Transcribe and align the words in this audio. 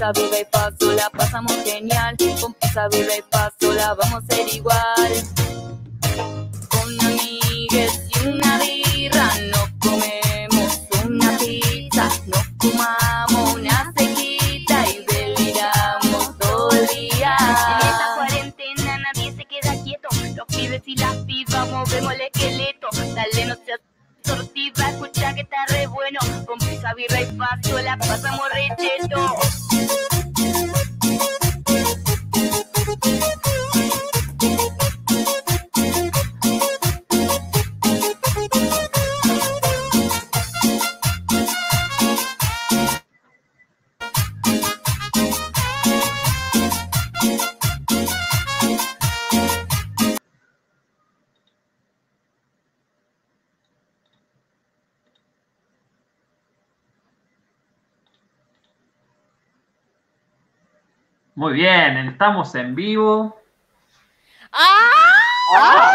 pizza 0.00 0.12
viva 0.12 0.40
y 0.40 0.44
paso 0.46 0.92
la 0.92 1.10
pasamos 1.10 1.54
genial. 1.62 2.16
Con 2.40 2.54
pizza 2.54 2.88
viva 2.88 3.16
y 3.18 3.22
paso 3.30 3.72
la 3.74 3.92
vamos 3.92 4.24
a 4.24 4.34
ser 4.34 4.48
igual. 4.48 5.12
Con 6.70 7.00
amigues 7.06 8.00
y 8.08 8.26
una 8.26 8.58
birra 8.58 9.28
nos 9.52 9.68
comemos 9.78 10.80
una 11.04 11.36
pizza. 11.36 12.08
Nos 12.26 12.46
fumamos 12.58 13.54
una 13.56 13.92
sequita 13.94 14.88
y 14.88 15.04
deliramos 15.04 16.38
todo 16.38 16.70
el 16.70 16.86
día. 16.86 17.36
En 17.38 17.86
esta 17.86 18.14
cuarentena 18.16 18.98
nadie 18.98 19.32
se 19.36 19.44
queda 19.44 19.84
quieto. 19.84 20.08
Los 20.34 20.46
pibes 20.46 20.82
y 20.86 20.96
las 20.96 21.14
pibas 21.26 21.68
movemos 21.68 22.14
el 22.14 22.20
esqueleto. 22.22 22.88
Dale, 23.14 23.44
no 23.44 23.54
seas 23.66 23.80
sortiva, 24.24 24.90
escucha 24.90 25.34
que 25.34 25.42
está 25.42 25.66
re 25.68 25.86
bueno. 25.88 26.20
Con 26.46 26.58
pizza, 26.58 26.94
birra 26.94 27.20
y 27.20 27.26
paso 27.36 27.78
la 27.82 27.98
pasamos 27.98 28.48
re 28.54 28.70
Muy 61.40 61.54
bien, 61.54 61.96
estamos 62.08 62.54
en 62.54 62.74
vivo. 62.74 63.34
¡Ah! 64.52 65.94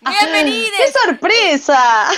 ¡Bienvenidos! 0.00 0.72
¡Qué 0.76 0.90
sorpresa! 0.90 2.08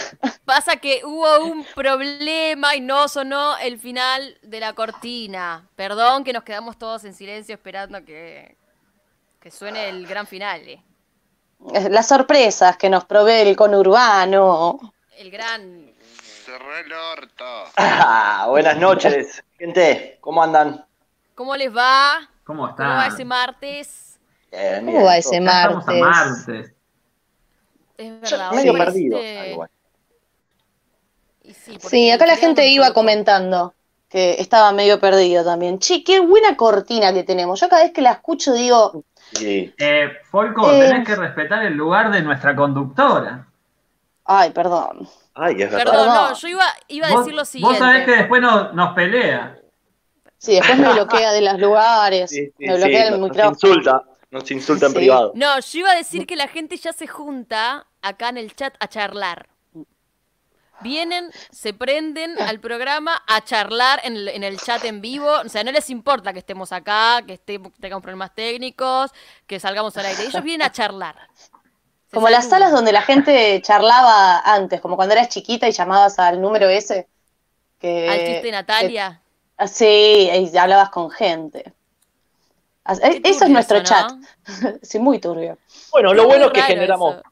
Pasa 0.46 0.76
que 0.76 1.02
hubo 1.04 1.40
un 1.44 1.66
problema 1.74 2.74
y 2.74 2.80
no 2.80 3.08
sonó 3.08 3.58
el 3.58 3.78
final 3.78 4.38
de 4.40 4.58
la 4.58 4.72
cortina. 4.72 5.68
Perdón 5.76 6.24
que 6.24 6.32
nos 6.32 6.44
quedamos 6.44 6.78
todos 6.78 7.04
en 7.04 7.12
silencio 7.12 7.54
esperando 7.54 8.02
que, 8.02 8.56
que 9.38 9.50
suene 9.50 9.90
el 9.90 10.06
gran 10.06 10.26
final. 10.26 10.62
eh. 10.66 10.82
Las 11.90 12.08
sorpresas 12.08 12.78
que 12.78 12.88
nos 12.88 13.04
provee 13.04 13.42
el 13.46 13.54
conurbano. 13.54 14.94
El 15.14 15.30
gran... 15.30 15.92
Cerró 16.22 16.74
el 16.74 16.90
orto. 16.90 17.64
Ah, 17.76 18.46
buenas 18.48 18.78
noches, 18.78 19.44
gente. 19.58 20.16
¿Cómo 20.22 20.42
andan? 20.42 20.87
¿Cómo 21.38 21.54
les 21.54 21.72
va? 21.74 22.28
¿Cómo 22.42 22.66
está? 22.68 22.82
¿Cómo 22.82 22.96
va 22.96 23.06
ese 23.06 23.24
martes? 23.24 24.18
Bien, 24.50 24.84
¿Cómo 24.86 25.04
va 25.04 25.16
ese 25.18 25.40
Ya 25.40 25.50
Estamos 25.62 25.86
a 25.88 25.92
martes? 25.92 26.48
martes. 26.48 26.74
Es 27.96 28.20
verdad. 28.20 28.52
medio 28.52 28.72
hoy 28.72 28.78
perdido. 28.80 29.18
este- 29.18 29.58
y 31.44 31.54
sí, 31.54 31.78
Sí, 31.80 32.10
acá 32.10 32.26
la 32.26 32.36
gente 32.36 32.66
iba 32.66 32.92
comentando 32.92 33.72
que 34.08 34.40
estaba 34.40 34.72
medio 34.72 34.98
perdido 34.98 35.44
también. 35.44 35.78
Che, 35.78 36.02
qué 36.02 36.18
buena 36.18 36.56
cortina 36.56 37.12
que 37.12 37.22
tenemos. 37.22 37.60
Yo 37.60 37.68
cada 37.68 37.84
vez 37.84 37.92
que 37.92 38.02
la 38.02 38.10
escucho 38.12 38.52
digo, 38.52 39.04
Sí. 39.32 39.72
Eh, 39.78 40.08
Folco, 40.30 40.68
Eh. 40.72 40.80
tenés 40.88 41.06
que 41.06 41.14
respetar 41.14 41.62
el 41.64 41.74
lugar 41.74 42.10
de 42.10 42.20
nuestra 42.22 42.56
conductora. 42.56 43.46
ay, 44.24 44.50
perdón. 44.50 45.08
Ay, 45.34 45.62
es 45.62 45.70
verdad. 45.70 45.84
Perdón, 45.92 46.06
no, 46.08 46.34
yo 46.34 46.48
iba, 46.48 46.64
iba 46.88 47.06
a 47.06 47.16
decir 47.18 47.32
lo 47.34 47.44
siguiente. 47.44 47.78
vos 47.78 47.86
sabés 47.88 48.04
que 48.04 48.16
después 48.16 48.42
no- 48.42 48.72
nos 48.72 48.92
pelea. 48.94 49.57
Sí, 50.38 50.54
después 50.54 50.78
me 50.78 50.92
bloquea 50.92 51.32
de 51.32 51.40
los 51.42 51.58
lugares, 51.60 52.30
Sí, 52.30 52.46
sí, 52.56 52.66
me 52.66 52.74
sí, 52.74 52.78
bloquea 52.78 53.08
el 53.08 53.20
nos, 53.20 53.36
insulta, 53.36 54.04
nos 54.30 54.50
insulta 54.50 54.86
en 54.86 54.92
Sí. 54.92 54.98
privado. 54.98 55.32
No, 55.34 55.58
yo 55.60 55.78
iba 55.80 55.92
a 55.92 55.96
decir 55.96 56.26
que 56.26 56.36
la 56.36 56.48
gente 56.48 56.76
ya 56.76 56.92
se 56.92 57.06
junta 57.06 57.86
acá 58.02 58.28
en 58.30 58.38
el 58.38 58.54
chat 58.54 58.74
a 58.80 58.88
charlar. 58.88 59.48
Vienen, 60.80 61.32
se 61.50 61.74
prenden 61.74 62.40
al 62.40 62.60
programa 62.60 63.20
a 63.26 63.42
charlar 63.42 64.00
en 64.04 64.14
el, 64.16 64.28
en 64.28 64.44
el 64.44 64.60
chat 64.60 64.84
en 64.84 65.00
vivo. 65.00 65.28
O 65.44 65.48
sea, 65.48 65.64
no 65.64 65.72
les 65.72 65.90
importa 65.90 66.32
que 66.32 66.38
estemos 66.38 66.70
acá, 66.72 67.20
que 67.26 67.32
estemos, 67.34 67.72
tengamos 67.80 68.02
problemas 68.02 68.32
técnicos, 68.32 69.10
que 69.48 69.58
salgamos 69.58 69.96
al 69.96 70.06
aire. 70.06 70.22
Ellos 70.22 70.42
vienen 70.44 70.64
a 70.64 70.70
charlar. 70.70 71.16
Se 72.06 72.14
Como 72.14 72.28
las 72.28 72.48
salas 72.48 72.70
donde 72.70 72.92
la 72.92 73.02
gente 73.02 73.60
charlaba 73.60 74.38
antes, 74.38 74.80
como 74.80 74.94
cuando 74.94 75.14
eras 75.14 75.28
chiquita 75.30 75.66
y 75.68 75.72
llamabas 75.72 76.16
al 76.20 76.40
número 76.40 76.68
ese. 76.68 77.08
Que, 77.80 78.08
Al 78.08 78.18
chiste 78.24 78.50
Natalia. 78.52 79.20
Sí, 79.66 80.30
y 80.32 80.56
hablabas 80.56 80.90
con 80.90 81.10
gente. 81.10 81.72
Ah, 82.84 82.94
eh, 83.02 83.20
Eso 83.24 83.44
es 83.44 83.50
nuestro 83.50 83.78
eso, 83.78 83.84
chat. 83.86 84.10
¿no? 84.12 84.20
Sí, 84.82 84.98
muy 84.98 85.18
turbio. 85.18 85.58
Bueno, 85.90 86.14
lo 86.14 86.26
bueno 86.26 86.46
es 86.46 86.52
que 86.52 86.62
generamos, 86.62 87.14
eso. 87.14 87.22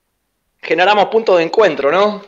generamos 0.60 1.06
puntos 1.06 1.38
de 1.38 1.44
encuentro, 1.44 1.91
¿no? 1.92 2.22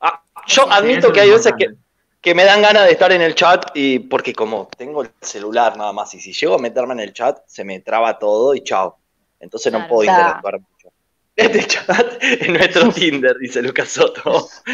Ah, 0.00 0.22
yo 0.46 0.64
Sí, 0.64 0.68
admito 0.70 1.12
que 1.12 1.20
hay 1.20 1.30
veces 1.30 1.52
que, 1.58 1.74
que 2.20 2.34
me 2.34 2.44
dan 2.44 2.60
ganas 2.62 2.84
de 2.86 2.92
estar 2.92 3.12
en 3.12 3.22
el 3.22 3.34
chat 3.34 3.66
y 3.74 3.98
porque 4.00 4.32
como 4.34 4.66
tengo 4.76 5.02
el 5.02 5.10
celular 5.20 5.76
nada 5.76 5.92
más 5.92 6.12
y 6.14 6.20
si 6.20 6.32
llego 6.32 6.54
a 6.56 6.58
meterme 6.58 6.94
en 6.94 7.00
el 7.00 7.12
chat 7.12 7.38
se 7.46 7.64
me 7.64 7.80
traba 7.80 8.18
todo 8.18 8.54
y 8.54 8.62
chao. 8.62 8.98
Entonces 9.38 9.72
no 9.72 9.86
puedo 9.86 10.02
Claro. 10.02 10.20
interactuar. 10.20 10.60
Este 11.44 11.66
chat 11.66 12.22
es 12.22 12.48
nuestro 12.48 12.92
Tinder, 12.92 13.36
dice 13.38 13.62
Lucas 13.62 13.88
Soto. 13.90 14.48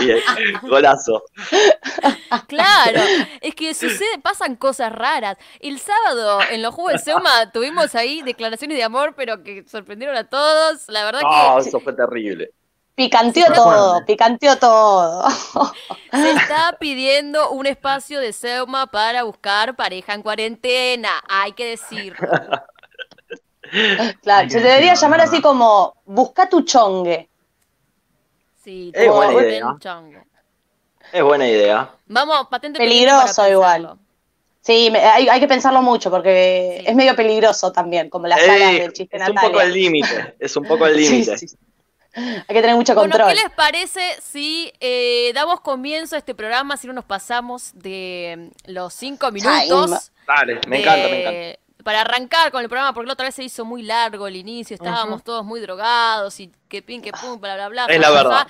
Eh, 0.00 0.22
golazo. 0.66 1.22
Claro, 2.46 3.10
es 3.40 3.54
que 3.54 3.74
sucede, 3.74 4.18
pasan 4.22 4.56
cosas 4.56 4.92
raras. 4.92 5.36
El 5.60 5.78
sábado 5.78 6.46
en 6.50 6.62
los 6.62 6.74
Juegos 6.74 6.92
de 6.94 6.98
Seuma 6.98 7.50
tuvimos 7.52 7.94
ahí 7.94 8.22
declaraciones 8.22 8.76
de 8.76 8.84
amor, 8.84 9.14
pero 9.16 9.42
que 9.42 9.64
sorprendieron 9.68 10.16
a 10.16 10.28
todos. 10.28 10.88
La 10.88 11.04
verdad 11.04 11.22
No, 11.22 11.56
que 11.56 11.68
eso 11.68 11.80
fue 11.80 11.92
terrible. 11.94 12.50
Picanteó 12.94 13.46
Sí, 13.46 13.52
todo, 13.54 14.04
picanteó 14.04 14.56
todo. 14.58 15.28
se 16.12 16.32
está 16.32 16.76
pidiendo 16.80 17.50
un 17.50 17.66
espacio 17.66 18.20
de 18.20 18.32
Seuma 18.32 18.88
para 18.88 19.22
buscar 19.22 19.76
pareja 19.76 20.14
en 20.14 20.22
cuarentena, 20.22 21.10
hay 21.28 21.52
que 21.52 21.66
decirlo. 21.66 22.34
Claro, 24.22 24.48
se 24.50 24.60
debería 24.60 24.94
llamar 24.94 25.18
la 25.18 25.24
así 25.24 25.40
como 25.42 25.94
busca 26.04 26.48
tu 26.48 26.62
chongue. 26.62 27.28
Sí, 28.62 28.90
Es 28.94 29.08
buena 29.10 29.32
idea. 29.32 29.76
Es 31.12 31.22
buena 31.22 31.48
idea. 31.48 31.90
Vamos, 32.06 32.48
patente 32.50 32.78
Peligroso 32.78 33.48
igual. 33.48 33.98
Sí, 34.60 34.90
me- 34.90 34.98
hay, 35.00 35.28
hay 35.28 35.40
que 35.40 35.48
pensarlo 35.48 35.80
mucho 35.80 36.10
porque 36.10 36.78
Sí. 36.80 36.84
es 36.88 36.94
medio 36.94 37.16
peligroso 37.16 37.72
también, 37.72 38.10
como 38.10 38.26
las 38.26 38.38
Ey, 38.40 38.46
salas 38.46 38.72
del 38.74 38.92
chiste 38.92 39.16
es 39.16 39.28
un 39.28 39.34
poco 39.36 39.60
el 39.60 39.72
límite. 39.72 40.34
Es 40.38 40.56
un 40.56 40.64
poco 40.66 40.86
el 40.86 40.96
límite. 40.96 41.38
sí, 41.38 41.48
sí. 41.48 41.56
Hay 42.14 42.42
que 42.54 42.60
tener 42.60 42.74
mucho 42.74 42.94
Bueno, 42.94 43.12
control. 43.12 43.28
¿qué 43.34 43.42
les 43.42 43.50
parece 43.54 44.00
si 44.20 44.72
eh, 44.80 45.30
damos 45.34 45.60
comienzo 45.60 46.16
a 46.16 46.18
este 46.18 46.34
programa, 46.34 46.76
si 46.76 46.86
no 46.86 46.92
nos 46.92 47.04
pasamos 47.04 47.70
de 47.74 48.50
mm, 48.66 48.72
los 48.72 48.92
cinco 48.92 49.30
minutos? 49.30 50.10
Dale, 50.26 50.60
me 50.66 50.76
de- 50.78 50.82
encanta, 50.82 51.08
me 51.08 51.20
encanta. 51.20 51.60
Para 51.88 52.02
arrancar 52.02 52.52
con 52.52 52.60
el 52.62 52.68
programa, 52.68 52.92
porque 52.92 53.06
la 53.06 53.14
otra 53.14 53.24
vez 53.24 53.34
se 53.34 53.42
hizo 53.42 53.64
muy 53.64 53.80
largo 53.80 54.26
el 54.26 54.36
inicio, 54.36 54.74
estábamos 54.74 55.24
todos 55.24 55.42
muy 55.42 55.58
drogados 55.58 56.38
y 56.38 56.52
que 56.68 56.82
pin, 56.82 57.00
que 57.00 57.12
pum, 57.12 57.40
bla, 57.40 57.54
bla, 57.54 57.70
bla. 57.70 57.86
Es 57.86 57.98
la 57.98 58.10
verdad. 58.10 58.46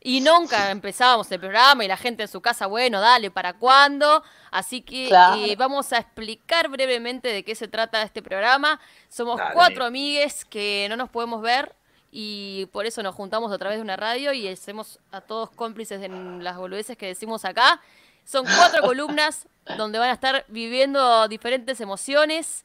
Y 0.00 0.20
nunca 0.20 0.72
empezábamos 0.72 1.30
el 1.30 1.38
programa 1.38 1.84
y 1.84 1.86
la 1.86 1.96
gente 1.96 2.24
en 2.24 2.28
su 2.28 2.40
casa, 2.40 2.66
bueno, 2.66 3.00
dale, 3.00 3.30
¿para 3.30 3.52
cuándo? 3.52 4.24
Así 4.50 4.80
que 4.82 5.06
Claro. 5.06 5.40
eh, 5.40 5.54
vamos 5.54 5.92
a 5.92 5.98
explicar 5.98 6.68
brevemente 6.68 7.28
de 7.28 7.44
qué 7.44 7.54
se 7.54 7.68
trata 7.68 8.02
este 8.02 8.22
programa. 8.22 8.80
Somos 9.08 9.36
Dale. 9.36 9.54
cuatro 9.54 9.84
amigues 9.84 10.44
que 10.44 10.88
no 10.90 10.96
nos 10.96 11.10
podemos 11.10 11.42
ver 11.42 11.72
y 12.10 12.66
por 12.72 12.86
eso 12.86 13.04
nos 13.04 13.14
juntamos 13.14 13.52
a 13.52 13.58
través 13.58 13.78
de 13.78 13.82
una 13.82 13.96
radio 13.96 14.32
y 14.32 14.48
hacemos 14.48 14.98
a 15.12 15.20
todos 15.20 15.50
cómplices 15.50 16.02
en 16.02 16.42
las 16.42 16.56
boludeces 16.56 16.96
que 16.96 17.06
decimos 17.06 17.44
acá. 17.44 17.80
Son 18.24 18.44
cuatro 18.44 18.82
columnas 18.82 19.46
donde 19.76 19.98
van 19.98 20.10
a 20.10 20.12
estar 20.14 20.44
viviendo 20.48 21.26
diferentes 21.28 21.80
emociones 21.80 22.64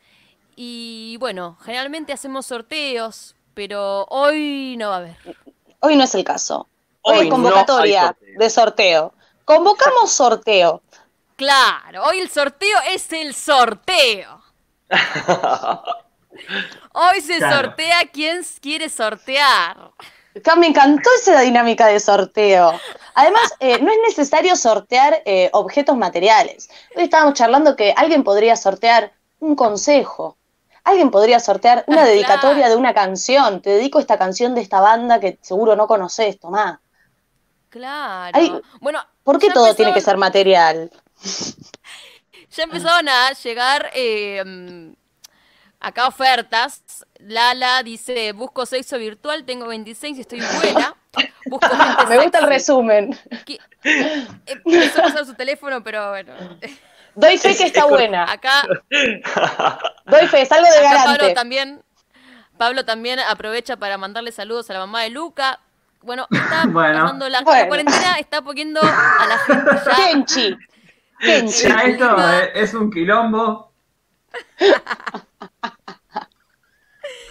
y 0.56 1.18
bueno, 1.20 1.58
generalmente 1.64 2.14
hacemos 2.14 2.46
sorteos, 2.46 3.36
pero 3.54 4.06
hoy 4.10 4.76
no 4.78 4.90
va 4.90 4.96
a 4.96 4.98
haber. 5.00 5.18
Hoy 5.82 5.96
no 5.96 6.04
es 6.04 6.16
el 6.16 6.24
caso. 6.24 6.68
Hoy, 7.02 7.18
Hoy 7.18 7.24
es 7.26 7.30
no 7.30 7.36
convocatoria 7.36 8.08
sorteo. 8.08 8.40
de 8.40 8.50
sorteo. 8.50 9.14
Convocamos 9.46 10.12
sorteo. 10.12 10.82
Claro, 11.36 12.04
hoy 12.06 12.20
el 12.20 12.30
sorteo 12.30 12.78
es 12.90 13.12
el 13.14 13.34
sorteo. 13.36 14.42
Hoy 16.94 17.22
se 17.22 17.38
Claro. 17.38 17.68
sortea 17.68 18.06
quien 18.12 18.42
quiere 18.62 18.90
sortear. 18.90 19.92
Me 20.58 20.68
encantó 20.68 21.10
esa 21.18 21.40
dinámica 21.42 21.88
de 21.88 22.00
sorteo. 22.00 22.74
Además, 23.14 23.54
eh, 23.60 23.80
no 23.82 23.92
es 23.92 23.98
necesario 24.08 24.56
sortear 24.56 25.22
eh, 25.26 25.50
objetos 25.54 25.96
materiales. 25.96 26.70
Hoy 26.96 27.04
estábamos 27.04 27.36
charlando 27.36 27.76
que 27.76 27.94
alguien 27.96 28.24
podría 28.24 28.56
sortear 28.58 29.14
un 29.40 29.56
consejo, 29.56 30.38
alguien 30.84 31.10
podría 31.12 31.40
sortear 31.40 31.86
una 31.88 32.02
Ah, 32.04 32.06
dedicatoria 32.06 32.58
claro. 32.58 32.72
de 32.72 32.76
una 32.78 32.94
canción. 32.94 33.62
Te 33.62 33.72
dedico 33.72 34.00
esta 34.00 34.18
canción 34.18 34.56
de 34.56 34.62
esta 34.62 34.82
banda 34.82 35.20
que 35.20 35.40
seguro 35.42 35.76
no 35.76 35.88
conoces, 35.88 36.40
Tomás. 36.40 36.80
Claro. 37.70 38.38
Ay, 38.38 38.62
bueno, 38.82 39.00
¿Por 39.24 39.40
qué 39.40 39.50
todo 39.50 39.74
tiene 39.74 39.94
que 39.94 40.02
ser 40.02 40.18
material? 40.18 40.92
Ya 42.52 42.64
empezaron 42.64 43.10
a 43.10 43.34
llegar 43.34 43.92
eh, 43.94 44.42
mm, 44.46 44.94
acá 45.80 46.08
ofertas. 46.08 47.06
Lala 47.20 47.82
dice, 47.84 48.32
busco 48.34 48.66
sexo 48.66 48.98
virtual, 48.98 49.44
tengo 49.46 49.68
26 49.68 50.18
y 50.18 50.22
estoy 50.22 50.42
buena. 50.62 50.96
Busco 51.46 51.68
gente 51.78 52.06
Me 52.08 52.18
gusta 52.18 52.40
el 52.40 52.46
sexy". 52.46 52.46
resumen. 52.46 53.20
Eh, 53.84 54.20
Empezó 54.46 55.04
a 55.04 55.08
usar 55.08 55.26
su 55.26 55.34
teléfono, 55.34 55.84
pero 55.84 56.10
bueno. 56.10 56.34
Doy 57.16 57.38
fe 57.38 57.56
que 57.56 57.64
está 57.68 57.86
buena. 57.86 58.30
Acá, 58.30 58.64
Doy 60.06 60.28
fe, 60.28 60.42
es 60.42 60.52
algo 60.52 60.68
de 60.68 60.86
acá 60.88 61.04
Pablo 61.06 61.34
también, 61.34 61.82
Pablo 62.58 62.84
también 62.86 63.20
aprovecha 63.22 63.78
para 63.78 63.98
mandarle 63.98 64.32
saludos 64.34 64.70
a 64.70 64.74
la 64.74 64.80
mamá 64.80 65.04
de 65.04 65.12
Luca. 65.12 65.60
Bueno, 66.02 66.28
está 66.30 66.66
Bueno. 66.68 67.00
pasando 67.04 67.30
la, 67.30 67.40
la 67.40 67.44
Bueno. 67.46 67.68
cuarentena, 67.68 68.18
está 68.20 68.42
poniendo 68.42 68.82
a 68.82 69.26
la 69.28 69.38
gente 69.40 69.72
ya. 69.86 69.96
Kenchi. 69.96 70.58
Kenchi. 71.20 71.68
Ya 71.70 71.76
esto 71.84 72.18
es, 72.32 72.50
es 72.56 72.74
un 72.74 72.92
quilombo. 72.92 73.65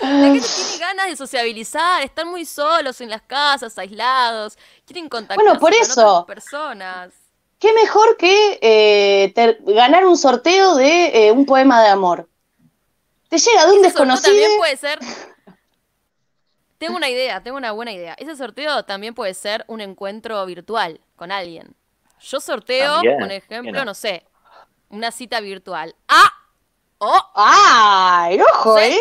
La 0.01 0.09
gente 0.09 0.47
tiene 0.47 0.79
ganas 0.79 1.07
de 1.07 1.17
sociabilizar, 1.17 2.03
están 2.03 2.29
muy 2.29 2.45
solos 2.45 3.01
en 3.01 3.09
las 3.09 3.23
casas, 3.23 3.77
aislados, 3.79 4.59
quieren 4.85 5.09
contactarse 5.09 5.43
Bueno, 5.43 5.59
por 5.59 5.73
con 5.73 5.81
eso. 5.81 6.19
otras 6.19 6.37
personas. 6.37 7.13
¿Qué 7.59 7.73
mejor 7.73 8.17
que 8.19 8.59
eh, 8.61 9.33
ganar 9.65 10.05
un 10.05 10.17
sorteo 10.19 10.75
de 10.75 11.29
eh, 11.29 11.33
un 11.33 11.47
poema 11.47 11.83
de 11.83 11.89
amor? 11.89 12.29
Te 13.29 13.39
llega 13.39 13.67
de 13.67 13.73
un 13.73 13.83
desconocido. 13.83 14.29
también 14.33 14.59
puede 14.59 14.77
ser. 14.77 14.99
Tengo 16.77 16.97
una 16.97 17.09
idea, 17.09 17.43
tengo 17.43 17.57
una 17.57 17.73
buena 17.73 17.93
idea. 17.93 18.15
Ese 18.19 18.37
sorteo 18.37 18.85
también 18.85 19.15
puede 19.15 19.33
ser 19.33 19.65
un 19.69 19.81
encuentro 19.81 20.45
virtual 20.45 21.01
con 21.17 21.33
alguien. 21.33 21.75
Yo 22.21 22.41
sorteo, 22.41 22.95
También, 22.95 23.15
por 23.19 23.29
¿por 23.29 23.33
ejemplo, 23.33 23.85
no 23.85 23.95
sé, 23.95 24.27
una 24.91 25.11
cita 25.11 25.41
virtual. 25.41 25.95
¡Ah! 26.09 26.31
¡Oh! 26.99 27.21
¡Ay, 27.35 28.41
ojo, 28.41 28.79
Sí. 28.79 28.85
eh! 28.85 28.99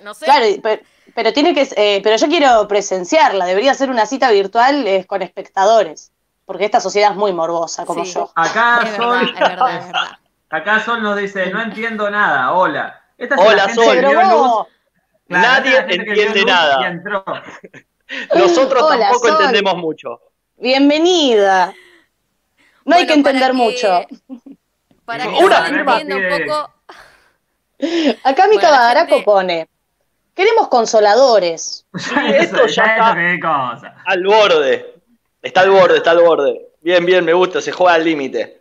No 0.00 0.14
sé. 0.14 0.24
Claro, 0.26 0.46
y 0.46 0.60
pe- 0.60 0.84
pero, 1.14 1.32
tiene 1.32 1.54
que, 1.54 1.68
eh, 1.76 2.00
pero 2.04 2.16
yo 2.16 2.28
quiero 2.28 2.68
presenciarla. 2.68 3.46
Debería 3.46 3.74
ser 3.74 3.90
una 3.90 4.06
cita 4.06 4.30
virtual 4.30 4.86
eh, 4.86 5.04
con 5.06 5.22
espectadores, 5.22 6.12
porque 6.44 6.64
esta 6.64 6.80
sociedad 6.80 7.10
es 7.12 7.16
muy 7.16 7.32
morbosa 7.32 7.84
como 7.84 8.04
Sí. 8.04 8.12
yo. 8.14 8.30
Acá 8.36 8.80
es 8.84 8.92
verdad, 8.92 8.96
Sol, 8.96 9.28
es 9.34 9.40
verdad, 9.40 9.76
es 9.78 9.86
verdad. 9.86 10.18
acá 10.50 10.80
Sol 10.84 11.02
nos 11.02 11.16
dice, 11.16 11.50
no 11.50 11.60
entiendo 11.60 12.08
nada, 12.10 12.52
hola. 12.52 13.02
Esta 13.16 13.34
es 13.34 13.40
Hola, 13.40 13.54
la 13.56 13.62
gente 13.64 13.82
Sol. 13.84 13.94
que 13.94 13.96
Pero 14.00 14.10
vio 14.10 14.20
luz. 14.22 14.30
vos, 14.30 14.66
Claro, 15.26 15.46
Nadie 15.48 15.72
la 15.72 15.80
entiende 15.94 16.44
nada. 16.44 16.78
Nosotros 18.34 18.82
Hola, 18.82 18.98
tampoco 19.10 19.28
Sol. 19.28 19.36
entendemos 19.40 19.76
mucho. 19.76 20.20
bienvenida. 20.56 21.74
No 22.84 22.96
hay 22.96 23.06
que 23.06 23.12
entender 23.14 23.48
que- 23.50 23.56
mucho. 23.56 24.00
Para 25.08 25.24
que 25.24 25.30
Una 25.42 25.66
se 25.66 25.72
firma. 25.72 26.00
entienda 26.00 26.16
un 26.36 26.46
poco. 26.46 26.70
Acá 28.24 28.46
Mica 28.48 28.52
Bueno, 28.52 28.60
la 28.62 28.70
Badaraco 28.70 29.08
gente- 29.14 29.24
pone, 29.24 29.68
queremos 30.34 30.68
consoladores. 30.68 31.86
Ya 32.14 32.28
esto 32.36 32.66
ya 32.66 32.84
ya 32.86 33.32
está. 33.32 33.40
cosa. 33.40 33.94
Al 34.04 34.22
borde. 34.22 34.94
Está 35.40 35.62
al 35.62 35.70
borde, 35.70 35.96
está 35.96 36.10
al 36.10 36.20
borde. 36.20 36.60
Bien, 36.82 37.06
bien, 37.06 37.24
me 37.24 37.32
gusta, 37.32 37.62
se 37.62 37.72
juega 37.72 37.94
al 37.94 38.04
límite. 38.04 38.57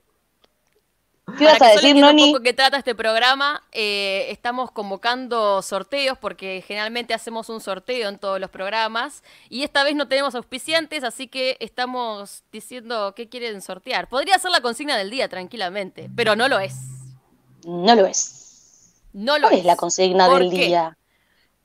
¿Qué 1.38 1.44
ibas 1.44 1.60
Para 1.60 1.62
a 1.62 1.68
que 1.68 1.72
decir, 1.72 1.96
entienda 1.96 2.10
un 2.10 2.16
Noni? 2.16 2.28
poco 2.32 2.42
qué 2.42 2.52
trata 2.54 2.78
este 2.78 2.96
programa, 2.96 3.64
eh, 3.72 4.26
estamos 4.32 4.72
convocando 4.72 5.62
sorteos 5.62 6.18
porque 6.18 6.64
generalmente 6.68 7.14
hacemos 7.14 7.50
un 7.50 7.62
sorteo 7.62 8.10
en 8.10 8.18
todos 8.18 8.40
los 8.40 8.50
programas 8.50 9.24
y 9.48 9.62
esta 9.64 9.84
vez 9.84 9.96
no 9.96 10.08
tenemos 10.08 10.34
auspiciantes, 10.36 11.04
así 11.04 11.28
que 11.28 11.56
estamos 11.60 12.44
diciendo 12.52 13.14
qué 13.16 13.30
quieren 13.30 13.62
sortear. 13.62 14.10
Podría 14.10 14.40
ser 14.40 14.50
la 14.52 14.62
consigna 14.62 14.98
del 14.98 15.12
día 15.12 15.30
tranquilamente, 15.30 16.10
pero 16.16 16.36
no 16.36 16.48
lo 16.50 16.60
es. 16.60 16.76
No 17.66 17.94
lo 17.96 18.08
es. 18.08 18.96
No 19.14 19.38
lo 19.38 19.50
¿Cuál 19.50 19.56
es 19.56 19.66
la 19.66 19.76
consigna 19.76 20.28
¿Por 20.28 20.40
del 20.40 20.50
qué? 20.50 20.68
día? 20.68 20.98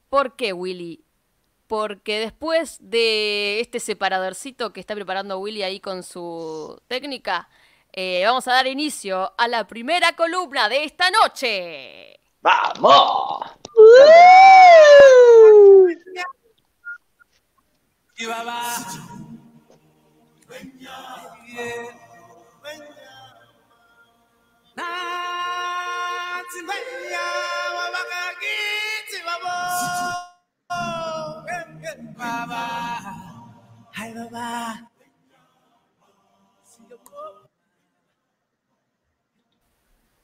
¿Por 0.08 0.36
qué, 0.36 0.52
Willy? 0.52 1.04
Porque 1.66 2.20
después 2.20 2.78
de 2.80 3.60
este 3.60 3.80
separadorcito 3.80 4.72
que 4.72 4.80
está 4.80 4.94
preparando 4.94 5.38
Willy 5.38 5.62
ahí 5.62 5.80
con 5.80 6.02
su 6.02 6.80
técnica, 6.88 7.48
eh, 7.92 8.22
vamos 8.24 8.48
a 8.48 8.52
dar 8.52 8.66
inicio 8.66 9.34
a 9.36 9.48
la 9.48 9.66
primera 9.66 10.14
columna 10.14 10.68
de 10.68 10.84
esta 10.84 11.10
noche. 11.10 12.20
¡Vamos! 12.40 13.52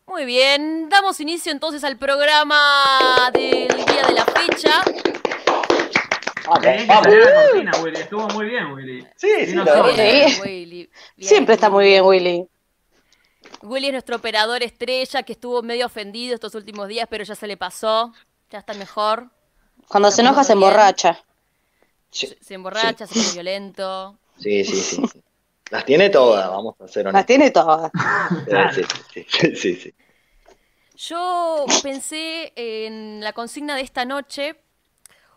Muy 0.09 0.25
bien, 0.25 0.89
damos 0.89 1.21
inicio 1.21 1.53
entonces 1.53 1.85
al 1.85 1.97
programa 1.99 3.31
del 3.33 3.69
día 3.69 4.03
de 4.07 4.13
la 4.15 4.25
fecha. 4.25 4.83
Tenés 6.63 6.83
que 6.83 6.87
vamos. 6.87 7.05
salir 7.05 7.21
la 7.27 7.35
cortina, 7.45 7.73
Willy. 7.83 8.01
Estuvo 8.01 8.29
muy 8.29 8.47
bien, 8.47 8.73
Willy. 8.73 9.07
Sí, 9.17 9.29
sí, 9.47 9.55
no. 9.55 9.65
Bien, 9.95 10.29
Sí. 10.31 10.41
Willy. 10.41 10.91
Bien, 11.17 11.29
Siempre 11.29 11.55
está 11.55 11.69
muy 11.69 11.85
bien, 11.85 12.05
Willy. 12.05 12.49
Willy 13.63 13.87
es 13.89 13.93
nuestro 13.93 14.17
operador 14.17 14.63
estrella 14.63 15.23
que 15.25 15.33
estuvo 15.35 15.63
medio 15.63 15.85
ofendido 15.87 16.35
estos 16.35 16.55
últimos 16.55 16.89
días, 16.89 17.07
pero 17.11 17.25
ya 17.25 17.35
se 17.35 17.47
le 17.47 17.57
pasó. 17.59 18.13
Ya 18.51 18.61
está 18.61 18.73
mejor. 18.75 19.29
Cuando 19.89 20.09
Está 20.09 20.17
se 20.17 20.23
enoja 20.23 20.43
se 20.45 20.53
emborracha. 20.55 21.23
Sí, 22.11 22.35
Se 22.41 22.55
emborracha, 22.55 23.07
se 23.07 23.15
pone 23.15 23.33
violento. 23.33 24.19
sí, 24.39 24.65
sí, 24.65 24.77
sí, 24.81 25.03
sí. 25.13 25.23
Las 25.71 25.85
tiene 25.85 26.11
todas, 26.11 26.49
vamos 26.49 26.75
a 26.81 26.89
ser 26.89 27.05
Las 27.05 27.13
honestos. 27.13 27.27
tiene 27.27 27.51
todas. 27.51 27.93
Sí, 28.75 28.83
sí, 29.13 29.27
sí, 29.29 29.57
sí, 29.57 29.75
sí. 29.77 29.95
Yo 30.97 31.65
pensé 31.83 32.53
en 32.57 33.21
la 33.21 33.33
consigna 33.33 33.77
de 33.77 33.83
esta 33.83 34.05
noche, 34.05 34.57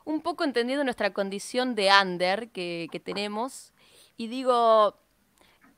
un 0.06 0.22
poco 0.22 0.44
entendiendo 0.44 0.84
nuestra 0.84 1.14
condición 1.14 1.76
de 1.76 1.92
under 2.02 2.50
que, 2.50 2.88
que 2.92 3.00
tenemos, 3.00 3.72
y 4.18 4.28
digo, 4.28 4.96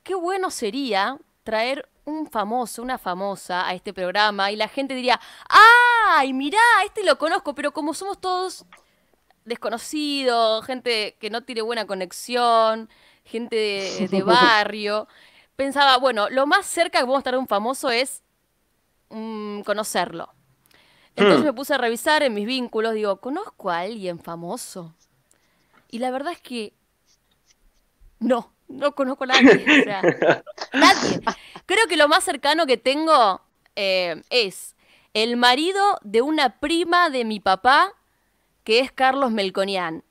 qué 0.04 0.16
bueno 0.16 0.52
sería 0.52 1.18
traer 1.44 1.90
un 2.06 2.30
famoso, 2.30 2.82
una 2.82 2.98
famosa 2.98 3.68
a 3.68 3.74
este 3.74 3.94
programa, 3.94 4.52
y 4.52 4.56
la 4.56 4.68
gente 4.68 4.94
diría, 4.94 5.20
¡ay, 5.50 6.32
mirá, 6.34 6.60
este 6.86 7.04
lo 7.04 7.18
conozco! 7.18 7.54
Pero 7.56 7.74
como 7.74 7.94
somos 7.94 8.20
todos 8.22 8.66
desconocidos, 9.44 10.66
gente 10.66 11.18
que 11.20 11.30
no 11.30 11.44
tiene 11.44 11.62
buena 11.62 11.86
conexión, 11.86 12.90
gente 13.26 13.56
de, 13.56 14.08
de 14.10 14.24
barrio, 14.24 15.08
pensaba, 15.56 15.98
bueno, 15.98 16.30
lo 16.30 16.48
más 16.48 16.66
cerca 16.66 17.00
que 17.00 17.06
podemos 17.06 17.20
estar 17.22 17.34
de 17.34 17.40
un 17.40 17.48
famoso 17.48 17.90
es 17.92 18.24
mm, 19.10 19.62
conocerlo. 19.62 20.30
Entonces 21.16 21.44
Hmm. 21.44 21.46
me 21.46 21.54
puse 21.54 21.74
a 21.76 21.78
revisar 21.80 22.24
en 22.24 22.34
mis 22.34 22.48
vínculos, 22.48 22.94
digo, 22.94 23.18
¿conozco 23.22 23.72
a 23.72 23.80
alguien 23.82 24.20
famoso? 24.20 24.96
Y 25.90 26.00
la 26.00 26.12
verdad 26.12 26.34
es 26.34 26.42
que 26.42 26.74
no, 28.20 28.52
no 28.68 28.94
conozco 28.96 29.24
a 29.26 29.28
nadie. 29.28 29.72
o 29.74 29.80
sea, 29.84 30.10
nadie. 30.74 31.22
Creo 31.66 31.88
que 31.88 31.98
lo 31.98 32.08
más 32.08 32.24
cercano 32.24 32.66
que 32.66 32.78
tengo 32.78 33.42
eh, 33.76 34.24
es 34.30 34.76
el 35.14 35.38
marido 35.38 36.00
de 36.04 36.22
una 36.22 36.60
prima 36.60 37.10
de 37.10 37.26
mi 37.26 37.40
papá, 37.40 37.94
que 38.64 38.80
es 38.80 38.92
Carlos 38.92 39.32
Melconian. 39.32 40.04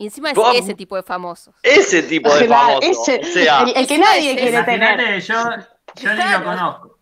Y 0.00 0.06
encima 0.06 0.30
es 0.30 0.34
¿Cómo? 0.34 0.50
ese 0.52 0.74
tipo 0.74 0.96
de 0.96 1.02
famosos. 1.02 1.54
Ese 1.62 2.02
tipo 2.02 2.34
de 2.34 2.46
Claro, 2.46 2.80
famoso. 2.80 3.12
ese- 3.12 3.20
O 3.22 3.32
sea, 3.34 3.60
el, 3.64 3.76
el 3.76 3.86
que 3.86 3.98
nadie 3.98 4.30
es- 4.32 4.40
quiere 4.40 4.62
tener. 4.64 5.20
Yo, 5.20 5.34
yo 5.96 6.14
ni 6.14 6.24
lo 6.32 6.42
conozco. 6.44 6.98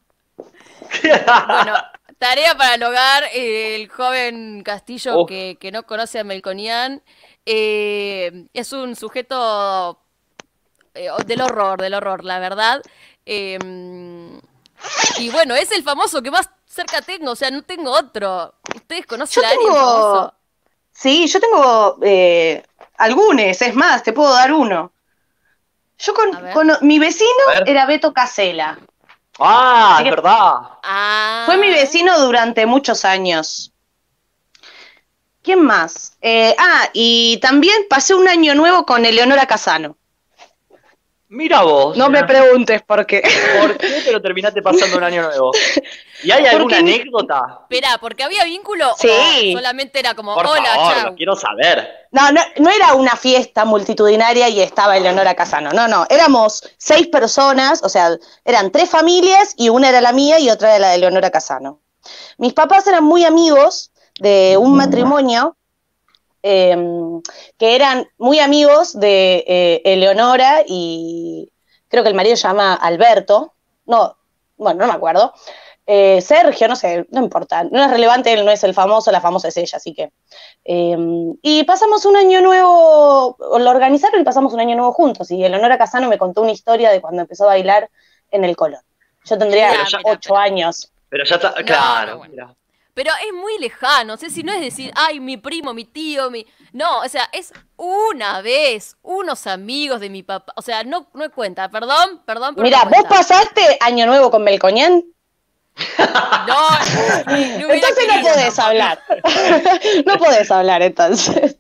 Bueno, 1.02 1.74
tarea 2.18 2.56
para 2.56 2.74
el 2.74 2.82
hogar, 2.82 3.24
eh, 3.32 3.76
el 3.76 3.88
joven 3.88 4.62
Castillo 4.64 5.26
que, 5.26 5.56
que 5.60 5.70
no 5.70 5.84
conoce 5.84 6.18
a 6.18 6.24
Melconian, 6.24 7.02
eh, 7.46 8.46
es 8.52 8.72
un 8.72 8.96
sujeto 8.96 10.00
eh, 10.94 11.08
del 11.24 11.40
horror, 11.42 11.80
del 11.80 11.94
horror, 11.94 12.24
la 12.24 12.40
verdad. 12.40 12.82
Eh, 13.26 13.58
y 15.18 15.30
bueno, 15.30 15.54
es 15.54 15.70
el 15.70 15.84
famoso 15.84 16.20
que 16.20 16.32
más 16.32 16.50
cerca 16.66 17.00
tengo, 17.02 17.30
o 17.30 17.36
sea, 17.36 17.50
no 17.52 17.62
tengo 17.62 17.92
otro. 17.92 18.54
¿Ustedes 18.74 19.06
conocen 19.06 19.42
Yo 19.42 19.48
a 19.48 19.50
alguien 19.52 19.68
tengo- 19.72 19.80
famoso? 19.86 20.34
Sí, 20.90 21.28
yo 21.28 21.38
tengo 21.38 21.98
eh, 22.02 22.64
algunos, 22.98 23.62
es 23.62 23.74
más, 23.74 24.02
te 24.02 24.12
puedo 24.12 24.32
dar 24.34 24.52
uno. 24.52 24.92
Yo 25.98 26.14
con, 26.14 26.30
mi 26.82 26.98
vecino 26.98 27.30
era 27.66 27.86
Beto 27.86 28.12
Casela. 28.12 28.78
Ah, 29.38 29.94
Así 29.94 30.02
es 30.02 30.04
que- 30.04 30.10
verdad. 30.16 30.52
Ah. 30.82 31.42
Fue 31.46 31.56
mi 31.56 31.70
vecino 31.70 32.18
durante 32.20 32.66
muchos 32.66 33.04
años. 33.04 33.72
¿Quién 35.42 35.62
más? 35.62 36.16
Eh, 36.20 36.54
ah, 36.58 36.88
y 36.92 37.38
también 37.40 37.86
pasé 37.88 38.14
un 38.14 38.28
año 38.28 38.54
nuevo 38.54 38.84
con 38.84 39.04
Eleonora 39.04 39.46
Casano. 39.46 39.96
Mira 41.28 41.62
vos. 41.62 41.96
No 41.96 42.08
me 42.08 42.24
preguntes 42.24 42.82
por 42.82 43.06
qué. 43.06 43.22
¿Por 43.60 43.76
qué 43.76 44.02
pero 44.04 44.20
terminaste 44.20 44.62
pasando 44.62 44.96
un 44.96 45.04
año 45.04 45.22
nuevo? 45.22 45.52
¿Y 46.22 46.30
hay 46.32 46.46
alguna 46.46 46.62
Porque- 46.62 46.76
anécdota? 46.76 47.58
Espera, 47.62 47.98
porque 48.00 48.22
había 48.24 48.44
vínculo 48.44 48.92
Sí. 48.98 49.52
o 49.54 49.58
solamente 49.58 49.98
era 50.00 50.14
como, 50.14 50.34
Por 50.34 50.46
hola, 50.46 50.64
favor, 50.74 50.94
chau. 50.94 51.04
lo 51.10 51.14
quiero 51.14 51.36
saber. 51.36 52.06
No, 52.10 52.32
no, 52.32 52.40
no 52.56 52.70
era 52.70 52.94
una 52.94 53.14
fiesta 53.16 53.64
multitudinaria 53.64 54.48
y 54.48 54.60
estaba 54.60 54.96
Eleonora 54.96 55.34
Casano. 55.34 55.70
No, 55.72 55.86
no. 55.88 56.06
Éramos 56.10 56.62
seis 56.76 57.06
personas, 57.08 57.82
o 57.82 57.88
sea, 57.88 58.10
eran 58.44 58.70
tres 58.72 58.90
familias 58.90 59.54
y 59.56 59.68
una 59.68 59.88
era 59.90 60.00
la 60.00 60.12
mía 60.12 60.40
y 60.40 60.50
otra 60.50 60.70
era 60.70 60.78
la 60.78 60.88
de 60.90 60.94
Eleonora 60.96 61.30
Casano. 61.30 61.80
Mis 62.38 62.52
papás 62.54 62.86
eran 62.86 63.04
muy 63.04 63.24
amigos 63.24 63.92
de 64.18 64.56
un 64.58 64.74
matrimonio 64.76 65.56
eh, 66.42 66.76
que 67.58 67.74
eran 67.74 68.08
muy 68.16 68.38
amigos 68.40 68.98
de 68.98 69.44
eh, 69.46 69.82
Eleonora 69.84 70.62
y 70.66 71.50
creo 71.88 72.02
que 72.02 72.08
el 72.08 72.14
marido 72.14 72.36
se 72.36 72.46
llama 72.48 72.74
Alberto. 72.74 73.54
No, 73.86 74.16
bueno, 74.56 74.80
no 74.80 74.86
me 74.86 74.92
acuerdo. 74.96 75.34
Eh, 75.90 76.20
Sergio, 76.20 76.68
no 76.68 76.76
sé, 76.76 77.06
no 77.10 77.22
importa. 77.22 77.64
No 77.64 77.82
es 77.82 77.90
relevante, 77.90 78.30
él 78.30 78.44
no 78.44 78.50
es 78.50 78.62
el 78.62 78.74
famoso, 78.74 79.10
la 79.10 79.22
famosa 79.22 79.48
es 79.48 79.56
ella, 79.56 79.78
así 79.78 79.94
que. 79.94 80.12
Eh, 80.62 80.96
y 81.40 81.64
pasamos 81.64 82.04
un 82.04 82.14
año 82.14 82.42
nuevo, 82.42 83.38
lo 83.58 83.70
organizaron 83.70 84.20
y 84.20 84.24
pasamos 84.24 84.52
un 84.52 84.60
año 84.60 84.76
nuevo 84.76 84.92
juntos. 84.92 85.30
Y 85.30 85.42
Eleonora 85.42 85.78
Casano 85.78 86.06
me 86.06 86.18
contó 86.18 86.42
una 86.42 86.52
historia 86.52 86.90
de 86.90 87.00
cuando 87.00 87.22
empezó 87.22 87.44
a 87.44 87.54
bailar 87.54 87.88
en 88.30 88.44
el 88.44 88.54
Colón. 88.54 88.82
Yo 89.24 89.38
tendría 89.38 89.72
ya 89.86 89.98
ocho 90.04 90.36
años. 90.36 90.92
Pero 91.08 91.24
ya 91.24 91.36
está, 91.36 91.54
claro. 91.64 92.12
no, 92.12 92.18
bueno. 92.18 92.32
mira. 92.32 92.54
Pero 92.92 93.12
es 93.26 93.32
muy 93.32 93.56
lejano, 93.58 94.18
sé 94.18 94.28
si 94.28 94.42
no 94.42 94.52
es 94.52 94.60
decir, 94.60 94.92
ay, 94.94 95.20
mi 95.20 95.38
primo, 95.38 95.72
mi 95.72 95.84
tío, 95.84 96.30
mi... 96.30 96.44
No, 96.72 96.98
o 96.98 97.08
sea, 97.08 97.30
es 97.32 97.52
una 97.76 98.42
vez, 98.42 98.96
unos 99.02 99.46
amigos 99.46 100.00
de 100.00 100.10
mi 100.10 100.22
papá. 100.22 100.52
O 100.56 100.62
sea, 100.62 100.82
no, 100.84 101.08
no 101.14 101.30
cuenta, 101.30 101.70
perdón, 101.70 102.22
perdón. 102.26 102.56
Mira, 102.58 102.84
no 102.84 102.90
¿vos 102.90 103.04
pasaste 103.08 103.78
año 103.80 104.04
nuevo 104.04 104.30
con 104.30 104.42
Melcoñán? 104.42 105.02
No, 106.46 106.68
Entonces 107.36 108.04
no 108.08 108.22
podés 108.22 108.58
hablar. 108.58 109.02
no 110.06 110.18
podés 110.18 110.50
hablar 110.50 110.82
entonces. 110.82 111.56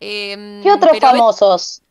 Em, 0.00 0.62
¿Qué 0.62 0.72
otros 0.72 0.92
ve- 0.92 1.00
famosos 1.00 1.82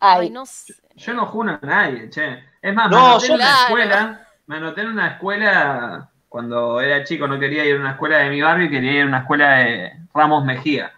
hay? 0.00 0.20
Ay, 0.22 0.30
no 0.30 0.44
sé. 0.46 0.74
Yo 0.96 1.14
no 1.14 1.26
juro 1.26 1.58
a 1.62 1.66
nadie, 1.66 2.10
che. 2.10 2.42
Es 2.60 2.74
más, 2.74 2.90
me 2.90 2.96
No, 2.96 3.06
anoté 3.06 3.28
yo- 3.28 3.34
en 3.34 3.40
una 3.40 3.62
escuela, 3.64 4.26
me 4.46 4.56
anoté 4.56 4.80
en 4.82 4.88
una 4.88 5.08
escuela 5.08 6.08
cuando 6.28 6.80
era 6.80 7.04
chico, 7.04 7.26
no 7.26 7.38
quería 7.38 7.64
ir 7.64 7.76
a 7.76 7.80
una 7.80 7.90
escuela 7.92 8.18
de 8.18 8.30
mi 8.30 8.40
barrio 8.42 8.66
y 8.66 8.70
quería 8.70 8.92
ir 8.92 9.02
a 9.02 9.06
una 9.06 9.18
escuela 9.20 9.50
de 9.56 9.92
Ramos 10.14 10.44
Mejía. 10.44 10.92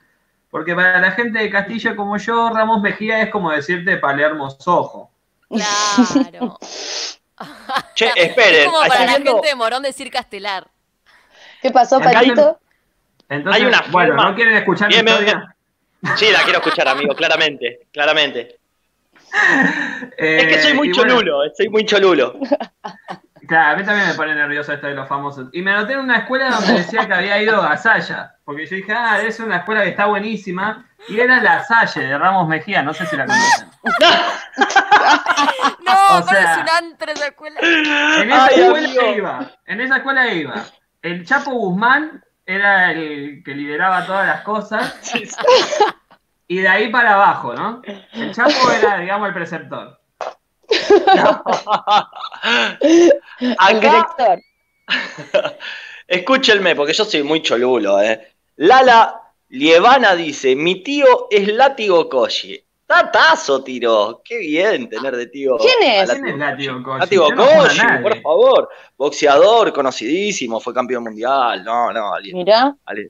Porque 0.51 0.75
para 0.75 1.01
la 1.01 1.11
gente 1.13 1.39
de 1.41 1.51
Castilla 1.51 1.97
como 1.97 2.17
yo, 2.17 2.51
Ramos 2.51 2.81
Mejía 2.81 3.21
es 3.23 3.31
como 3.31 3.51
decirte 3.51 3.97
Palermo 3.99 4.51
Sojo. 4.51 5.11
Claro. 5.49 6.59
Che, 7.95 8.07
Es 8.15 8.29
esperen. 8.29 8.67
como 8.67 8.81
ahí 8.81 8.89
para 8.89 9.05
la 9.05 9.11
viendo- 9.13 9.33
gente 9.35 9.49
de 9.49 9.55
Morón 9.55 9.83
decir 9.83 10.11
castelar. 10.11 10.69
¿Qué 11.63 11.71
pasó, 11.71 11.99
Patito? 12.01 12.61
Entonces, 13.29 13.63
Hay 13.63 13.67
una 13.69 13.83
bueno, 13.91 14.13
firma. 14.15 14.31
¿no 14.31 14.35
quieren 14.37 14.57
escuchar 14.57 14.89
mi 14.89 14.97
historia? 14.97 15.57
Sí, 16.17 16.27
la 16.31 16.43
quiero 16.43 16.59
escuchar, 16.59 16.87
amigo, 16.89 17.15
claramente. 17.17 17.87
Claramente. 17.93 18.59
Es 20.17 20.45
que 20.47 20.55
Eh, 20.55 20.63
soy 20.63 20.75
muy 20.75 20.89
y 20.89 20.93
bueno, 20.93 21.15
cholulo, 21.15 21.45
eh, 21.45 21.53
soy 21.57 21.69
muy 21.69 21.85
cholulo. 21.87 22.39
Claro, 23.47 23.75
a 23.75 23.77
mí 23.79 23.85
también 23.85 24.09
me 24.09 24.15
pone 24.15 24.35
nervioso 24.35 24.73
esto 24.73 24.87
de 24.87 24.95
los 24.95 25.09
famosos. 25.09 25.49
Y 25.53 25.63
me 25.63 25.73
anoté 25.73 25.95
en 25.95 26.01
una 26.01 26.19
escuela 26.19 26.51
donde 26.51 26.73
decía 26.75 27.07
que 27.07 27.15
había 27.15 27.41
ido 27.43 27.63
a 27.63 27.77
Saya. 27.77 28.35
Porque 28.45 28.67
yo 28.67 28.77
dije, 28.77 28.93
ah, 28.93 29.21
es 29.21 29.41
una 29.41 29.57
escuela 29.59 29.83
que 29.83 29.91
está 29.91 30.07
buenísima. 30.07 30.87
Y 31.09 31.21
era 31.21 31.41
la 31.41 31.63
Salle 31.65 32.03
de 32.07 32.17
Ramos 32.19 32.49
Mejía, 32.49 32.83
no 32.83 32.95
sé 32.95 33.05
si 33.07 33.17
la 33.17 33.27
conocen. 33.27 33.69
No, 35.85 36.19
O 36.19 36.25
pero 36.27 36.41
sea- 36.41 36.53
es 36.55 36.59
un 36.63 36.69
antro 36.71 37.13
esa 37.13 37.27
escuela. 37.27 37.61
En 37.61 38.31
esa 38.31 38.45
Ay, 38.47 38.61
escuela 38.61 38.89
amigo. 38.89 39.15
iba. 39.17 39.51
En 39.67 39.81
esa 39.81 39.97
escuela 39.97 40.33
iba. 40.33 40.55
El 41.03 41.27
Chapo 41.27 41.51
Guzmán 41.53 42.25
era 42.47 42.93
el 42.93 43.43
que 43.45 43.55
lideraba 43.55 44.07
todas 44.07 44.27
las 44.27 44.41
cosas. 44.43 44.99
Y 46.49 46.59
de 46.61 46.69
ahí 46.69 46.89
para 46.91 47.15
abajo, 47.15 47.55
¿no? 47.55 47.83
El 48.13 48.35
Chapo 48.35 48.71
era, 48.71 48.99
digamos, 48.99 49.29
el 49.29 49.35
preceptor. 49.35 50.01
Acá, 53.59 54.09
escúchenme, 56.09 56.75
porque 56.77 56.93
yo 56.93 57.05
soy 57.05 57.23
muy 57.23 57.43
cholulo, 57.43 58.01
eh. 58.01 58.33
Lala 58.57 59.21
Lievana 59.49 60.15
dice, 60.15 60.55
mi 60.57 60.83
tío 60.83 61.29
es 61.31 61.49
Látigo 61.49 62.09
Koji. 62.09 62.61
Tatazo 62.87 63.65
tiró. 63.65 64.21
Qué 64.23 64.39
bien 64.39 64.89
tener 64.91 65.17
de 65.17 65.27
tío. 65.27 65.57
¿Quién 65.57 65.83
es? 65.83 66.11
¿Quién 66.11 66.27
es 66.27 66.37
Látigo 66.37 66.83
Koji? 66.83 67.01
Látigo 67.01 67.31
no 67.31 68.03
por 68.03 68.21
favor. 68.21 68.69
Boxeador, 68.99 69.73
conocidísimo, 69.73 70.61
fue 70.61 70.75
campeón 70.75 71.05
mundial. 71.05 71.65
No, 71.65 71.93
no, 71.93 72.13
Ali- 72.13 72.35
Mirá. 72.35 72.77
Ali- 72.85 73.09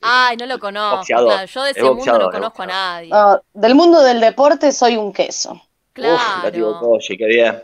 Ay, 0.00 0.36
no 0.36 0.46
lo 0.46 0.60
conozco. 0.60 0.98
Boxeador. 0.98 1.32
claro, 1.32 1.46
yo 1.46 1.62
de 1.64 1.70
Es 1.72 1.76
ese 1.76 1.90
mundo 1.90 2.18
no 2.18 2.30
conozco 2.30 2.62
a 2.62 2.66
nadie. 2.66 3.10
Ah, 3.12 3.40
del 3.52 3.74
mundo 3.74 4.00
del 4.02 4.20
deporte 4.20 4.70
soy 4.70 4.96
un 4.96 5.12
queso. 5.12 5.60
Uf, 5.98 6.40
Claro. 6.42 6.78
Koji, 6.80 7.16
qué 7.16 7.26
bien. 7.26 7.62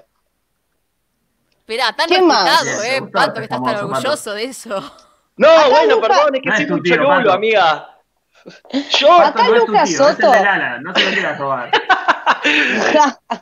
Esperá, 1.58 1.92
tan 1.94 2.08
respetado, 2.10 2.82
eh, 2.82 3.02
Pato, 3.12 3.34
que 3.34 3.42
estás 3.44 3.62
tan 3.62 3.74
Pato. 3.74 3.86
orgulloso 3.86 4.32
de 4.34 4.44
eso. 4.44 4.80
No, 5.36 5.48
Acá 5.48 5.68
bueno, 5.68 5.94
Luca- 5.96 6.08
perdón, 6.08 6.34
es 6.36 6.40
que 6.42 6.48
No 6.48 6.52
es 6.54 6.58
soy 6.58 6.66
tu 6.66 6.72
muy 6.74 6.82
tío, 6.82 6.94
cholulo, 6.96 7.16
Pato. 7.16 7.32
amiga. 7.32 7.90
Yo, 9.00 9.12
Acá 9.12 9.42
es 9.46 9.50
Lucas 9.52 9.90
es 9.90 9.98
el 10.00 10.06
Soto. 10.06 10.30
de 10.30 10.40
Lala, 10.42 10.78
no 10.80 10.94
se 10.94 11.04
lo 11.04 11.10
quieras 11.12 11.38
robar. 11.38 11.70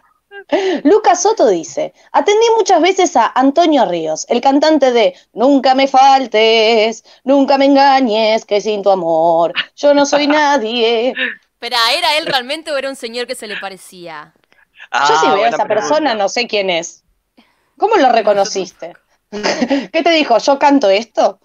Lucas 0.84 1.22
Soto 1.22 1.48
dice, 1.48 1.92
atendí 2.12 2.46
muchas 2.56 2.80
veces 2.82 3.16
a 3.16 3.32
Antonio 3.34 3.84
Ríos, 3.86 4.26
el 4.28 4.40
cantante 4.40 4.92
de 4.92 5.14
Nunca 5.32 5.74
me 5.74 5.88
faltes, 5.88 7.04
nunca 7.24 7.58
me 7.58 7.64
engañes, 7.66 8.44
que 8.44 8.60
sin 8.60 8.82
tu 8.82 8.90
amor 8.90 9.52
yo 9.76 9.94
no 9.94 10.04
soy 10.06 10.26
nadie. 10.28 11.14
Espera, 11.52 11.78
¿era 11.96 12.16
él 12.18 12.26
realmente 12.26 12.70
o 12.72 12.76
era 12.76 12.88
un 12.88 12.96
señor 12.96 13.26
que 13.26 13.34
se 13.34 13.46
le 13.46 13.56
parecía? 13.58 14.32
Ah, 14.92 15.06
Yo 15.08 15.16
si 15.18 15.26
veo 15.28 15.44
a 15.44 15.48
esa 15.48 15.64
pregunta. 15.64 15.68
persona 15.68 16.14
no 16.14 16.28
sé 16.28 16.46
quién 16.46 16.68
es. 16.70 17.02
¿Cómo 17.78 17.96
lo 17.96 18.10
reconociste? 18.12 18.94
¿Qué 19.30 20.02
te 20.02 20.10
dijo? 20.10 20.36
¿Yo 20.38 20.58
canto 20.58 20.90
esto? 20.90 21.40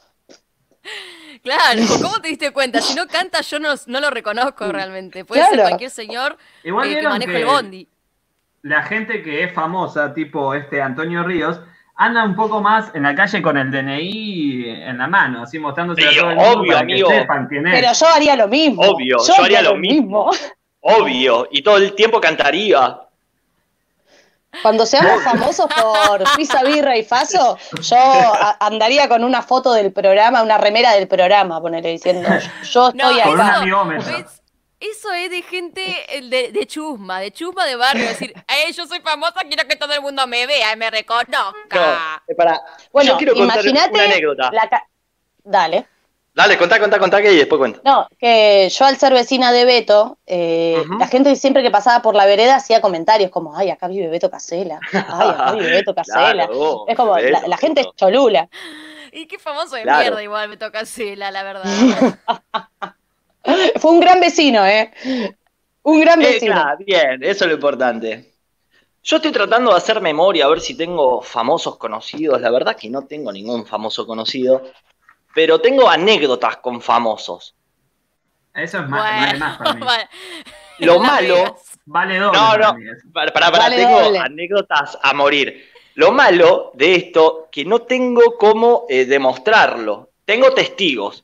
Claro, 1.44 1.82
¿cómo 2.02 2.20
te 2.22 2.30
diste 2.30 2.52
cuenta? 2.52 2.82
Si 2.82 2.94
no 2.96 3.08
canta, 3.08 3.42
yo 3.42 3.60
no, 3.60 3.74
no 3.88 4.00
lo 4.02 4.10
reconozco 4.10 4.72
realmente. 4.72 5.24
Puede 5.26 5.46
ser 5.48 5.60
cualquier 5.62 5.90
señor 5.90 6.38
Igual 6.64 6.92
eh, 6.92 7.00
que 7.00 7.08
maneja 7.08 7.32
que 7.32 7.38
el 7.40 7.46
bondi. 7.46 7.88
la 8.64 8.84
gente 8.84 9.24
que 9.24 9.44
es 9.44 9.54
famosa, 9.54 10.14
tipo 10.14 10.54
este 10.54 10.82
Antonio 10.82 11.24
Ríos, 11.24 11.60
anda 11.96 12.24
un 12.26 12.36
poco 12.36 12.62
más 12.62 12.94
en 12.94 13.04
la 13.04 13.16
calle 13.16 13.42
con 13.42 13.58
el 13.58 13.72
DNI 13.72 14.66
en 14.82 14.98
la 14.98 15.08
mano, 15.08 15.44
así 15.44 15.58
mostrándose 15.58 16.06
a 16.06 16.10
todo 16.12 16.30
el 16.32 16.36
mundo 16.36 16.60
obvio, 16.60 16.72
para 16.74 16.82
amigo. 16.82 17.10
que 17.10 17.20
sepan 17.20 17.48
quién 17.48 17.68
es. 17.68 17.80
Pero 17.80 17.94
yo 17.94 18.08
haría 18.08 18.36
lo 18.36 18.48
mismo. 18.48 18.82
Obvio, 18.84 19.18
yo 19.26 19.44
haría 19.44 19.62
lo 19.62 19.76
mismo. 19.76 20.30
Obvio, 20.82 21.48
y 21.52 21.62
todo 21.64 21.78
el 21.78 21.94
tiempo 21.96 22.20
cantaría. 22.20 23.00
Cuando 24.62 24.86
seamos 24.86 25.24
famosos 25.24 25.68
por 25.68 26.24
Pizza 26.36 26.64
Birra 26.64 26.98
y 26.98 27.04
Faso, 27.04 27.58
yo 27.82 27.96
a- 27.98 28.58
andaría 28.60 29.08
con 29.10 29.24
una 29.24 29.42
foto 29.42 29.74
del 29.74 29.92
programa, 29.92 30.42
una 30.42 30.58
remera 30.58 30.94
del 30.94 31.08
programa, 31.08 31.62
ponerle 31.62 31.90
diciendo, 31.90 32.28
yo 32.64 32.92
No, 32.94 33.10
estoy 33.12 33.20
acá. 33.22 33.64
es- 34.20 34.42
eso 34.80 35.12
es 35.14 35.30
de 35.32 35.42
gente 35.42 35.84
eh, 36.10 36.22
de, 36.30 36.52
de 36.52 36.68
chusma, 36.68 37.20
de 37.20 37.32
chusma 37.32 37.66
de 37.66 37.76
barrio. 37.76 38.08
Decir, 38.08 38.34
"Eh, 38.48 38.72
yo 38.74 38.86
soy 38.88 39.00
famosa, 39.02 39.42
quiero 39.48 39.68
que 39.68 39.76
todo 39.76 39.92
el 39.94 40.02
mundo 40.02 40.26
me 40.28 40.46
vea 40.48 40.74
y 40.74 40.76
me 40.78 40.90
reconozca. 40.92 41.26
No, 42.28 42.36
para. 42.36 42.62
Bueno, 42.94 43.18
imagínate 43.20 43.92
una 43.92 44.04
anécdota. 44.04 44.50
la 44.52 44.70
ca- 44.70 44.88
Dale. 45.44 45.88
Dale, 46.38 46.56
contá, 46.58 46.80
contá, 46.80 47.00
contá 47.00 47.20
que 47.22 47.34
y 47.34 47.38
después 47.38 47.58
cuento. 47.58 47.82
No, 47.84 48.08
que 48.20 48.70
yo 48.70 48.86
al 48.86 48.96
ser 48.98 49.12
vecina 49.14 49.52
de 49.52 49.66
Beto, 49.66 50.20
eh, 50.28 50.84
la 51.00 51.08
gente 51.08 51.36
siempre 51.36 51.64
que 51.64 51.72
pasaba 51.72 52.02
por 52.04 52.14
la 52.16 52.28
vereda 52.28 52.56
hacía 52.58 52.80
comentarios 52.80 53.32
como, 53.32 53.58
ay, 53.58 53.72
acá 53.72 53.88
vive 53.88 54.08
Beto 54.08 54.30
Casela, 54.30 54.80
ay, 54.94 55.30
acá 55.30 55.52
vive 55.54 55.72
Beto 55.72 55.92
Casela. 55.96 56.46
Claro, 56.46 56.86
es 56.88 56.96
como, 56.96 57.14
Beto, 57.16 57.30
la, 57.32 57.48
la 57.48 57.58
gente 57.58 57.82
es 57.82 57.88
Beto. 57.88 57.96
cholula. 57.98 58.48
Y 59.12 59.26
qué 59.28 59.40
famoso 59.40 59.76
de 59.76 59.82
Claro. 59.82 60.02
mierda, 60.04 60.24
igual 60.24 60.50
me 60.50 60.58
toca 60.58 60.86
Cela, 60.86 61.32
la 61.32 61.42
verdad. 61.44 61.66
Fue 63.80 63.92
un 63.92 64.00
gran 64.00 64.20
vecino, 64.20 64.66
¿eh? 64.66 64.92
Un 65.84 66.02
gran 66.02 66.22
Eh, 66.22 66.34
vecino. 66.34 66.54
claro, 66.54 66.78
bien, 66.86 67.24
eso 67.24 67.46
es 67.46 67.50
lo 67.50 67.54
importante. 67.56 68.34
Yo 69.04 69.18
estoy 69.18 69.32
tratando 69.32 69.72
de 69.72 69.78
hacer 69.78 70.02
memoria, 70.02 70.46
a 70.46 70.50
ver 70.50 70.60
si 70.60 70.76
tengo 70.76 71.22
famosos 71.22 71.78
conocidos. 71.78 72.42
La 72.42 72.52
verdad 72.52 72.76
que 72.76 72.90
no 72.90 73.06
tengo 73.08 73.32
ningún 73.32 73.66
famoso 73.66 74.06
conocido, 74.06 74.64
pero 75.38 75.62
tengo 75.62 75.88
anécdotas 75.88 76.58
con 76.58 76.82
famosos. 76.82 77.54
Eso 78.56 78.80
es 78.80 78.90
Bueno, 78.90 79.38
más 79.38 79.58
para 79.60 79.74
mí. 79.76 79.82
vale. 79.86 80.10
Lo 80.80 81.00
malo. 81.00 81.58
Vale 81.86 82.18
doble. 82.18 82.40
No, 82.40 82.48
para 82.48 82.72
no. 82.72 82.80
Para, 83.14 83.32
para, 83.32 83.52
para, 83.52 83.64
Vale, 83.66 83.76
tengo 83.76 84.02
doble. 84.02 84.18
anécdotas 84.18 84.98
a 85.00 85.14
morir. 85.14 85.70
Lo 85.94 86.12
malo 86.12 86.72
de 86.74 86.96
esto, 86.96 87.50
que 87.52 87.66
no 87.66 87.84
tengo 87.84 88.36
cómo 88.40 88.88
eh, 88.90 89.06
demostrarlo. 89.06 90.10
Tengo 90.26 90.56
testigos. 90.56 91.24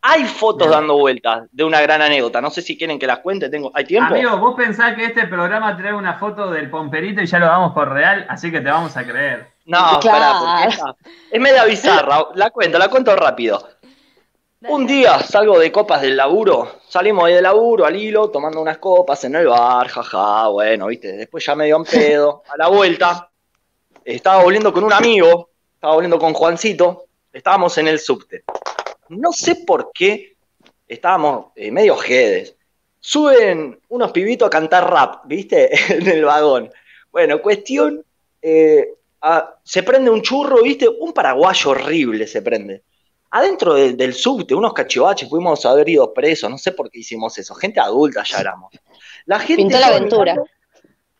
Hay 0.00 0.24
fotos 0.24 0.66
Bien. 0.66 0.80
dando 0.80 0.98
vueltas 0.98 1.44
de 1.52 1.62
una 1.62 1.80
gran 1.80 2.02
anécdota. 2.02 2.40
No 2.40 2.50
sé 2.50 2.62
si 2.62 2.76
quieren 2.76 2.98
que 2.98 3.06
las 3.06 3.20
cuente. 3.20 3.48
Tengo, 3.48 3.70
¿Hay 3.74 3.84
tiempo? 3.84 4.12
Amigo, 4.12 4.38
vos 4.38 4.56
pensás 4.56 4.96
que 4.96 5.04
este 5.04 5.28
programa 5.28 5.76
trae 5.76 5.94
una 5.94 6.14
foto 6.18 6.50
del 6.50 6.68
pomperito 6.68 7.22
y 7.22 7.26
ya 7.26 7.38
lo 7.38 7.46
damos 7.46 7.72
por 7.74 7.92
real, 7.92 8.26
así 8.28 8.50
que 8.50 8.60
te 8.60 8.70
vamos 8.70 8.96
a 8.96 9.04
creer. 9.04 9.51
No, 9.64 10.00
Claro. 10.00 10.44
pará, 10.44 10.96
es 11.30 11.40
media 11.40 11.64
bizarra. 11.64 12.28
La 12.34 12.50
cuento, 12.50 12.78
la 12.78 12.88
cuento 12.88 13.14
rápido. 13.14 13.68
Un 14.68 14.86
día 14.86 15.18
salgo 15.20 15.58
de 15.58 15.72
copas 15.72 16.02
del 16.02 16.16
laburo, 16.16 16.78
salimos 16.86 17.24
ahí 17.24 17.34
del 17.34 17.42
laburo 17.42 17.84
al 17.84 17.96
hilo, 17.96 18.30
tomando 18.30 18.60
unas 18.60 18.78
copas 18.78 19.24
en 19.24 19.34
el 19.34 19.48
bar, 19.48 19.88
jaja, 19.88 20.46
bueno, 20.48 20.86
viste, 20.86 21.12
después 21.16 21.44
ya 21.44 21.56
medio 21.56 21.76
en 21.76 21.84
pedo, 21.84 22.44
a 22.48 22.56
la 22.56 22.68
vuelta, 22.68 23.28
estaba 24.04 24.44
volviendo 24.44 24.72
con 24.72 24.84
un 24.84 24.92
amigo, 24.92 25.50
estaba 25.74 25.94
volviendo 25.94 26.16
con 26.18 26.32
Juancito, 26.32 27.06
estábamos 27.32 27.76
en 27.78 27.88
el 27.88 27.98
subte. 27.98 28.44
No 29.08 29.32
sé 29.32 29.56
por 29.66 29.90
qué 29.92 30.36
estábamos 30.86 31.46
eh, 31.56 31.72
medio 31.72 31.96
jedes. 31.96 32.54
Suben 33.00 33.80
unos 33.88 34.12
pibitos 34.12 34.46
a 34.46 34.50
cantar 34.50 34.88
rap, 34.88 35.22
viste, 35.24 35.70
en 35.92 36.06
el 36.06 36.24
vagón. 36.24 36.70
Bueno, 37.10 37.42
cuestión, 37.42 38.04
eh, 38.40 38.94
ah, 39.22 39.54
se 39.64 39.82
prende 39.82 40.10
un 40.10 40.20
churro, 40.22 40.62
viste, 40.62 40.88
un 40.88 41.12
paraguayo 41.12 41.70
horrible 41.70 42.26
se 42.26 42.42
prende 42.42 42.82
adentro 43.34 43.72
del, 43.74 43.96
del 43.96 44.12
subte, 44.12 44.54
unos 44.54 44.74
cachivaches, 44.74 45.26
pudimos 45.28 45.64
haber 45.64 45.88
ido 45.88 46.12
presos, 46.12 46.50
no 46.50 46.58
sé 46.58 46.72
por 46.72 46.90
qué 46.90 46.98
hicimos 46.98 47.38
eso, 47.38 47.54
gente 47.54 47.80
adulta 47.80 48.22
ya 48.24 48.40
éramos. 48.40 48.70
La 49.24 49.38
gente 49.38 49.56
Pintó 49.62 49.78
la 49.78 49.86
aventura. 49.86 50.32
mirando- 50.34 50.50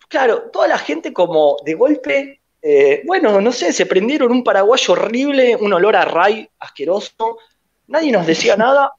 claro, 0.08 0.42
toda 0.52 0.68
la 0.68 0.76
gente 0.76 1.10
como 1.14 1.56
de 1.64 1.72
golpe, 1.72 2.42
eh, 2.60 3.00
bueno, 3.06 3.40
no 3.40 3.50
sé, 3.50 3.72
se 3.72 3.86
prendieron 3.86 4.30
un 4.30 4.44
paraguayo 4.44 4.92
horrible, 4.92 5.56
un 5.56 5.72
olor 5.72 5.96
a 5.96 6.04
ray 6.04 6.46
asqueroso, 6.58 7.38
nadie 7.86 8.12
nos 8.12 8.26
decía 8.26 8.56
nada, 8.58 8.92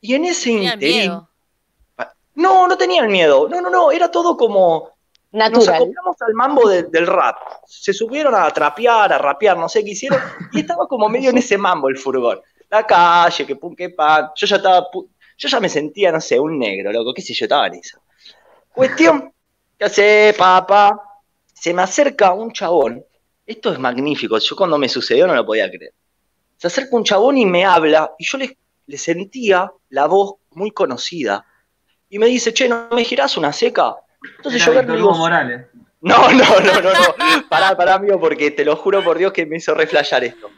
y 0.00 0.14
en 0.16 0.24
ese 0.24 0.50
Tenían 0.50 0.72
interín, 0.74 0.96
miedo. 1.02 1.28
no, 2.34 2.66
no 2.66 2.76
tenían 2.76 3.06
miedo, 3.12 3.48
no, 3.48 3.60
no, 3.60 3.70
no, 3.70 3.92
era 3.92 4.10
todo 4.10 4.36
como, 4.36 4.90
nos 5.32 5.50
Natural. 5.50 5.74
acoplamos 5.76 6.16
al 6.22 6.34
mambo 6.34 6.68
de- 6.68 6.82
del 6.84 7.06
rap. 7.06 7.36
Se 7.66 7.92
subieron 7.92 8.34
a 8.34 8.50
trapear, 8.50 9.12
a 9.12 9.18
rapear, 9.18 9.56
no 9.56 9.68
sé 9.68 9.84
qué 9.84 9.90
hicieron, 9.90 10.18
y 10.52 10.60
estaba 10.60 10.86
como 10.88 11.08
medio 11.08 11.30
en 11.30 11.38
ese 11.38 11.56
mambo 11.56 11.88
el 11.88 11.96
furgón. 11.98 12.40
La 12.68 12.84
calle, 12.86 13.46
que 13.46 13.56
pum, 13.56 13.74
que 13.74 13.90
pan. 13.90 14.30
Yo 14.34 14.46
ya 14.46 14.56
estaba, 14.56 14.88
yo 14.92 15.48
ya 15.48 15.60
me 15.60 15.68
sentía, 15.68 16.10
no 16.12 16.20
sé, 16.20 16.38
un 16.38 16.58
negro, 16.58 16.92
loco, 16.92 17.12
qué 17.14 17.22
sé 17.22 17.32
yo, 17.34 17.44
estaba 17.44 17.66
en 17.68 17.74
eso. 17.74 18.00
Cuestión, 18.72 19.32
¿qué 19.78 19.84
hace, 19.84 20.34
papá? 20.36 21.00
Se 21.52 21.72
me 21.74 21.82
acerca 21.82 22.32
un 22.32 22.52
chabón. 22.52 23.04
Esto 23.46 23.72
es 23.72 23.78
magnífico, 23.78 24.38
yo 24.38 24.56
cuando 24.56 24.78
me 24.78 24.88
sucedió 24.88 25.26
no 25.26 25.34
lo 25.34 25.44
podía 25.44 25.68
creer. 25.68 25.92
Se 26.56 26.66
acerca 26.66 26.94
un 26.96 27.04
chabón 27.04 27.38
y 27.38 27.46
me 27.46 27.64
habla, 27.64 28.12
y 28.18 28.24
yo 28.24 28.38
le, 28.38 28.56
le 28.86 28.98
sentía 28.98 29.72
la 29.90 30.06
voz 30.06 30.34
muy 30.50 30.70
conocida. 30.70 31.44
Y 32.08 32.18
me 32.18 32.26
dice, 32.26 32.52
che, 32.52 32.68
¿no 32.68 32.88
me 32.92 33.04
girás 33.04 33.36
una 33.36 33.52
seca? 33.52 33.96
Entonces 34.36 34.62
Era 34.62 34.72
yo 34.74 34.80
Víctor 34.80 35.00
Hugo 35.00 35.14
Morales. 35.16 35.66
no, 36.00 36.30
no, 36.32 36.60
no, 36.60 36.80
no, 36.80 36.92
no. 36.92 37.48
Pará, 37.48 37.76
pará, 37.76 37.94
amigo, 37.94 38.18
porque 38.20 38.50
te 38.50 38.64
lo 38.64 38.76
juro 38.76 39.02
por 39.02 39.18
Dios 39.18 39.32
que 39.32 39.46
me 39.46 39.56
hizo 39.56 39.74
reflejar 39.74 40.24
esto. 40.24 40.50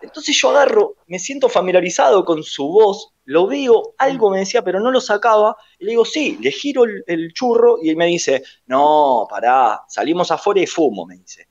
Entonces 0.00 0.36
yo 0.36 0.50
agarro, 0.50 0.96
me 1.06 1.18
siento 1.20 1.48
familiarizado 1.48 2.24
con 2.24 2.42
su 2.42 2.66
voz, 2.66 3.12
lo 3.26 3.46
veo, 3.46 3.94
algo 3.98 4.30
me 4.30 4.40
decía, 4.40 4.62
pero 4.62 4.80
no 4.80 4.90
lo 4.90 5.00
sacaba, 5.00 5.56
y 5.78 5.84
le 5.84 5.90
digo, 5.92 6.04
sí, 6.04 6.38
le 6.40 6.50
giro 6.50 6.82
el, 6.84 7.04
el 7.06 7.32
churro 7.32 7.76
y 7.80 7.88
él 7.90 7.96
me 7.96 8.06
dice, 8.06 8.42
no, 8.66 9.26
pará, 9.30 9.82
salimos 9.88 10.32
afuera 10.32 10.60
y 10.60 10.66
fumo, 10.66 11.06
me 11.06 11.16
dice. 11.18 11.46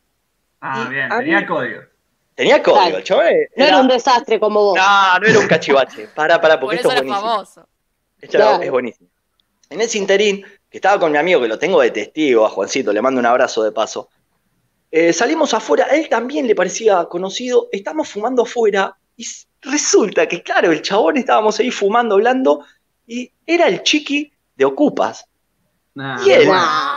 Ah, 0.59 0.83
Y 0.85 0.89
bien, 0.93 1.07
tenía 1.09 1.39
mí- 1.41 1.45
código. 1.45 1.81
Tenía 2.35 2.61
código, 2.61 2.81
Claro. 2.81 2.97
el 2.97 3.03
chaval 3.03 3.33
No 3.55 3.65
era 3.65 3.79
un 3.79 3.87
desastre 3.87 4.39
como 4.39 4.61
vos. 4.63 4.77
No, 4.77 5.19
no 5.19 5.27
era 5.27 5.39
un 5.39 5.47
cachivache. 5.47 6.07
Pará, 6.13 6.41
pará, 6.41 6.55
Por 6.59 6.67
porque 6.69 6.77
eso 6.77 6.89
esto 6.89 7.01
es 7.01 7.07
buenísimo. 7.07 7.31
famoso. 7.31 7.67
Esto 8.19 8.37
era- 8.37 8.47
Claro. 8.47 8.63
es 8.63 8.71
buenísimo. 8.71 9.09
En 9.69 9.79
ese 9.81 9.97
interín, 9.97 10.45
que 10.71 10.77
estaba 10.77 10.97
con 10.99 11.11
mi 11.11 11.17
amigo, 11.17 11.41
que 11.41 11.49
lo 11.49 11.59
tengo 11.59 11.81
de 11.81 11.91
testigo, 11.91 12.45
a 12.45 12.49
Juancito, 12.49 12.93
le 12.93 13.01
mando 13.01 13.19
un 13.19 13.25
abrazo 13.25 13.61
de 13.61 13.73
paso. 13.73 14.09
eh, 14.89 15.13
salimos 15.13 15.53
afuera, 15.53 15.85
a 15.85 15.95
él 15.95 16.09
también 16.09 16.47
le 16.47 16.55
parecía 16.55 17.05
conocido, 17.05 17.69
estamos 17.71 18.09
fumando 18.09 18.43
afuera, 18.43 18.97
y 19.15 19.25
resulta 19.61 20.27
que, 20.27 20.41
claro, 20.41 20.71
el 20.71 20.81
chabón 20.81 21.17
estábamos 21.17 21.59
ahí 21.59 21.71
fumando, 21.71 22.15
hablando, 22.15 22.65
y 23.07 23.31
era 23.45 23.67
el 23.67 23.83
chiqui 23.83 24.31
de 24.55 24.65
Ocupas. 24.65 25.25
Nah, 25.93 26.25
Y 26.25 26.31
él, 26.31 26.49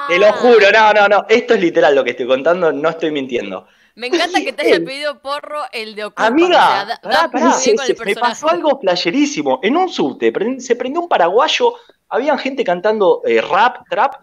te 0.09 0.19
lo 0.19 0.33
juro, 0.33 0.71
no, 0.73 0.93
no, 0.93 1.09
no, 1.09 1.27
esto 1.29 1.55
es 1.55 1.61
literal 1.61 1.95
lo 1.95 2.05
que 2.05 2.11
estoy 2.11 2.27
contando, 2.27 2.73
no 2.73 2.89
estoy 2.89 3.11
mintiendo. 3.11 3.67
Me 3.97 4.09
encanta 4.09 4.41
que 4.41 4.53
te 4.53 4.63
haya 4.67 4.85
pedido 4.85 5.21
porro 5.23 5.63
el 5.73 5.95
de 5.95 6.07
Ocupa. 6.07 6.27
Amiga, 6.27 6.49
o 6.49 6.71
sea, 6.73 6.85
da- 6.85 7.01
pará, 7.31 7.57
el 7.65 7.97
me 8.07 8.15
pasó 8.17 8.49
algo 8.49 8.81
playerísimo. 8.81 9.61
En 9.63 9.77
un 9.77 9.89
subte 9.89 10.33
se 10.59 10.75
prendió 10.77 11.01
un 11.01 11.09
paraguayo, 11.09 11.75
había 12.09 12.37
gente 12.39 12.65
cantando 12.65 13.23
eh, 13.25 13.41
rap, 13.41 13.89
trap. 13.89 14.15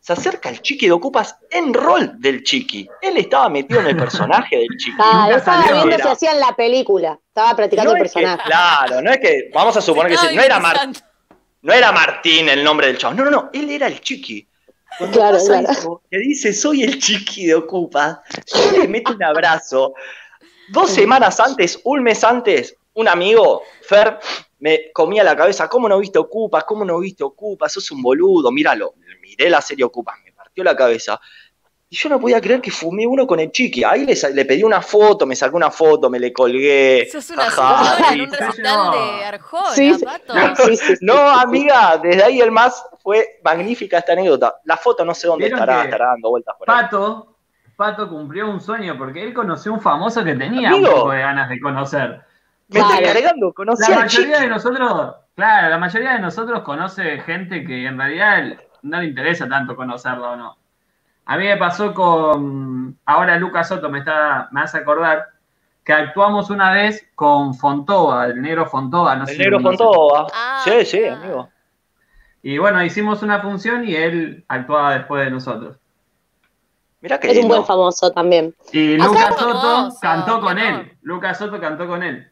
Se 0.00 0.14
acerca 0.14 0.48
el 0.48 0.62
chiqui 0.62 0.86
de 0.86 0.92
Ocupas 0.92 1.36
en 1.50 1.74
rol 1.74 2.14
del 2.18 2.42
chiqui. 2.42 2.88
Él 3.02 3.18
estaba 3.18 3.48
metido 3.50 3.80
en 3.80 3.88
el 3.88 3.96
personaje 3.98 4.56
del 4.56 4.68
chiqui. 4.78 4.96
Ah, 4.98 5.24
nunca 5.26 5.36
estaba 5.36 5.84
viendo 5.84 5.96
si 5.98 6.08
hacían 6.08 6.40
la 6.40 6.56
película. 6.56 7.18
Estaba 7.28 7.54
practicando 7.54 7.92
No 7.92 7.96
el 7.98 8.06
es 8.06 8.12
que- 8.12 8.20
personaje. 8.20 8.48
claro, 8.48 9.02
no 9.02 9.10
es 9.12 9.18
que, 9.18 9.50
vamos 9.52 9.76
a 9.76 9.80
suponer 9.82 10.10
que 10.18 10.34
no 10.34 10.42
era, 10.42 10.58
Mar- 10.58 10.74
mimetizando. 10.86 11.00
no 11.62 11.72
era 11.74 11.92
Martín 11.92 12.48
el 12.48 12.64
nombre 12.64 12.86
del 12.86 12.96
chavo. 12.98 13.14
No, 13.14 13.24
no, 13.26 13.30
no, 13.30 13.50
él 13.52 13.70
era 13.70 13.86
el 13.88 14.00
chiqui. 14.00 14.48
Cuando 14.98 15.16
Claro, 15.16 15.36
pasa 15.38 15.58
claro. 15.60 15.72
eso, 15.72 16.02
que 16.10 16.18
dice 16.18 16.52
soy 16.52 16.82
el 16.82 16.98
chiqui 16.98 17.46
de 17.46 17.54
Ocupas, 17.54 18.18
yo 18.46 18.78
le 18.78 18.88
meto 18.88 19.12
un 19.12 19.22
abrazo. 19.22 19.94
Dos 20.68 20.90
semanas 20.90 21.40
antes, 21.40 21.80
un 21.84 22.02
mes 22.02 22.22
antes, 22.22 22.76
un 22.94 23.08
amigo, 23.08 23.62
Fer, 23.82 24.18
me 24.58 24.92
comía 24.92 25.24
la 25.24 25.36
cabeza, 25.36 25.68
¿cómo 25.68 25.88
no 25.88 25.98
viste 25.98 26.18
Ocupas? 26.18 26.64
¿Cómo 26.64 26.84
no 26.84 26.98
viste 27.00 27.24
Ocupas? 27.24 27.72
Sos 27.72 27.90
un 27.90 28.02
boludo, 28.02 28.52
míralo. 28.52 28.94
Miré 29.22 29.48
la 29.50 29.60
serie 29.60 29.84
Ocupas, 29.84 30.16
me 30.24 30.32
partió 30.32 30.62
la 30.62 30.76
cabeza. 30.76 31.20
Y 31.92 31.96
yo 31.96 32.08
no 32.08 32.20
podía 32.20 32.40
creer 32.40 32.60
que 32.60 32.70
fumé 32.70 33.04
uno 33.04 33.26
con 33.26 33.40
el 33.40 33.50
chiqui. 33.50 33.82
Ahí 33.82 34.06
le, 34.06 34.44
pedí 34.44 34.62
una 34.62 34.80
foto, 34.80 35.26
me 35.26 35.34
sacó 35.34 35.56
una 35.56 35.72
foto, 35.72 36.08
me 36.08 36.20
le 36.20 36.32
colgué. 36.32 37.08
Sos 37.10 37.30
una 37.30 37.48
Ajá, 37.48 38.14
en 38.14 38.20
un 38.20 38.30
recital 38.30 38.92
de 38.92 39.24
Arjona, 39.24 39.70
Sí, 39.70 39.94
sí. 39.94 40.04
pato. 40.04 40.34
Sí, 40.54 40.76
sí, 40.76 40.96
sí. 40.96 41.04
no, 41.04 41.18
amiga, 41.18 41.98
desde 42.00 42.22
ahí 42.22 42.40
el 42.40 42.52
más 42.52 42.86
fue 43.02 43.40
magnífica 43.42 43.98
esta 43.98 44.12
anécdota. 44.12 44.54
La 44.66 44.76
foto 44.76 45.04
no 45.04 45.12
sé 45.14 45.26
dónde 45.26 45.46
¿Vieron 45.46 45.58
estará, 45.58 45.82
estará 45.82 46.06
dando 46.10 46.30
vueltas 46.30 46.54
por 46.56 46.70
ahí. 46.70 46.76
Pato, 46.82 47.36
Pato 47.74 48.08
cumplió 48.08 48.48
un 48.48 48.60
sueño 48.60 48.96
porque 48.96 49.24
él 49.24 49.34
conoció 49.34 49.72
un 49.72 49.80
famoso 49.80 50.22
que 50.22 50.36
tenía 50.36 50.68
Amigo. 50.70 50.88
un 50.90 50.94
poco 50.94 51.10
de 51.10 51.20
ganas 51.22 51.48
de 51.48 51.58
conocer. 51.60 52.20
Me 52.68 52.78
está 52.78 53.02
cargando, 53.02 53.52
conocí 53.52 53.90
La 53.90 53.98
mayoría 53.98 54.08
chiqui. 54.36 54.42
de 54.44 54.46
nosotros, 54.48 55.14
claro, 55.34 55.70
la 55.70 55.78
mayoría 55.78 56.12
de 56.12 56.20
nosotros 56.20 56.60
conoce 56.60 57.18
gente 57.22 57.64
que 57.64 57.86
en 57.86 57.98
realidad 57.98 58.44
no 58.82 59.00
le 59.00 59.06
interesa 59.06 59.48
tanto 59.48 59.74
conocerla 59.74 60.30
o 60.30 60.36
no. 60.36 60.56
A 61.30 61.36
mí 61.36 61.44
me 61.44 61.56
pasó 61.56 61.94
con, 61.94 62.98
ahora 63.06 63.36
Lucas 63.36 63.68
Soto 63.68 63.88
me 63.88 64.00
está, 64.00 64.48
me 64.50 64.62
hace 64.62 64.78
acordar 64.78 65.28
que 65.84 65.92
actuamos 65.92 66.50
una 66.50 66.72
vez 66.72 67.06
con 67.14 67.54
Fontova, 67.54 68.26
el 68.26 68.42
negro 68.42 68.66
Fontova, 68.66 69.14
no 69.14 69.26
sé 69.26 69.34
El 69.34 69.36
si 69.36 69.44
negro. 69.44 69.60
Fontova. 69.60 70.26
Ah, 70.34 70.60
sí, 70.64 70.84
sí, 70.84 71.06
amigo. 71.06 71.48
Y 72.42 72.58
bueno, 72.58 72.82
hicimos 72.82 73.22
una 73.22 73.38
función 73.38 73.86
y 73.86 73.94
él 73.94 74.44
actuaba 74.48 74.94
después 74.94 75.24
de 75.24 75.30
nosotros. 75.30 75.76
Mirá 77.00 77.20
qué 77.20 77.30
Es 77.30 77.38
un 77.38 77.46
buen 77.46 77.64
famoso 77.64 78.10
también. 78.10 78.52
Y 78.72 78.96
Lucas 78.96 79.28
Soto 79.38 79.60
famoso, 79.60 80.00
cantó 80.00 80.40
con 80.40 80.58
él. 80.58 80.96
Lucas 81.02 81.38
Soto 81.38 81.60
cantó 81.60 81.86
con 81.86 82.02
él. 82.02 82.28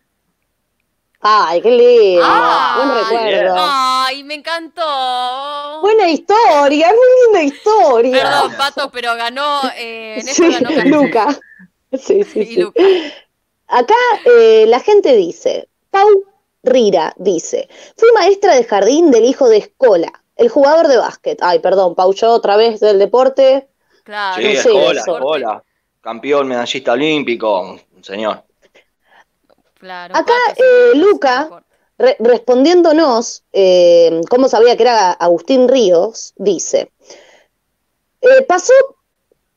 Ay, 1.21 1.61
qué 1.61 1.71
lindo. 1.71 2.23
Ay, 2.25 2.87
Buen 2.87 3.05
recuerdo. 3.05 3.57
Ay, 3.59 4.25
me 4.25 4.35
encantó. 4.35 5.81
Buena 5.81 6.09
historia, 6.09 6.89
muy 6.89 7.25
linda 7.25 7.43
historia. 7.43 8.23
Perdón, 8.23 8.55
Pato, 8.57 8.91
pero 8.91 9.15
ganó. 9.17 9.61
Eh, 9.77 10.23
Néstor 10.25 10.53
Sí, 10.53 10.59
ganó. 10.61 11.03
Luca. 11.03 11.39
Sí, 11.93 12.23
sí, 12.23 12.41
Y. 12.41 12.57
Luca. 12.61 12.83
Acá 13.67 13.95
eh, 14.25 14.67
la 14.69 14.81
gente 14.81 15.17
dice, 15.17 15.69
Pau 15.91 16.07
Rira 16.63 17.15
dice, 17.17 17.69
fui 17.97 18.09
maestra 18.15 18.55
de 18.55 18.65
jardín 18.65 19.11
del 19.11 19.25
hijo 19.25 19.49
de 19.49 19.59
Escola, 19.59 20.13
el 20.37 20.49
jugador 20.49 20.89
de 20.89 20.99
básquet. 20.99 21.39
Ay, 21.43 21.59
perdón, 21.59 21.95
Pau, 21.95 22.13
yo 22.15 22.31
otra 22.31 22.57
vez 22.57 22.81
del 22.81 22.99
deporte. 22.99 23.69
Claro. 24.05 24.41
Sí, 24.41 24.55
no 24.55 24.63
sé 24.63 24.69
Escola, 24.69 25.01
eso. 25.01 25.17
Escola. 25.17 25.65
Campeón, 26.01 26.47
medallista 26.49 26.93
olímpico, 26.93 27.61
un 27.95 28.05
señor. 28.05 28.45
Claro, 29.79 30.15
Acá, 30.17 30.33
eh, 30.57 30.93
Luca. 30.97 31.63
Re- 32.01 32.17
respondiéndonos, 32.21 33.43
eh, 33.53 34.21
cómo 34.31 34.49
sabía 34.49 34.77
que 34.77 34.85
era 34.85 35.11
Agustín 35.11 35.67
Ríos, 35.69 36.33
dice, 36.37 36.93
eh, 38.21 38.43
pasó 38.47 38.73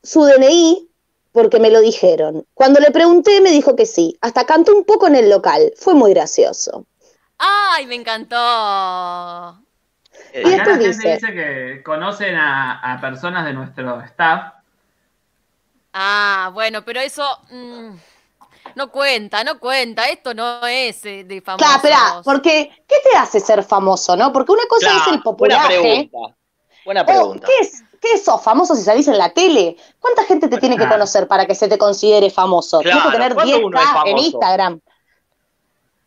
su 0.02 0.24
DNI 0.24 0.88
porque 1.30 1.60
me 1.60 1.70
lo 1.70 1.80
dijeron. 1.80 2.44
Cuando 2.54 2.80
le 2.80 2.90
pregunté 2.90 3.40
me 3.40 3.52
dijo 3.52 3.76
que 3.76 3.86
sí, 3.86 4.18
hasta 4.20 4.44
cantó 4.44 4.74
un 4.76 4.84
poco 4.84 5.06
en 5.06 5.14
el 5.14 5.30
local, 5.30 5.72
fue 5.76 5.94
muy 5.94 6.12
gracioso. 6.14 6.84
Ay, 7.38 7.86
me 7.86 7.94
encantó. 7.94 8.36
Eh, 10.32 10.42
Y 10.44 10.52
Acá 10.54 10.64
la 10.70 10.78
gente 10.78 10.88
dice- 10.88 11.12
dice 11.14 11.32
que 11.32 11.82
conocen 11.84 12.34
a, 12.34 12.92
a 12.94 13.00
personas 13.00 13.44
de 13.44 13.52
nuestro 13.52 14.00
staff. 14.02 14.52
Ah, 15.92 16.50
bueno, 16.52 16.84
pero 16.84 17.00
eso 17.00 17.22
mm, 17.50 17.94
no 18.76 18.90
cuenta, 18.90 19.44
no 19.44 19.58
cuenta. 19.58 20.08
Esto 20.08 20.34
no 20.34 20.66
es 20.66 21.04
eh, 21.06 21.24
de 21.24 21.40
famosos. 21.40 21.66
Claro, 21.66 21.76
espera, 21.76 22.22
porque 22.24 22.70
¿qué 22.88 22.96
te 23.10 23.16
hace 23.16 23.40
ser 23.40 23.62
famoso, 23.64 24.16
no? 24.16 24.32
Porque 24.32 24.52
una 24.52 24.66
cosa 24.68 24.90
claro, 24.90 25.00
es 25.00 25.06
el 25.08 25.12
buena 25.14 25.22
populaje. 25.22 25.66
pregunta. 25.80 26.36
Buena 26.84 27.02
o, 27.02 27.06
pregunta. 27.06 27.46
¿qué, 27.46 27.52
es, 27.64 27.82
¿Qué 28.00 28.18
sos 28.18 28.42
famoso 28.42 28.74
si 28.74 28.82
salís 28.82 29.06
en 29.08 29.18
la 29.18 29.30
tele? 29.32 29.76
¿Cuánta 30.00 30.24
gente 30.24 30.48
te 30.48 30.58
tiene 30.58 30.76
que 30.76 30.88
conocer 30.88 31.28
para 31.28 31.46
que 31.46 31.54
se 31.54 31.68
te 31.68 31.78
considere 31.78 32.30
famoso? 32.30 32.84
Tienes 32.84 33.02
Claro, 33.02 33.10
que 33.10 33.16
tener 33.16 33.34
¿cuándo 33.34 33.58
uno 33.66 33.78
es 33.80 33.84
10k 33.86 33.88
en 33.88 33.94
famoso? 33.94 34.24
Instagram. 34.26 34.80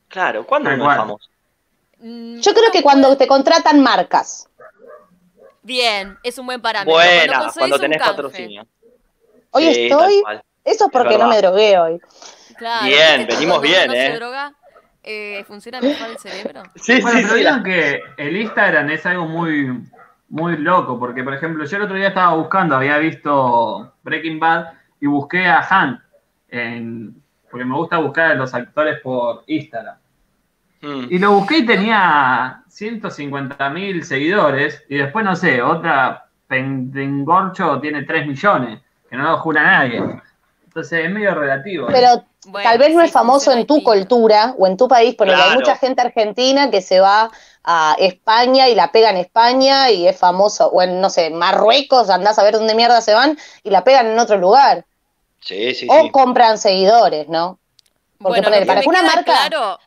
Claro, 0.08 0.46
¿cuándo 0.46 0.70
uno 0.72 0.90
es 0.92 0.98
famoso? 0.98 1.30
Mm, 2.00 2.40
Yo 2.40 2.54
creo 2.54 2.72
que 2.72 2.84
cuando 2.84 3.16
te 3.18 3.28
contratan 3.28 3.82
marcas. 3.82 4.48
Bien, 5.62 6.18
es 6.24 6.38
un 6.38 6.46
buen 6.46 6.62
parámetro. 6.62 6.94
Buena, 6.94 7.52
cuando 7.58 7.76
un 7.76 7.82
tenés 7.82 8.00
patrocinio. 8.02 8.68
Hoy 9.52 9.74
Sí, 9.74 9.88
estoy. 9.88 10.24
Eso 10.64 10.86
es 10.86 10.92
porque 10.92 11.18
no 11.18 11.28
me 11.28 11.38
drogué 11.38 11.78
hoy. 11.80 12.02
Claro, 12.58 12.86
Bien, 12.86 13.18
¿viste 13.20 13.28
que 13.28 13.36
venimos 13.36 13.62
bien, 13.62 13.90
se 13.92 14.06
¿eh? 14.08 14.16
droga, 14.16 14.54
eh, 15.04 15.44
funciona 15.48 15.82
mejor 15.82 16.10
el 16.10 16.18
cerebro. 16.18 16.64
Sí, 16.76 17.02
Bueno, 17.02 17.18
sí, 17.20 17.24
pero 17.26 17.36
sí. 17.38 17.44
la- 17.44 17.58
vieron 17.58 17.64
que 17.64 18.02
el 18.18 18.38
Instagram 18.38 18.90
es 18.90 19.06
algo 19.06 19.26
muy, 19.26 19.84
muy 20.30 20.58
loco, 20.58 20.98
porque 21.00 21.24
por 21.24 21.34
ejemplo, 21.34 21.66
yo 21.66 21.78
el 21.78 21.84
otro 21.84 21.96
día 21.96 22.08
estaba 22.10 22.34
buscando, 22.36 22.76
había 22.76 22.98
visto 22.98 23.94
Breaking 24.04 24.40
Bad 24.40 24.66
y 25.02 25.08
busqué 25.08 25.46
a 25.48 25.60
Han, 25.70 26.02
en- 26.50 27.22
porque 27.52 27.66
me 27.66 27.76
gusta 27.76 27.98
buscar 27.98 28.32
a 28.32 28.36
los 28.36 28.54
actores 28.54 29.00
por 29.02 29.44
Instagram. 29.48 29.98
Mm. 30.82 31.06
Y 31.10 31.20
lo 31.20 31.32
busqué 31.34 31.60
y 31.60 31.66
tenía 31.66 32.64
150 32.68 33.70
mil 33.70 34.04
seguidores, 34.04 34.84
y 34.90 34.98
después, 34.98 35.24
no 35.26 35.36
sé, 35.36 35.62
otra 35.62 36.22
Pendengorcho 36.48 37.80
tiene 37.80 38.04
3 38.04 38.28
millones, 38.28 38.82
que 39.10 39.16
no 39.16 39.24
lo 39.24 39.38
jura 39.38 39.64
nadie. 39.64 40.02
Entonces 40.66 41.06
es 41.06 41.12
medio 41.12 41.34
relativo. 41.34 41.90
¿eh? 41.90 41.94
Pero 41.94 42.24
Bueno, 42.46 42.70
tal 42.70 42.78
vez 42.78 42.94
no 42.96 43.02
sí, 43.02 43.06
es 43.08 43.12
famoso 43.12 43.52
en 43.52 43.66
tu 43.68 43.84
cultura 43.84 44.56
o 44.58 44.68
en 44.68 44.78
tu 44.78 44.88
país, 44.88 45.16
porque 45.16 45.34
hay 45.34 45.40
Claro. 45.40 45.56
mucha 45.56 45.76
gente 45.76 46.02
argentina 46.02 46.70
que 46.72 46.82
se 46.82 47.00
va 47.00 47.32
a 47.64 47.96
España 48.00 48.70
y 48.70 48.76
la 48.76 48.92
pega 48.92 49.10
en 49.10 49.18
España 49.18 49.90
y 49.92 50.08
es 50.08 50.18
famoso, 50.18 50.68
o 50.68 50.82
en, 50.82 51.02
no 51.02 51.10
sé, 51.10 51.30
Marruecos, 51.32 52.10
andás 52.10 52.38
a 52.40 52.44
ver 52.44 52.54
dónde 52.56 52.76
mierda 52.76 53.02
se 53.02 53.14
van 53.14 53.38
y 53.64 53.70
la 53.72 53.84
pegan 53.84 54.08
en 54.08 54.20
otro 54.20 54.38
lugar. 54.38 54.86
Sí, 55.40 55.74
sí, 55.76 55.90
o 55.90 56.02
sí. 56.04 56.12
compran 56.12 56.58
seguidores, 56.58 57.28
¿no? 57.30 57.60
Porque 58.18 58.30
Bueno, 58.30 58.48
ponele, 58.50 58.66
lo 58.66 58.68
para 58.68 58.82
que 58.82 58.88
una 58.90 59.02
marca- 59.04 59.24
claro, 59.34 59.80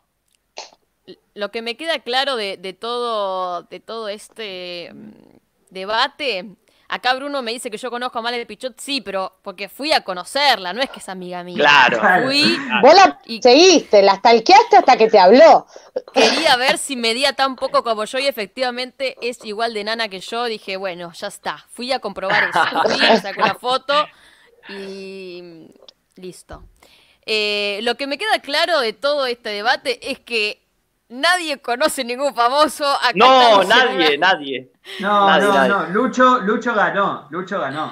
lo 1.33 1.51
que 1.51 1.61
me 1.61 1.75
queda 1.77 1.99
claro 1.99 2.35
de, 2.35 2.57
de 2.57 2.73
todo, 2.73 3.63
de 3.63 3.79
todo 3.79 4.09
este 4.09 4.91
mm, 4.93 5.11
debate, 5.69 6.55
acá 6.89 7.13
Bruno 7.13 7.41
me 7.41 7.51
dice 7.51 7.71
que 7.71 7.77
yo 7.77 7.89
conozco 7.89 8.19
a 8.19 8.21
Male 8.21 8.45
Pichot, 8.45 8.77
sí, 8.79 8.99
pero 9.01 9.37
porque 9.43 9.69
fui 9.69 9.93
a 9.93 10.03
conocerla, 10.03 10.73
no 10.73 10.81
es 10.81 10.89
que 10.89 10.99
es 10.99 11.07
amiga 11.07 11.43
mía. 11.43 11.55
Claro. 11.57 11.99
Claro. 11.99 12.25
Fui, 12.25 12.57
Vos 12.81 12.93
la 12.95 13.19
Y- 13.25 13.41
seguiste, 13.41 14.01
la 14.01 14.15
stalkeaste 14.15 14.77
hasta 14.77 14.97
que 14.97 15.07
te 15.09 15.17
habló. 15.19 15.65
quería 16.13 16.55
ver 16.57 16.77
si 16.77 16.95
medía 16.95 17.33
tan 17.33 17.55
poco 17.55 17.83
como 17.83 18.03
yo 18.05 18.19
y 18.19 18.27
efectivamente 18.27 19.15
es 19.21 19.43
igual 19.45 19.73
de 19.73 19.83
nana 19.85 20.09
que 20.09 20.19
yo. 20.19 20.45
Dije, 20.45 20.75
bueno, 20.77 21.11
ya 21.13 21.27
está. 21.27 21.65
Fui 21.69 21.91
a 21.91 21.99
comprobar 21.99 22.49
eso. 22.49 22.59
Fui, 22.97 23.17
saqué 23.21 23.41
una 23.41 23.55
foto 23.55 23.93
y 24.69 25.67
listo. 26.15 26.63
Eh, 27.25 27.79
lo 27.83 27.95
que 27.95 28.07
me 28.07 28.17
queda 28.17 28.39
claro 28.39 28.79
de 28.79 28.93
todo 28.93 29.25
este 29.25 29.49
debate 29.49 30.11
es 30.11 30.19
que 30.19 30.61
nadie 31.09 31.59
conoce 31.61 32.03
ningún 32.03 32.33
famoso. 32.33 32.85
Acá 32.85 33.11
No, 33.15 33.63
nadie, 33.63 34.17
nadie. 34.17 34.71
No, 34.99 35.27
Nadie, 35.27 35.47
no, 35.47 35.53
nadie. 35.53 35.69
no. 35.69 35.85
Lucho, 35.87 36.39
Lucho 36.39 36.73
ganó. 36.73 37.27
Lucho 37.29 37.59
ganó. 37.59 37.91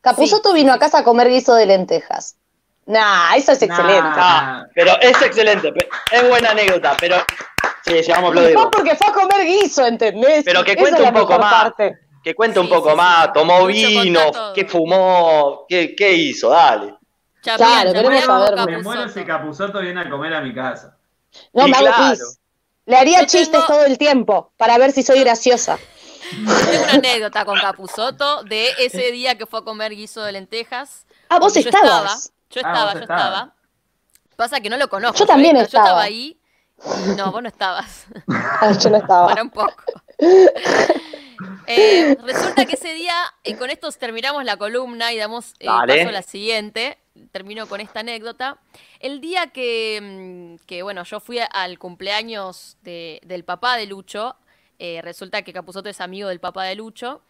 Capuzoto 0.00 0.50
Sí, 0.50 0.56
vino 0.56 0.72
a 0.72 0.78
casa 0.78 0.98
a 0.98 1.04
comer 1.04 1.28
guiso 1.28 1.54
de 1.54 1.66
lentejas. 1.66 2.36
Nah, 2.86 3.34
eso 3.34 3.52
es 3.52 3.60
Nah. 3.62 3.66
excelente. 3.66 4.10
Ah, 4.20 4.64
pero 4.74 4.92
es 5.00 5.22
excelente, 5.22 5.72
es 6.12 6.28
buena 6.28 6.50
anécdota, 6.50 6.94
pero 7.00 7.16
sí, 7.86 8.04
sí, 8.04 8.12
vamos 8.12 8.28
a 8.28 8.30
aplaudir. 8.32 8.52
Fue 8.54 8.70
porque 8.70 8.94
fue 8.96 9.06
a 9.06 9.12
comer 9.12 9.46
guiso, 9.46 9.86
¿entendés? 9.86 10.44
Pero 10.44 10.62
que 10.62 10.76
cuente 10.76 11.02
un 11.02 11.14
poco 11.14 11.38
más. 11.38 11.54
parte. 11.64 11.98
Que 12.22 12.34
cuente 12.34 12.58
un 12.60 12.68
poco 12.68 12.90
sí, 12.90 12.96
más, 12.96 13.24
sí. 13.26 13.30
tomó 13.34 13.60
Lucho, 13.60 13.72
vino, 13.72 14.20
qué 14.54 14.64
fumó, 14.66 15.64
qué, 15.68 15.94
qué 15.96 16.12
hizo, 16.12 16.50
dale. 16.50 16.94
Chapín, 17.42 17.66
Claro, 17.66 17.92
queremos 17.92 18.24
saber. 18.24 18.66
Me 18.70 18.78
muero 18.82 19.08
si 19.08 19.24
Capuzoto 19.24 19.80
viene 19.80 20.00
a 20.02 20.10
comer 20.10 20.34
a 20.34 20.40
mi 20.42 20.54
casa. 20.54 20.96
No, 21.52 21.66
Y 21.66 21.70
me 21.70 21.76
hago 21.76 21.86
claro. 21.86 22.10
pis. 22.10 22.38
Le 22.86 22.96
haría 22.96 23.20
Yo 23.20 23.26
chistes 23.26 23.50
tengo- 23.50 23.66
todo 23.66 23.84
el 23.84 23.96
tiempo 23.98 24.52
para 24.56 24.76
ver 24.78 24.92
si 24.92 25.02
soy 25.02 25.20
graciosa. 25.20 25.78
Tengo 26.30 26.82
una 26.84 26.92
anécdota 26.92 27.44
con 27.44 27.58
Capuzoto 27.58 28.42
de 28.44 28.68
ese 28.78 29.10
día 29.12 29.36
que 29.38 29.46
fue 29.46 29.60
a 29.60 29.62
comer 29.62 29.94
guiso 29.94 30.22
de 30.22 30.32
lentejas. 30.32 31.06
Ah, 31.28 31.38
vos 31.38 31.54
yo 31.54 31.60
estabas. 31.60 32.32
Yo 32.50 32.60
Ah, 32.64 32.68
estaba, 32.72 32.92
yo 32.94 33.00
estaba. 33.00 33.54
Pasa 34.36 34.60
que 34.60 34.68
no 34.70 34.76
lo 34.76 34.88
conozco. 34.88 35.18
Yo 35.18 35.26
también. 35.26 35.56
Yo 35.56 35.62
estaba. 35.62 35.84
estaba 35.86 36.02
ahí. 36.02 36.38
y 37.06 37.08
No, 37.16 37.30
vos 37.32 37.42
no 37.42 37.48
estabas. 37.48 38.04
Ah, 38.28 38.72
yo 38.78 38.90
no 38.90 38.96
estaba. 38.98 39.28
Para 39.28 39.42
un 39.42 39.50
poco. 39.50 39.74
Eh, 41.66 42.16
resulta 42.22 42.64
que 42.66 42.74
ese 42.74 42.94
día, 42.94 43.14
y 43.42 43.54
con 43.54 43.70
esto 43.70 43.90
terminamos 43.92 44.44
la 44.44 44.56
columna 44.56 45.12
y 45.12 45.16
damos 45.18 45.54
eh, 45.60 45.66
paso 45.66 46.08
a 46.08 46.12
la 46.12 46.22
siguiente. 46.22 46.98
Termino 47.32 47.66
con 47.68 47.80
esta 47.80 48.00
anécdota. 48.00 48.58
El 49.00 49.20
día 49.20 49.46
que, 49.48 50.00
mm, 50.60 50.66
que 50.66 50.82
bueno, 50.82 51.04
yo 51.04 51.20
fui 51.20 51.38
al 51.38 51.78
cumpleaños 51.78 52.76
de- 52.82 53.20
del 53.24 53.44
papá 53.44 53.76
de 53.76 53.86
Lucho, 53.86 54.36
eh, 54.78 55.00
resulta 55.02 55.42
que 55.42 55.52
Capuzoto 55.52 55.88
es 55.88 56.00
amigo 56.00 56.28
del 56.28 56.40
papá 56.40 56.64
de 56.64 56.74
Lucho, 56.74 57.22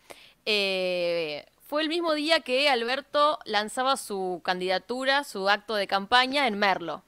eh, 0.46 1.44
fue 1.66 1.82
el 1.82 1.88
mismo 1.88 2.14
día 2.14 2.40
que 2.40 2.68
Alberto 2.68 3.38
lanzaba 3.44 3.96
su 3.96 4.40
candidatura, 4.44 5.24
su 5.24 5.48
acto 5.48 5.74
de 5.74 5.86
campaña 5.86 6.46
en 6.46 6.58
Merlo. 6.58 7.02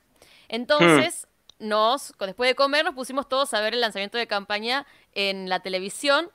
Entonces, 0.49 1.27
nos, 1.59 2.13
después 2.19 2.49
de 2.51 2.55
comer, 2.55 2.85
nos 2.85 2.95
pusimos 2.95 3.29
todos 3.29 3.53
a 3.55 3.61
ver 3.61 3.75
el 3.75 3.81
lanzamiento 3.81 4.19
de 4.19 4.27
campaña 4.27 4.87
en 5.15 5.49
la 5.49 5.61
televisión 5.61 6.31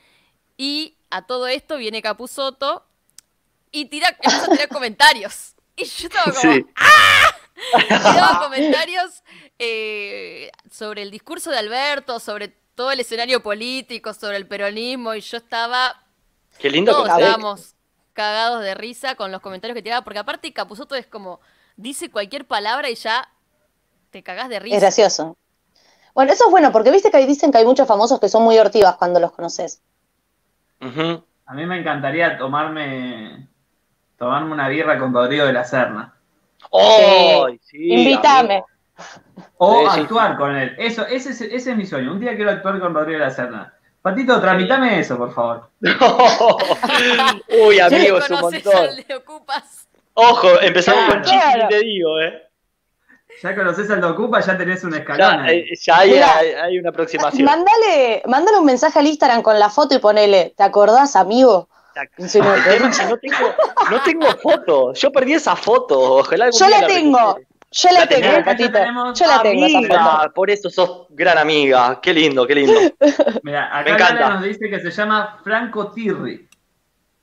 y 0.62 0.96
a 1.10 1.24
todo 1.24 1.48
esto 1.48 1.78
viene 1.78 2.04
Capuzoto 2.04 2.86
y 3.72 3.86
tira, 3.86 4.10
empieza 4.10 4.46
a 4.46 4.50
tirar 4.50 4.68
comentarios. 4.70 5.56
Y 5.76 5.86
yo 5.86 6.08
estaba 6.08 6.26
como, 6.26 6.40
Sí. 6.40 6.66
tiraba 7.80 8.40
comentarios 8.44 9.24
eh, 9.58 10.52
sobre 10.70 11.02
el 11.02 11.10
discurso 11.10 11.50
de 11.50 11.58
Alberto, 11.58 12.20
sobre 12.20 12.50
todo 12.76 12.92
el 12.92 13.00
escenario 13.00 13.42
político, 13.42 14.14
sobre 14.14 14.38
el 14.38 14.48
peronismo, 14.48 15.16
y 15.16 15.22
yo 15.22 15.38
estaba, 15.38 16.00
Qué 16.60 16.70
lindo 16.70 16.92
todos 16.92 17.10
estábamos 17.10 17.74
cagados 18.14 18.62
de 18.62 18.76
risa 18.76 19.16
con 19.16 19.32
los 19.32 19.42
comentarios 19.42 19.74
que 19.74 19.82
tiraba, 19.82 20.04
porque 20.04 20.20
aparte 20.20 20.54
Capuzoto 20.54 20.94
es 20.94 21.08
como, 21.08 21.40
dice 21.76 22.12
cualquier 22.12 22.46
palabra 22.46 22.88
y 22.92 22.94
ya 22.94 23.28
te 24.12 24.22
cagás 24.22 24.48
de 24.48 24.60
risa. 24.60 24.76
Es 24.76 24.82
gracioso. 24.84 25.38
Bueno, 26.14 26.32
eso 26.34 26.46
es 26.46 26.52
bueno, 26.52 26.72
porque 26.72 26.92
viste 26.92 27.10
que 27.10 27.18
ahí 27.18 27.26
dicen 27.26 27.52
que 27.52 27.58
hay 27.58 27.66
muchos 27.66 27.88
famosos 27.88 28.20
que 28.20 28.30
son 28.30 28.44
muy 28.44 28.60
hortivas 28.60 28.98
cuando 28.98 29.20
los 29.20 29.32
conoces. 29.32 29.82
Ujú. 30.82 31.24
A 31.46 31.54
mí 31.54 31.66
me 31.66 31.80
encantaría 31.80 32.38
tomarme 32.38 33.48
tomarme 34.18 34.54
una 34.54 34.68
birra 34.70 34.98
con 35.00 35.14
Rodrigo 35.14 35.46
de 35.46 35.54
la 35.54 35.64
Serna. 35.64 36.14
¡Ay, 36.72 37.60
sí, 37.64 37.92
Invítame. 37.92 38.64
O 39.58 39.82
Sí, 39.90 39.96
sí, 39.96 40.00
actuar 40.02 40.38
con 40.38 40.56
él. 40.56 40.76
Eso, 40.78 41.06
ese, 41.08 41.32
es- 41.32 41.42
ese 41.42 41.72
es 41.72 41.78
mi 41.78 41.86
sueño. 41.86 42.12
Un 42.12 42.20
día 42.20 42.36
quiero 42.36 42.52
actuar 42.52 42.80
con 42.80 42.94
Rodrigo 42.94 43.20
de 43.20 43.26
la 43.26 43.32
Serna. 43.32 43.74
Patito, 44.02 44.40
tramitame 44.40 45.00
eso, 45.00 45.18
por 45.18 45.34
favor. 45.34 45.70
Uy, 47.68 47.80
amigo, 47.80 48.18
es 48.18 48.30
un 48.30 48.40
montón. 48.42 48.76
al 48.76 49.04
de 49.08 49.16
Ocupas? 49.16 49.88
Ojo, 50.14 50.60
empezamos 50.62 51.06
con 51.06 51.22
Claro. 51.22 51.40
chiste 51.42 51.66
y 51.66 51.68
te 51.70 51.80
digo, 51.86 52.20
eh. 52.20 52.44
Ya 53.42 53.56
conoces 53.56 53.90
al 53.90 54.02
Docupa, 54.02 54.40
ya 54.42 54.58
tenés 54.58 54.84
un 54.84 54.94
escalón. 54.94 55.46
Ya, 55.48 55.52
eh, 55.52 55.66
ya 55.82 55.98
hay, 55.98 56.12
Mirá. 56.12 56.38
hay- 56.38 56.52
hay 56.52 56.80
una 56.80 56.90
aproximación. 56.90 57.44
Mandale, 57.44 58.22
mandale 58.28 58.58
un 58.60 58.66
mensaje 58.66 59.00
al 59.00 59.08
Instagram 59.08 59.42
con 59.42 59.58
la 59.58 59.70
foto 59.70 59.96
y 59.96 60.00
ponele, 60.00 60.54
¿te 60.56 60.64
acordás, 60.64 61.16
amigo? 61.16 61.68
Sí, 62.20 62.40
no, 62.40 62.46
no 62.56 63.18
tengo, 63.18 63.56
no 63.90 64.02
tengo 64.04 64.28
foto. 64.42 64.94
Yo 64.94 65.12
perdí 65.12 65.34
esa 65.34 65.56
foto. 65.56 66.00
Ojalá 66.20 66.46
algún 66.46 66.60
Yo 66.60 66.68
día 66.68 66.82
la 66.82 66.88
tengo, 66.88 67.18
recupere. 67.18 67.48
yo 67.72 67.90
la 67.92 68.00
La 68.00 68.08
tengo, 68.08 68.22
tenés, 68.22 68.38
acá 68.40 68.46
Patito. 68.52 69.14
Yo 69.14 69.28
la 69.28 69.42
tengo 69.42 69.66
esa 69.66 69.82
foto. 69.82 70.00
Amiga, 70.00 70.32
por 70.34 70.50
eso 70.52 70.70
sos 70.70 71.06
gran 71.10 71.38
amiga. 71.38 72.00
Qué 72.02 72.14
lindo, 72.14 72.48
qué 72.48 72.56
lindo. 72.56 72.80
Mira, 73.44 73.70
Me 73.84 73.92
acá 73.92 73.94
encanta. 73.94 74.30
Nos 74.36 74.44
dice 74.44 74.70
que 74.70 74.80
se 74.80 74.92
llama 74.92 75.40
Franco 75.44 75.92
Tirri. 75.92 76.48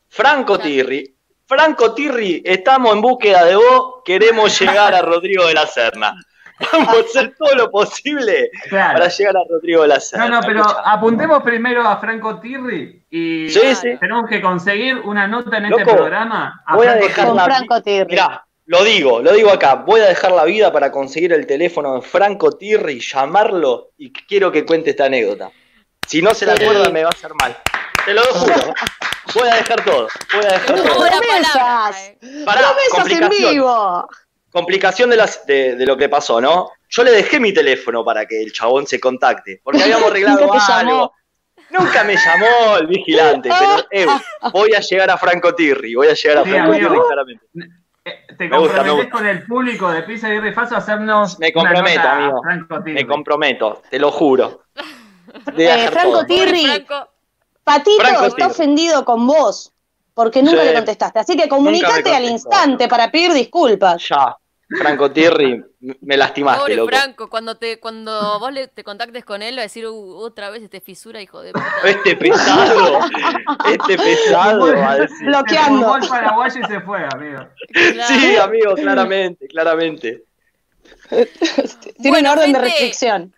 Franco 0.09 0.59
Tirri. 0.59 1.14
Franco 1.52 1.94
Tirri, 1.94 2.42
estamos 2.44 2.92
en 2.92 3.00
búsqueda 3.00 3.42
de 3.46 3.56
vos. 3.56 4.02
Queremos 4.04 4.61
llegar 4.61 4.94
a 4.94 5.00
Rodrigo 5.00 5.46
de 5.46 5.54
la 5.54 5.66
Serna. 5.66 6.14
Vamos 6.72 6.88
a 6.94 7.00
hacer 7.00 7.34
todo 7.38 7.54
lo 7.54 7.70
posible 7.70 8.50
Claro. 8.68 8.98
para 8.98 9.08
llegar 9.08 9.37
a 9.37 9.40
Rodrigo 9.48 9.80
de 9.82 9.88
la 9.88 9.98
Serna. 10.00 10.28
No, 10.28 10.40
no, 10.40 10.46
pero 10.46 10.62
apuntemos 10.84 11.42
primero 11.42 11.80
a 11.88 11.96
Franco 11.96 12.38
Tirri 12.38 13.02
y 13.08 13.48
Sí, 13.48 13.74
sí. 13.76 13.96
tenemos 13.98 14.28
que 14.28 14.42
conseguir 14.42 14.96
una 14.98 15.26
nota 15.26 15.56
en 15.56 15.66
este 15.66 15.84
programa. 15.84 16.62
A 16.66 16.76
voy 16.76 16.87
a 16.87 16.96
dejar. 16.96 17.28
Con 17.28 17.37
la- 17.37 17.44
Franco 17.46 17.80
Tirri. 17.80 18.11
Mirá, 18.11 18.44
lo 18.66 18.84
digo, 18.84 19.22
lo 19.22 19.32
digo 19.32 19.50
acá. 19.50 19.76
Voy 19.76 20.00
a 20.00 20.06
dejar 20.06 20.32
la 20.32 20.44
vida 20.44 20.70
para 20.70 20.92
conseguir 20.92 21.32
el 21.32 21.46
teléfono 21.46 21.94
de 21.94 22.02
Franco 22.02 22.52
Tirri, 22.52 23.00
llamarlo 23.00 23.92
y 23.96 24.12
quiero 24.12 24.52
que 24.52 24.66
cuente 24.66 24.90
esta 24.90 25.06
anécdota. 25.06 25.50
Si 26.06 26.20
no 26.20 26.34
se 26.34 26.44
la 26.44 26.52
acuerda, 26.54 26.90
me 26.90 27.04
va 27.04 27.08
a 27.08 27.12
hacer 27.12 27.30
mal. 27.40 27.56
Te 28.04 28.12
lo 28.12 28.22
juro. 28.22 28.54
Voy 29.35 29.49
a 29.49 29.55
dejar 29.57 29.85
todo. 29.85 30.09
Voy 30.35 30.45
a 30.45 30.49
dejar 30.49 30.77
todo. 30.77 30.95
Promesas. 31.07 31.97
eh. 32.23 32.43
Pará, 32.45 32.61
Promesas 32.61 32.93
en 32.93 33.01
complicación. 33.01 33.51
vivo. 33.53 34.09
Complicación 34.51 35.11
de, 35.11 35.17
las, 35.17 35.47
de, 35.47 35.77
de 35.77 35.87
lo 35.87 35.97
que 35.97 36.09
pasó, 36.09 36.41
¿no? 36.41 36.71
Yo 36.88 37.05
le 37.05 37.11
dejé 37.11 37.38
mi 37.38 37.53
teléfono 37.53 38.05
para 38.05 38.25
que 38.27 38.43
el 38.43 38.53
chabón 38.53 38.87
se 38.87 38.99
contacte. 38.99 39.61
Porque 39.62 39.83
habíamos 39.83 40.11
arreglado 40.11 40.41
algo. 40.53 40.59
llamó. 40.69 41.12
Nunca 41.71 42.03
me 42.03 42.17
llamó 42.17 42.79
el 42.79 42.87
vigilante, 42.87 43.51
pero 43.51 43.87
eh, 43.91 44.07
voy 44.53 44.73
a 44.75 44.81
llegar 44.81 45.11
a 45.11 45.19
Franco 45.19 45.55
Tirri, 45.55 45.95
voy 45.95 46.07
a 46.09 46.14
llegar 46.14 46.38
a 46.38 46.45
Sí, 46.45 46.51
Franco 46.51 46.73
amigo. 46.73 46.88
Tirri 46.88 47.01
claramente. 47.07 47.47
Eh, 48.07 48.27
Te 48.38 48.49
Me 48.49 48.59
gusta, 48.59 48.83
me 48.83 48.88
comprometés 48.88 48.95
gusta. 48.95 49.11
con 49.11 49.27
el 49.27 49.43
público 49.47 49.91
de 49.93 50.03
Pizza 50.05 50.33
y 50.33 50.41
Rifazo 50.41 50.77
a 50.77 50.79
hacernos. 50.79 51.38
Me 51.38 51.53
una 51.55 51.62
comprometo, 51.64 52.01
a 52.01 52.12
amigo. 52.17 52.43
Franco 52.43 52.83
Tirri. 52.83 52.95
Me 52.95 53.07
comprometo, 53.07 53.83
te 53.91 53.99
lo 53.99 54.11
juro. 54.11 54.62
Eh, 55.59 55.88
Franco 55.93 56.11
todo. 56.12 56.25
Tirri. 56.27 56.64
Franco, 56.64 57.11
Patito 57.68 58.00
Franco 58.02 58.24
está 58.26 58.46
ofendido 58.48 59.04
con 59.04 59.26
vos 59.26 59.72
porque 60.14 60.42
nunca 60.42 60.61
Sí. 60.62 60.66
le 60.68 60.74
contestaste. 60.74 61.18
Así 61.20 61.37
que 61.37 61.48
comunicate 61.48 62.14
al 62.14 62.24
instante 62.24 62.88
para 62.88 63.11
pedir 63.11 63.33
disculpas. 63.33 64.02
Ya, 64.09 64.37
Franco 64.81 65.11
Tirri, 65.11 65.62
me 66.00 66.16
lastimaste, 66.16 66.61
pobre 66.61 66.76
loco. 66.76 66.88
Franco, 66.88 67.31
cuando 67.31 67.57
te 67.57 67.78
cuando 67.81 68.38
vos 68.40 68.52
le, 68.52 68.68
te 68.68 68.83
contactes 68.85 69.24
con 69.24 69.42
él, 69.42 69.57
va 69.57 69.61
a 69.61 69.62
decir 69.62 69.87
"Uh, 69.87 70.16
otra 70.16 70.50
vez 70.50 70.62
este 70.62 70.81
fisura, 70.81 71.22
hijo 71.22 71.40
de 71.40 71.52
puta. 71.52 71.66
Este 71.85 72.16
pesado, 72.16 72.98
este 73.72 73.96
pesado, 73.96 74.74
va 74.76 74.90
a 74.90 74.96
decir. 74.98 75.26
Bloqueando. 75.26 75.83
fumó 75.85 75.96
el 75.96 76.09
paraguayo 76.09 76.61
y 76.61 76.64
se 76.66 76.81
fue, 76.81 76.98
amigo. 77.14 77.38
Claro. 77.72 78.14
Sí, 78.20 78.37
amigo, 78.37 78.74
claramente, 78.74 79.46
claramente. 79.46 80.24
Tiene 81.09 81.28
Bueno, 82.11 82.18
una 82.18 82.33
orden 82.33 82.52
de 82.52 82.59
restricción. 82.59 83.35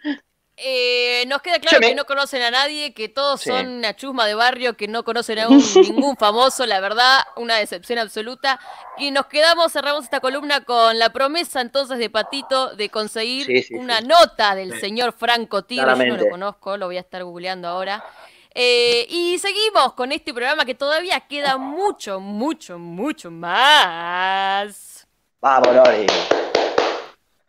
Eh, 0.62 1.24
nos 1.26 1.40
queda 1.40 1.58
claro 1.58 1.80
que 1.80 1.94
no 1.94 2.04
conocen 2.04 2.42
a 2.42 2.50
nadie, 2.50 2.92
que 2.92 3.08
todos 3.08 3.40
Sí. 3.40 3.48
son 3.48 3.66
una 3.66 3.96
chusma 3.96 4.26
de 4.26 4.34
barrio, 4.34 4.76
que 4.76 4.88
no 4.88 5.04
conocen 5.04 5.38
a 5.38 5.48
un- 5.48 5.64
ningún 5.82 6.16
famoso, 6.18 6.66
la 6.66 6.80
verdad, 6.80 7.20
una 7.36 7.56
decepción 7.56 7.98
absoluta. 7.98 8.60
Y 8.98 9.10
nos 9.10 9.24
quedamos, 9.26 9.72
cerramos 9.72 10.04
esta 10.04 10.20
columna 10.20 10.60
con 10.64 10.98
la 10.98 11.10
promesa 11.14 11.62
entonces 11.62 11.96
de 11.98 12.10
Patito 12.10 12.76
de 12.76 12.90
conseguir 12.90 13.46
Sí, 13.46 13.62
sí, 13.62 13.74
una 13.74 13.98
sí. 14.00 14.06
nota 14.06 14.54
del 14.54 14.74
Sí. 14.74 14.80
señor 14.80 15.12
Franco 15.12 15.62
Tiro, 15.64 15.96
yo 15.96 16.04
no 16.06 16.16
lo 16.16 16.28
conozco, 16.28 16.76
lo 16.76 16.86
voy 16.86 16.98
a 16.98 17.00
estar 17.00 17.24
googleando 17.24 17.66
ahora. 17.66 18.04
Eh, 18.52 19.06
y 19.08 19.38
seguimos 19.38 19.94
con 19.94 20.12
este 20.12 20.34
programa 20.34 20.64
que 20.64 20.74
todavía 20.74 21.20
queda 21.20 21.56
mucho, 21.56 22.20
mucho, 22.20 22.78
mucho 22.78 23.30
más. 23.30 25.06
Vamos, 25.40 25.74
Lori. 25.74 26.06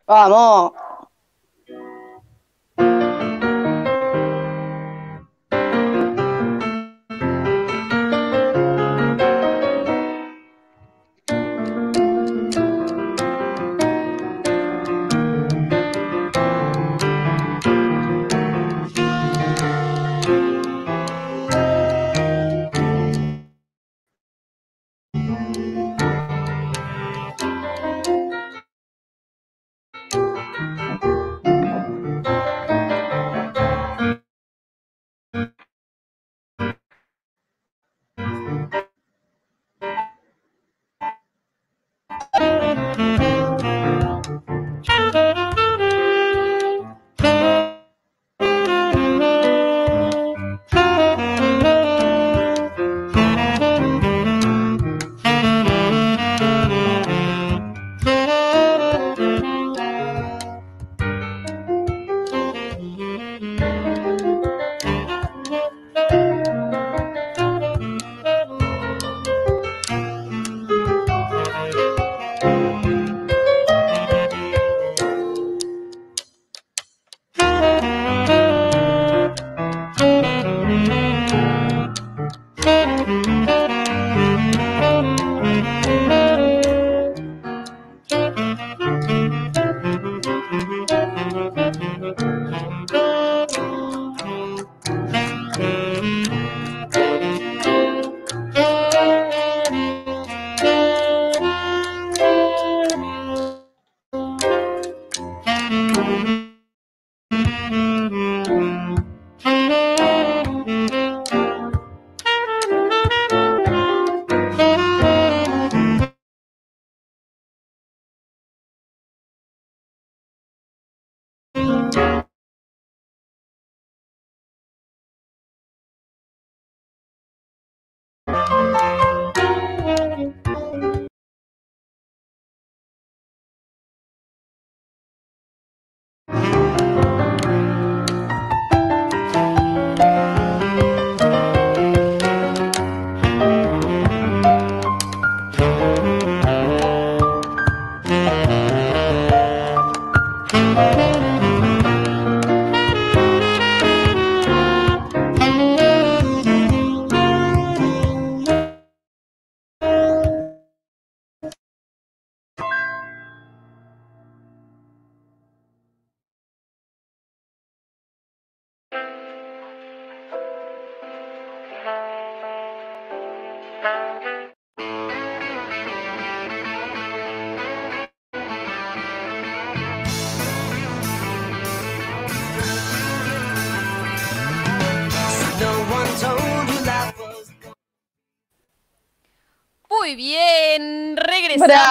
Vamos. 0.06 0.72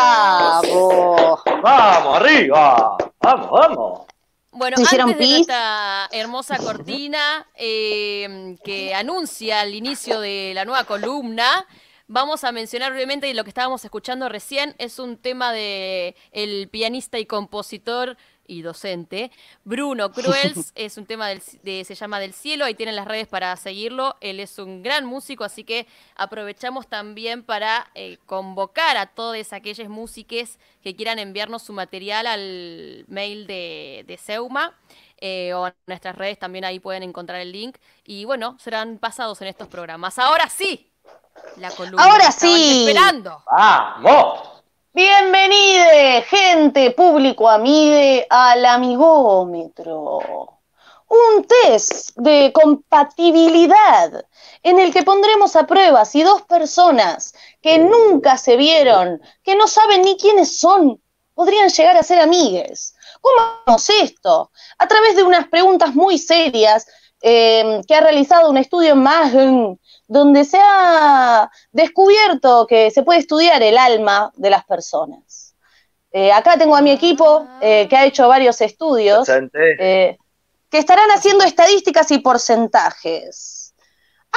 ¡Bravo! 0.02 1.40
Vamos, 1.62 2.18
arriba. 2.18 2.98
Vamos, 3.20 3.52
vamos. 3.52 4.02
Bueno, 4.52 4.78
¿Se 4.78 4.84
hicieron 4.84 5.10
antes 5.10 5.20
de 5.20 5.24
pis? 5.24 5.36
nuestra 5.48 6.10
hermosa 6.12 6.58
cortina 6.58 7.48
eh, 7.56 8.58
que 8.64 8.94
anuncia 8.94 9.64
el 9.64 9.76
inicio 9.76 10.20
de 10.20 10.52
la 10.54 10.66
nueva 10.66 10.84
columna, 10.84 11.66
Vamos 12.14 12.44
a 12.44 12.52
mencionar 12.52 12.92
brevemente 12.92 13.34
lo 13.34 13.46
que 13.46 13.52
estábamos 13.52 13.86
escuchando 13.86 14.28
recién. 14.28 14.76
Es 14.80 15.00
un 15.00 15.16
tema 15.16 15.54
de 15.54 16.18
el 16.34 16.68
pianista 16.68 17.20
y 17.20 17.26
compositor 17.26 18.18
y 18.48 18.62
docente 18.62 19.32
Bruno 19.64 20.12
Cruels. 20.12 20.72
es 20.76 20.98
un 20.98 21.06
tema 21.06 21.28
del, 21.30 21.42
de, 21.64 21.84
se 21.86 21.96
llama 21.96 22.20
Del 22.20 22.34
Cielo. 22.34 22.66
Ahí 22.66 22.76
tienen 22.76 22.96
las 22.96 23.08
redes 23.08 23.28
para 23.28 23.56
seguirlo. 23.56 24.18
Él 24.22 24.40
es 24.40 24.58
un 24.60 24.84
gran 24.84 25.06
músico, 25.06 25.44
así 25.44 25.64
que 25.64 25.88
aprovechamos 26.16 26.88
también 26.88 27.44
para 27.44 27.90
eh, 27.96 28.18
convocar 28.26 28.98
a 28.98 29.08
todas 29.08 29.54
aquellas 29.54 29.90
músicas 29.90 30.60
que 30.84 30.96
quieran 30.96 31.20
enviarnos 31.20 31.64
su 31.64 31.74
material 31.74 32.28
al 32.28 33.06
mail 33.08 33.48
de, 33.48 34.04
de 34.08 34.18
Seuma. 34.18 34.76
Eh, 35.24 35.54
o 35.54 35.68
en 35.68 35.74
nuestras 35.86 36.16
redes 36.16 36.40
también 36.40 36.66
ahí 36.66 36.80
pueden 36.80 37.04
encontrar 37.04 37.40
el 37.40 37.52
link. 37.52 37.78
Y 38.04 38.26
bueno, 38.26 38.58
serán 38.60 38.98
pasados 38.98 39.42
en 39.42 39.50
estos 39.50 39.68
programas. 39.68 40.18
Ahora 40.18 40.50
sí, 40.50 40.92
la 41.58 41.70
columna. 41.72 42.04
Ahora 42.04 42.32
sí. 42.32 42.86
Esperando. 42.88 43.44
¡Vamos! 43.50 44.61
Bienvenide, 44.94 46.22
gente, 46.24 46.92
público, 46.92 47.48
amigue, 47.48 48.28
al 48.30 48.66
amigómetro. 48.66 50.20
Un 51.08 51.46
test 51.46 52.10
de 52.18 52.52
compatibilidad 52.54 54.26
en 54.62 54.80
el 54.82 54.92
que 54.92 55.04
pondremos 55.04 55.56
a 55.56 55.66
prueba 55.66 56.04
si 56.04 56.24
dos 56.24 56.42
personas 56.42 57.34
que 57.62 57.78
nunca 57.78 58.38
se 58.38 58.58
vieron, 58.58 59.22
que 59.44 59.56
no 59.56 59.66
saben 59.70 60.02
ni 60.02 60.18
quiénes 60.18 60.60
son, 60.60 61.02
podrían 61.34 61.70
llegar 61.70 61.96
a 61.96 62.04
ser 62.04 62.20
amigues. 62.20 62.94
¿Cómo 63.22 63.78
es 63.78 63.90
esto? 63.90 64.52
A 64.78 64.88
través 64.90 65.16
de 65.16 65.24
unas 65.24 65.48
preguntas 65.48 65.96
muy 65.96 66.18
serias 66.18 66.86
eh, 67.22 67.80
que 67.88 67.96
ha 67.96 68.02
realizado 68.02 68.50
un 68.50 68.58
estudio 68.58 68.92
en 68.92 69.04
Magen, 69.04 69.80
donde 70.12 70.44
se 70.44 70.60
ha 70.62 71.50
descubierto 71.72 72.68
que 72.68 72.92
se 72.92 73.02
puede 73.02 73.22
estudiar 73.22 73.64
el 73.64 73.78
alma 73.78 74.30
de 74.36 74.50
las 74.50 74.66
personas. 74.66 75.56
Eh, 76.12 76.34
acá 76.34 76.58
tengo 76.58 76.76
a 76.76 76.82
mi 76.82 76.92
equipo 76.92 77.48
eh, 77.62 77.88
que 77.88 77.96
ha 77.96 78.06
hecho 78.06 78.28
varios 78.28 78.60
estudios 78.60 79.30
eh, 79.30 80.18
que 80.70 80.78
estarán 80.78 81.10
haciendo 81.12 81.46
estadísticas 81.46 82.12
y 82.12 82.20
porcentajes. 82.20 83.74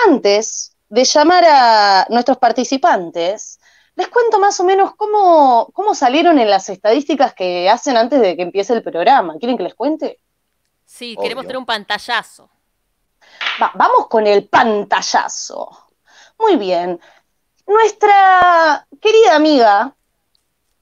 Antes 0.06 0.76
de 0.88 1.02
llamar 1.02 1.44
a 1.44 2.06
nuestros 2.08 2.38
participantes, 2.38 3.58
les 3.96 4.06
cuento 4.06 4.38
más 4.38 4.60
o 4.60 4.64
menos 4.64 4.94
cómo, 4.94 5.70
cómo 5.72 5.96
salieron 5.96 6.38
en 6.38 6.50
las 6.50 6.68
estadísticas 6.68 7.34
que 7.34 7.68
hacen 7.68 7.96
antes 7.96 8.20
de 8.20 8.36
que 8.36 8.42
empiece 8.42 8.74
el 8.74 8.84
programa. 8.84 9.34
¿Quieren 9.40 9.56
que 9.56 9.64
les 9.64 9.74
cuente? 9.74 10.20
Sí, 10.84 11.14
Obvio. 11.16 11.22
queremos 11.22 11.42
tener 11.46 11.58
un 11.58 11.66
pantallazo. 11.66 12.48
Va- 13.62 13.72
vamos 13.74 14.08
con 14.08 14.26
el 14.26 14.48
pantallazo. 14.48 15.68
Muy 16.38 16.56
bien. 16.56 17.00
Nuestra 17.66 18.86
querida 19.00 19.36
amiga 19.36 19.94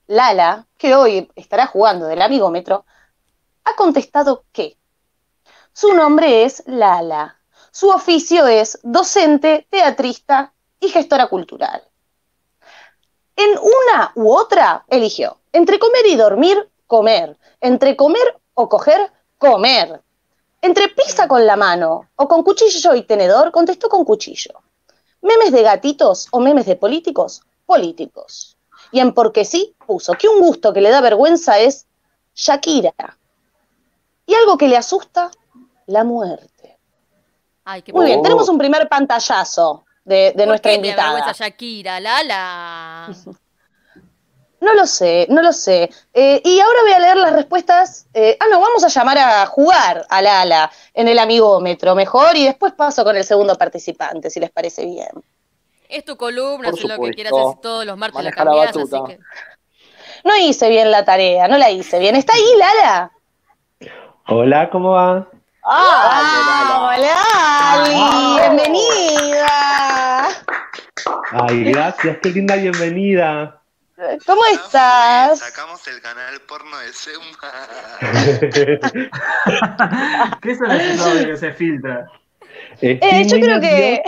Lala, 0.08 0.66
que 0.76 0.94
hoy 0.94 1.30
estará 1.36 1.66
jugando 1.66 2.06
del 2.06 2.22
amigómetro, 2.22 2.84
ha 3.64 3.74
contestado 3.76 4.44
que 4.52 4.76
su 5.72 5.92
nombre 5.94 6.44
es 6.44 6.62
Lala. 6.66 7.38
Su 7.70 7.88
oficio 7.88 8.46
es 8.46 8.78
docente, 8.82 9.66
teatrista 9.70 10.52
y 10.80 10.88
gestora 10.88 11.28
cultural. 11.28 11.82
En 13.36 13.50
una 13.58 14.12
u 14.14 14.30
otra 14.34 14.84
eligió 14.88 15.38
entre 15.52 15.78
comer 15.78 16.06
y 16.06 16.16
dormir, 16.16 16.70
comer. 16.86 17.38
Entre 17.60 17.96
comer 17.96 18.40
o 18.54 18.68
coger, 18.68 19.10
comer. 19.38 20.02
Entre 20.62 20.88
pizza 20.88 21.26
con 21.26 21.44
la 21.44 21.56
mano 21.56 22.08
o 22.14 22.28
con 22.28 22.44
cuchillo 22.44 22.94
y 22.94 23.02
tenedor, 23.02 23.50
contestó 23.50 23.88
con 23.88 24.04
cuchillo. 24.04 24.62
Memes 25.20 25.50
de 25.50 25.62
gatitos 25.62 26.28
o 26.30 26.38
memes 26.38 26.66
de 26.66 26.76
políticos, 26.76 27.42
políticos. 27.66 28.56
Y 28.92 29.00
en 29.00 29.12
porque 29.12 29.44
sí 29.44 29.74
puso 29.86 30.12
que 30.14 30.28
un 30.28 30.40
gusto 30.40 30.72
que 30.72 30.80
le 30.80 30.90
da 30.90 31.00
vergüenza 31.00 31.58
es 31.58 31.86
Shakira. 32.34 32.94
Y 34.24 34.34
algo 34.34 34.56
que 34.56 34.68
le 34.68 34.76
asusta, 34.76 35.32
la 35.86 36.04
muerte. 36.04 36.78
Ay, 37.64 37.82
qué 37.82 37.92
Muy 37.92 38.06
bien, 38.06 38.22
tenemos 38.22 38.48
un 38.48 38.58
primer 38.58 38.88
pantallazo 38.88 39.84
de, 40.04 40.14
de 40.14 40.32
¿Por 40.34 40.46
nuestra 40.46 40.70
qué 40.70 40.76
invitada. 40.76 41.32
Shakira, 41.32 41.98
Lala? 41.98 43.12
No 44.62 44.74
lo 44.74 44.86
sé, 44.86 45.26
no 45.28 45.42
lo 45.42 45.52
sé. 45.52 45.90
Eh, 46.14 46.40
y 46.44 46.60
ahora 46.60 46.82
voy 46.82 46.92
a 46.92 46.98
leer 47.00 47.16
las 47.16 47.32
respuestas. 47.32 48.06
eh, 48.14 48.36
ah, 48.38 48.44
no, 48.48 48.60
vamos 48.60 48.84
a 48.84 48.88
llamar 48.88 49.18
a 49.18 49.44
jugar 49.46 50.06
a 50.08 50.22
Lala 50.22 50.70
en 50.94 51.08
el 51.08 51.18
amigómetro 51.18 51.96
mejor 51.96 52.36
y 52.36 52.44
después 52.44 52.72
paso 52.72 53.02
con 53.02 53.16
el 53.16 53.24
segundo 53.24 53.56
participante, 53.58 54.30
si 54.30 54.38
les 54.38 54.52
parece 54.52 54.86
bien. 54.86 55.08
Es 55.88 56.04
tu 56.04 56.16
columna, 56.16 56.70
Por 56.70 56.78
es 56.78 56.84
lo 56.84 56.88
que 56.90 56.94
supuesto. 56.94 57.14
quieras 57.16 57.32
hacer 57.32 57.60
todos 57.60 57.84
los 57.84 57.98
martes 57.98 58.22
la 58.22 58.30
Maneja 58.30 58.44
la 58.44 58.50
cambiás, 58.50 58.76
así 58.76 59.04
que... 59.08 59.18
No 60.22 60.36
hice 60.36 60.68
bien 60.68 60.92
la 60.92 61.04
tarea, 61.04 61.48
no 61.48 61.58
la 61.58 61.68
hice 61.70 61.98
bien. 61.98 62.14
¿Está 62.14 62.32
ahí, 62.34 62.44
Lala? 62.56 63.10
Hola, 64.28 64.70
¿cómo 64.70 64.92
va? 64.92 65.26
¡Ah! 65.64 66.92
¡Hola! 66.94 67.16
Ali! 67.72 68.38
¡Bienvenida! 68.40 70.28
Ay, 71.32 71.64
gracias, 71.64 72.18
qué 72.22 72.28
linda 72.30 72.54
bienvenida. 72.54 73.61
¿Cómo 74.26 74.44
estás? 74.46 75.38
Sacamos 75.38 75.86
el 75.86 76.00
canal 76.00 76.40
porno 76.42 76.78
de 76.78 76.92
Seuma. 76.92 77.38
¿Qué 80.40 80.56
son 80.56 80.70
audios 80.70 81.26
que 81.26 81.36
se 81.36 81.52
filtra? 81.52 82.10
Eh, 82.80 83.26
yo 83.26 83.38
creo 83.38 83.60
que-. 83.60 84.02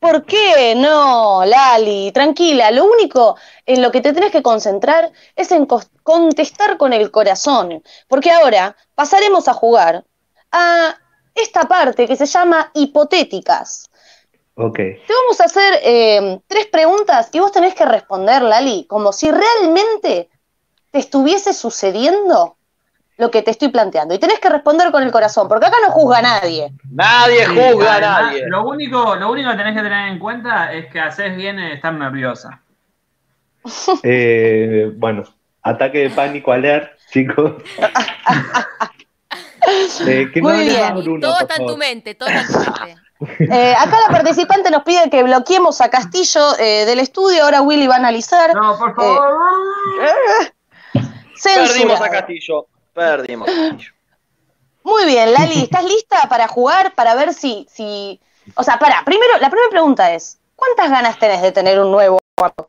¿Por 0.00 0.24
qué? 0.24 0.74
No, 0.76 1.44
Lali, 1.44 2.12
tranquila. 2.12 2.70
Lo 2.70 2.84
único 2.84 3.36
en 3.66 3.82
lo 3.82 3.90
que 3.90 4.00
te 4.00 4.12
tenés 4.12 4.30
que 4.30 4.42
concentrar 4.42 5.10
es 5.34 5.50
en 5.50 5.66
contestar 6.02 6.78
con 6.78 6.92
el 6.92 7.10
corazón. 7.10 7.82
Porque 8.06 8.30
ahora 8.30 8.76
pasaremos 8.94 9.48
a 9.48 9.54
jugar 9.54 10.04
a 10.52 10.96
esta 11.34 11.62
parte 11.62 12.06
que 12.06 12.16
se 12.16 12.26
llama 12.26 12.70
hipotéticas. 12.74 13.87
Ok, 14.60 14.76
Te 14.76 15.14
vamos 15.22 15.40
a 15.40 15.44
hacer 15.44 15.74
eh, 15.84 16.40
tres 16.48 16.66
preguntas 16.66 17.30
y 17.32 17.38
vos 17.38 17.52
tenés 17.52 17.76
que 17.76 17.84
responder, 17.84 18.42
Lali, 18.42 18.86
como 18.88 19.12
si 19.12 19.30
realmente 19.30 20.28
te 20.90 20.98
estuviese 20.98 21.52
sucediendo 21.52 22.56
lo 23.18 23.30
que 23.30 23.42
te 23.42 23.52
estoy 23.52 23.68
planteando. 23.68 24.14
Y 24.14 24.18
tenés 24.18 24.40
que 24.40 24.48
responder 24.48 24.90
con 24.90 25.04
el 25.04 25.12
corazón, 25.12 25.46
porque 25.46 25.66
acá 25.66 25.76
no 25.86 25.92
juzga 25.92 26.18
a 26.18 26.22
nadie. 26.22 26.72
Nadie 26.90 27.46
juzga 27.46 27.96
a 27.96 28.00
nadie. 28.00 28.48
Lo 28.48 28.66
único, 28.68 29.14
lo 29.14 29.30
único 29.30 29.48
que 29.52 29.56
tenés 29.58 29.76
que 29.76 29.82
tener 29.82 30.08
en 30.08 30.18
cuenta 30.18 30.72
es 30.72 30.90
que 30.90 30.98
haces 30.98 31.36
bien 31.36 31.60
en 31.60 31.72
estar 31.74 31.94
nerviosa. 31.94 32.60
eh, 34.02 34.90
bueno, 34.96 35.22
ataque 35.62 35.98
de 35.98 36.10
pánico 36.10 36.50
alert, 36.50 36.98
chicos. 37.12 37.62
Eh, 40.06 40.30
que 40.32 40.40
no 40.40 40.48
Muy 40.48 40.64
bien. 40.64 40.94
Bruno, 40.94 41.20
todo 41.20 41.40
está 41.40 41.56
en 41.56 41.66
tu 41.66 41.76
mente, 41.76 42.14
todo 42.14 42.28
está 42.28 42.40
en 42.40 42.46
tu 42.46 42.80
mente. 42.80 43.07
Eh, 43.20 43.74
acá 43.76 43.96
la 44.06 44.12
participante 44.12 44.70
nos 44.70 44.84
pide 44.84 45.10
que 45.10 45.22
bloqueemos 45.22 45.80
a 45.80 45.90
Castillo 45.90 46.56
eh, 46.58 46.84
del 46.84 47.00
estudio. 47.00 47.44
Ahora 47.44 47.62
Willy 47.62 47.86
va 47.86 47.94
a 47.94 47.98
analizar. 47.98 48.54
No, 48.54 48.78
por 48.78 48.94
favor. 48.94 49.20
Censurado. 51.36 51.72
Perdimos 51.72 52.00
a 52.00 52.10
Castillo. 52.10 52.66
Perdimos 52.94 53.48
a 53.48 53.52
Castillo. 53.52 53.92
Muy 54.84 55.04
bien, 55.04 55.32
Lali, 55.32 55.62
¿estás 55.62 55.84
lista 55.84 56.28
para 56.28 56.48
jugar? 56.48 56.94
Para 56.94 57.14
ver 57.14 57.34
si, 57.34 57.66
si. 57.68 58.20
O 58.54 58.62
sea, 58.62 58.78
para, 58.78 59.04
primero, 59.04 59.32
la 59.40 59.50
primera 59.50 59.70
pregunta 59.70 60.14
es: 60.14 60.38
¿cuántas 60.54 60.90
ganas 60.90 61.18
tenés 61.18 61.42
de 61.42 61.52
tener 61.52 61.80
un 61.80 61.90
nuevo 61.90 62.20
amigo? 62.40 62.68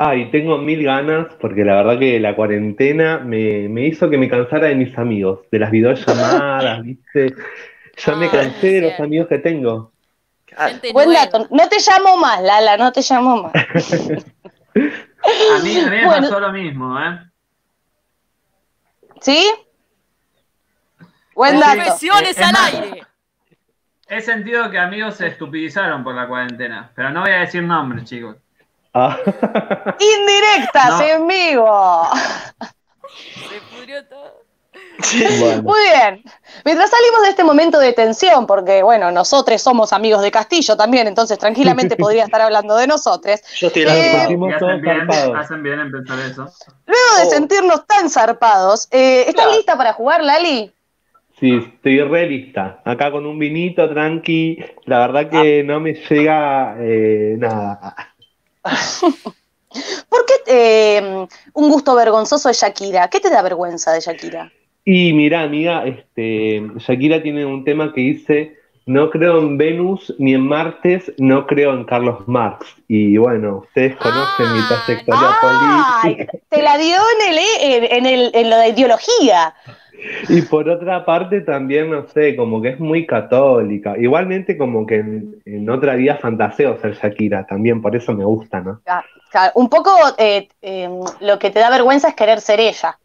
Ay, 0.00 0.30
tengo 0.30 0.58
mil 0.58 0.84
ganas 0.84 1.26
porque 1.40 1.64
la 1.64 1.74
verdad 1.74 1.98
que 1.98 2.20
la 2.20 2.36
cuarentena 2.36 3.18
me, 3.18 3.68
me 3.68 3.86
hizo 3.86 4.08
que 4.08 4.16
me 4.16 4.28
cansara 4.28 4.68
de 4.68 4.76
mis 4.76 4.96
amigos, 4.96 5.40
de 5.50 5.58
las 5.58 5.72
videollamadas, 5.72 6.82
¿viste? 6.84 7.34
Ya 8.04 8.14
me 8.14 8.26
Ah, 8.26 8.30
cansé 8.30 8.66
de 8.80 8.90
los 8.90 9.00
amigos 9.00 9.28
que 9.28 9.38
tengo. 9.38 9.92
Gente 10.46 10.92
Buen 10.92 11.08
nueva. 11.08 11.26
dato. 11.26 11.46
No 11.50 11.68
te 11.68 11.76
llamo 11.78 12.16
más, 12.16 12.40
Lala, 12.42 12.76
no 12.76 12.90
te 12.92 13.00
llamo 13.02 13.42
más. 13.44 13.52
A 14.74 15.62
mí, 15.62 15.78
a 15.80 15.84
mí 15.84 15.90
me 15.90 16.04
Bueno. 16.06 16.28
pasó 16.28 16.38
lo 16.40 16.52
mismo, 16.52 16.98
¿eh? 17.00 17.18
¿Sí? 19.20 19.50
Buen 21.34 21.58
dato. 21.58 21.76
Confesiones 21.82 22.38
Es 22.38 22.46
al 22.46 22.52
más- 22.52 22.74
aire. 22.74 23.02
He 24.08 24.20
sentido 24.22 24.70
que 24.70 24.78
amigos 24.78 25.16
se 25.16 25.26
estupidizaron 25.26 26.02
por 26.04 26.14
la 26.14 26.26
cuarentena, 26.28 26.90
pero 26.94 27.10
no 27.10 27.22
voy 27.22 27.30
a 27.32 27.40
decir 27.40 27.62
nombres, 27.62 28.04
chicos. 28.04 28.36
Ah, 28.94 29.18
Indirectas 30.00 30.90
No. 30.90 31.02
en 31.02 31.26
vivo. 31.26 32.08
Bueno. 35.40 35.62
Muy 35.62 35.80
bien. 35.80 36.22
Mientras 36.64 36.90
salimos 36.90 37.22
de 37.22 37.28
este 37.30 37.44
momento 37.44 37.78
de 37.78 37.92
tensión, 37.92 38.46
porque 38.46 38.82
bueno, 38.82 39.10
nosotros 39.12 39.60
somos 39.62 39.92
amigos 39.92 40.22
de 40.22 40.30
Castillo 40.30 40.76
también, 40.76 41.06
entonces 41.06 41.38
tranquilamente 41.38 41.96
podría 41.96 42.24
estar 42.24 42.40
hablando 42.40 42.76
de 42.76 42.86
nosotros. 42.86 43.40
Yo 43.60 43.68
estoy 43.68 43.82
Eh, 43.82 43.86
hacen 43.86 44.40
bien, 44.80 45.10
hacen 45.36 45.62
bien 45.62 45.80
en 45.80 45.92
pensar 45.92 46.18
eso. 46.18 46.52
Luego 46.86 47.16
de 47.18 47.26
Oh. 47.26 47.30
sentirnos 47.30 47.86
tan 47.86 48.10
zarpados, 48.10 48.88
eh, 48.90 49.20
¿estás 49.28 49.34
Claro. 49.34 49.52
lista 49.56 49.76
para 49.76 49.92
jugar, 49.92 50.22
Lali? 50.24 50.72
Sí, 51.38 51.52
estoy 51.74 52.00
re 52.02 52.26
lista. 52.26 52.80
Acá 52.84 53.12
con 53.12 53.24
un 53.24 53.38
vinito 53.38 53.88
tranqui. 53.88 54.58
La 54.86 54.98
verdad 54.98 55.30
que 55.30 55.62
no 55.62 55.78
me 55.78 55.94
llega 55.94 56.74
eh, 56.80 57.36
nada. 57.38 57.94
¿Por 60.08 60.26
qué 60.26 60.34
eh, 60.46 61.26
un 61.52 61.70
gusto 61.70 61.94
vergonzoso 61.94 62.48
de 62.48 62.54
Shakira? 62.54 63.08
¿Qué 63.08 63.20
te 63.20 63.30
da 63.30 63.42
vergüenza 63.42 63.92
de 63.92 64.00
Shakira? 64.00 64.50
Y 64.90 65.12
mira, 65.12 65.42
amiga, 65.42 65.84
este, 65.84 66.62
Shakira 66.78 67.22
tiene 67.22 67.44
un 67.44 67.62
tema 67.62 67.92
que 67.92 68.00
dice, 68.00 68.56
no 68.86 69.10
creo 69.10 69.38
en 69.38 69.58
Venus 69.58 70.14
ni 70.18 70.32
en 70.32 70.40
Martes, 70.40 71.12
no 71.18 71.46
creo 71.46 71.74
en 71.74 71.84
Carlos 71.84 72.26
Marx. 72.26 72.74
Y 72.88 73.18
bueno, 73.18 73.64
ustedes 73.66 73.96
conocen 73.96 74.50
mi 74.50 74.60
trayectoria 74.66 75.36
¡Ay! 75.42 76.14
política. 76.14 76.38
Te 76.48 76.62
la 76.62 76.78
dio 76.78 76.96
en, 76.96 77.28
el, 77.28 77.38
en, 77.60 77.84
en 77.98 78.06
el, 78.06 78.30
en 78.32 78.48
lo 78.48 78.56
de 78.56 78.68
ideología. 78.68 79.54
Y 80.30 80.40
por 80.40 80.66
otra 80.70 81.04
parte 81.04 81.42
también, 81.42 81.90
no 81.90 82.08
sé, 82.08 82.34
como 82.34 82.62
que 82.62 82.70
es 82.70 82.80
muy 82.80 83.04
católica. 83.06 83.94
Igualmente 83.98 84.56
como 84.56 84.86
que 84.86 85.00
en, 85.00 85.36
en 85.44 85.68
otra 85.68 85.96
vida 85.96 86.16
fantaseo 86.16 86.80
ser 86.80 86.94
Shakira 86.94 87.44
también, 87.46 87.82
por 87.82 87.94
eso 87.94 88.14
me 88.14 88.24
gusta, 88.24 88.62
¿no? 88.62 88.80
Ah, 88.86 89.04
Un 89.54 89.68
poco 89.68 89.90
eh, 90.16 90.48
eh, 90.62 90.88
lo 91.20 91.38
que 91.38 91.50
te 91.50 91.60
da 91.60 91.68
vergüenza 91.68 92.08
es 92.08 92.14
querer 92.14 92.40
ser 92.40 92.58
ella. 92.60 92.98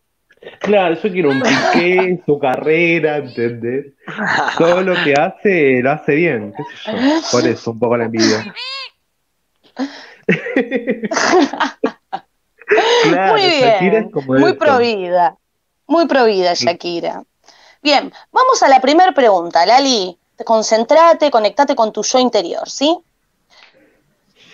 Claro, 0.59 0.95
yo 0.95 1.11
quiero 1.11 1.29
un 1.29 1.41
piqué, 1.41 2.21
su 2.25 2.39
carrera, 2.39 3.17
¿entendés? 3.17 3.93
Todo 4.57 4.81
lo 4.81 4.93
que 5.03 5.13
hace, 5.13 5.81
lo 5.81 5.91
hace 5.91 6.15
bien, 6.15 6.53
qué 6.55 6.63
sé 6.63 6.91
yo. 6.91 7.21
Por 7.31 7.47
eso, 7.47 7.71
un 7.71 7.79
poco 7.79 7.97
la 7.97 8.05
envidia. 8.05 8.53
Claro, 13.03 13.33
Muy 13.33 13.41
bien, 13.41 14.11
muy 14.25 14.53
provida, 14.53 15.37
muy 15.85 16.07
provida 16.07 16.53
Shakira. 16.55 17.23
Bien, 17.83 18.11
vamos 18.31 18.63
a 18.63 18.67
la 18.67 18.79
primera 18.81 19.11
pregunta, 19.11 19.65
Lali. 19.65 20.17
Concentrate, 20.43 21.29
conectate 21.29 21.75
con 21.75 21.93
tu 21.93 22.01
yo 22.01 22.17
interior, 22.17 22.67
¿sí? 22.67 22.97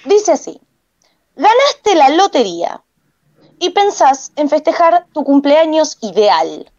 Dice 0.06 0.34
así, 0.34 0.60
ganaste 1.36 1.96
la 1.96 2.10
lotería 2.10 2.82
y 3.60 3.72
pensás 3.72 4.32
en 4.36 4.50
festejar 4.50 5.06
tu 5.14 5.24
cumpleaños 5.24 5.98
ideal. 6.02 6.70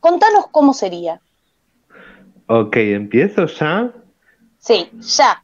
Contanos 0.00 0.46
cómo 0.50 0.74
sería. 0.74 1.20
Ok, 2.46 2.76
¿empiezo 2.76 3.46
ya? 3.46 3.92
Sí, 4.58 4.90
ya. 5.00 5.42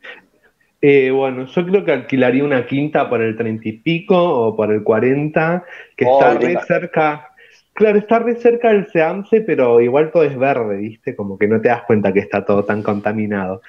Eh, 0.82 1.10
bueno, 1.10 1.46
yo 1.46 1.66
creo 1.66 1.84
que 1.84 1.92
alquilaría 1.92 2.44
una 2.44 2.66
quinta 2.66 3.08
por 3.08 3.20
el 3.20 3.36
treinta 3.36 3.68
y 3.68 3.72
pico 3.72 4.16
o 4.16 4.56
por 4.56 4.72
el 4.72 4.82
cuarenta, 4.82 5.64
que 5.96 6.06
Oh, 6.06 6.18
está 6.18 6.34
re 6.34 6.58
cerca. 6.66 7.26
Claro, 7.72 7.98
está 7.98 8.18
re 8.18 8.34
cerca 8.36 8.68
del 8.68 8.86
Seamse, 8.90 9.42
pero 9.42 9.80
igual 9.80 10.10
todo 10.10 10.24
es 10.24 10.36
verde, 10.36 10.76
¿viste? 10.76 11.14
Como 11.16 11.38
que 11.38 11.48
no 11.48 11.60
te 11.60 11.68
das 11.68 11.82
cuenta 11.84 12.12
que 12.12 12.20
está 12.20 12.44
todo 12.44 12.64
tan 12.64 12.82
contaminado. 12.82 13.62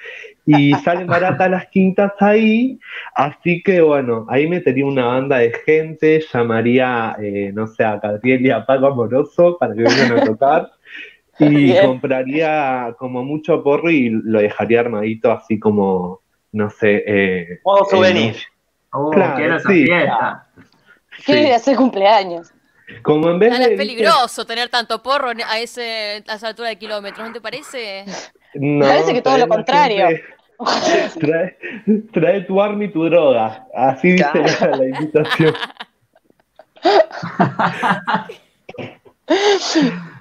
Y 0.44 0.72
salen 0.74 1.06
baratas 1.06 1.48
las 1.50 1.66
quintas 1.68 2.12
ahí, 2.18 2.80
así 3.14 3.62
que 3.62 3.80
bueno, 3.80 4.26
ahí 4.28 4.48
metería 4.48 4.84
una 4.84 5.06
banda 5.06 5.38
de 5.38 5.52
gente, 5.64 6.20
llamaría, 6.32 7.14
eh, 7.22 7.52
no 7.54 7.68
sé, 7.68 7.84
a 7.84 8.00
Catriel 8.00 8.44
y 8.44 8.50
a 8.50 8.66
Paco 8.66 8.86
Amoroso 8.88 9.56
para 9.58 9.72
que 9.74 9.82
vengan 9.82 10.18
a 10.18 10.24
tocar. 10.24 10.70
Y 11.38 11.48
Bien. 11.66 11.86
compraría 11.86 12.94
como 12.98 13.22
mucho 13.24 13.62
porro 13.62 13.88
y 13.88 14.10
lo 14.10 14.40
dejaría 14.40 14.80
armadito 14.80 15.30
así 15.30 15.60
como, 15.60 16.22
no 16.50 16.68
sé, 16.70 17.04
eh, 17.06 17.60
Modo 17.64 17.84
souvenir. 17.84 18.34
Uh, 18.92 19.10
Claro, 19.10 19.36
quiero 19.36 19.56
esa 19.56 19.68
sí. 19.70 19.84
fiesta. 19.86 20.46
¿Qué 21.24 21.32
Sí. 21.44 21.50
hacer 21.52 21.76
cumpleaños? 21.76 22.52
Como 23.02 23.30
en 23.30 23.38
vez 23.38 23.56
de. 23.58 23.64
es 23.64 23.78
peligroso 23.78 24.44
tener 24.44 24.68
tanto 24.68 25.02
porro 25.02 25.30
a, 25.30 25.58
ese, 25.60 26.22
a 26.28 26.34
esa 26.34 26.48
altura 26.48 26.68
de 26.68 26.76
kilómetros, 26.78 27.26
¿no 27.26 27.32
te 27.32 27.40
parece? 27.40 28.04
No, 28.54 28.86
Parece 28.86 29.14
que 29.14 29.22
todo 29.22 29.38
lo 29.38 29.48
contrario. 29.48 30.06
gente- 30.08 30.24
Trae, 31.20 31.56
trae 32.12 32.40
tu 32.42 32.60
arma 32.62 32.84
y 32.84 32.92
tu 32.92 33.04
droga. 33.04 33.66
Así 33.74 34.12
dice 34.12 34.30
la, 34.60 34.76
la 34.76 34.84
invitación. 34.86 35.54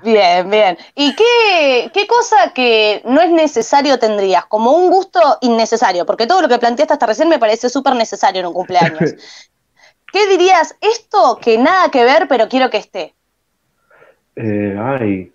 Bien, 0.03 0.49
bien. 0.49 0.77
¿Y 0.95 1.15
qué, 1.15 1.91
qué 1.93 2.07
cosa 2.07 2.53
que 2.55 3.01
no 3.05 3.21
es 3.21 3.29
necesario 3.29 3.99
tendrías? 3.99 4.45
Como 4.45 4.71
un 4.71 4.89
gusto 4.89 5.19
innecesario, 5.41 6.05
porque 6.05 6.25
todo 6.27 6.41
lo 6.41 6.47
que 6.49 6.57
planteaste 6.57 6.93
hasta 6.93 7.05
recién 7.05 7.29
me 7.29 7.37
parece 7.39 7.69
súper 7.69 7.95
necesario 7.95 8.39
en 8.41 8.47
un 8.47 8.53
cumpleaños. 8.53 9.13
¿Qué 10.11 10.27
dirías? 10.27 10.75
Esto 10.81 11.37
que 11.41 11.57
nada 11.57 11.89
que 11.89 12.03
ver, 12.03 12.27
pero 12.27 12.49
quiero 12.49 12.69
que 12.69 12.77
esté. 12.77 13.13
Eh, 14.35 14.75
ay, 14.79 15.31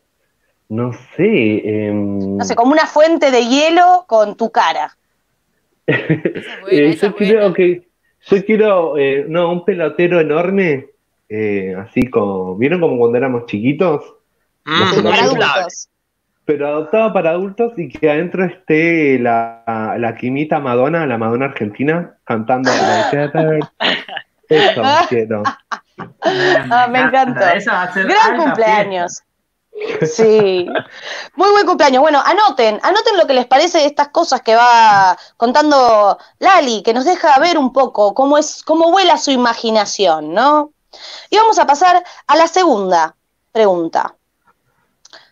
no 0.68 0.92
sé. 1.16 1.86
em, 1.88 2.36
No 2.36 2.44
sé, 2.44 2.54
como 2.54 2.72
una 2.72 2.86
fuente 2.86 3.30
de 3.30 3.46
hielo 3.46 4.04
con 4.06 4.36
tu 4.36 4.50
cara. 4.50 4.96
Esa 5.86 5.98
es 5.98 6.60
buena, 6.60 6.70
eh, 6.70 6.96
yo 6.96 7.12
buena. 7.12 7.54
que. 7.54 7.88
Yo 8.28 8.44
quiero. 8.44 8.98
eh, 8.98 9.24
no, 9.28 9.52
un 9.52 9.64
pelotero 9.64 10.20
enorme. 10.20 10.86
eh, 11.28 11.74
así 11.78 12.08
como. 12.10 12.56
¿Vieron 12.56 12.80
como 12.80 12.98
cuando 12.98 13.18
éramos 13.18 13.46
chiquitos? 13.46 14.02
Mm, 14.64 15.02
para 15.02 15.22
adultos. 15.22 15.88
Pero 16.44 16.68
adoptado 16.68 17.12
para 17.12 17.30
adultos 17.30 17.72
y 17.76 17.88
que 17.88 18.08
adentro 18.08 18.44
esté 18.44 19.18
la, 19.18 19.96
la 19.98 20.14
quimita 20.16 20.60
Madonna, 20.60 21.04
la 21.06 21.18
Madonna 21.18 21.46
argentina, 21.46 22.16
cantando. 22.24 22.70
Eso 24.48 24.82
quiero. 25.08 25.42
Ah, 26.20 26.86
me 26.90 27.00
encantó. 27.00 27.40
Esa 27.48 27.72
va 27.72 27.82
a 27.82 27.92
ser 27.92 28.06
Gran 28.06 28.36
cumpleaños. 28.36 29.22
Sí. 30.06 30.66
Muy 31.34 31.50
buen 31.50 31.66
cumpleaños. 31.66 32.00
Bueno, 32.00 32.22
anoten, 32.24 32.80
anoten 32.82 33.16
lo 33.16 33.26
que 33.26 33.34
les 33.34 33.46
parece 33.46 33.78
de 33.78 33.86
estas 33.86 34.08
cosas 34.08 34.42
que 34.42 34.54
va 34.54 35.16
contando 35.36 36.18
Lali, 36.38 36.82
que 36.82 36.94
nos 36.94 37.04
deja 37.04 37.38
ver 37.38 37.58
un 37.58 37.72
poco 37.72 38.14
cómo 38.14 38.38
es, 38.38 38.62
cómo 38.62 38.90
vuela 38.90 39.18
su 39.18 39.30
imaginación, 39.30 40.32
¿no? 40.32 40.72
Y 41.30 41.36
vamos 41.36 41.58
a 41.58 41.66
pasar 41.66 42.02
a 42.26 42.36
la 42.36 42.46
segunda 42.46 43.16
pregunta. 43.52 44.14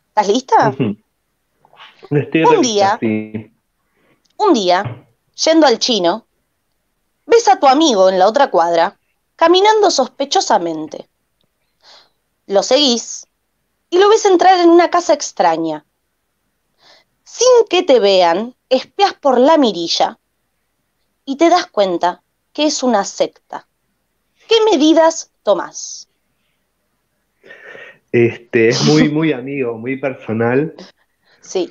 ¿Estás 0.09 0.29
lista? 0.29 0.75
Estoy 2.11 2.45
Un 2.45 2.63
día. 2.63 2.99
sí. 3.01 3.51
Un 4.37 4.53
día, 4.53 5.07
yendo 5.45 5.67
al 5.67 5.79
chino, 5.79 6.27
ves 7.25 7.49
a 7.49 7.59
tu 7.59 7.67
amigo 7.67 8.09
en 8.09 8.19
la 8.19 8.27
otra 8.27 8.51
cuadra, 8.51 8.99
caminando 9.37 9.91
sospechosamente. 9.91 11.09
Lo 12.47 12.63
seguís 12.63 13.27
y 13.91 13.99
lo 13.99 14.09
ves 14.09 14.25
entrar 14.25 14.59
en 14.59 14.71
una 14.71 14.91
casa 14.91 15.13
extraña. 15.15 15.85
Sin 17.23 17.67
que 17.69 17.83
te 17.83 18.01
vean, 18.01 18.55
espias 18.69 19.15
por 19.15 19.39
la 19.39 19.57
mirilla 19.59 20.19
y 21.25 21.37
te 21.37 21.49
das 21.49 21.67
cuenta 21.67 22.23
que 22.53 22.67
es 22.67 22.83
una 22.83 23.05
secta. 23.05 23.67
¿Qué 24.49 24.57
medidas 24.71 25.33
tomás? 25.43 26.09
Este, 28.13 28.69
es 28.69 28.85
muy, 28.85 29.09
muy 29.11 29.33
amigo, 29.33 29.77
muy 29.77 29.97
personal. 29.97 30.75
Sí, 31.41 31.71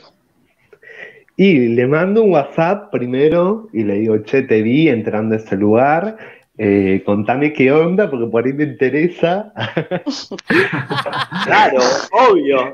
Y 1.36 1.70
le 1.70 1.88
mando 1.88 2.24
un 2.24 2.32
WhatsApp 2.32 2.92
primero 2.92 3.70
y 3.74 3.84
le 3.84 3.96
digo, 3.96 4.18
che, 4.24 4.44
te 4.44 4.62
vi 4.62 4.88
entrando 4.90 5.36
a 5.36 5.38
ese 5.40 5.56
lugar, 5.56 6.18
eh, 6.58 7.02
contame 7.06 7.52
qué 7.52 7.72
onda, 7.72 8.10
porque 8.10 8.28
por 8.28 8.46
ahí 8.46 8.54
me 8.54 8.64
interesa. 8.64 9.54
Claro, 11.46 11.80
obvio. 12.12 12.74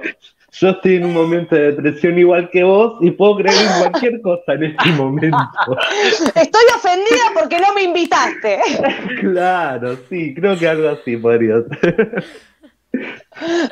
Yo 0.52 0.70
estoy 0.70 0.98
en 0.98 1.06
un 1.06 1.14
momento 1.14 1.56
de 1.56 1.72
depresión 1.72 2.20
igual 2.20 2.50
que 2.50 2.64
vos 2.64 2.98
y 3.02 3.12
puedo 3.12 3.38
creer 3.38 3.56
en 3.56 3.82
cualquier 3.82 4.22
cosa 4.22 4.54
en 4.54 4.64
este 4.66 4.90
momento. 4.92 5.38
estoy 6.36 6.64
ofendida 6.76 7.32
porque 7.34 7.60
no 7.60 7.74
me 7.74 7.84
invitaste. 7.84 8.60
Claro, 9.22 9.98
sí, 10.10 10.34
creo 10.36 10.58
que 10.58 10.68
algo 10.68 10.90
así 10.90 11.18
podría 11.18 11.56
ser. 11.82 12.26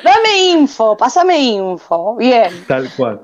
Dame 0.02 0.52
info, 0.52 0.96
pásame 0.96 1.38
info. 1.38 2.16
Bien. 2.16 2.50
Tal 2.66 2.88
cual. 2.96 3.20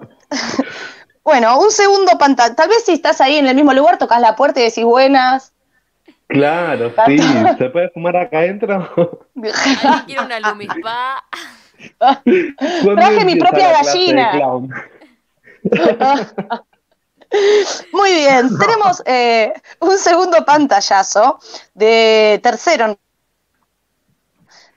Bueno, 1.22 1.58
un 1.58 1.70
segundo 1.70 2.18
pantalla. 2.18 2.54
Tal 2.54 2.68
vez 2.68 2.84
si 2.84 2.92
estás 2.92 3.20
ahí 3.22 3.36
en 3.36 3.46
el 3.46 3.54
mismo 3.54 3.72
lugar, 3.72 3.96
tocas 3.96 4.20
la 4.20 4.36
puerta 4.36 4.60
y 4.60 4.64
decís 4.64 4.84
buenas. 4.84 5.53
Claro, 6.28 6.92
sí. 7.06 7.18
¿Se 7.58 7.70
puede 7.70 7.90
fumar 7.90 8.16
acá 8.16 8.38
adentro? 8.38 9.26
Quiere 10.06 10.24
una 10.24 10.40
lumispa. 10.40 11.24
¿Cuándo 11.98 12.94
Traje 12.96 13.24
mi 13.24 13.36
propia 13.36 13.82
gallina. 13.82 14.32
Muy 17.92 18.14
bien, 18.14 18.58
tenemos 18.58 19.02
eh, 19.06 19.52
un 19.80 19.98
segundo 19.98 20.44
pantallazo 20.44 21.40
de 21.74 22.38
tercero. 22.42 22.98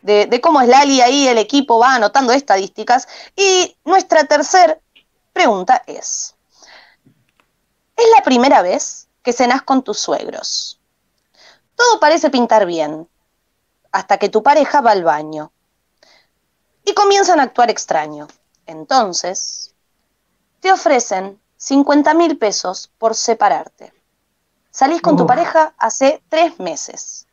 De, 0.02 0.26
de 0.26 0.42
cómo 0.42 0.62
es 0.62 0.68
Lali 0.68 1.02
ahí, 1.02 1.28
el 1.28 1.38
equipo 1.38 1.80
va 1.80 1.96
anotando 1.96 2.34
estadísticas. 2.34 3.08
Y 3.36 3.78
nuestra 3.86 4.24
tercera 4.24 4.78
pregunta 5.34 5.84
es: 5.86 6.36
¿Es 7.96 8.06
la 8.16 8.24
primera 8.24 8.62
vez 8.62 9.08
que 9.22 9.34
cenás 9.34 9.62
con 9.62 9.84
tus 9.84 10.00
suegros? 10.00 10.77
Todo 11.78 12.00
parece 12.00 12.30
pintar 12.30 12.66
bien, 12.66 13.08
hasta 13.92 14.18
que 14.18 14.30
tu 14.30 14.44
pareja 14.44 14.82
va 14.82 14.92
al 14.92 15.04
baño 15.04 15.52
y 16.84 16.94
comienzan 16.94 17.40
a 17.40 17.44
actuar 17.44 17.70
extraño. 17.70 18.28
Entonces, 18.66 19.74
te 20.60 20.72
ofrecen 20.72 21.40
50 21.58 22.14
mil 22.16 22.38
pesos 22.38 22.92
por 22.98 23.16
separarte. 23.16 23.94
Salís 24.72 25.02
con 25.02 25.16
tu 25.18 25.26
pareja 25.26 25.74
hace 25.78 26.22
tres 26.30 26.60
meses. 26.60 27.28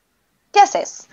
¿Qué 0.52 0.60
haces? 0.60 1.08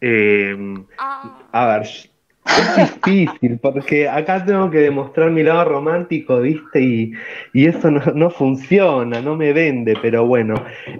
Eh, 0.00 0.56
Ah. 0.98 1.42
a 1.52 1.66
ver, 1.66 2.09
es 2.44 2.76
difícil 3.04 3.58
porque 3.58 4.08
acá 4.08 4.44
tengo 4.44 4.70
que 4.70 4.78
demostrar 4.78 5.30
mi 5.30 5.42
lado 5.42 5.64
romántico, 5.66 6.40
¿viste? 6.40 6.80
Y, 6.80 7.12
y 7.52 7.66
eso 7.66 7.90
no, 7.90 8.00
no 8.14 8.30
funciona, 8.30 9.20
no 9.20 9.36
me 9.36 9.52
vende, 9.52 9.96
pero 10.00 10.26
bueno, 10.26 10.54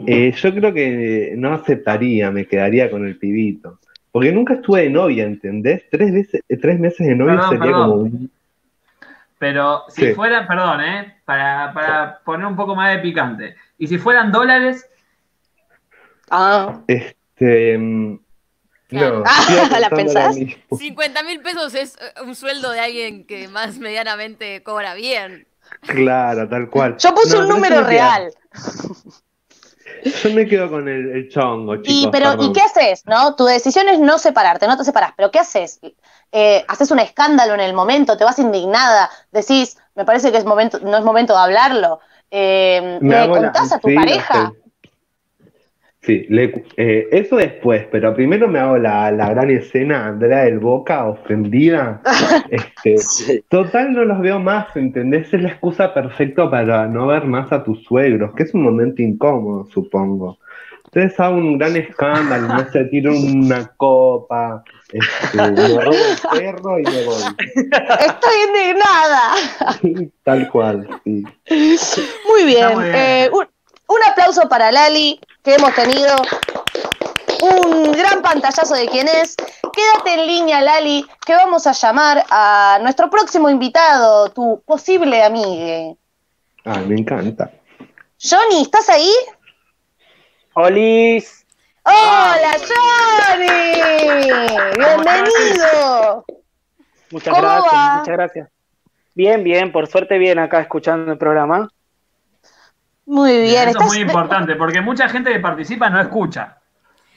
eh, 0.06 0.32
yo 0.32 0.54
creo 0.54 0.72
que 0.72 1.34
no 1.36 1.52
aceptaría, 1.54 2.30
me 2.30 2.46
quedaría 2.46 2.90
con 2.90 3.06
el 3.06 3.16
pibito. 3.16 3.78
Porque 4.12 4.32
nunca 4.32 4.54
estuve 4.54 4.82
de 4.82 4.90
novia, 4.90 5.24
¿entendés? 5.24 5.84
Tres, 5.90 6.12
veces, 6.12 6.42
tres 6.60 6.80
meses 6.80 7.06
de 7.06 7.14
novia 7.14 7.34
Perdón, 7.36 7.48
sería 7.50 7.64
perdón. 7.66 7.90
como 7.90 8.02
un- 8.02 8.30
Pero 9.38 9.82
si 9.88 10.06
Sí. 10.06 10.12
fueran, 10.14 10.46
perdón, 10.46 10.80
¿eh? 10.82 11.14
Para, 11.24 11.72
para 11.72 12.18
poner 12.24 12.46
un 12.46 12.56
poco 12.56 12.74
más 12.74 12.92
de 12.94 12.98
picante. 13.02 13.54
Y 13.78 13.86
si 13.86 13.98
fueran 13.98 14.30
dólares, 14.32 14.86
Ah, 16.30 16.80
Este. 16.86 17.76
Claro. 18.90 19.18
No, 19.20 19.24
Ah, 19.26 19.78
¿la 19.80 19.90
pensás? 19.90 20.36
mismo. 20.36 20.76
50 20.78 21.22
mil 21.22 21.40
pesos 21.40 21.74
es 21.74 21.96
eh, 21.96 22.22
un 22.22 22.34
sueldo 22.34 22.70
de 22.70 22.80
alguien 22.80 23.24
que 23.26 23.48
más 23.48 23.78
medianamente 23.78 24.62
cobra 24.62 24.94
bien. 24.94 25.46
Claro, 25.82 26.48
tal 26.48 26.68
cual. 26.68 26.96
yo 26.98 27.14
puse 27.14 27.36
No, 27.36 27.42
un 27.42 27.48
número 27.48 27.84
real. 27.84 28.32
Yo 30.22 30.30
me 30.30 30.46
quedo 30.46 30.70
con 30.70 30.88
el, 30.88 31.10
el 31.10 31.28
chongo, 31.28 31.76
chicos. 31.76 31.88
Y, 31.94 32.08
pero, 32.10 32.34
¿y 32.42 32.52
qué 32.52 32.62
haces? 32.62 33.02
¿No? 33.06 33.34
Tu 33.34 33.44
decisión 33.44 33.88
es 33.88 33.98
no 33.98 34.18
separarte, 34.18 34.66
no 34.66 34.76
te 34.78 34.84
separás, 34.84 35.12
pero 35.16 35.30
¿qué 35.30 35.40
haces? 35.40 35.78
Eh, 36.32 36.64
¿Haces 36.68 36.90
un 36.90 37.00
escándalo 37.00 37.54
en 37.54 37.60
el 37.60 37.74
momento? 37.74 38.16
¿Te 38.16 38.24
vas 38.24 38.38
indignada? 38.38 39.10
¿Decís, 39.30 39.76
me 39.94 40.04
parece 40.06 40.32
que 40.32 40.38
es 40.38 40.44
momento, 40.44 40.78
no 40.80 40.96
es 40.96 41.04
momento 41.04 41.34
de 41.34 41.40
hablarlo? 41.40 42.00
Eh, 42.30 42.98
Me 43.02 43.08
¿Le 43.20 43.26
la- 43.26 43.28
contás 43.28 43.72
a 43.72 43.78
tu 43.78 43.88
sí, 43.88 43.94
pareja? 43.94 44.52
Sí, 46.02 46.24
le- 46.30 46.64
eh, 46.78 47.08
eso 47.12 47.36
después, 47.36 47.86
pero 47.92 48.14
primero 48.14 48.48
me 48.48 48.58
hago 48.58 48.78
la, 48.78 49.10
la 49.12 49.28
gran 49.30 49.50
escena, 49.50 50.06
Andrea 50.06 50.44
del 50.44 50.58
Boca, 50.58 51.04
ofendida. 51.06 52.00
Este, 52.50 52.98
Sí. 52.98 53.44
total, 53.48 53.92
no 53.92 54.04
los 54.04 54.20
veo 54.20 54.40
más, 54.40 54.74
¿entendés? 54.76 55.32
Es 55.32 55.42
la 55.42 55.50
excusa 55.50 55.92
perfecta 55.92 56.50
para 56.50 56.86
no 56.86 57.06
ver 57.06 57.24
más 57.26 57.52
a 57.52 57.62
tus 57.62 57.84
suegros, 57.84 58.34
que 58.34 58.44
es 58.44 58.54
un 58.54 58.62
momento 58.62 59.02
incómodo, 59.02 59.66
supongo. 59.66 60.38
Entonces 60.86 61.20
hago 61.20 61.36
un 61.36 61.58
gran 61.58 61.76
escándalo, 61.76 62.48
no 62.48 62.68
sé, 62.72 62.84
tiro 62.86 63.12
una 63.14 63.68
copa, 63.76 64.64
este, 64.92 65.36
me 65.38 65.68
robo 65.84 65.92
el 65.92 66.38
perro 66.40 66.78
y 66.80 66.82
me 66.82 67.04
voy. 67.04 67.22
Estoy 68.00 68.36
indignada. 68.48 70.10
Tal 70.24 70.48
cual, 70.50 70.88
sí. 71.04 71.22
Muy 72.28 72.44
bien. 72.46 72.74
Muy 72.74 72.84
bien. 72.84 72.94
Eh, 72.96 73.30
un, 73.32 73.44
un 73.90 74.02
aplauso 74.08 74.48
para 74.48 74.70
Lali, 74.70 75.20
que 75.42 75.54
hemos 75.54 75.74
tenido 75.74 76.14
un 77.42 77.92
gran 77.92 78.22
pantallazo 78.22 78.74
de 78.74 78.86
quién 78.86 79.08
es. 79.08 79.34
Quédate 79.36 80.14
en 80.14 80.26
línea, 80.26 80.60
Lali, 80.60 81.04
que 81.26 81.34
vamos 81.34 81.66
a 81.66 81.72
llamar 81.72 82.24
a 82.30 82.78
nuestro 82.82 83.10
próximo 83.10 83.50
invitado, 83.50 84.30
tu 84.30 84.62
posible 84.64 85.24
amigue. 85.24 85.96
Ah, 86.64 86.78
me 86.86 87.00
encanta. 87.00 87.50
Johnny, 88.22 88.62
¿estás 88.62 88.88
ahí? 88.90 89.12
Olis. 90.54 91.44
¡Hola, 91.82 92.56
Johnny! 92.60 93.48
¡Bienvenido! 94.76 96.24
Muchas 97.10 97.34
¿Cómo 97.34 97.42
gracias, 97.42 97.72
va? 97.72 97.96
muchas 97.96 98.16
gracias. 98.16 98.48
Bien, 99.14 99.42
bien, 99.42 99.72
por 99.72 99.88
suerte 99.88 100.18
bien 100.18 100.38
acá 100.38 100.60
escuchando 100.60 101.10
el 101.10 101.18
programa. 101.18 101.68
Muy 103.10 103.38
bien. 103.40 103.68
eso 103.68 103.80
es 103.80 103.84
¿Estás... 103.84 103.86
muy 103.88 103.98
importante, 103.98 104.54
porque 104.56 104.80
mucha 104.80 105.08
gente 105.08 105.32
que 105.32 105.40
participa 105.40 105.90
no 105.90 106.00
escucha. 106.00 106.58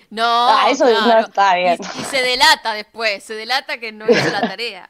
No, 0.10 0.24
Ah, 0.26 0.68
eso 0.70 0.86
no 0.90 1.04
claro. 1.04 1.28
está 1.28 1.56
bien. 1.56 1.78
Y, 1.96 2.02
y 2.02 2.04
se 2.06 2.22
delata 2.22 2.74
después, 2.74 3.24
se 3.24 3.36
delata 3.36 3.78
que 3.80 3.92
no 3.92 4.06
hizo 4.10 4.30
la 4.32 4.42
tarea. 4.42 4.90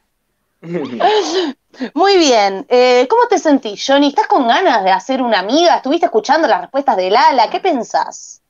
Muy 1.93 2.17
bien. 2.17 2.65
Eh, 2.69 3.05
¿Cómo 3.09 3.27
te 3.27 3.37
sentís, 3.37 3.83
Johnny? 3.85 4.07
¿Estás 4.09 4.27
con 4.27 4.47
ganas 4.47 4.83
de 4.83 4.91
hacer 4.91 5.21
una 5.21 5.39
amiga? 5.39 5.75
¿Estuviste 5.77 6.05
escuchando 6.05 6.47
las 6.47 6.61
respuestas 6.61 6.95
de 6.97 7.09
Lala? 7.09 7.49
¿Qué 7.49 7.59
pensás? 7.59 8.41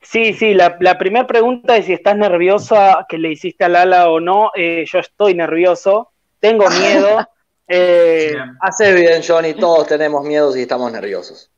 Sí, 0.00 0.34
sí, 0.34 0.54
la, 0.54 0.76
la 0.80 0.98
primera 0.98 1.26
pregunta 1.26 1.76
es 1.76 1.86
si 1.86 1.92
estás 1.94 2.16
nerviosa 2.16 3.06
que 3.08 3.18
le 3.18 3.32
hiciste 3.32 3.64
a 3.64 3.68
Lala 3.68 4.08
o 4.10 4.20
no. 4.20 4.50
Eh, 4.54 4.84
yo 4.90 4.98
estoy 5.00 5.34
nervioso, 5.34 6.12
tengo 6.40 6.68
miedo. 6.70 7.28
eh, 7.68 8.30
Bien. 8.34 8.56
Hace 8.60 8.92
bien, 8.94 9.22
Johnny, 9.26 9.54
todos 9.54 9.86
tenemos 9.86 10.24
miedos 10.24 10.56
y 10.56 10.62
estamos 10.62 10.92
nerviosos. 10.92 11.50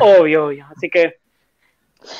Obvio, 0.00 0.46
obvio. 0.46 0.66
Así 0.76 0.88
que 0.90 1.18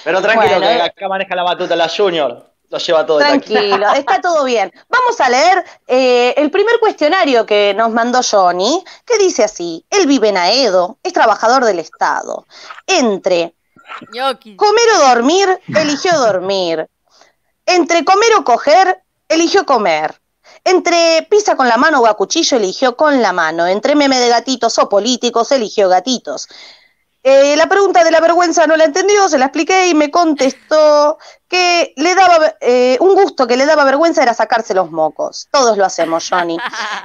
Pero 0.05 0.21
tranquilo, 0.21 0.59
Bueno, 0.59 0.67
que 0.67 0.77
eh. 0.77 0.83
acá 0.83 1.09
maneja 1.09 1.35
la 1.35 1.43
batuta 1.43 1.77
la 1.77 1.89
Junior. 1.89 2.53
Lo 2.69 2.79
lleva 2.79 3.07
todo. 3.07 3.19
Tranquilo, 3.19 3.93
está 3.95 4.21
todo 4.21 4.45
bien. 4.45 4.73
Vamos 4.89 5.21
a 5.21 5.29
leer 5.29 5.65
eh, 5.87 6.35
el 6.37 6.51
primer 6.51 6.81
cuestionario 6.81 7.47
que 7.47 7.75
nos 7.75 7.91
mandó 7.91 8.21
Johnny, 8.29 8.83
que 9.05 9.19
dice 9.19 9.45
así, 9.45 9.85
él 9.91 10.07
vive 10.07 10.31
en 10.31 10.37
Aedo, 10.37 10.99
es 11.03 11.13
trabajador 11.13 11.65
del 11.65 11.79
Estado. 11.79 12.45
Entre 12.87 13.55
comer 14.57 14.89
o 14.97 15.09
dormir, 15.09 15.61
eligió 15.69 16.19
dormir. 16.19 16.89
Entre 17.67 18.05
comer 18.05 18.35
o 18.37 18.45
coger, 18.45 19.03
eligió 19.29 19.65
comer. 19.65 20.21
Entre 20.65 21.27
pizza 21.31 21.57
con 21.57 21.69
la 21.69 21.77
mano 21.77 22.01
o 22.01 22.07
a 22.07 22.15
cuchillo, 22.15 22.57
eligió 22.57 22.97
con 22.97 23.23
la 23.23 23.33
mano. 23.33 23.67
Entre 23.67 23.95
meme 23.95 24.19
de 24.19 24.29
gatitos 24.29 24.79
o 24.79 24.89
políticos, 24.89 25.53
eligió 25.53 25.89
gatitos. 25.89 26.49
Eh, 27.29 27.57
la 27.57 27.67
pregunta 27.67 28.05
de 28.05 28.13
la 28.13 28.21
vergüenza 28.21 28.69
no 28.69 28.77
la 28.77 28.85
entendió, 28.85 29.29
se 29.29 29.37
la 29.37 29.47
expliqué 29.47 29.89
y 29.89 29.95
me 29.95 30.13
contestó 30.13 31.19
que 31.49 31.93
le 31.97 32.15
daba 32.15 32.55
eh, 32.61 32.97
un 33.01 33.17
gusto 33.17 33.49
que 33.49 33.57
le 33.57 33.67
daba 33.67 33.83
vergüenza 33.83 34.23
era 34.23 34.33
sacarse 34.33 34.75
los 34.75 34.93
mocos. 34.93 35.49
Todos 35.51 35.77
lo 35.77 35.85
hacemos, 35.85 36.29
Johnny. 36.31 36.57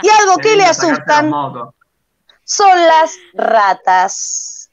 Y 0.03 0.09
algo 0.09 0.37
que 0.37 0.55
le 0.55 0.63
asustan 0.63 1.31
son 2.43 2.85
las 2.85 3.15
ratas. 3.33 4.69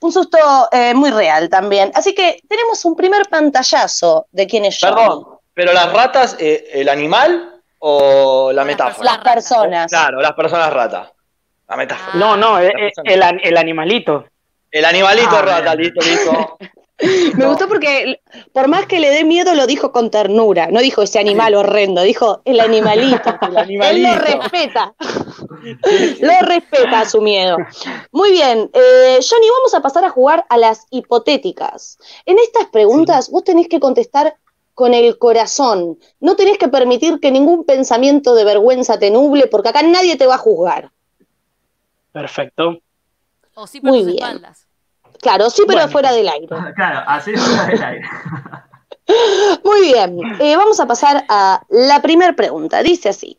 Un 0.00 0.10
susto 0.10 0.38
eh, 0.72 0.94
muy 0.94 1.10
real 1.10 1.50
también. 1.50 1.92
Así 1.94 2.14
que 2.14 2.40
tenemos 2.48 2.82
un 2.86 2.96
primer 2.96 3.28
pantallazo 3.28 4.26
de 4.32 4.46
quién 4.46 4.64
es 4.64 4.78
Johnny. 4.80 4.94
Perdón, 4.94 5.26
pero 5.52 5.74
las 5.74 5.92
ratas, 5.92 6.36
eh, 6.38 6.66
¿el 6.72 6.88
animal 6.88 7.60
o 7.78 8.52
la 8.52 8.64
metáfora? 8.64 9.04
Las 9.04 9.18
personas. 9.18 9.90
Claro, 9.90 10.22
las 10.22 10.32
personas 10.32 10.72
ratas. 10.72 11.10
La 11.70 11.76
metáfora. 11.76 12.16
no, 12.18 12.36
no, 12.36 12.58
eh, 12.60 12.70
la 12.74 12.86
eh, 12.86 12.92
el, 13.04 13.22
an- 13.22 13.40
el 13.42 13.56
animalito. 13.56 14.26
El 14.70 14.84
animalito 14.84 15.30
Ah, 15.32 15.42
rata, 15.42 15.74
listo, 15.74 16.00
listo. 16.04 16.58
Me 17.38 17.46
gustó 17.46 17.66
porque, 17.66 18.20
por 18.52 18.68
más 18.68 18.84
que 18.84 19.00
le 19.00 19.08
dé 19.08 19.24
miedo, 19.24 19.54
lo 19.54 19.66
dijo 19.66 19.90
con 19.90 20.10
ternura. 20.10 20.68
No 20.70 20.80
dijo 20.80 21.00
ese 21.00 21.18
animal 21.18 21.54
horrendo, 21.54 22.02
dijo 22.02 22.42
el 22.44 22.60
animalito. 22.60 23.38
El 23.48 23.56
animalito. 23.56 23.86
Él 23.88 24.02
lo 24.02 24.14
respeta. 24.18 24.94
lo 26.20 26.46
respeta 26.46 27.04
su 27.08 27.22
miedo. 27.22 27.56
Muy 28.12 28.32
bien, 28.32 28.70
eh, 28.74 29.18
Johnny, 29.28 29.46
vamos 29.50 29.72
a 29.74 29.80
pasar 29.80 30.04
a 30.04 30.10
jugar 30.10 30.44
a 30.50 30.58
las 30.58 30.86
hipotéticas. 30.90 31.98
En 32.26 32.38
estas 32.38 32.66
preguntas 32.66 33.30
vos 33.30 33.44
tenés 33.44 33.68
que 33.68 33.80
contestar 33.80 34.36
con 34.74 34.92
el 34.92 35.18
corazón. 35.18 35.98
No 36.20 36.36
tenés 36.36 36.58
que 36.58 36.68
permitir 36.68 37.18
que 37.20 37.30
ningún 37.30 37.64
pensamiento 37.64 38.34
de 38.34 38.44
vergüenza 38.44 38.98
te 38.98 39.10
nuble, 39.10 39.46
porque 39.46 39.70
acá 39.70 39.82
nadie 39.82 40.16
te 40.16 40.26
va 40.26 40.34
a 40.34 40.38
juzgar. 40.38 40.90
Perfecto. 42.12 42.78
O 43.54 43.66
sí 43.66 43.80
por 43.80 43.90
Muy 43.90 44.04
bien. 44.04 44.16
espaldas. 44.16 44.66
Claro, 45.20 45.50
sí, 45.50 45.62
pero 45.66 45.80
Bueno. 45.80 45.92
fuera 45.92 46.12
del 46.12 46.28
aire. 46.28 46.48
Claro, 46.76 47.02
así 47.06 47.32
es 47.32 47.40
fuera 47.42 47.66
del 47.66 47.82
aire. 47.82 48.08
Muy 49.64 49.80
bien, 49.82 50.18
eh, 50.40 50.56
vamos 50.56 50.78
a 50.80 50.86
pasar 50.86 51.24
a 51.28 51.62
la 51.68 52.00
primera 52.00 52.32
pregunta. 52.34 52.82
Dice 52.82 53.08
así, 53.08 53.38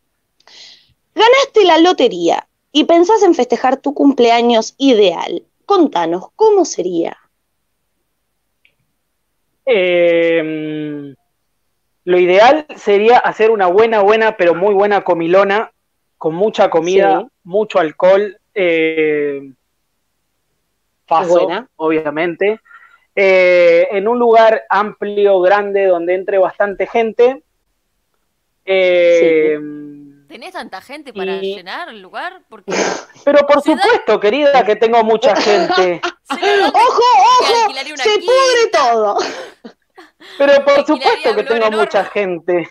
ganaste 1.16 1.64
la 1.66 1.78
lotería 1.78 2.48
y 2.74 2.84
pensás 2.84 3.24
en 3.24 3.34
festejar 3.34 3.78
tu 3.78 3.94
cumpleaños 3.94 4.76
ideal. 4.78 5.44
Contanos, 5.66 6.28
¿cómo 6.36 6.66
sería? 6.66 7.18
Eh, 9.66 11.14
lo 12.04 12.20
ideal 12.20 12.66
sería 12.76 13.20
hacer 13.20 13.52
una 13.52 13.68
buena, 13.68 14.02
buena, 14.02 14.36
pero 14.36 14.56
muy 14.56 14.74
buena 14.74 15.04
comilona, 15.04 15.72
con 16.18 16.36
mucha 16.36 16.70
comida, 16.70 17.22
Sí. 17.22 17.28
mucho 17.44 17.80
alcohol, 17.80 18.38
eh, 18.54 19.42
faso, 21.08 21.46
Buena. 21.46 21.68
obviamente, 21.76 22.60
eh, 23.16 23.88
en 23.92 24.08
un 24.08 24.18
lugar 24.20 24.64
amplio, 24.70 25.40
grande, 25.42 25.86
donde 25.86 26.16
entre 26.16 26.38
bastante 26.38 26.88
gente. 26.88 27.44
Eh, 28.66 29.58
¿Tenés 30.28 30.54
tanta 30.54 30.80
gente 30.82 31.12
para 31.12 31.36
Y- 31.38 31.56
llenar 31.56 31.90
el 31.90 32.02
lugar? 32.02 32.42
Porque 32.48 32.72
Pero 33.26 33.46
por 33.46 33.62
supuesto, 33.62 34.20
querida, 34.20 34.64
que 34.66 34.76
tengo 34.78 35.04
mucha 35.04 35.36
gente. 35.36 36.00
¡Ojo, 36.30 36.40
ojo! 36.74 37.74
Se 37.98 38.20
quinta. 38.20 38.26
pudre 38.26 38.72
todo. 38.72 39.18
Pero 40.38 40.64
por 40.64 40.86
supuesto 40.86 41.36
que 41.36 41.44
tengo 41.44 41.72
mucha 41.72 42.06
gente. 42.06 42.70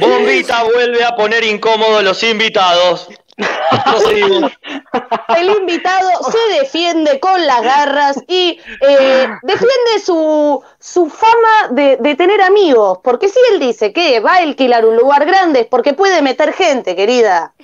Bombita 0.00 0.64
vuelve 0.64 1.04
a 1.04 1.14
poner 1.14 1.44
incómodos 1.44 2.02
los 2.02 2.22
invitados. 2.22 3.08
El 5.36 5.48
invitado 5.48 6.10
se 6.30 6.60
defiende 6.60 7.18
con 7.20 7.46
las 7.46 7.62
garras 7.62 8.22
y 8.28 8.60
eh, 8.80 9.28
defiende 9.42 10.00
su, 10.04 10.62
su 10.78 11.08
fama 11.08 11.68
de, 11.70 11.96
de 11.96 12.14
tener 12.14 12.42
amigos. 12.42 12.98
Porque 13.02 13.28
si 13.28 13.38
él 13.52 13.60
dice 13.60 13.92
que 13.92 14.20
va 14.20 14.34
a 14.34 14.38
alquilar 14.38 14.84
un 14.84 14.96
lugar 14.96 15.24
grande 15.24 15.60
es 15.60 15.66
porque 15.66 15.94
puede 15.94 16.22
meter 16.22 16.52
gente, 16.52 16.94
querida. 16.94 17.54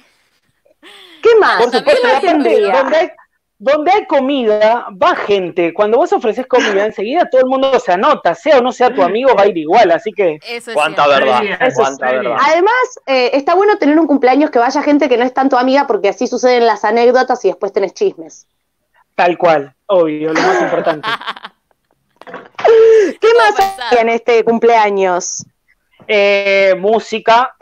¿Qué 1.22 1.34
más? 1.40 1.62
Por 1.62 1.72
supuesto, 1.72 2.08
¿Qué 2.20 2.34
más? 2.34 3.10
Donde 3.60 3.90
hay, 3.90 4.06
comida, 4.06 4.86
va 4.90 5.16
gente. 5.16 5.74
Cuando 5.74 5.98
vos 5.98 6.12
ofreces 6.12 6.46
comida, 6.46 6.86
enseguida 6.86 7.28
todo 7.28 7.40
el 7.40 7.48
mundo 7.48 7.78
se 7.80 7.92
anota, 7.92 8.34
sea 8.34 8.58
o 8.58 8.62
no 8.62 8.70
sea 8.70 8.94
tu 8.94 9.02
amigo, 9.02 9.34
va 9.34 9.42
a 9.42 9.46
ir 9.48 9.58
igual. 9.58 9.90
Así 9.90 10.12
que 10.12 10.38
Eso 10.46 10.70
es 10.70 10.74
Cuánta 10.74 11.04
cierto. 11.04 11.24
verdad, 11.24 11.66
eso 11.66 11.80
cuánta. 11.82 12.08
Además, 12.08 13.00
eh, 13.06 13.30
está 13.34 13.54
bueno 13.54 13.76
tener 13.78 13.98
un 13.98 14.06
cumpleaños 14.06 14.50
que 14.50 14.60
vaya 14.60 14.80
gente 14.82 15.08
que 15.08 15.16
no 15.16 15.24
es 15.24 15.34
tanto 15.34 15.58
amiga 15.58 15.86
porque 15.88 16.08
así 16.08 16.28
suceden 16.28 16.66
las 16.66 16.84
anécdotas 16.84 17.44
y 17.44 17.48
después 17.48 17.72
tenés 17.72 17.94
chismes. 17.94 18.46
tal 19.16 19.36
cual, 19.36 19.74
obvio, 19.86 20.32
lo 20.32 20.40
más 20.40 20.62
importante. 20.62 21.08
¿Qué 23.20 23.28
más 23.36 23.58
hay 23.58 23.98
en 23.98 24.08
este 24.10 24.44
cumpleaños? 24.44 25.44
Eh, 26.06 26.74
música, 26.78 27.56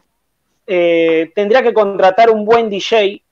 eh, 0.67 1.33
tendría 1.35 1.63
que 1.63 1.73
contratar 1.73 2.31
un 2.31 2.45
buen 2.45 2.69
DJ 2.69 3.23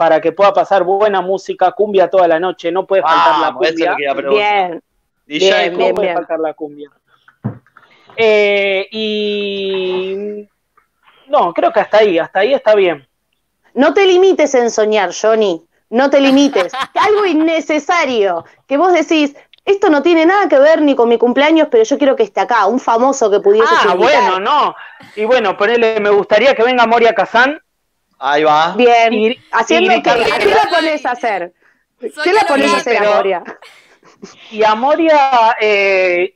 para 0.00 0.18
que 0.18 0.32
pueda 0.32 0.50
pasar 0.54 0.82
buena 0.82 1.20
música, 1.20 1.72
cumbia 1.72 2.08
toda 2.08 2.26
la 2.26 2.40
noche, 2.40 2.72
no 2.72 2.86
puede 2.86 3.02
faltar 3.02 3.38
la 3.38 3.52
cumbia. 3.52 3.94
Bien, 3.94 4.82
DJ, 5.26 5.46
bien, 5.58 5.72
no 5.72 5.78
bien, 5.78 5.94
puede 5.94 6.06
bien. 6.06 6.16
faltar 6.16 6.40
la 6.40 6.54
cumbia. 6.54 6.90
Eh, 8.16 8.88
y 8.92 10.48
no, 11.26 11.52
creo 11.52 11.70
que 11.70 11.80
hasta 11.80 11.98
ahí, 11.98 12.18
hasta 12.18 12.40
ahí 12.40 12.54
está 12.54 12.74
bien. 12.74 13.06
No 13.74 13.92
te 13.92 14.06
limites 14.06 14.54
en 14.54 14.70
soñar, 14.70 15.10
Johnny. 15.12 15.62
No 15.90 16.08
te 16.08 16.22
limites. 16.22 16.72
Algo 16.94 17.26
innecesario 17.26 18.46
que 18.66 18.78
vos 18.78 18.94
decís, 18.94 19.36
esto 19.66 19.90
no 19.90 20.00
tiene 20.00 20.24
nada 20.24 20.48
que 20.48 20.58
ver 20.58 20.80
ni 20.80 20.96
con 20.96 21.10
mi 21.10 21.18
cumpleaños, 21.18 21.68
pero 21.70 21.84
yo 21.84 21.98
quiero 21.98 22.16
que 22.16 22.22
esté 22.22 22.40
acá, 22.40 22.64
un 22.64 22.80
famoso 22.80 23.30
que 23.30 23.40
pudiese 23.40 23.68
Ah, 23.70 23.94
bueno, 23.94 24.40
no. 24.40 24.74
Y 25.14 25.26
bueno, 25.26 25.58
ponele, 25.58 26.00
me 26.00 26.08
gustaría 26.08 26.54
que 26.54 26.62
venga 26.62 26.86
Moria 26.86 27.14
Kazan 27.14 27.60
Ahí 28.22 28.44
va. 28.44 28.74
Bien, 28.76 29.12
Y- 29.14 29.38
haciendo 29.50 30.02
que, 30.02 30.10
¿a 30.10 30.38
¿qué 30.38 30.46
la 30.54 30.68
pones 30.70 31.06
a 31.06 31.12
hacer? 31.12 31.52
¿Qué 31.98 32.10
Soy 32.10 32.32
la 32.32 32.42
pones 32.42 32.72
a 32.72 32.76
hacer, 32.76 32.98
pero- 32.98 33.12
Amoria? 33.14 33.42
y 34.50 34.62
a 34.62 34.74
Moria, 34.74 35.56
eh, 35.60 36.34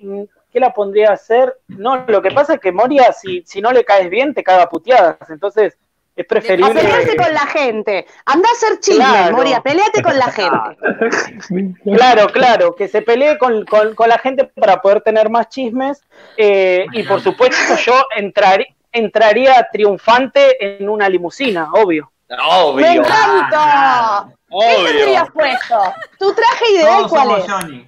¿qué 0.52 0.60
la 0.60 0.72
pondría 0.72 1.10
a 1.10 1.14
hacer? 1.14 1.54
No, 1.68 2.04
lo 2.06 2.22
que 2.22 2.30
pasa 2.30 2.54
es 2.54 2.60
que 2.60 2.72
Moria, 2.72 3.12
si, 3.12 3.42
si 3.46 3.60
no 3.60 3.70
le 3.72 3.84
caes 3.84 4.08
bien, 4.08 4.32
te 4.32 4.42
caga 4.42 4.68
puteadas. 4.68 5.16
Entonces, 5.28 5.76
es 6.16 6.24
A 6.24 6.28
preferible. 6.28 6.72
pelearse 6.72 7.16
con 7.16 7.34
la 7.34 7.46
gente. 7.46 8.06
Anda 8.24 8.48
a 8.48 8.52
hacer 8.52 8.80
chisme, 8.80 9.04
Claro. 9.04 9.36
Moria, 9.36 9.60
peleate 9.60 10.02
con 10.02 10.16
la 10.16 10.30
gente. 10.30 11.76
Claro, 11.84 12.28
claro, 12.28 12.74
que 12.74 12.88
se 12.88 13.02
pelee 13.02 13.36
con, 13.36 13.64
con- 13.66 13.94
con 13.94 14.08
la 14.08 14.18
gente 14.18 14.44
para 14.44 14.80
poder 14.80 15.00
tener 15.02 15.28
más 15.28 15.48
chismes. 15.48 16.00
eh, 16.36 16.86
y 16.92 17.02
por 17.02 17.20
supuesto, 17.20 17.76
yo 17.84 17.94
entrar- 18.16 18.64
entraría 18.94 19.68
triunfante 19.72 20.56
en 20.78 20.88
una 20.88 21.08
limusina, 21.08 21.68
obvio. 21.72 22.10
¡Me 22.28 22.36
Obvio. 22.40 22.86
encanta! 22.86 24.26
¿Qué 24.28 24.34
Obvio. 24.50 24.84
tendrías 24.86 25.30
puesto? 25.30 25.82
¿Tu 26.18 26.34
traje 26.34 26.70
ideal 26.72 26.96
Todos 26.98 27.10
cuál 27.10 27.22
somos 27.28 27.38
es? 27.44 27.52
Johnny. 27.52 27.86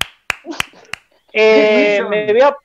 Eh, 1.32 2.02
me 2.08 2.32
voy 2.32 2.40
a- 2.42 2.56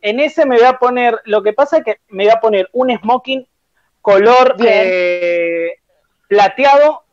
en 0.00 0.20
ese 0.20 0.46
me 0.46 0.56
voy 0.56 0.64
a 0.66 0.78
poner, 0.78 1.20
lo 1.24 1.42
que 1.42 1.52
pasa 1.52 1.78
es 1.78 1.84
que 1.84 2.00
me 2.08 2.24
voy 2.24 2.32
a 2.32 2.40
poner 2.40 2.68
un 2.72 2.96
smoking 2.98 3.46
color 4.02 4.56
eh, 4.64 5.78
plateado, 6.28 7.04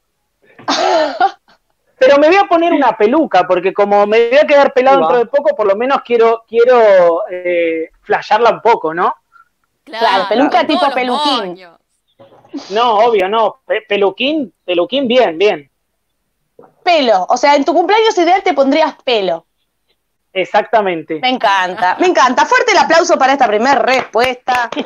pero 1.97 2.17
me 2.17 2.27
voy 2.27 2.37
a 2.37 2.43
poner 2.45 2.73
una 2.73 2.97
peluca, 2.97 3.47
porque 3.47 3.73
como 3.73 4.05
me 4.07 4.29
voy 4.29 4.37
a 4.37 4.47
quedar 4.47 4.73
pelado 4.73 4.97
dentro 4.99 5.17
de 5.19 5.25
poco, 5.25 5.55
por 5.55 5.67
lo 5.67 5.75
menos 5.75 6.01
quiero, 6.03 6.43
quiero 6.47 7.23
eh, 7.29 7.91
flashearla 8.01 8.49
un 8.51 8.61
poco, 8.61 8.93
¿no? 8.93 9.13
Claro, 9.99 10.25
peluca 10.29 10.65
tipo 10.65 10.89
peluquín. 10.91 11.37
moños. 11.37 11.77
No, 12.69 12.95
obvio, 12.99 13.29
no. 13.29 13.61
Pe- 13.65 13.81
peluquín, 13.87 14.53
peluquín, 14.65 15.07
bien, 15.07 15.37
bien. 15.37 15.69
Pelo. 16.83 17.25
O 17.29 17.37
sea, 17.37 17.55
en 17.55 17.63
tu 17.63 17.73
cumpleaños 17.73 18.17
ideal 18.17 18.41
te 18.43 18.53
pondrías 18.53 18.95
pelo. 19.03 19.45
Exactamente. 20.33 21.19
Me 21.21 21.29
encanta, 21.29 21.95
me 21.99 22.07
encanta. 22.07 22.45
Fuerte 22.45 22.71
el 22.71 22.77
aplauso 22.77 23.17
para 23.17 23.33
esta 23.33 23.47
primera 23.47 23.75
respuesta. 23.79 24.69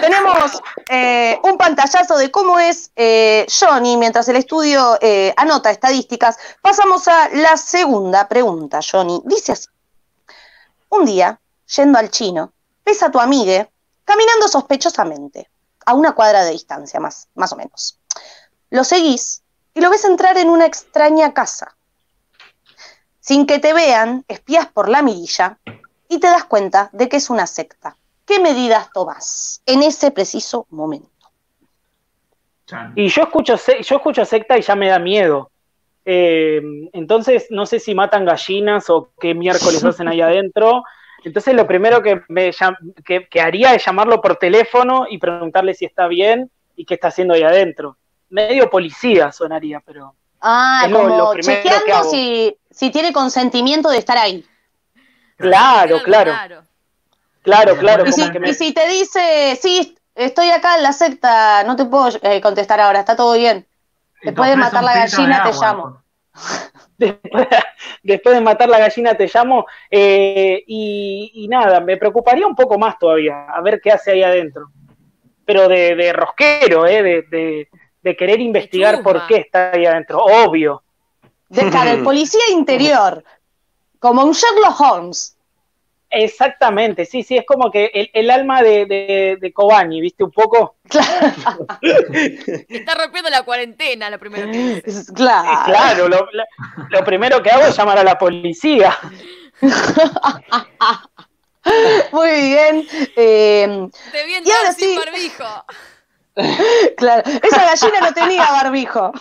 Tenemos 0.00 0.60
eh, 0.90 1.38
un 1.42 1.56
pantallazo 1.56 2.16
de 2.18 2.30
cómo 2.30 2.58
es 2.60 2.92
eh, 2.96 3.46
Johnny 3.48 3.96
mientras 3.96 4.28
el 4.28 4.36
estudio 4.36 4.98
eh, 5.00 5.32
anota 5.36 5.70
estadísticas. 5.70 6.36
Pasamos 6.60 7.08
a 7.08 7.30
la 7.32 7.56
segunda 7.56 8.28
pregunta, 8.28 8.80
Johnny. 8.88 9.22
Dice 9.24 9.52
así. 9.52 9.68
Un 10.90 11.06
día, 11.06 11.40
yendo 11.74 11.98
al 11.98 12.10
chino, 12.10 12.52
ves 12.84 13.02
a 13.02 13.10
tu 13.10 13.18
amigue 13.20 13.70
caminando 14.04 14.46
sospechosamente, 14.48 15.48
a 15.84 15.94
una 15.94 16.14
cuadra 16.14 16.44
de 16.44 16.52
distancia, 16.52 17.00
más, 17.00 17.28
más 17.34 17.52
o 17.52 17.56
menos. 17.56 17.98
Lo 18.70 18.84
seguís 18.84 19.42
y 19.74 19.80
lo 19.80 19.90
ves 19.90 20.04
entrar 20.04 20.38
en 20.38 20.48
una 20.50 20.66
extraña 20.66 21.34
casa. 21.34 21.76
Sin 23.20 23.46
que 23.46 23.58
te 23.58 23.72
vean, 23.72 24.24
espías 24.28 24.66
por 24.68 24.88
la 24.88 25.02
mirilla 25.02 25.58
y 26.08 26.20
te 26.20 26.28
das 26.28 26.44
cuenta 26.44 26.90
de 26.92 27.08
que 27.08 27.16
es 27.16 27.30
una 27.30 27.46
secta. 27.46 27.96
¿Qué 28.24 28.38
medidas 28.38 28.88
tomas 28.92 29.62
en 29.66 29.82
ese 29.82 30.10
preciso 30.10 30.66
momento? 30.70 31.10
Y 32.96 33.08
yo 33.08 33.22
escucho, 33.22 33.56
se- 33.56 33.82
yo 33.82 33.96
escucho 33.96 34.24
secta 34.24 34.58
y 34.58 34.62
ya 34.62 34.74
me 34.74 34.88
da 34.88 34.98
miedo. 34.98 35.50
Eh, 36.04 36.60
entonces, 36.92 37.46
no 37.50 37.66
sé 37.66 37.80
si 37.80 37.94
matan 37.94 38.24
gallinas 38.24 38.88
o 38.90 39.10
qué 39.20 39.34
miércoles 39.34 39.82
hacen 39.84 40.08
ahí 40.08 40.20
adentro. 40.20 40.82
Entonces, 41.26 41.54
lo 41.54 41.66
primero 41.66 42.02
que, 42.02 42.22
me 42.28 42.52
llam- 42.52 42.94
que, 43.04 43.26
que 43.28 43.40
haría 43.40 43.74
es 43.74 43.84
llamarlo 43.84 44.20
por 44.20 44.36
teléfono 44.36 45.06
y 45.10 45.18
preguntarle 45.18 45.74
si 45.74 45.84
está 45.84 46.06
bien 46.06 46.50
y 46.76 46.84
qué 46.84 46.94
está 46.94 47.08
haciendo 47.08 47.34
ahí 47.34 47.42
adentro. 47.42 47.96
Medio 48.30 48.70
policía 48.70 49.32
sonaría, 49.32 49.80
pero 49.84 50.14
Ah, 50.40 50.82
Es 50.86 50.92
como 50.92 51.08
lo 51.08 51.30
primero 51.32 51.62
que 51.62 51.72
chequeando 51.72 52.10
si, 52.10 52.56
si 52.70 52.90
tiene 52.90 53.12
consentimiento 53.12 53.88
de 53.90 53.98
estar 53.98 54.16
ahí. 54.18 54.44
claro, 55.36 55.98
claro, 56.04 56.30
raro. 56.32 56.62
claro, 57.42 57.76
claro. 57.76 58.06
Y 58.06 58.10
como 58.10 58.24
si, 58.26 58.32
que 58.32 58.38
me- 58.40 58.50
y 58.50 58.54
si 58.54 58.72
te 58.72 58.88
dice, 58.88 59.58
sí, 59.60 59.96
estoy 60.14 60.50
acá 60.50 60.76
en 60.76 60.82
la 60.84 60.92
secta, 60.92 61.64
no 61.64 61.74
te 61.76 61.84
puedo 61.86 62.08
eh, 62.22 62.40
contestar 62.40 62.80
ahora, 62.80 63.00
está 63.00 63.16
todo 63.16 63.34
bien. 63.34 63.66
Puede 64.22 64.52
ofrece 64.52 64.60
matar 64.60 64.84
la 64.84 64.92
de 64.94 64.98
gallina, 65.00 65.42
te 65.42 65.52
llamo. 65.52 66.02
después, 66.98 67.48
después 68.02 68.34
de 68.34 68.40
matar 68.40 68.68
la 68.68 68.78
gallina 68.78 69.14
te 69.14 69.30
llamo 69.32 69.66
eh, 69.90 70.64
y, 70.66 70.95
y 71.46 71.48
nada, 71.48 71.78
me 71.80 71.96
preocuparía 71.96 72.44
un 72.46 72.56
poco 72.56 72.76
más 72.76 72.98
todavía, 72.98 73.46
a 73.48 73.60
ver 73.60 73.80
qué 73.80 73.92
hace 73.92 74.10
ahí 74.10 74.22
adentro. 74.24 74.68
Pero 75.44 75.68
de, 75.68 75.94
de 75.94 76.12
rosquero, 76.12 76.86
eh, 76.86 77.02
de, 77.02 77.22
de- 77.30 77.68
de 78.02 78.16
querer 78.16 78.40
investigar 78.40 79.02
por 79.02 79.26
qué 79.26 79.36
está 79.38 79.70
ahí 79.72 79.84
adentro, 79.86 80.18
obvio. 80.24 80.82
De, 81.48 81.68
claro, 81.70 81.90
el 81.90 82.02
policía 82.04 82.40
interior, 82.52 83.22
como 84.00 84.24
un 84.24 84.32
Sherlock 84.32 84.80
Holmes. 84.80 85.32
Exactamente, 86.08 87.04
sí, 87.04 87.22
sí, 87.24 87.36
es 87.36 87.44
como 87.44 87.68
que 87.70 87.90
el, 87.92 88.08
el 88.12 88.30
alma 88.30 88.62
de, 88.62 88.86
de, 88.86 89.38
de 89.40 89.52
Kobani, 89.52 90.00
¿viste? 90.00 90.22
Un 90.24 90.30
poco. 90.30 90.76
Está 92.68 92.94
rompiendo 92.94 93.28
la 93.30 93.42
cuarentena, 93.42 94.08
lo 94.10 94.18
primero 94.18 94.50
que. 94.50 94.82
Es- 94.84 95.10
Claro. 95.12 95.62
Claro, 95.64 96.08
lo, 96.08 96.28
lo- 96.32 96.44
lo 96.90 97.04
primero 97.04 97.42
que 97.42 97.50
hago 97.50 97.64
es 97.66 97.76
llamar 97.76 97.98
a 97.98 98.04
la 98.04 98.16
policía. 98.18 98.96
Muy 102.12 102.30
bien. 102.30 102.86
eh, 103.16 103.88
Te 104.12 104.24
vi 104.26 104.32
Y 104.44 104.50
ahora 104.50 104.72
sin 104.72 104.90
sí. 104.90 104.98
barbijo. 104.98 105.44
claro, 106.96 107.22
esa 107.42 107.64
gallina 107.64 108.00
no 108.00 108.12
tenía 108.14 108.50
barbijo. 108.50 109.12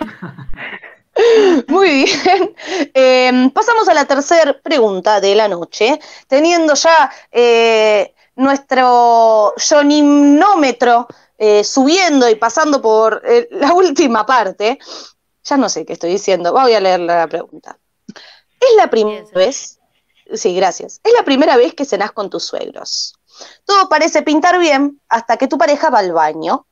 Muy 1.68 2.04
bien. 2.04 2.54
Eh, 2.94 3.50
pasamos 3.54 3.88
a 3.88 3.94
la 3.94 4.04
tercera 4.06 4.58
pregunta 4.62 5.20
de 5.20 5.34
la 5.34 5.48
noche, 5.48 5.98
teniendo 6.26 6.74
ya 6.74 7.10
eh, 7.30 8.14
nuestro 8.36 9.52
joninómetro 9.58 11.06
eh, 11.36 11.64
subiendo 11.64 12.28
y 12.30 12.36
pasando 12.36 12.80
por 12.80 13.22
eh, 13.26 13.48
la 13.50 13.72
última 13.74 14.24
parte. 14.24 14.78
Ya 15.44 15.56
no 15.56 15.68
sé 15.68 15.84
qué 15.84 15.94
estoy 15.94 16.10
diciendo, 16.12 16.52
voy 16.52 16.72
a 16.72 16.80
leer 16.80 17.00
la 17.00 17.26
pregunta. 17.26 17.76
¿Es 18.60 18.76
la 18.76 18.88
primera 18.88 19.24
vez? 19.34 19.78
Sí, 20.32 20.54
gracias. 20.54 21.00
¿Es 21.04 21.12
la 21.12 21.24
primera 21.24 21.56
vez 21.56 21.74
que 21.74 21.84
cenás 21.84 22.12
con 22.12 22.30
tus 22.30 22.44
suegros? 22.44 23.14
Todo 23.64 23.88
parece 23.88 24.22
pintar 24.22 24.58
bien 24.58 25.00
hasta 25.08 25.36
que 25.36 25.48
tu 25.48 25.58
pareja 25.58 25.90
va 25.90 25.98
al 25.98 26.12
baño 26.12 26.66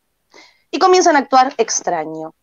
y 0.70 0.78
comienzan 0.78 1.16
a 1.16 1.20
actuar 1.20 1.52
extraño. 1.58 2.34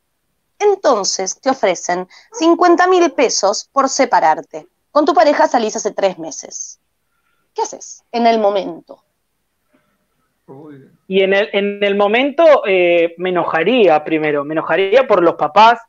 Entonces 0.60 1.40
te 1.40 1.50
ofrecen 1.50 2.08
50 2.34 2.88
mil 2.88 3.12
pesos 3.12 3.70
por 3.72 3.90
separarte. 3.90 4.68
Con 4.92 5.06
tu 5.06 5.14
pareja 5.14 5.48
salís 5.48 5.76
hace 5.76 5.92
tres 5.92 6.18
meses. 6.18 6.80
¿Qué 7.54 7.62
haces 7.62 8.04
en 8.12 8.28
el 8.28 8.40
momento? 8.40 9.04
Y 11.08 11.22
en 11.22 11.34
el, 11.34 11.50
en 11.52 11.84
el 11.84 11.96
momento 11.96 12.64
eh, 12.66 13.14
me 13.18 13.30
enojaría 13.30 14.04
primero, 14.04 14.46
me 14.46 14.54
enojaría 14.54 15.08
por 15.08 15.22
los 15.22 15.36
papás 15.36 15.80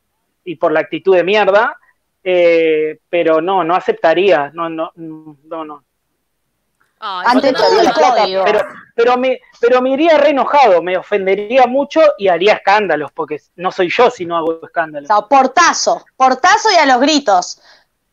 y 0.45 0.57
por 0.57 0.73
la 0.73 0.81
actitud 0.81 1.15
de 1.15 1.25
mierda, 1.25 1.77
eh, 2.25 2.99
pero 3.09 3.41
no, 3.41 3.65
no 3.65 3.75
aceptaría, 3.75 4.51
no, 4.55 4.69
no, 4.69 4.93
no, 4.97 5.65
no. 5.65 5.85
Ay, 7.01 7.27
Ante 7.31 7.53
no, 7.53 7.59
todo 7.59 7.81
el 7.81 7.93
código. 7.93 8.45
Pero, 8.45 8.61
pero, 8.95 9.17
me, 9.17 9.39
pero 9.61 9.81
me 9.81 9.91
iría 9.91 10.19
re 10.19 10.31
enojado, 10.31 10.83
me 10.83 10.97
ofendería 10.97 11.67
mucho 11.67 12.01
y 12.19 12.27
haría 12.29 12.55
escándalos, 12.55 13.13
porque 13.13 13.41
no 13.57 13.71
soy 13.71 13.89
yo 13.89 14.11
si 14.11 14.27
no 14.27 14.37
hago 14.37 14.59
O 14.61 14.67
escándalos. 14.67 15.07
sea, 15.07 15.21
portazo, 15.23 16.05
portazo 16.17 16.71
y 16.73 16.77
a 16.77 16.87
los 16.87 17.01
gritos. 17.01 17.61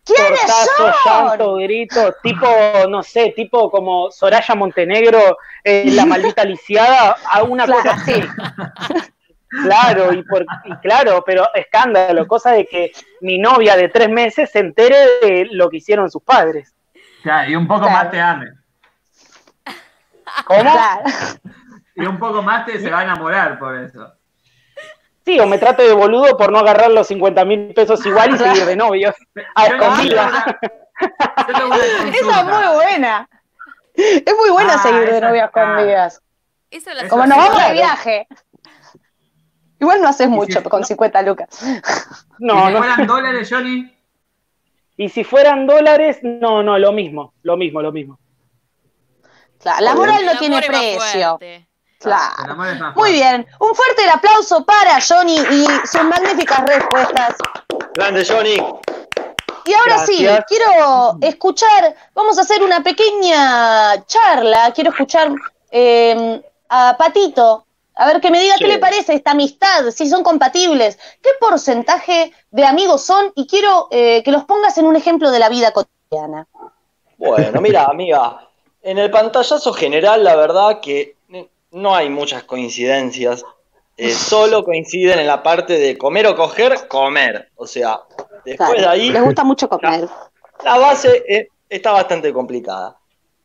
¿Quiénes 0.03 0.39
Portazo, 0.39 0.93
son? 1.03 1.27
llanto, 1.27 1.55
grito, 1.55 2.13
tipo, 2.21 2.45
no 2.87 3.01
sé, 3.01 3.33
tipo 3.35 3.71
como 3.71 4.11
Soraya 4.11 4.53
Montenegro, 4.53 5.39
eh, 5.63 5.89
la 5.93 6.05
maldita 6.05 6.43
lisiada, 6.45 7.15
a 7.27 7.41
una 7.41 7.65
Claro. 7.65 7.81
cosa 7.81 7.95
así. 7.95 8.13
Claro, 9.63 10.13
y, 10.13 10.23
por, 10.23 10.45
y 10.65 10.75
claro, 10.77 11.23
pero 11.25 11.47
escándalo, 11.53 12.27
cosa 12.27 12.51
de 12.51 12.65
que 12.65 12.91
mi 13.21 13.37
novia 13.37 13.75
de 13.75 13.89
tres 13.89 14.09
meses 14.09 14.51
se 14.51 14.59
entere 14.59 14.95
de 15.21 15.47
lo 15.51 15.69
que 15.69 15.77
hicieron 15.77 16.09
sus 16.11 16.21
padres. 16.23 16.73
Ya, 17.23 17.47
y 17.47 17.55
un 17.55 17.67
poco 17.67 17.81
Claro. 17.81 17.95
más 17.95 18.11
te 18.11 18.19
ame. 18.21 18.51
¿Cómo? 20.45 20.59
Claro. 20.61 21.03
Y 21.95 22.05
un 22.05 22.19
poco 22.19 22.41
más 22.41 22.65
te 22.65 22.79
se 22.79 22.89
va 22.89 22.99
a 22.99 23.03
enamorar 23.03 23.57
por 23.57 23.75
eso. 23.77 24.11
Sí, 25.25 25.39
o 25.39 25.47
me 25.47 25.57
trate 25.57 25.83
de 25.83 25.93
boludo 25.93 26.37
por 26.37 26.51
no 26.51 26.59
agarrar 26.59 26.91
los 26.91 27.07
50 27.07 27.45
mil 27.45 27.73
pesos 27.73 28.05
igual 28.05 28.35
y 28.35 28.37
seguir 28.37 28.65
de 28.65 28.75
novios. 28.75 29.15
A 29.55 29.65
una 29.65 30.57
Esa 30.97 32.39
es 32.39 32.45
muy 32.45 32.75
buena. 32.75 33.27
Es 33.95 34.35
muy 34.37 34.49
buena 34.51 34.73
Ah, 34.75 34.77
seguir 34.79 35.09
de 35.11 35.21
novias 35.21 35.45
escondidas. 35.47 36.21
Como 37.09 37.25
nos 37.25 37.37
vamos 37.37 37.51
de 37.53 37.55
claro. 37.59 37.73
viaje. 37.73 38.27
Igual 39.85 40.01
no 40.01 40.07
haces 40.09 40.27
mucho 40.29 40.61
si- 40.61 40.69
con 40.69 40.81
no. 40.81 40.87
50 40.87 41.21
lucas. 41.21 41.47
No, 42.39 42.67
si 42.67 42.73
no. 42.73 42.77
fueran 42.79 43.07
dólares, 43.07 43.47
Johnny, 43.49 43.91
Y 44.97 45.09
si 45.09 45.23
fueran 45.23 45.67
dólares, 45.67 46.19
no, 46.21 46.63
no, 46.63 46.77
lo 46.77 46.91
mismo, 46.91 47.33
lo 47.43 47.55
mismo, 47.55 47.81
lo 47.81 47.91
mismo. 47.91 48.19
Claro, 49.61 49.81
la 49.83 49.95
moral 49.95 50.19
El 50.19 50.25
no 50.25 50.37
tiene 50.39 50.61
precio. 50.61 51.37
el 51.41 51.65
Claro. 51.99 52.55
más 52.55 52.95
Muy 52.95 53.13
bien. 53.13 53.47
Un 53.59 53.73
fuerte 53.73 54.09
aplauso 54.13 54.63
para 54.65 54.99
Johnny 55.01 55.37
y 55.37 55.65
sus 55.87 56.03
magníficas 56.03 56.61
respuestas. 56.65 57.35
Grande, 57.95 58.25
Johnny. 58.27 58.57
Y 59.65 59.73
ahora 59.73 60.05
sí, 60.05 60.27
quiero 60.47 61.17
escuchar, 61.21 61.95
vamos 62.13 62.37
a 62.37 62.41
hacer 62.41 62.61
una 62.61 62.83
pequeña 62.83 64.05
charla, 64.05 64.71
quiero 64.75 64.91
escuchar 64.91 65.31
eh, 65.71 66.41
a 66.69 66.95
Patito, 66.97 67.65
a 67.95 68.07
ver 68.07 68.21
que 68.21 68.29
me 68.31 68.39
diga 68.41 68.55
Sí. 68.57 68.63
qué 68.63 68.67
le 68.69 68.77
parece 68.79 69.13
esta 69.13 69.31
amistad, 69.31 69.89
si 69.91 70.07
son 70.09 70.23
compatibles, 70.23 70.97
qué 71.21 71.29
porcentaje 71.39 72.31
de 72.51 72.65
amigos 72.65 73.05
son 73.05 73.31
y 73.35 73.47
quiero 73.47 73.87
eh, 73.91 74.21
que 74.23 74.31
los 74.31 74.43
pongas 74.45 74.77
en 74.77 74.85
un 74.85 74.95
ejemplo 74.95 75.31
de 75.31 75.39
la 75.39 75.49
vida 75.49 75.71
cotidiana. 75.71 76.47
Bueno, 77.17 77.61
mira, 77.61 77.85
amiga, 77.89 78.47
en 78.81 78.97
el 78.97 79.09
pantallazo 79.09 79.73
general, 79.73 80.23
la 80.23 80.35
verdad 80.35 80.79
que 80.81 81.15
no 81.71 81.95
hay 81.95 82.09
muchas 82.09 82.43
coincidencias. 82.43 83.43
Eh, 83.97 84.11
solo 84.13 84.63
coinciden 84.63 85.19
en 85.19 85.27
la 85.27 85.41
parte 85.41 85.77
de 85.79 85.97
comer 85.97 86.27
o 86.27 86.35
coger, 86.35 86.87
comer. 86.87 87.49
O 87.55 87.65
sea, 87.65 88.01
después 88.43 88.69
Claro, 88.69 88.81
de 88.81 88.87
ahí, 88.87 89.09
Les 89.09 89.23
gusta 89.23 89.43
mucho 89.43 89.69
comer. 89.69 90.07
la 90.63 90.77
base 90.77 91.23
eh, 91.27 91.47
está 91.69 91.91
bastante 91.91 92.31
complicada. 92.33 92.97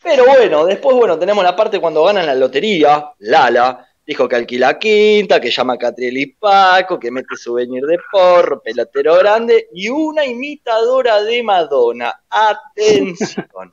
Pero 0.03 0.25
bueno, 0.25 0.65
después, 0.65 0.97
bueno, 0.97 1.19
tenemos 1.19 1.45
la 1.45 1.55
parte 1.55 1.79
cuando 1.81 2.03
ganan 2.05 2.25
la 2.27 2.35
lotería, 2.35 3.13
Lala, 3.19 3.87
dijo 4.11 4.29
que 4.29 4.35
alquila 4.35 4.77
quinta, 4.77 5.41
que 5.41 5.53
llama 5.53 5.75
a 5.75 5.79
Catriel 5.79 6.19
y 6.19 6.27
Paco, 6.27 6.99
que 6.99 7.13
mete 7.13 7.37
souvenir 7.37 7.85
de 7.87 7.97
porro, 8.11 8.61
pelotero 8.61 9.15
grande 9.19 9.69
y 9.73 9.89
una 9.89 10.25
imitadora 10.27 11.23
de 11.23 11.41
Madonna. 11.45 12.21
Atención. 12.29 13.71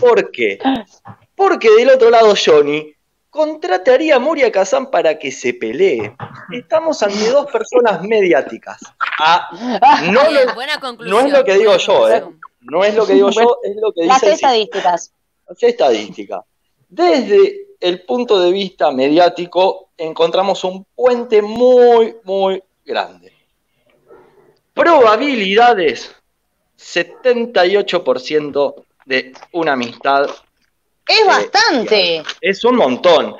¿Por 0.00 0.32
qué? 0.32 0.58
Porque 1.36 1.70
del 1.70 1.90
otro 1.90 2.10
lado 2.10 2.34
Johnny 2.44 2.92
contrataría 3.30 4.16
a 4.16 4.18
Moria 4.18 4.50
Kazan 4.50 4.90
para 4.90 5.16
que 5.16 5.30
se 5.30 5.54
pelee. 5.54 6.12
Estamos 6.52 7.00
ante 7.04 7.30
dos 7.30 7.46
personas 7.46 8.02
mediáticas. 8.02 8.80
Ah, 9.20 9.48
no, 10.10 10.28
Bien, 10.28 10.46
lo- 10.46 10.54
buena 10.56 10.80
conclusión. 10.80 11.20
no 11.20 11.24
es 11.24 11.32
lo 11.32 11.44
que 11.44 11.54
digo 11.56 11.76
yo, 11.76 12.10
¿eh? 12.10 12.24
no 12.62 12.82
es 12.82 12.96
lo 12.96 13.06
que 13.06 13.14
digo 13.14 13.30
yo, 13.30 13.58
es 13.62 13.76
lo 13.80 13.92
que 13.92 14.06
Las 14.06 14.20
dice 14.22 14.32
estadísticas. 14.34 15.12
Las 15.48 15.62
estadísticas. 15.62 16.40
Desde 16.88 17.67
el 17.80 18.02
punto 18.02 18.40
de 18.40 18.50
vista 18.52 18.90
mediático, 18.90 19.88
encontramos 19.96 20.64
un 20.64 20.84
puente 20.94 21.42
muy, 21.42 22.16
muy 22.24 22.62
grande. 22.84 23.32
Probabilidades: 24.74 26.14
78% 26.78 28.74
de 29.06 29.32
una 29.52 29.72
amistad. 29.72 30.28
Es 31.06 31.26
bastante. 31.26 32.22
Es 32.40 32.64
un 32.64 32.76
montón. 32.76 33.36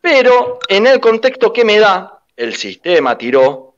Pero 0.00 0.58
en 0.68 0.86
el 0.86 1.00
contexto 1.00 1.52
que 1.52 1.64
me 1.64 1.78
da, 1.78 2.20
el 2.36 2.54
sistema 2.54 3.16
tiró 3.16 3.76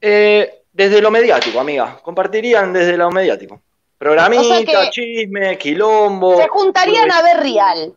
eh, 0.00 0.62
desde 0.72 1.00
lo 1.00 1.10
mediático, 1.10 1.60
amiga. 1.60 2.00
Compartirían 2.02 2.72
desde 2.72 2.96
lo 2.96 3.10
mediático. 3.10 3.60
Programita, 3.98 4.42
O 4.42 4.44
sea 4.44 4.64
que- 4.64 4.90
chisme, 4.90 5.56
quilombo. 5.56 6.36
Se 6.38 6.48
juntarían 6.48 7.10
a 7.12 7.22
ver 7.22 7.36
real. 7.38 7.94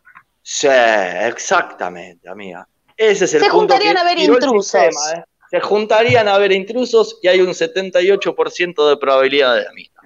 Sí, 0.52 0.66
exactamente, 0.66 2.28
amiga. 2.28 2.66
Ese 2.96 3.24
es 3.24 3.34
el 3.34 3.40
Se 3.40 3.50
punto 3.50 3.74
juntarían 3.74 3.94
que 3.94 4.00
a 4.00 4.04
ver 4.04 4.18
intrusos. 4.18 4.66
sistema, 4.66 5.20
¿eh? 5.20 5.24
Se 5.48 5.60
juntarían 5.60 6.26
a 6.26 6.38
ver 6.38 6.50
intrusos 6.50 7.20
y 7.22 7.28
hay 7.28 7.40
un 7.40 7.50
78% 7.50 8.88
de 8.88 8.96
probabilidad 8.96 9.54
de 9.54 9.68
amistad. 9.68 10.02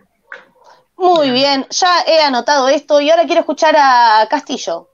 Muy 0.97 1.31
bien, 1.31 1.67
ya 1.71 2.03
he 2.07 2.21
anotado 2.21 2.69
esto 2.69 3.01
y 3.01 3.09
ahora 3.09 3.25
quiero 3.25 3.41
escuchar 3.41 3.75
a 3.79 4.27
Castillo. 4.29 4.91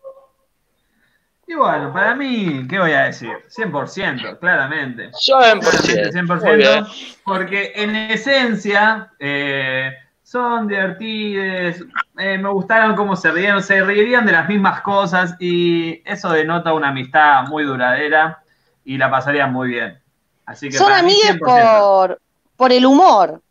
Y 1.48 1.54
bueno, 1.54 1.92
para 1.92 2.14
mí, 2.14 2.64
¿qué 2.70 2.78
voy 2.78 2.92
a 2.92 3.06
decir? 3.06 3.32
100%, 3.48 4.38
claramente. 4.38 5.10
100%. 5.10 6.12
100%, 6.12 6.42
Muy 6.46 6.56
bien. 6.58 6.86
porque 7.24 7.72
en 7.74 7.96
esencia 7.96 9.10
eh, 9.18 9.90
son 10.30 10.68
divertidos, 10.68 11.84
eh, 12.16 12.38
me 12.38 12.48
gustaron 12.50 12.94
cómo 12.94 13.16
se 13.16 13.32
rieron, 13.32 13.60
se 13.64 13.82
reirían 13.82 14.24
de 14.24 14.30
las 14.30 14.48
mismas 14.48 14.80
cosas 14.82 15.34
y 15.40 16.00
eso 16.08 16.30
denota 16.30 16.72
una 16.72 16.90
amistad 16.90 17.48
muy 17.48 17.64
duradera 17.64 18.40
y 18.84 18.96
la 18.96 19.10
pasarían 19.10 19.52
muy 19.52 19.70
bien. 19.70 20.00
Así 20.46 20.68
que 20.68 20.76
Son 20.76 20.86
para 20.86 21.02
mí, 21.02 21.18
amigues 21.20 21.40
100%. 21.40 21.80
por, 21.80 22.20
por 22.56 22.72
el 22.72 22.86
humor. 22.86 23.42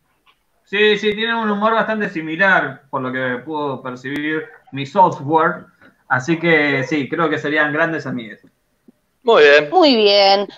Sí, 0.64 0.96
sí, 0.96 1.14
tienen 1.14 1.36
un 1.36 1.50
humor 1.50 1.74
bastante 1.74 2.08
similar, 2.08 2.84
por 2.88 3.02
lo 3.02 3.12
que 3.12 3.42
puedo 3.44 3.82
percibir 3.82 4.46
mi 4.72 4.86
software. 4.86 5.66
Así 6.08 6.38
que 6.38 6.82
sí, 6.84 7.10
creo 7.10 7.28
que 7.28 7.36
serían 7.36 7.74
grandes 7.74 8.06
amigos. 8.06 8.40
Muy 9.22 9.42
bien. 9.42 9.68
Muy 9.70 9.96
bien. 9.96 10.48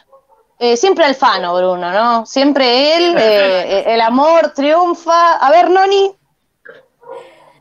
Eh, 0.64 0.76
siempre 0.76 1.04
Alfano, 1.04 1.56
Bruno, 1.56 1.90
¿no? 1.90 2.24
Siempre 2.24 2.94
él, 2.94 3.16
eh, 3.18 3.80
eh, 3.80 3.84
el 3.94 4.00
amor 4.00 4.52
triunfa. 4.54 5.32
A 5.38 5.50
ver, 5.50 5.68
Noni. 5.68 6.14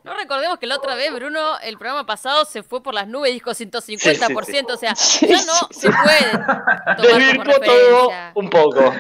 No 0.04 0.14
recordemos 0.14 0.60
que 0.60 0.68
la 0.68 0.76
otra 0.76 0.94
vez, 0.94 1.12
Bruno, 1.12 1.58
el 1.64 1.80
programa 1.80 2.06
pasado 2.06 2.46
se 2.46 2.62
fue 2.62 2.84
por 2.84 2.94
las 2.94 3.08
nubes, 3.08 3.34
dijo 3.34 3.50
150%, 3.50 4.74
o 4.74 4.78
sea, 4.78 4.96
Sí, 4.96 5.28
ya 5.28 5.38
no 5.38 5.54
sí, 5.72 5.80
se 5.80 5.90
puede 5.90 6.32
tomar 6.32 6.98
Desvirtuó 6.98 7.60
todo 7.60 8.12
un 8.36 8.50
poco. 8.52 8.94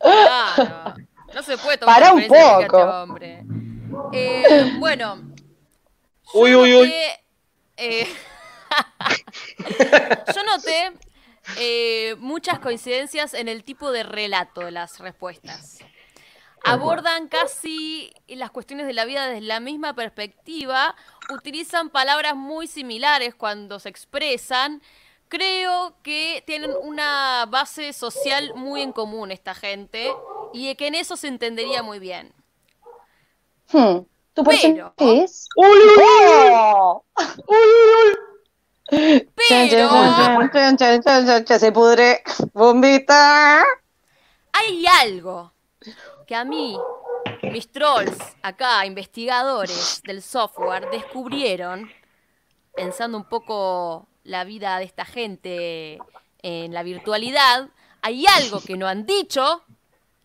Claro, 0.00 0.94
no 1.32 1.42
se 1.44 1.56
puede 1.56 1.78
tomar 1.78 1.94
Pará 2.00 2.10
como 2.10 2.16
un 2.16 2.22
este 2.22 2.66
poco. 2.66 2.78
hombre. 2.78 3.44
Eh, 4.12 4.72
bueno. 4.80 5.22
Uy, 6.34 6.56
uy, 6.56 6.74
uy. 6.74 6.88
noté, 6.88 7.24
eh, 7.76 8.08
yo 10.34 10.42
noté 10.42 11.09
eh, 11.58 12.14
muchas 12.18 12.58
coincidencias 12.58 13.34
en 13.34 13.48
el 13.48 13.64
tipo 13.64 13.90
de 13.92 14.02
relato 14.02 14.62
de 14.62 14.70
las 14.70 14.98
respuestas. 15.00 15.78
Abordan 16.62 17.28
casi 17.28 18.12
las 18.28 18.50
cuestiones 18.50 18.86
de 18.86 18.92
la 18.92 19.06
vida 19.06 19.26
desde 19.28 19.46
la 19.46 19.60
misma 19.60 19.94
perspectiva, 19.94 20.94
utilizan 21.32 21.88
palabras 21.88 22.36
muy 22.36 22.66
similares 22.66 23.34
cuando 23.34 23.78
se 23.78 23.88
expresan. 23.88 24.82
Creo 25.28 25.94
que 26.02 26.42
tienen 26.46 26.72
una 26.82 27.46
base 27.48 27.92
social 27.94 28.52
muy 28.56 28.82
en 28.82 28.92
común 28.92 29.30
esta 29.30 29.54
gente 29.54 30.12
y 30.52 30.74
que 30.74 30.88
en 30.88 30.96
eso 30.96 31.16
se 31.16 31.28
entendería 31.28 31.82
muy 31.82 31.98
bien. 31.98 32.34
Hmm, 33.72 34.00
¿Tu 34.34 34.44
Pero- 34.44 34.44
porcentaje 34.44 35.22
es? 35.24 35.48
Uy, 35.56 35.66
uy, 35.66 35.78
uy, 35.96 36.50
¡Oh! 36.52 37.04
Pero 38.90 39.88
chan, 39.88 40.50
chan, 40.52 40.76
chan, 40.76 41.02
chan, 41.02 41.26
chan, 41.26 41.44
chan, 41.44 41.60
se 41.60 41.72
pudre. 41.72 42.22
Bombita. 42.52 43.62
hay 44.52 44.84
algo 44.86 45.52
que 46.26 46.34
a 46.34 46.44
mí, 46.44 46.76
mis 47.42 47.70
trolls 47.70 48.16
acá, 48.42 48.84
investigadores 48.86 50.00
del 50.04 50.22
software, 50.22 50.90
descubrieron, 50.90 51.90
pensando 52.74 53.16
un 53.18 53.28
poco 53.28 54.06
la 54.24 54.44
vida 54.44 54.78
de 54.78 54.84
esta 54.84 55.04
gente 55.04 55.98
en 56.42 56.72
la 56.72 56.82
virtualidad, 56.82 57.68
hay 58.02 58.26
algo 58.26 58.60
que 58.60 58.76
no 58.76 58.86
han 58.86 59.06
dicho 59.06 59.62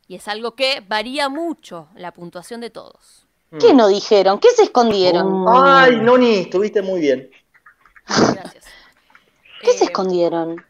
y 0.08 0.16
es 0.16 0.28
algo 0.28 0.56
que 0.56 0.84
varía 0.88 1.30
mucho 1.30 1.90
la 1.96 2.14
puntuación 2.14 2.62
de 2.62 2.70
todos. 2.70 3.26
¿Qué 3.60 3.74
no 3.74 3.88
dijeron? 3.88 4.40
¿Qué 4.40 4.50
se 4.50 4.64
escondieron? 4.64 5.46
Ay, 5.48 5.98
Noni, 5.98 6.36
estuviste 6.36 6.82
muy 6.82 7.00
bien. 7.00 7.32
Gracias. 8.08 8.66
¿Qué 9.62 9.72
se 9.74 9.84
Eh, 9.84 9.88
escondieron? 9.88 10.64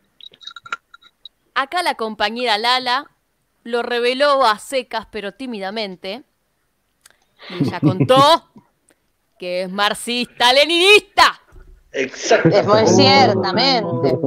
Acá 1.54 1.84
la 1.84 1.96
compañera 1.96 2.58
Lala 2.58 3.10
lo 3.64 3.82
reveló 3.82 4.46
a 4.46 4.60
secas 4.60 5.08
pero 5.12 5.34
tímidamente. 5.34 6.24
Y 7.50 7.64
ella 7.68 7.80
contó 7.80 8.18
que 9.40 9.64
es 9.64 9.70
marxista-leninista. 9.72 11.40
Exacto. 11.92 12.50
Es 12.50 12.66
muy 12.66 12.88
ciertamente. 12.88 14.18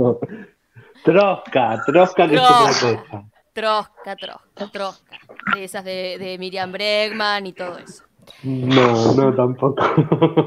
Trosca, 1.04 1.82
trosca 1.86 2.28
que 2.28 2.34
Trosca. 2.36 2.58
otra 2.60 2.68
cosa. 2.68 3.24
Trosca, 3.52 4.16
trosca, 4.16 4.70
trosca. 4.72 5.18
De 5.54 5.64
esas 5.64 5.84
de, 5.84 6.16
de 6.18 6.38
Miriam 6.38 6.70
Bregman 6.72 7.46
y 7.46 7.52
todo 7.52 7.78
eso. 7.78 8.04
No, 8.42 9.12
no 9.14 9.34
tampoco. 9.34 9.82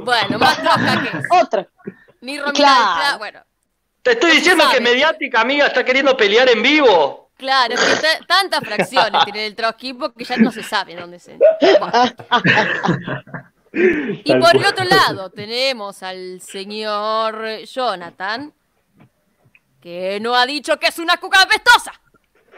Bueno, 0.06 0.40
más 0.40 0.58
trosca 0.62 1.02
que 1.04 1.18
es. 1.18 1.26
Otro. 1.44 1.68
Ni 2.22 2.38
Romina 2.40 2.54
Claro. 2.54 2.86
del 2.86 2.96
Pla- 2.98 3.18
Bueno, 3.18 3.40
Te 4.04 4.12
estoy 4.12 4.32
diciendo 4.32 4.64
que 4.72 4.80
mediática, 4.82 5.42
amiga, 5.42 5.68
está 5.68 5.84
queriendo 5.86 6.16
pelear 6.18 6.50
en 6.50 6.62
vivo. 6.64 7.30
claro, 7.38 7.74
es 7.74 7.80
que 7.82 7.96
ta- 7.96 8.26
tantas 8.28 8.60
fracciones 8.62 9.24
tiene 9.26 9.46
el 9.48 9.56
trotskismo 9.56 10.12
que 10.14 10.24
ya 10.24 10.38
no 10.38 10.52
se 10.52 10.64
sabe 10.64 10.96
dónde 10.96 11.20
se. 11.20 11.38
Y 13.74 14.24
Tal 14.34 14.40
por 14.42 14.54
el 14.58 14.66
otro 14.66 14.84
lado 14.84 15.30
tenemos 15.30 16.04
al 16.04 16.42
señor 16.42 17.60
Jonathan, 17.64 18.54
que 19.82 20.20
no 20.20 20.36
ha 20.36 20.46
dicho 20.46 20.78
que 20.78 20.88
es 20.88 21.00
una 21.00 21.16
cuca 21.16 21.44
apestosa. 21.44 21.94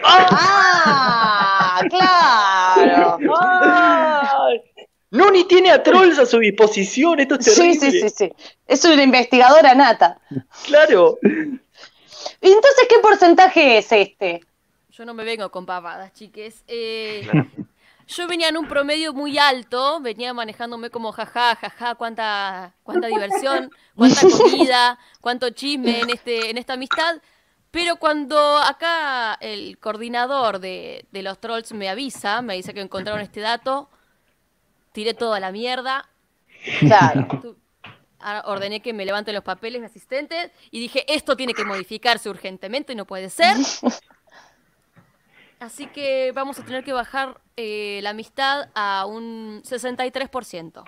¡Ah! 0.03 1.81
¡Claro! 1.87 3.17
Ay. 3.39 4.61
Noni 5.13 5.43
tiene 5.45 5.69
a 5.69 5.83
trolls 5.83 6.17
a 6.17 6.25
su 6.25 6.39
disposición, 6.39 7.19
esto 7.19 7.35
es 7.35 7.45
Sí, 7.45 7.79
terrible. 7.79 7.91
sí, 7.91 8.01
sí, 8.01 8.09
sí. 8.09 8.33
Es 8.67 8.83
una 8.83 9.03
investigadora 9.03 9.75
nata. 9.75 10.19
Claro. 10.65 11.19
¿Y 11.23 12.47
entonces 12.47 12.87
qué 12.89 12.99
porcentaje 12.99 13.77
es 13.77 13.91
este? 13.91 14.41
Yo 14.89 15.05
no 15.05 15.13
me 15.13 15.23
vengo 15.23 15.49
con 15.51 15.65
pavadas, 15.67 16.13
chiques. 16.13 16.63
Eh, 16.67 17.29
yo 18.07 18.27
venía 18.27 18.49
en 18.49 18.57
un 18.57 18.67
promedio 18.67 19.13
muy 19.13 19.37
alto, 19.37 19.99
venía 20.01 20.33
manejándome 20.33 20.89
como 20.89 21.11
jaja, 21.11 21.55
jaja, 21.55 21.95
cuánta, 21.95 22.73
cuánta 22.83 23.07
diversión, 23.07 23.69
cuánta 23.95 24.21
comida, 24.37 24.99
cuánto 25.21 25.49
chisme 25.51 26.01
en, 26.01 26.09
este, 26.09 26.49
en 26.49 26.57
esta 26.57 26.73
amistad. 26.73 27.17
Pero 27.69 27.97
cuando 27.97 28.57
acá 28.57 29.35
el 29.41 29.77
coordinador 29.79 30.59
de, 30.59 31.05
de 31.11 31.21
los 31.21 31.39
trolls 31.39 31.71
me 31.73 31.87
avisa, 31.89 32.41
me 32.41 32.55
dice 32.55 32.73
que 32.73 32.81
encontraron 32.81 33.21
este 33.21 33.41
dato, 33.41 33.89
tiré 34.93 35.13
toda 35.13 35.39
la 35.41 35.51
mierda, 35.51 36.07
Claro. 36.79 37.27
Tu- 37.41 37.57
ordené 38.45 38.79
que 38.81 38.93
me 38.93 39.03
levanten 39.05 39.35
los 39.35 39.43
papeles 39.43 39.81
mi 39.81 39.87
asistente 39.87 40.51
y 40.71 40.79
dije, 40.79 41.03
esto 41.13 41.35
tiene 41.35 41.53
que 41.53 41.65
modificarse 41.65 42.29
urgentemente, 42.29 42.95
no 42.95 43.03
puede 43.05 43.29
ser. 43.29 43.57
Así 45.59 45.87
que 45.87 46.31
vamos 46.33 46.59
a 46.59 46.63
tener 46.65 46.83
que 46.83 46.93
bajar 46.93 47.39
eh, 47.55 47.99
la 48.03 48.09
amistad 48.11 48.69
a 48.75 49.05
un 49.05 49.61
63%. 49.63 50.83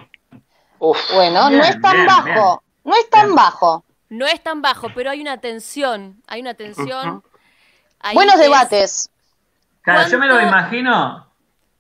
Uf. 0.80 0.98
Bueno, 1.14 1.50
no 1.50 1.64
es 1.64 1.80
tan 1.82 1.94
bien, 1.94 2.06
bajo. 2.08 2.64
No 2.84 2.96
es 2.96 3.10
tan 3.10 3.26
Bien. 3.28 3.36
bajo. 3.36 3.86
No 4.10 4.26
es 4.28 4.44
tan 4.44 4.62
bajo, 4.62 4.88
pero 4.94 5.10
hay 5.10 5.22
una 5.22 5.38
tensión, 5.40 6.22
hay 6.28 6.42
una 6.42 6.54
tensión. 6.54 7.24
Buenos 8.14 8.38
debates. 8.38 9.10
Claro, 9.82 10.08
yo 10.10 10.20
me 10.20 10.28
lo 10.28 10.34
¿Cuánto- 10.36 10.50
imagino, 10.50 11.32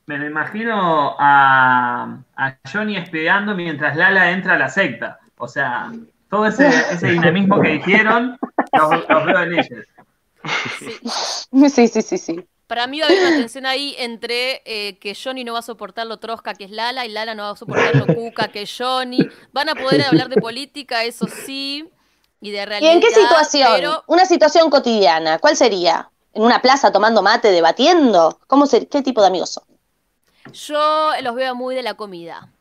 me 0.08 0.18
lo 0.18 0.28
imagino 0.28 1.16
a, 1.20 2.18
a 2.36 2.58
Johnny 2.72 2.97
espiando 2.97 3.56
mientras 3.56 3.95
Lala 3.95 4.32
entra 4.32 4.53
a 4.53 4.58
la 4.60 4.70
secta. 4.70 5.20
O 5.38 5.47
sea, 5.47 5.91
todo 6.30 6.45
ese, 6.45 6.68
ese 6.68 7.08
dinamismo 7.08 7.60
que 7.62 7.70
dijeron, 7.70 8.38
los, 8.74 9.10
los 9.10 9.26
veo 9.26 9.41
en 9.43 9.53
ellos. 9.53 9.86
sí. 10.80 11.70
Sí, 11.70 11.88
sí, 11.88 12.01
sí, 12.01 12.18
sí. 12.18 12.45
Para 12.68 12.88
mí 12.88 12.99
va 12.99 13.06
a 13.06 13.10
haber 13.10 13.22
una 13.22 13.38
tensión 13.38 13.66
ahí 13.68 13.95
entre 13.99 14.64
eh, 14.66 14.97
que 14.97 15.16
Johnny 15.16 15.43
no 15.43 15.53
va 15.53 15.60
a 15.60 15.64
soportar 15.64 16.08
lo 16.08 16.18
trosca 16.18 16.56
que 16.56 16.64
es 16.64 16.72
Lala 16.72 17.06
y 17.06 17.10
Lala 17.10 17.36
no 17.36 17.43
va 17.43 17.51
a 17.51 17.56
soportar 17.56 17.95
lo 17.95 18.08
cuca 18.08 18.47
que 18.47 18.64
es 18.64 18.76
Johnny. 18.76 19.20
Van 19.53 19.70
a 19.70 19.76
poder 19.76 20.03
hablar 20.03 20.30
de 20.30 20.38
política, 20.41 21.03
eso 21.03 21.28
sí, 21.28 21.88
y 22.41 22.51
de 22.51 22.62
¿Y 22.62 22.66
realidad. 22.66 22.93
en 22.93 23.01
qué 23.01 23.12
situación? 23.12 23.70
Pero 23.76 24.03
Una 24.08 24.26
situación 24.26 24.70
cotidiana. 24.72 25.38
¿Cuál 25.38 25.56
sería? 25.56 26.10
¿En 26.34 26.41
una 26.41 26.60
plaza 26.62 26.91
tomando 26.91 27.22
mate, 27.22 27.51
debatiendo? 27.51 28.39
¿Cómo 28.47 28.66
ser, 28.66 28.88
¿Qué 28.88 29.01
tipo 29.03 29.22
de 29.22 29.28
amigos 29.28 29.51
son? 29.51 29.64
Yo 30.52 31.12
los 31.22 31.36
veo 31.36 31.56
muy 31.56 31.76
de 31.76 31.84
la 31.84 31.96
comida. 31.96 32.52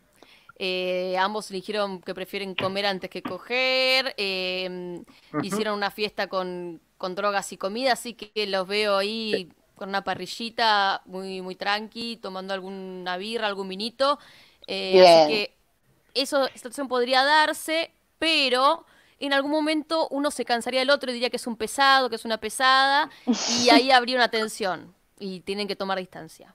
Eh, 0.59 1.16
ambos 1.18 1.49
dijeron 1.49 2.01
que 2.03 2.14
prefieren 2.14 2.55
comer 2.55 2.87
antes 2.87 3.11
que 3.11 3.24
coger. 3.24 4.14
eh, 4.18 5.03
Hicieron 5.41 5.74
una 5.76 5.91
fiesta 5.91 6.28
con, 6.28 6.80
con 6.99 7.14
drogas 7.14 7.53
y 7.53 7.59
comida, 7.59 7.93
así 7.93 8.14
que 8.14 8.47
los 8.47 8.66
veo 8.68 8.97
ahí 8.99 9.51
con 9.76 9.89
una 9.91 10.05
parrillita 10.05 11.03
muy, 11.07 11.43
muy 11.43 11.57
tranqui, 11.57 12.16
tomando 12.18 12.55
alguna 12.55 13.16
birra, 13.18 13.49
algún 13.49 13.68
vinito. 13.68 14.18
Eh, 14.66 15.01
así 15.01 15.22
que 15.22 15.57
eso, 16.14 16.45
esta 16.47 16.59
situación 16.59 16.89
podría 16.89 17.24
darse, 17.24 17.91
pero 18.18 18.87
en 19.20 19.32
algún 19.32 19.51
momento 19.51 20.09
uno 20.11 20.30
se 20.30 20.45
cansaría 20.45 20.80
del 20.80 20.91
otro 20.91 21.11
y 21.11 21.14
diría 21.14 21.30
que 21.30 21.37
es 21.37 21.47
un 21.47 21.57
pesado, 21.57 22.09
que 22.11 22.16
es 22.16 22.24
una 22.24 22.39
pesada, 22.39 23.11
y 23.45 23.70
ahí 23.70 23.91
habría 23.91 24.16
una 24.16 24.28
tensión 24.30 24.95
y 25.18 25.41
tienen 25.41 25.68
que 25.68 25.76
tomar 25.76 25.99
distancia. 25.99 26.55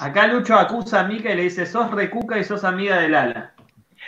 Acá 0.00 0.26
Lucho 0.26 0.54
acusa 0.54 1.00
a 1.00 1.04
Mika 1.04 1.30
y 1.30 1.36
le 1.36 1.42
dice, 1.42 1.66
sos 1.66 1.90
recuca 1.90 2.38
y 2.38 2.44
sos 2.44 2.64
amiga 2.64 2.98
de 2.98 3.08
Lala. 3.08 3.52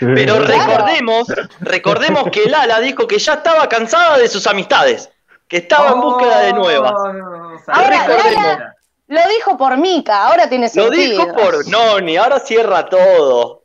Pero 0.00 0.40
recordemos, 0.40 1.26
recordemos 1.60 2.24
que 2.30 2.48
Lala 2.48 2.80
dijo 2.80 3.06
que 3.06 3.18
ya 3.18 3.34
estaba 3.34 3.68
cansada 3.68 4.18
de 4.18 4.28
sus 4.28 4.46
amistades, 4.46 5.10
que 5.48 5.58
estaba 5.58 5.92
en 5.92 6.00
búsqueda 6.00 6.40
de 6.40 6.52
nuevas. 6.52 6.92
Oh, 6.92 7.70
Ahora, 7.72 8.06
recordemos. 8.06 8.44
Lala- 8.44 8.74
Lo 9.06 9.20
dijo 9.28 9.56
por 9.56 9.76
Mica, 9.76 10.26
ahora 10.26 10.48
tiene 10.48 10.66
Lo 10.74 10.84
sentido. 10.84 11.24
dijo 11.24 11.32
por 11.34 11.68
Noni, 11.68 12.16
ahora 12.16 12.40
cierra 12.40 12.86
todo. 12.88 13.62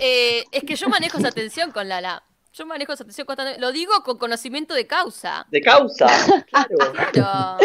Eh, 0.00 0.44
es 0.52 0.62
que 0.64 0.76
yo 0.76 0.88
manejo 0.88 1.18
esa 1.18 1.30
tensión 1.32 1.72
con 1.72 1.88
Lala. 1.88 2.22
Yo 2.52 2.66
manejo 2.66 2.92
esa 2.92 3.04
tensión 3.04 3.26
constantemente. 3.26 3.60
Lo 3.60 3.70
digo 3.70 3.92
con 4.02 4.18
conocimiento 4.18 4.74
de 4.74 4.86
causa. 4.86 5.46
De 5.50 5.60
causa. 5.60 6.06
Claro. 6.50 6.92
Claro. 7.12 7.58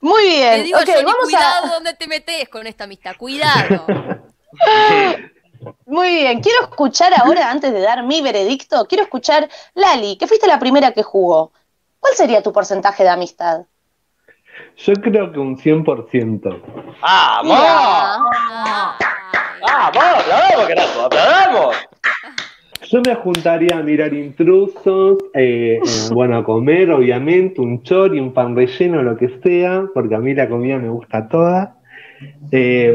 Muy 0.00 0.24
bien. 0.24 0.64
digo, 0.64 0.78
ok, 0.78 0.86
Johnny, 0.86 1.04
vamos 1.04 1.24
cuidado 1.24 1.66
a. 1.66 1.74
donde 1.74 1.94
te 1.94 2.06
metes 2.06 2.48
con 2.48 2.66
esta 2.66 2.84
amistad. 2.84 3.14
Cuidado. 3.16 3.86
Muy 5.86 6.08
bien. 6.08 6.40
Quiero 6.40 6.62
escuchar 6.62 7.12
ahora, 7.14 7.50
antes 7.50 7.72
de 7.72 7.80
dar 7.80 8.02
mi 8.04 8.22
veredicto, 8.22 8.86
quiero 8.86 9.04
escuchar, 9.04 9.48
Lali, 9.74 10.16
que 10.16 10.26
fuiste 10.26 10.46
la 10.46 10.58
primera 10.58 10.92
que 10.92 11.02
jugó. 11.02 11.52
¿Cuál 12.00 12.14
sería 12.14 12.42
tu 12.42 12.52
porcentaje 12.52 13.02
de 13.02 13.10
amistad? 13.10 13.62
Yo 14.76 14.94
creo 14.94 15.32
que 15.32 15.38
un 15.38 15.58
100%. 15.58 16.62
¡Vamos! 17.00 17.58
¡Vamos! 17.58 18.96
¡Aplaudamos, 19.68 20.68
carajo! 20.68 21.00
¡Aplaudamos! 21.02 21.76
Yo 22.88 23.00
me 23.04 23.14
juntaría 23.16 23.78
a 23.78 23.82
mirar 23.82 24.14
intrusos, 24.14 25.18
eh, 25.34 25.78
eh, 25.78 25.80
bueno, 26.12 26.36
a 26.38 26.44
comer, 26.44 26.90
obviamente, 26.92 27.60
un 27.60 27.82
chori, 27.82 28.20
un 28.20 28.32
pan 28.32 28.54
relleno, 28.54 29.02
lo 29.02 29.16
que 29.16 29.28
sea, 29.42 29.84
porque 29.92 30.14
a 30.14 30.18
mí 30.18 30.34
la 30.34 30.48
comida 30.48 30.78
me 30.78 30.88
gusta 30.88 31.28
toda. 31.28 31.72
Eh, 32.50 32.94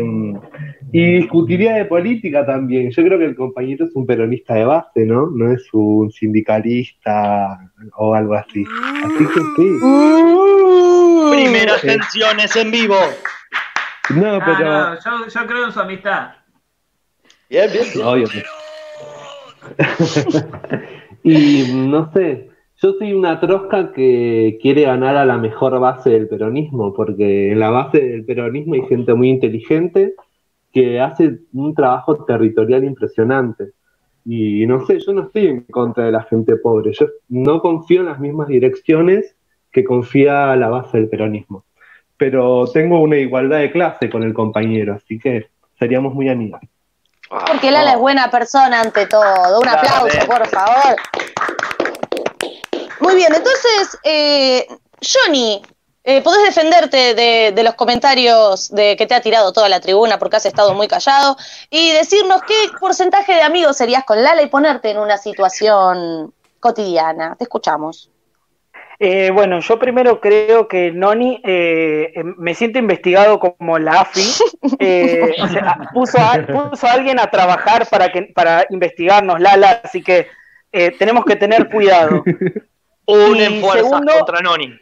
y 0.94 1.14
discutiría 1.20 1.76
de 1.76 1.86
política 1.86 2.46
también. 2.46 2.89
Yo 2.92 3.04
creo 3.04 3.20
que 3.20 3.26
el 3.26 3.36
compañero 3.36 3.86
es 3.86 3.96
un 3.96 4.06
peronista 4.06 4.56
de 4.56 4.66
base, 4.66 5.06
¿no? 5.06 5.28
No 5.30 5.52
es 5.52 5.64
un 5.74 6.10
sindicalista 6.12 7.60
o 7.98 8.16
algo 8.16 8.34
así. 8.34 8.64
Así 9.04 9.26
que 9.28 9.42
sí. 9.56 9.78
Primeras 11.32 11.82
Sí. 11.82 11.88
tensiones 11.88 12.56
en 12.56 12.72
vivo. 12.72 12.96
No, 14.16 14.36
Ah, 14.42 14.44
pero. 14.46 14.70
no, 14.70 14.96
yo, 14.96 15.28
yo 15.30 15.48
creo 15.48 15.66
en 15.66 15.72
su 15.72 15.80
amistad. 15.80 16.32
Bien, 17.50 17.70
bien, 17.72 17.86
bien. 17.94 18.06
Obvio. 18.08 18.28
y 21.24 21.63
no 21.74 22.11
sé, 22.11 22.49
yo 22.82 22.93
soy 22.93 23.13
una 23.13 23.39
trosca 23.39 23.93
que 23.93 24.57
quiere 24.61 24.84
ganar 24.84 25.15
a 25.15 25.26
la 25.26 25.38
mejor 25.38 25.80
base 25.80 26.09
del 26.09 26.28
peronismo, 26.28 26.93
porque 26.93 27.51
en 27.51 27.59
la 27.59 27.69
base 27.69 27.99
del 27.99 28.26
peronismo 28.26 28.74
hay 28.74 28.82
gente 28.88 29.13
muy 29.13 29.30
inteligente 29.30 30.15
que 30.72 30.99
hace 30.99 31.39
un 31.53 31.76
trabajo 31.76 32.26
territorial 32.26 32.84
impresionante. 32.84 33.72
Y 34.26 34.65
no 34.65 34.86
sé, 34.86 34.99
yo 34.99 35.13
no 35.13 35.24
estoy 35.24 35.47
en 35.47 35.61
contra 35.61 36.05
de 36.05 36.11
la 36.11 36.24
gente 36.24 36.55
pobre, 36.55 36.91
yo 36.93 37.07
no 37.30 37.59
confío 37.59 38.01
en 38.01 38.07
las 38.07 38.19
mismas 38.19 38.47
direcciones 38.47 39.36
que 39.72 39.84
confía 39.84 40.55
la 40.55 40.69
base 40.69 40.97
del 40.97 41.09
peronismo. 41.09 41.65
Pero 42.17 42.65
tengo 42.72 42.99
una 42.99 43.17
igualdad 43.17 43.59
de 43.59 43.72
clase 43.72 44.09
con 44.09 44.24
el 44.24 44.34
compañero, 44.34 44.93
así 44.93 45.19
que 45.19 45.47
seríamos 45.78 46.13
muy 46.13 46.30
amigos. 46.30 46.61
Porque 47.32 47.72
Lala 47.72 47.94
es 47.94 47.98
buena 47.98 48.30
persona 48.30 48.82
ante 48.82 49.06
todo. 49.06 49.60
Un 49.60 49.68
aplauso, 49.68 50.18
por 50.28 50.46
favor. 50.48 50.98
Muy 53.00 53.14
Muy 53.14 53.16
bien, 53.16 53.34
entonces, 53.34 53.98
eh, 54.04 54.68
Johnny, 55.02 55.62
eh, 56.04 56.22
podés 56.22 56.44
defenderte 56.44 57.16
de, 57.16 57.54
de 57.56 57.64
los 57.64 57.76
comentarios 57.76 58.70
de 58.70 58.98
que 58.98 59.08
te 59.08 59.16
ha 59.16 59.22
tirado 59.22 59.54
toda 59.54 59.70
la 59.70 59.80
tribuna 59.80 60.20
porque 60.20 60.38
has 60.38 60.46
estado 60.46 60.74
muy 60.74 60.88
callado 60.88 61.38
y 61.70 61.92
decirnos 61.92 62.42
qué 62.48 62.70
porcentaje 62.80 63.34
de 63.34 63.42
amigos 63.44 63.78
serías 63.78 64.04
con 64.04 64.22
Lala 64.22 64.42
y 64.42 64.48
ponerte 64.48 64.90
en 64.90 64.98
una 64.98 65.18
situación 65.18 66.34
cotidiana. 66.60 67.36
Te 67.38 67.46
escuchamos. 67.46 68.10
Eh, 69.04 69.32
bueno, 69.32 69.60
yo 69.62 69.80
primero 69.80 70.22
creo 70.22 70.68
que 70.68 70.91
Noni 70.91 71.41
eh, 71.43 72.14
eh, 72.16 72.24
me 72.24 72.54
siento 72.54 72.78
investigado 72.78 73.39
como 73.39 73.80
la 73.80 74.02
AFI. 74.02 74.22
Eh, 74.80 75.36
o 75.41 75.47
sea, 75.47 75.78
puso, 75.93 76.18
a, 76.20 76.45
puso 76.45 76.88
a 76.88 76.93
alguien 76.93 77.20
a 77.20 77.30
trabajar 77.30 77.88
para, 77.89 78.12
que, 78.12 78.24
para 78.24 78.66
investigarnos, 78.70 79.39
Lala, 79.39 79.82
así 79.84 80.02
que 80.04 80.28
eh, 80.72 80.91
tenemos 80.97 81.26
que 81.26 81.36
tener 81.36 81.68
cuidado. 81.70 82.24
Unen 83.06 83.60
fuerzas 83.60 83.89
segundo- 83.89 84.14
contra 84.14 84.41
Noni. 84.41 84.74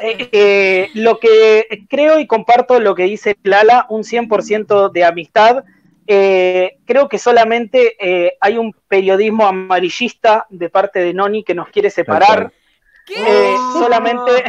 Eh, 0.00 0.28
eh, 0.32 0.90
lo 0.94 1.18
que 1.18 1.66
creo 1.88 2.18
y 2.20 2.26
comparto 2.26 2.78
lo 2.80 2.94
que 2.94 3.04
dice 3.04 3.36
Lala, 3.42 3.86
un 3.88 4.02
100% 4.04 4.90
de 4.90 5.04
amistad. 5.04 5.64
Eh, 6.06 6.78
creo 6.84 7.08
que 7.08 7.18
solamente 7.18 7.96
eh, 8.00 8.36
hay 8.40 8.56
un 8.56 8.72
periodismo 8.86 9.46
amarillista 9.46 10.46
de 10.48 10.68
parte 10.70 11.00
de 11.00 11.12
Noni 11.12 11.42
que 11.42 11.54
nos 11.54 11.68
quiere 11.68 11.90
separar. 11.90 12.52
Eh, 13.08 13.56
solamente, 13.72 14.44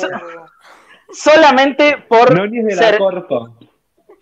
so- 0.00 0.08
solamente 1.10 1.98
por 2.08 2.28
ser 2.70 2.98
Corpo. 2.98 3.56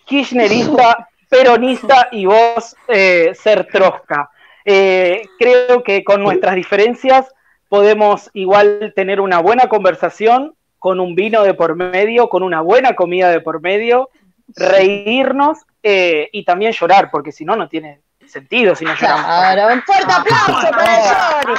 kirchnerista, 0.05 1.09
peronista 1.29 2.09
y 2.13 2.27
vos 2.27 2.77
eh, 2.89 3.33
ser 3.35 3.67
trosca. 3.69 4.31
Eh, 4.65 5.23
creo 5.39 5.83
que 5.83 6.03
con 6.03 6.23
nuestras 6.23 6.55
diferencias 6.57 7.33
podemos 7.69 8.31
igual 8.33 8.93
tener 8.97 9.21
una 9.21 9.39
buena 9.41 9.69
conversación 9.69 10.55
con 10.79 11.01
un 11.01 11.15
vino 11.15 11.43
de 11.43 11.55
por 11.55 11.75
medio, 11.77 12.29
con 12.29 12.43
una 12.43 12.61
buena 12.61 12.95
comida 12.95 13.31
de 13.31 13.41
por 13.41 13.61
medio, 13.61 14.11
reírnos 14.55 15.59
eh, 15.83 16.29
y 16.33 16.45
también 16.45 16.73
llorar, 16.73 17.11
porque 17.11 17.33
si 17.33 17.45
no, 17.45 17.57
no 17.57 17.69
tiene 17.69 18.01
sentido 18.29 18.75
si 18.75 18.85
no. 18.85 18.95
Claro, 18.97 19.69
un 19.75 19.83
fuerte 19.83 20.13
aplauso 20.13 20.69
para 20.71 21.43
Johnny. 21.43 21.55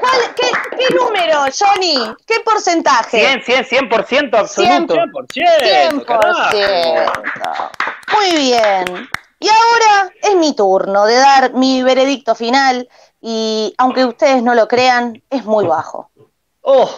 ¿Cuál- 0.00 0.34
qué, 0.36 0.50
qué 0.78 0.94
número, 0.94 1.44
Johnny? 1.58 2.14
¿Qué 2.26 2.40
porcentaje? 2.44 3.42
100, 3.42 3.64
100, 3.64 3.88
100% 3.90 4.38
absoluto. 4.38 4.94
100%. 4.94 6.06
100%. 6.06 7.10
Muy 8.12 8.30
bien. 8.36 9.08
Y 9.38 9.48
ahora 9.48 10.10
es 10.22 10.36
mi 10.36 10.54
turno 10.56 11.04
de 11.04 11.16
dar 11.16 11.52
mi 11.54 11.82
veredicto 11.82 12.34
final 12.34 12.88
y 13.20 13.74
aunque 13.78 14.04
ustedes 14.04 14.42
no 14.42 14.54
lo 14.54 14.66
crean, 14.66 15.22
es 15.30 15.44
muy 15.44 15.66
bajo. 15.66 16.10
Oh, 16.62 16.90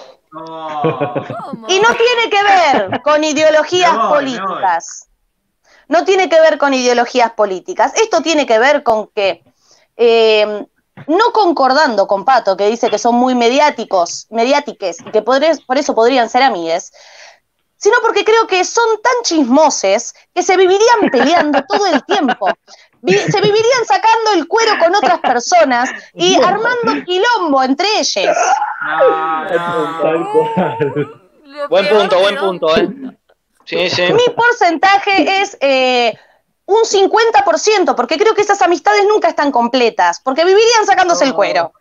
Y 1.69 1.81
no 1.81 1.89
tiene 1.95 2.31
que 2.31 2.43
ver 2.43 3.03
con 3.03 3.25
ideologías 3.25 3.97
políticas. 4.09 5.08
No 5.89 6.05
tiene 6.05 6.29
que 6.29 6.41
ver 6.41 6.59
con 6.59 6.75
ideologías 6.75 7.33
políticas. 7.33 7.93
Esto 7.97 8.21
tiene 8.23 8.47
que 8.47 8.59
ver 8.59 8.83
con 8.83 9.09
que, 9.09 9.43
eh, 9.97 10.67
no 11.07 11.33
concordando 11.33 12.07
con 12.07 12.25
Pato, 12.25 12.57
que 12.57 12.69
dice 12.69 12.91
que 12.91 12.99
son 12.99 13.15
muy 13.15 13.35
mediáticos, 13.35 14.27
mediátiques, 14.31 14.99
y 15.01 15.11
que 15.11 15.25
podré- 15.25 15.65
por 15.67 15.79
eso 15.79 15.95
podrían 15.95 16.29
ser 16.29 16.43
amigues, 16.43 16.93
sino 17.77 17.97
porque 18.03 18.25
creo 18.25 18.47
que 18.47 18.65
son 18.65 18.85
tan 19.03 19.23
chismoses 19.23 20.13
que 20.35 20.43
se 20.43 20.57
vivirían 20.57 21.11
peleando 21.13 21.63
todo 21.69 21.87
el 21.87 22.05
tiempo. 22.05 22.49
Vi- 23.01 23.17
se 23.17 23.41
vivirían 23.41 23.85
sacando 23.87 24.33
el 24.35 24.49
cuero 24.49 24.73
con 24.83 24.95
otras 24.97 25.21
personas 25.21 25.89
y 26.15 26.35
armando 26.43 27.05
quilombo 27.07 27.63
entre 27.63 27.87
ellos. 28.01 28.37
Tal 30.03 30.31
cual. 30.33 31.31
buen 31.69 31.89
punto, 31.89 32.19
buen 32.21 32.37
punto, 32.37 32.77
¿eh? 32.77 33.18
Sí, 33.69 33.91
sí. 33.91 34.03
Mi 34.15 34.35
porcentaje 34.35 35.43
es 35.43 35.59
eh, 35.61 36.19
un 36.65 36.85
50%, 36.85 37.95
porque 37.95 38.17
creo 38.17 38.35
que 38.35 38.41
esas 38.41 38.63
amistades 38.63 39.05
nunca 39.07 39.29
están 39.29 39.53
completas, 39.53 40.21
porque 40.21 40.43
vivirían 40.47 40.87
sacándose 40.87 41.25
el 41.25 41.35
cuero. 41.35 41.75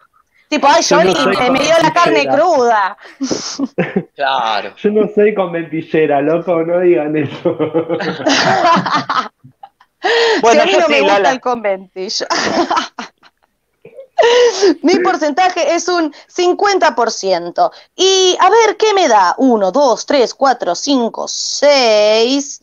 Tipo, 0.49 0.67
ay, 0.67 0.81
no 0.91 0.97
Johnny, 0.97 1.13
eh, 1.13 1.49
me 1.49 1.59
dio 1.59 1.75
la 1.81 1.93
carne 1.93 2.27
cruda. 2.27 2.97
Claro. 4.15 4.75
Yo 4.75 4.89
no 4.89 5.07
soy 5.13 5.33
conventillera, 5.33 6.21
loco, 6.21 6.63
no 6.63 6.79
digan 6.81 7.15
eso. 7.15 7.57
Bueno, 10.41 10.51
si 10.51 10.59
a 10.59 10.65
mí 10.65 10.71
yo 10.73 10.79
no 10.79 10.88
me 10.89 10.95
sí, 10.95 11.01
gusta 11.01 11.17
Lala. 11.17 11.31
el 11.31 11.41
conventillo. 11.41 12.27
Mi 14.82 14.99
porcentaje 14.99 15.76
es 15.76 15.88
un 15.88 16.13
50%. 16.13 17.72
Y 17.95 18.38
a 18.39 18.49
ver, 18.49 18.78
¿qué 18.78 18.93
me 18.93 19.07
da? 19.07 19.36
1, 19.38 19.72
2, 19.72 20.05
3, 20.05 20.34
4, 20.34 20.76
5, 20.76 21.28
6, 21.28 22.61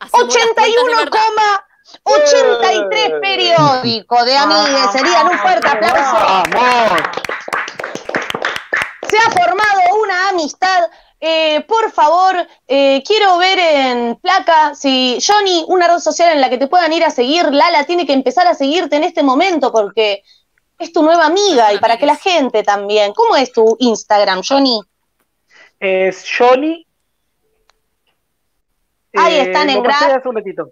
Hacemos 0.00 0.34
las 0.34 0.44
cuentas 0.44 0.64
de 0.64 0.94
verdad. 0.94 1.20
81,83 2.04 3.20
periódico 3.20 4.24
de 4.24 4.36
amigues. 4.36 4.92
Serían 4.92 5.26
un 5.26 5.38
fuerte 5.38 5.68
aplauso. 5.68 6.16
Vamos. 6.52 7.00
Se 9.08 9.16
ha 9.18 9.30
formado 9.30 9.80
una 10.02 10.28
amistad. 10.28 10.84
Eh, 11.20 11.64
por 11.66 11.90
favor, 11.90 12.46
eh, 12.68 13.02
quiero 13.04 13.38
ver 13.38 13.58
en 13.58 14.16
placa 14.16 14.76
si 14.76 15.18
Johnny, 15.26 15.64
una 15.66 15.88
red 15.88 15.98
social 15.98 16.30
en 16.30 16.40
la 16.40 16.48
que 16.48 16.58
te 16.58 16.68
puedan 16.68 16.92
ir 16.92 17.04
a 17.04 17.10
seguir, 17.10 17.52
Lala 17.52 17.84
tiene 17.84 18.06
que 18.06 18.12
empezar 18.12 18.46
a 18.46 18.54
seguirte 18.54 18.94
en 18.94 19.02
este 19.02 19.24
momento 19.24 19.72
porque 19.72 20.22
es 20.78 20.92
tu 20.92 21.02
nueva 21.02 21.26
amiga 21.26 21.72
y 21.72 21.78
para 21.78 21.96
que 21.98 22.06
la 22.06 22.16
gente 22.16 22.62
también. 22.62 23.12
¿Cómo 23.12 23.36
es 23.36 23.52
tu 23.52 23.76
Instagram, 23.80 24.42
Johnny? 24.48 24.80
Es 25.80 26.24
Johnny. 26.38 26.86
Ahí 29.14 29.34
Eh, 29.34 29.42
están 29.42 29.70
en 29.70 29.82
pasé 29.82 30.04
graph. 30.06 30.16
hace 30.18 30.28
un 30.28 30.36
ratito. 30.36 30.70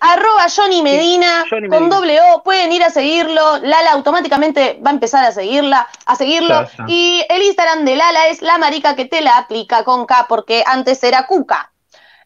Arroba 0.00 0.46
Johnny 0.54 0.82
Medina, 0.82 1.44
Johnny 1.48 1.68
con 1.68 1.78
Medina. 1.84 1.96
doble 1.96 2.20
O, 2.34 2.42
pueden 2.42 2.70
ir 2.72 2.82
a 2.82 2.90
seguirlo, 2.90 3.58
Lala 3.58 3.92
automáticamente 3.92 4.78
va 4.84 4.90
a 4.90 4.92
empezar 4.92 5.24
a 5.24 5.32
seguirla, 5.32 5.88
a 6.04 6.14
seguirlo, 6.16 6.60
está. 6.62 6.84
y 6.88 7.24
el 7.30 7.42
Instagram 7.42 7.86
de 7.86 7.96
Lala 7.96 8.28
es 8.28 8.42
la 8.42 8.58
marica 8.58 8.96
que 8.96 9.06
te 9.06 9.22
la 9.22 9.38
aplica 9.38 9.82
con 9.84 10.04
K, 10.04 10.26
porque 10.28 10.62
antes 10.66 11.02
era 11.04 11.26
Cuca. 11.26 11.72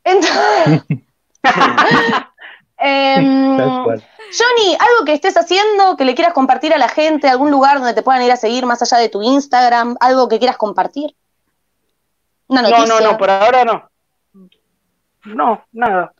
Entonces, 0.03 0.82
Em. 2.79 3.57
Johnny, 3.57 4.76
algo 4.79 5.05
que 5.07 5.14
estés 5.14 5.37
haciendo, 5.37 5.97
que 5.97 6.05
le 6.05 6.14
quieras 6.14 6.35
compartir 6.35 6.72
a 6.74 6.79
la 6.79 6.89
gente, 6.89 7.29
algún 7.29 7.51
lugar 7.51 7.79
donde 7.79 7.95
te 7.95 8.03
puedan 8.03 8.22
ir 8.22 8.31
a 8.33 8.37
seguir 8.37 8.66
más 8.66 8.81
allá 8.83 8.99
de 8.99 9.09
tu 9.09 9.22
Instagram, 9.22 9.97
algo 10.01 10.29
que 10.29 10.39
quieras 10.39 10.57
compartir. 10.57 11.14
Una 12.47 12.62
No, 12.62 12.87
no, 12.87 13.01
no, 13.01 13.16
por 13.18 13.31
ahora 13.31 13.64
no. 13.64 13.89
No, 15.24 15.64
nada. 15.72 16.12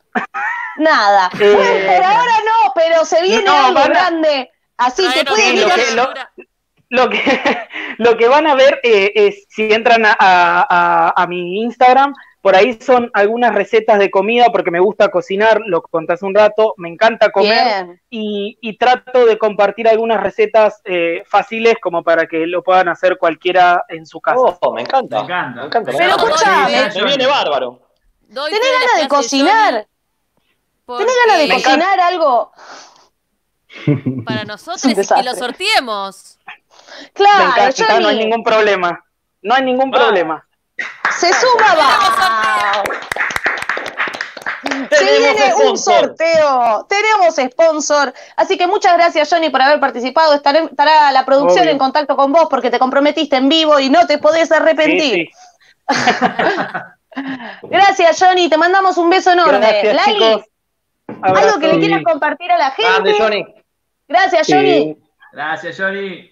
Nada. 0.77 1.29
Eh, 1.39 1.55
Bueno, 1.55 1.93
por 1.95 2.03
ahora 2.05 2.33
no, 2.45 2.71
pero 2.75 3.05
se 3.05 3.21
viene 3.21 3.43
no, 3.45 3.53
algo 3.67 3.83
grande. 3.85 4.51
Así 4.77 5.03
que 5.03 5.23
Traenos 5.23 5.33
pueden 5.33 5.55
ir 5.57 5.67
lo 5.67 5.73
a... 5.73 5.75
que- 5.75 5.95
lo- 5.95 6.45
Lo 6.91 7.09
que, 7.09 7.67
lo 7.99 8.17
que 8.17 8.27
van 8.27 8.47
a 8.47 8.55
ver 8.55 8.79
eh, 8.83 9.11
es, 9.13 9.45
si 9.49 9.71
entran 9.71 10.05
a, 10.05 10.15
a- 10.19 10.65
a- 10.69 11.13
a 11.15 11.27
mi 11.27 11.61
Instagram, 11.61 12.13
por 12.41 12.55
ahí 12.55 12.79
son 12.81 13.11
algunas 13.13 13.53
recetas 13.53 13.99
de 13.99 14.09
comida, 14.09 14.45
porque 14.51 14.71
me 14.71 14.79
gusta 14.79 15.09
cocinar, 15.09 15.61
lo 15.65 15.81
conté 15.81 16.13
hace 16.13 16.25
un 16.25 16.33
rato, 16.33 16.73
me 16.77 16.87
encanta 16.87 17.31
comer, 17.31 18.01
y, 18.09 18.57
y 18.61 18.77
trato 18.77 19.25
de 19.25 19.37
compartir 19.37 19.87
algunas 19.89 20.21
recetas 20.21 20.81
eh, 20.85 21.23
fáciles 21.25 21.75
como 21.81 22.01
para 22.01 22.27
que 22.27 22.47
lo 22.47 22.63
puedan 22.63 22.87
hacer 22.87 23.17
cualquiera 23.17 23.83
en 23.89 24.05
su 24.05 24.21
casa. 24.21 24.57
Oh, 24.61 24.73
me 24.73 24.81
encanta. 24.81 25.17
Me 25.17 25.23
encanta. 25.23 25.61
Me 25.61 25.67
encanta. 25.67 25.91
Pero 25.97 26.15
escuchame. 26.15 26.89
Me 26.95 27.03
viene 27.03 27.25
bárbaro. 27.25 27.81
Doy 28.21 28.51
¿Tenés 28.51 28.69
ganas 28.71 29.01
de 29.01 29.07
cocinar? 29.07 29.87
Johnny, 30.85 30.99
¿Tenés 30.99 31.15
ganas 31.25 31.41
de 31.41 31.47
porque 31.47 31.63
cocinar 31.63 31.99
algo? 31.99 32.51
Para 34.25 34.43
nosotros 34.45 34.85
Es 34.85 35.09
que 35.09 35.23
lo 35.23 35.35
sorteemos. 35.35 36.39
me 36.47 37.09
Claro, 37.13 38.01
no 38.01 38.07
hay 38.07 38.17
ningún 38.17 38.43
problema. 38.43 39.03
No 39.41 39.55
hay 39.55 39.63
ningún 39.63 39.91
problema. 39.91 40.47
Se 41.19 41.33
suma, 41.33 41.75
va. 41.75 42.83
Se 44.61 44.95
Tenemos 44.97 45.35
viene 45.35 45.53
un 45.69 45.77
sorteo, 45.77 46.85
tenemos 46.89 47.35
sponsor, 47.35 48.13
así 48.35 48.57
que 48.57 48.67
muchas 48.67 48.93
gracias 48.97 49.29
Johnny 49.29 49.49
por 49.49 49.61
haber 49.61 49.79
participado, 49.79 50.33
Estaré- 50.33 50.69
estará 50.69 51.11
la 51.11 51.25
producción 51.25 51.61
Obvio. 51.63 51.71
en 51.71 51.77
contacto 51.77 52.15
con 52.15 52.31
vos 52.31 52.47
porque 52.49 52.69
te 52.69 52.77
comprometiste 52.79 53.35
en 53.37 53.49
vivo 53.49 53.79
y 53.79 53.89
no 53.89 54.05
te 54.07 54.17
podés 54.17 54.51
arrepentir. 54.51 55.29
Sí, 55.89 55.95
sí. 55.95 55.95
Gracias 57.63 58.19
Johnny, 58.19 58.49
te 58.49 58.57
mandamos 58.57 58.97
un 58.97 59.09
beso 59.09 59.31
enorme. 59.31 59.57
Gracias, 59.59 59.95
Lali, 59.95 60.13
chicos. 60.13 60.45
algo 61.21 61.59
que 61.59 61.67
le 61.67 61.79
quieras 61.79 62.03
compartir 62.03 62.51
a 62.51 62.57
la 62.57 62.73
Grande, 62.77 63.13
gente. 63.13 63.23
Johnny. 63.23 63.55
Gracias 64.07 64.47
Johnny. 64.47 64.97
Gracias, 65.31 65.77
Johnny. 65.77 66.31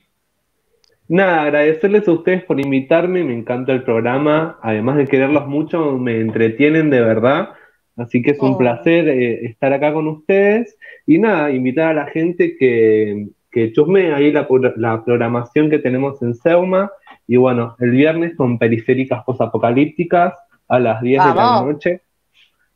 Nada, 1.10 1.44
agradecerles 1.44 2.08
a 2.08 2.12
ustedes 2.12 2.44
por 2.44 2.60
invitarme, 2.60 3.24
me 3.24 3.34
encanta 3.34 3.72
el 3.72 3.84
programa, 3.84 4.60
además 4.62 4.98
de 4.98 5.06
quererlos 5.06 5.48
mucho, 5.48 5.94
me 5.98 6.20
entretienen 6.20 6.90
de 6.90 7.00
verdad, 7.02 7.50
así 7.96 8.22
que 8.22 8.32
es 8.32 8.40
un 8.40 8.54
Oh. 8.54 8.58
placer 8.58 9.08
eh, 9.08 9.46
estar 9.46 9.72
acá 9.72 9.94
con 9.94 10.08
ustedes 10.08 10.78
y 11.06 11.18
nada, 11.20 11.50
invitar 11.52 11.90
a 11.92 11.94
la 11.94 12.06
gente 12.08 12.58
que, 12.58 13.28
que 13.52 13.72
chusmeen 13.72 14.14
ahí 14.14 14.32
la, 14.32 14.48
la 14.76 15.04
programación 15.06 15.70
que 15.70 15.80
tenemos 15.80 16.22
en 16.22 16.36
Seuma. 16.36 16.92
Y 17.30 17.36
bueno, 17.38 17.76
el 17.80 17.92
viernes 17.92 18.36
con 18.36 18.58
periféricas 18.58 19.24
posapocalípticas 19.26 20.34
a 20.70 20.80
las 20.80 21.02
10 21.02 21.24
de 21.24 21.34
la 21.34 21.62
noche. 21.62 22.02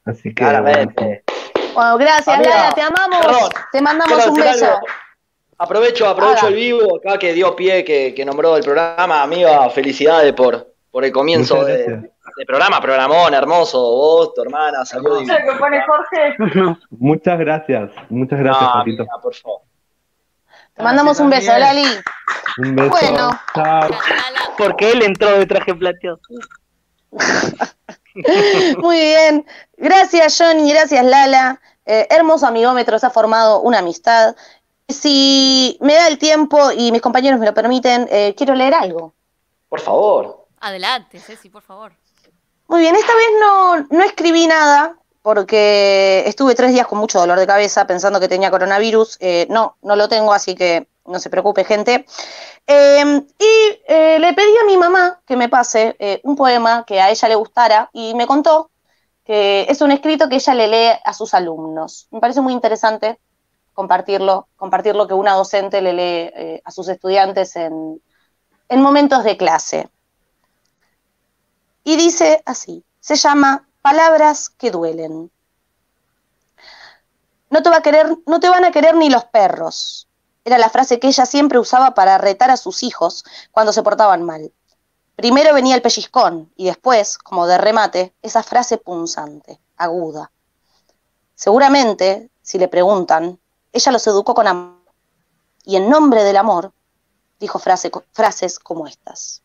Así 0.06 0.30
que. 0.30 0.36
Claramente. 0.36 1.24
Bueno, 1.74 1.98
gracias, 1.98 2.28
Amiga, 2.36 2.50
Lara, 2.50 2.74
te 2.76 2.82
amamos. 2.82 3.18
perdón, 3.26 3.50
te 3.72 3.82
mandamos 3.82 4.16
quiero 4.16 4.32
un 4.32 4.40
beso. 4.40 4.66
algo. 4.66 4.80
Aprovecho, 5.62 6.08
aprovecho 6.08 6.48
el 6.48 6.56
vivo 6.56 6.98
acá 6.98 7.20
que 7.20 7.34
dio 7.34 7.56
pie, 7.56 7.84
que, 7.84 8.16
que 8.16 8.26
nombró 8.26 8.58
el 8.58 8.64
programa. 8.64 9.22
Amiga, 9.22 9.70
felicidades 9.70 10.34
por, 10.34 10.74
por 10.90 11.06
el 11.06 11.12
comienzo 11.12 11.64
de, 11.64 11.86
de 12.38 12.46
programa, 12.48 12.82
programón, 12.82 13.32
hermoso. 13.36 13.80
Vos, 13.80 14.34
tu 14.34 14.42
hermana, 14.42 14.84
saludos. 14.86 15.22
Muchas 16.90 17.40
gracias. 17.40 17.92
Muchas 18.10 18.40
gracias, 18.40 18.64
No, 18.64 18.74
Patito. 18.74 19.04
amiga, 19.04 19.20
por 19.22 19.36
favor. 19.36 19.62
Te 20.74 20.82
mandamos 20.82 21.20
un 21.20 21.30
beso. 21.30 21.56
Lali. 21.56 21.86
Un 22.58 22.76
beso. 22.76 22.90
Bueno. 22.90 23.40
Chao. 23.54 23.90
Porque 24.58 24.92
él 24.94 25.04
entró 25.04 25.38
de 25.38 25.46
traje 25.46 25.76
plateado. 25.76 26.20
Muy 28.80 29.00
bien. 29.00 29.46
Gracias, 29.78 30.38
Johnny. 30.40 30.72
Gracias, 30.74 31.06
Lala. 31.06 31.62
Eh, 31.86 32.08
hermoso 32.10 32.48
amigómetro, 32.48 32.98
se 32.98 33.06
ha 33.06 33.10
formado 33.10 33.62
una 33.62 33.80
amistad. 33.80 34.36
Si 34.92 35.78
me 35.82 35.94
da 35.96 36.08
el 36.08 36.18
tiempo 36.18 36.72
y 36.72 36.92
mis 36.92 37.02
compañeros 37.02 37.40
me 37.40 37.46
lo 37.46 37.54
permiten, 37.54 38.08
eh, 38.12 38.34
quiero 38.36 38.56
leer 38.56 38.74
algo. 38.74 39.14
Por 39.70 39.80
favor. 39.80 40.48
Adelante, 40.60 41.20
Ceci, 41.20 41.50
por 41.50 41.64
favor. 41.64 41.94
Muy 42.68 42.82
bien, 42.82 42.96
esta 42.96 43.14
vez 43.14 43.28
no, 43.40 43.78
no 43.90 44.04
escribí 44.04 44.48
nada 44.48 44.98
porque 45.22 46.24
estuve 46.26 46.56
tres 46.56 46.72
días 46.72 46.88
con 46.88 47.00
mucho 47.00 47.20
dolor 47.20 47.38
de 47.38 47.46
cabeza 47.46 47.86
pensando 47.86 48.20
que 48.20 48.28
tenía 48.28 48.50
coronavirus. 48.50 49.18
Eh, 49.20 49.48
no, 49.50 49.78
no 49.82 49.96
lo 49.96 50.08
tengo, 50.08 50.34
así 50.34 50.56
que 50.56 50.88
no 51.06 51.20
se 51.20 51.30
preocupe, 51.30 51.64
gente. 51.64 52.06
Eh, 52.68 53.24
y 53.40 53.82
eh, 53.88 54.20
le 54.20 54.34
pedí 54.34 54.58
a 54.62 54.66
mi 54.66 54.78
mamá 54.78 55.22
que 55.26 55.36
me 55.36 55.50
pase 55.50 55.96
eh, 56.00 56.22
un 56.24 56.36
poema 56.36 56.86
que 56.86 57.02
a 57.02 57.10
ella 57.10 57.28
le 57.28 57.36
gustara 57.36 57.90
y 57.94 58.14
me 58.16 58.28
contó 58.28 58.72
que 59.24 59.66
es 59.70 59.82
un 59.82 59.92
escrito 59.92 60.30
que 60.30 60.36
ella 60.36 60.54
le 60.56 60.68
lee 60.68 61.00
a 61.04 61.14
sus 61.14 61.34
alumnos. 61.34 62.08
Me 62.12 62.20
parece 62.20 62.42
muy 62.42 62.54
interesante 62.54 63.20
compartirlo, 63.82 64.48
compartir 64.58 64.96
lo 64.96 65.08
que 65.08 65.16
una 65.16 65.34
docente 65.34 65.82
le 65.82 65.94
lee 65.94 66.32
eh, 66.36 66.62
a 66.64 66.70
sus 66.70 66.88
estudiantes 66.88 67.56
en, 67.56 68.00
en 68.70 68.82
momentos 68.82 69.24
de 69.24 69.38
clase. 69.38 69.90
Y 71.84 71.98
dice 71.98 72.44
así, 72.46 72.84
se 73.00 73.16
llama 73.16 73.68
Palabras 73.82 74.50
que 74.52 74.70
duelen. 74.70 75.32
No 77.50 77.64
te, 77.64 77.70
va 77.72 77.78
a 77.78 77.82
querer, 77.82 78.16
no 78.28 78.40
te 78.40 78.50
van 78.50 78.66
a 78.66 78.72
querer 78.72 78.96
ni 78.96 79.10
los 79.10 79.26
perros. 79.26 80.08
Era 80.46 80.60
la 80.60 80.70
frase 80.70 81.00
que 81.00 81.08
ella 81.08 81.26
siempre 81.26 81.58
usaba 81.58 81.96
para 81.96 82.20
retar 82.20 82.52
a 82.52 82.58
sus 82.58 82.84
hijos 82.84 83.26
cuando 83.50 83.74
se 83.74 83.82
portaban 83.82 84.24
mal. 84.24 84.54
Primero 85.16 85.56
venía 85.56 85.74
el 85.74 85.82
pellizcón 85.82 86.52
y 86.56 86.66
después, 86.66 87.18
como 87.18 87.48
de 87.48 87.58
remate, 87.58 88.14
esa 88.22 88.44
frase 88.44 88.78
punzante, 88.78 89.60
aguda. 89.76 90.32
Seguramente, 91.34 92.30
si 92.44 92.60
le 92.60 92.68
preguntan, 92.68 93.40
ella 93.74 93.92
los 93.92 94.06
educó 94.08 94.34
con 94.34 94.48
amor. 94.48 94.82
Y 95.64 95.76
en 95.76 95.90
nombre 95.90 96.24
del 96.24 96.38
amor, 96.38 96.74
dijo 97.40 97.60
frase- 97.60 97.92
frases 98.12 98.60
como 98.60 98.88
estas. 98.88 99.44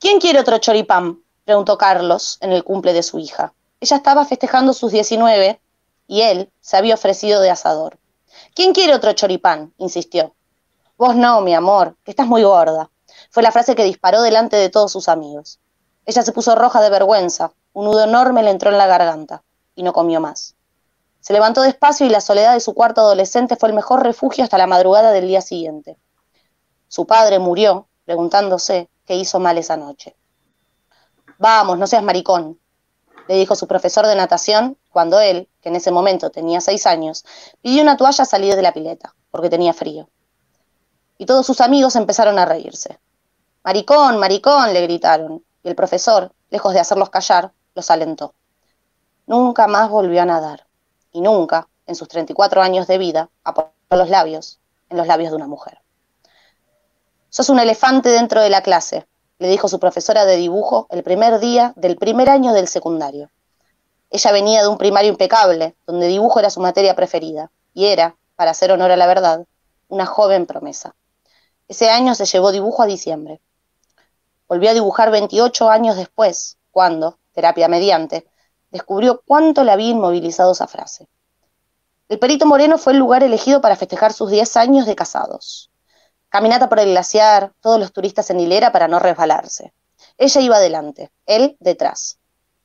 ¿Quién 0.00 0.20
quiere 0.20 0.40
otro 0.40 0.58
choripán? 0.58 1.22
preguntó 1.44 1.78
Carlos 1.78 2.38
en 2.40 2.52
el 2.52 2.62
cumple 2.64 2.92
de 2.92 3.02
su 3.02 3.18
hija. 3.18 3.54
Ella 3.80 3.96
estaba 3.96 4.24
festejando 4.24 4.72
sus 4.74 4.92
19 4.92 5.60
y 6.06 6.20
él 6.22 6.50
se 6.60 6.76
había 6.76 6.94
ofrecido 6.94 7.40
de 7.40 7.50
asador. 7.50 7.98
¿Quién 8.54 8.72
quiere 8.74 8.94
otro 8.94 9.12
choripán? 9.12 9.72
insistió. 9.78 10.34
Vos 10.96 11.16
no, 11.16 11.40
mi 11.40 11.54
amor, 11.54 11.96
que 12.04 12.10
estás 12.10 12.26
muy 12.26 12.42
gorda. 12.42 12.90
Fue 13.30 13.42
la 13.42 13.52
frase 13.52 13.74
que 13.74 13.84
disparó 13.84 14.20
delante 14.22 14.56
de 14.56 14.68
todos 14.68 14.92
sus 14.92 15.08
amigos. 15.08 15.58
Ella 16.06 16.22
se 16.22 16.32
puso 16.32 16.54
roja 16.54 16.80
de 16.80 16.90
vergüenza, 16.90 17.52
un 17.72 17.86
nudo 17.86 18.04
enorme 18.04 18.42
le 18.42 18.50
entró 18.50 18.70
en 18.70 18.78
la 18.78 18.86
garganta 18.86 19.42
y 19.74 19.82
no 19.82 19.92
comió 19.92 20.20
más. 20.20 20.54
Se 21.28 21.34
levantó 21.34 21.60
despacio 21.60 22.06
y 22.06 22.08
la 22.08 22.22
soledad 22.22 22.54
de 22.54 22.60
su 22.60 22.72
cuarto 22.72 23.02
adolescente 23.02 23.56
fue 23.56 23.68
el 23.68 23.74
mejor 23.74 24.02
refugio 24.02 24.44
hasta 24.44 24.56
la 24.56 24.66
madrugada 24.66 25.10
del 25.10 25.26
día 25.28 25.42
siguiente. 25.42 25.98
Su 26.88 27.06
padre 27.06 27.38
murió 27.38 27.86
preguntándose 28.06 28.88
qué 29.04 29.14
hizo 29.14 29.38
mal 29.38 29.58
esa 29.58 29.76
noche. 29.76 30.16
Vamos, 31.36 31.76
no 31.76 31.86
seas 31.86 32.02
maricón, 32.02 32.58
le 33.28 33.34
dijo 33.34 33.56
su 33.56 33.68
profesor 33.68 34.06
de 34.06 34.14
natación 34.14 34.78
cuando 34.90 35.20
él, 35.20 35.50
que 35.60 35.68
en 35.68 35.76
ese 35.76 35.90
momento 35.90 36.30
tenía 36.30 36.62
seis 36.62 36.86
años, 36.86 37.26
pidió 37.60 37.82
una 37.82 37.98
toalla 37.98 38.22
a 38.22 38.26
salir 38.26 38.56
de 38.56 38.62
la 38.62 38.72
pileta, 38.72 39.14
porque 39.30 39.50
tenía 39.50 39.74
frío. 39.74 40.08
Y 41.18 41.26
todos 41.26 41.44
sus 41.44 41.60
amigos 41.60 41.94
empezaron 41.96 42.38
a 42.38 42.46
reírse. 42.46 42.98
Maricón, 43.62 44.16
maricón, 44.16 44.72
le 44.72 44.80
gritaron, 44.80 45.44
y 45.62 45.68
el 45.68 45.74
profesor, 45.74 46.32
lejos 46.48 46.72
de 46.72 46.80
hacerlos 46.80 47.10
callar, 47.10 47.52
los 47.74 47.90
alentó. 47.90 48.32
Nunca 49.26 49.66
más 49.66 49.90
volvió 49.90 50.22
a 50.22 50.24
nadar, 50.24 50.67
y 51.12 51.20
nunca, 51.20 51.68
en 51.86 51.94
sus 51.94 52.08
34 52.08 52.62
años 52.62 52.86
de 52.86 52.98
vida, 52.98 53.30
apoyó 53.44 53.70
los 53.90 54.10
labios 54.10 54.60
en 54.90 54.96
los 54.96 55.06
labios 55.06 55.30
de 55.30 55.36
una 55.36 55.46
mujer. 55.46 55.80
Sos 57.30 57.48
un 57.50 57.58
elefante 57.58 58.08
dentro 58.08 58.40
de 58.40 58.50
la 58.50 58.62
clase, 58.62 59.06
le 59.38 59.48
dijo 59.48 59.68
su 59.68 59.78
profesora 59.78 60.24
de 60.24 60.36
dibujo 60.36 60.86
el 60.90 61.02
primer 61.02 61.38
día 61.38 61.72
del 61.76 61.96
primer 61.96 62.28
año 62.28 62.52
del 62.52 62.68
secundario. 62.68 63.30
Ella 64.10 64.32
venía 64.32 64.62
de 64.62 64.68
un 64.68 64.78
primario 64.78 65.10
impecable, 65.10 65.76
donde 65.86 66.06
dibujo 66.06 66.40
era 66.40 66.50
su 66.50 66.60
materia 66.60 66.96
preferida, 66.96 67.50
y 67.74 67.86
era, 67.86 68.16
para 68.36 68.52
hacer 68.52 68.72
honor 68.72 68.90
a 68.90 68.96
la 68.96 69.06
verdad, 69.06 69.46
una 69.88 70.06
joven 70.06 70.46
promesa. 70.46 70.94
Ese 71.68 71.90
año 71.90 72.14
se 72.14 72.24
llevó 72.24 72.50
dibujo 72.50 72.82
a 72.82 72.86
diciembre. 72.86 73.40
Volvió 74.48 74.70
a 74.70 74.74
dibujar 74.74 75.10
28 75.10 75.68
años 75.68 75.96
después, 75.96 76.56
cuando, 76.70 77.18
terapia 77.32 77.68
mediante, 77.68 78.26
descubrió 78.70 79.22
cuánto 79.26 79.64
le 79.64 79.72
había 79.72 79.90
inmovilizado 79.90 80.52
esa 80.52 80.66
frase. 80.66 81.08
El 82.08 82.18
Perito 82.18 82.46
Moreno 82.46 82.78
fue 82.78 82.94
el 82.94 82.98
lugar 82.98 83.22
elegido 83.22 83.60
para 83.60 83.76
festejar 83.76 84.12
sus 84.12 84.30
10 84.30 84.56
años 84.56 84.86
de 84.86 84.96
casados. 84.96 85.70
Caminata 86.30 86.68
por 86.68 86.80
el 86.80 86.90
glaciar, 86.90 87.52
todos 87.60 87.78
los 87.78 87.92
turistas 87.92 88.30
en 88.30 88.40
hilera 88.40 88.72
para 88.72 88.88
no 88.88 88.98
resbalarse. 88.98 89.72
Ella 90.16 90.40
iba 90.40 90.56
adelante, 90.56 91.10
él 91.26 91.56
detrás. 91.60 92.18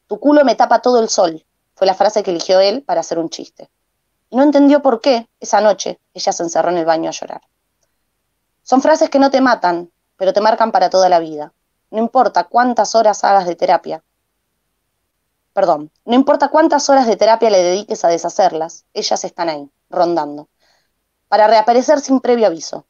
Tu 0.08 0.20
culo 0.20 0.44
me 0.44 0.56
tapa 0.56 0.82
todo 0.82 1.00
el 1.00 1.10
sol, 1.10 1.46
fue 1.76 1.88
la 1.88 1.94
frase 1.94 2.24
que 2.24 2.32
eligió 2.32 2.60
él 2.60 2.84
para 2.84 3.02
hacer 3.02 3.20
un 3.20 3.30
chiste. 3.30 3.70
Y 4.30 4.36
no 4.36 4.44
entendió 4.44 4.82
por 4.82 5.02
qué, 5.02 5.30
esa 5.40 5.62
noche, 5.62 6.00
ella 6.14 6.32
se 6.32 6.44
encerró 6.44 6.70
en 6.70 6.78
el 6.78 6.86
baño 6.86 7.10
a 7.10 7.14
llorar. 7.14 7.42
Son 8.64 8.82
frases 8.82 9.10
que 9.10 9.20
no 9.20 9.30
te 9.30 9.42
matan, 9.42 9.92
pero 10.18 10.34
te 10.34 10.42
marcan 10.42 10.72
para 10.72 10.90
toda 10.90 11.10
la 11.10 11.20
vida. 11.20 11.54
No 11.92 12.00
importa 12.00 12.46
cuántas 12.46 12.96
horas 12.96 13.24
hagas 13.24 13.46
de 13.46 13.56
terapia. 13.56 14.04
Perdón, 15.54 15.92
no 16.06 16.16
importa 16.16 16.50
cuántas 16.50 16.90
horas 16.90 17.06
de 17.06 17.16
terapia 17.16 17.52
le 17.52 17.62
dediques 17.62 18.04
a 18.04 18.08
deshacerlas, 18.08 18.86
ellas 18.94 19.24
están 19.24 19.50
ahí, 19.50 19.70
rondando, 19.90 20.50
para 21.28 21.48
reaparecer 21.48 22.00
sin 22.00 22.20
previo 22.20 22.48
aviso. 22.48 22.86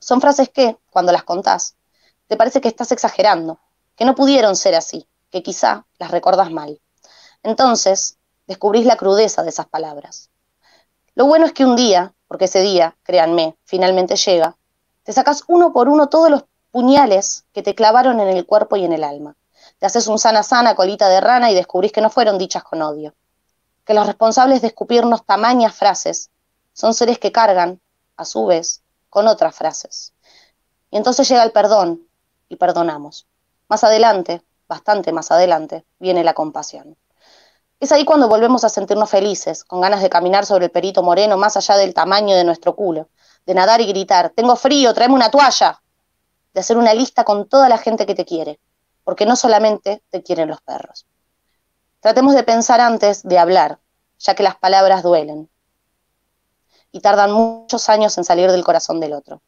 Son 0.00 0.20
frases 0.20 0.48
que, 0.48 0.76
cuando 0.90 1.12
las 1.12 1.22
contás, 1.22 1.76
te 2.26 2.36
parece 2.36 2.60
que 2.60 2.66
estás 2.66 2.90
exagerando, 2.90 3.60
que 3.94 4.04
no 4.04 4.16
pudieron 4.16 4.56
ser 4.56 4.74
así, 4.74 5.06
que 5.30 5.44
quizá 5.44 5.86
las 5.98 6.10
recordas 6.10 6.50
mal. 6.50 6.80
Entonces, 7.44 8.18
descubrís 8.48 8.84
la 8.84 8.96
crudeza 8.96 9.44
de 9.44 9.50
esas 9.50 9.66
palabras. 9.66 10.30
Lo 11.14 11.26
bueno 11.26 11.46
es 11.46 11.52
que 11.52 11.64
un 11.64 11.76
día, 11.76 12.14
porque 12.26 12.46
ese 12.46 12.62
día, 12.62 12.96
créanme, 13.04 13.56
finalmente 13.64 14.16
llega, 14.16 14.56
te 15.04 15.12
sacas 15.12 15.44
uno 15.46 15.72
por 15.72 15.88
uno 15.88 16.08
todos 16.08 16.30
los 16.30 16.44
puñales 16.72 17.44
que 17.52 17.62
te 17.62 17.76
clavaron 17.76 18.18
en 18.18 18.28
el 18.28 18.44
cuerpo 18.44 18.76
y 18.76 18.84
en 18.84 18.92
el 18.92 19.04
alma. 19.04 19.36
Te 19.82 19.86
haces 19.86 20.06
un 20.06 20.20
sana 20.20 20.44
sana 20.44 20.76
colita 20.76 21.08
de 21.08 21.20
rana 21.20 21.50
y 21.50 21.56
descubrís 21.56 21.90
que 21.90 22.00
no 22.00 22.08
fueron 22.08 22.38
dichas 22.38 22.62
con 22.62 22.82
odio. 22.82 23.16
Que 23.84 23.94
los 23.94 24.06
responsables 24.06 24.60
de 24.60 24.68
escupirnos 24.68 25.26
tamañas 25.26 25.74
frases 25.74 26.30
son 26.72 26.94
seres 26.94 27.18
que 27.18 27.32
cargan, 27.32 27.80
a 28.16 28.24
su 28.24 28.46
vez, 28.46 28.82
con 29.10 29.26
otras 29.26 29.56
frases. 29.56 30.12
Y 30.92 30.98
entonces 30.98 31.28
llega 31.28 31.42
el 31.42 31.50
perdón 31.50 32.06
y 32.48 32.54
perdonamos. 32.54 33.26
Más 33.66 33.82
adelante, 33.82 34.44
bastante 34.68 35.10
más 35.10 35.32
adelante, 35.32 35.84
viene 35.98 36.22
la 36.22 36.34
compasión. 36.34 36.96
Es 37.80 37.90
ahí 37.90 38.04
cuando 38.04 38.28
volvemos 38.28 38.62
a 38.62 38.68
sentirnos 38.68 39.10
felices, 39.10 39.64
con 39.64 39.80
ganas 39.80 40.00
de 40.00 40.10
caminar 40.10 40.46
sobre 40.46 40.66
el 40.66 40.70
perito 40.70 41.02
moreno 41.02 41.36
más 41.36 41.56
allá 41.56 41.76
del 41.76 41.92
tamaño 41.92 42.36
de 42.36 42.44
nuestro 42.44 42.76
culo, 42.76 43.08
de 43.46 43.54
nadar 43.54 43.80
y 43.80 43.86
gritar, 43.86 44.30
tengo 44.30 44.54
frío, 44.54 44.94
tráeme 44.94 45.16
una 45.16 45.32
toalla, 45.32 45.82
de 46.54 46.60
hacer 46.60 46.76
una 46.76 46.94
lista 46.94 47.24
con 47.24 47.48
toda 47.48 47.68
la 47.68 47.78
gente 47.78 48.06
que 48.06 48.14
te 48.14 48.24
quiere, 48.24 48.60
porque 49.04 49.26
no 49.26 49.36
solamente 49.36 50.02
te 50.10 50.22
quieren 50.22 50.48
los 50.48 50.60
perros. 50.60 51.06
Tratemos 52.00 52.34
de 52.34 52.42
pensar 52.42 52.80
antes 52.80 53.22
de 53.22 53.38
hablar, 53.38 53.78
ya 54.18 54.34
que 54.34 54.42
las 54.42 54.56
palabras 54.56 55.02
duelen 55.02 55.48
y 56.92 57.00
tardan 57.00 57.32
muchos 57.32 57.88
años 57.88 58.16
en 58.18 58.24
salir 58.24 58.50
del 58.50 58.64
corazón 58.64 59.00
del 59.00 59.14
otro, 59.14 59.40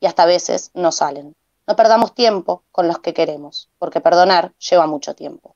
y 0.00 0.06
hasta 0.06 0.22
a 0.22 0.26
veces 0.26 0.70
no 0.74 0.90
salen. 0.90 1.36
No 1.66 1.76
perdamos 1.76 2.14
tiempo 2.14 2.64
con 2.72 2.88
los 2.88 2.98
que 2.98 3.12
queremos, 3.12 3.68
porque 3.78 4.00
perdonar 4.00 4.52
lleva 4.58 4.86
mucho 4.86 5.14
tiempo. 5.14 5.54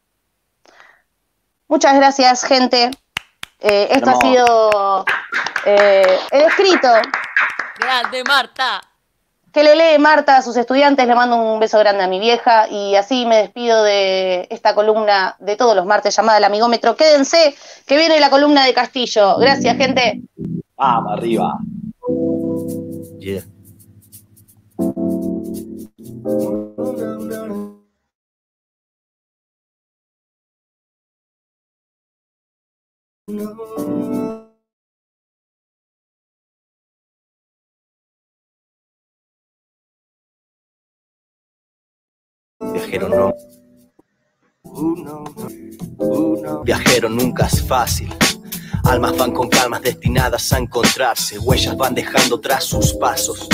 Muchas 1.69 1.95
gracias, 1.97 2.45
gente. 2.45 2.91
Eh, 3.61 3.89
esto 3.91 4.11
ha 4.11 4.21
sido 4.21 5.05
eh, 5.65 6.19
el 6.33 6.43
escrito 6.43 6.89
Grande, 7.79 8.23
Marta. 8.25 8.92
Que 9.53 9.63
le 9.63 9.77
lee 9.77 9.99
Marta 9.99 10.39
a 10.39 10.43
sus 10.43 10.57
estudiantes, 10.57 11.07
le 11.07 11.15
mando 11.15 11.37
un 11.37 11.61
beso 11.61 11.79
grande 11.79 12.03
a 12.03 12.09
mi 12.09 12.19
vieja 12.19 12.69
y 12.71 12.95
así 12.97 13.27
me 13.27 13.37
despido 13.37 13.83
de 13.85 14.47
esta 14.51 14.75
columna 14.75 15.37
de 15.41 15.57
todos 15.57 15.77
los 15.77 15.85
martes 15.85 16.17
llamada 16.17 16.39
El 16.39 16.45
Amigómetro. 16.45 16.97
Quédense, 16.97 17.55
que 17.87 17.97
viene 17.99 18.19
la 18.19 18.31
columna 18.31 18.65
de 18.65 18.73
Castillo. 18.73 19.37
Gracias, 19.39 19.77
gente. 19.77 20.23
Vamos, 20.77 21.13
arriba. 21.13 21.59
Yeah. 23.19 23.43
Viajero 42.71 43.09
no. 43.09 43.35
Viajero 46.65 47.09
nunca 47.09 47.47
es 47.47 47.63
fácil. 47.67 48.15
Almas 48.85 49.17
van 49.17 49.33
con 49.33 49.49
calmas 49.49 49.83
destinadas 49.83 50.53
a 50.53 50.59
encontrarse. 50.59 51.39
Huellas 51.39 51.77
van 51.77 51.95
dejando 51.95 52.41
tras 52.41 52.65
sus 52.65 52.95
pasos. 52.95 53.49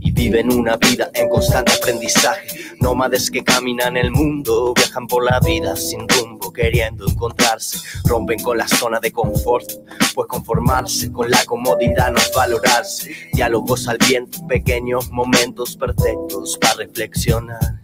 Y 0.00 0.12
viven 0.12 0.52
una 0.52 0.76
vida 0.76 1.10
en 1.14 1.28
constante 1.28 1.72
aprendizaje. 1.72 2.76
Nómades 2.80 3.30
que 3.30 3.44
caminan 3.44 3.96
el 3.96 4.10
mundo, 4.10 4.74
viajan 4.74 5.06
por 5.06 5.24
la 5.24 5.38
vida 5.40 5.76
sin 5.76 6.08
rumbo, 6.08 6.52
queriendo 6.52 7.06
encontrarse. 7.08 7.78
Rompen 8.04 8.40
con 8.42 8.58
la 8.58 8.66
zona 8.66 8.98
de 8.98 9.12
confort, 9.12 9.70
pues 10.14 10.26
conformarse 10.26 11.12
con 11.12 11.30
la 11.30 11.44
comodidad 11.44 12.10
no 12.10 12.18
es 12.18 12.32
valorarse. 12.34 13.14
Diálogos 13.32 13.86
al 13.86 13.98
viento, 13.98 14.44
pequeños 14.48 15.10
momentos 15.10 15.76
perfectos 15.76 16.58
para 16.60 16.74
reflexionar. 16.74 17.80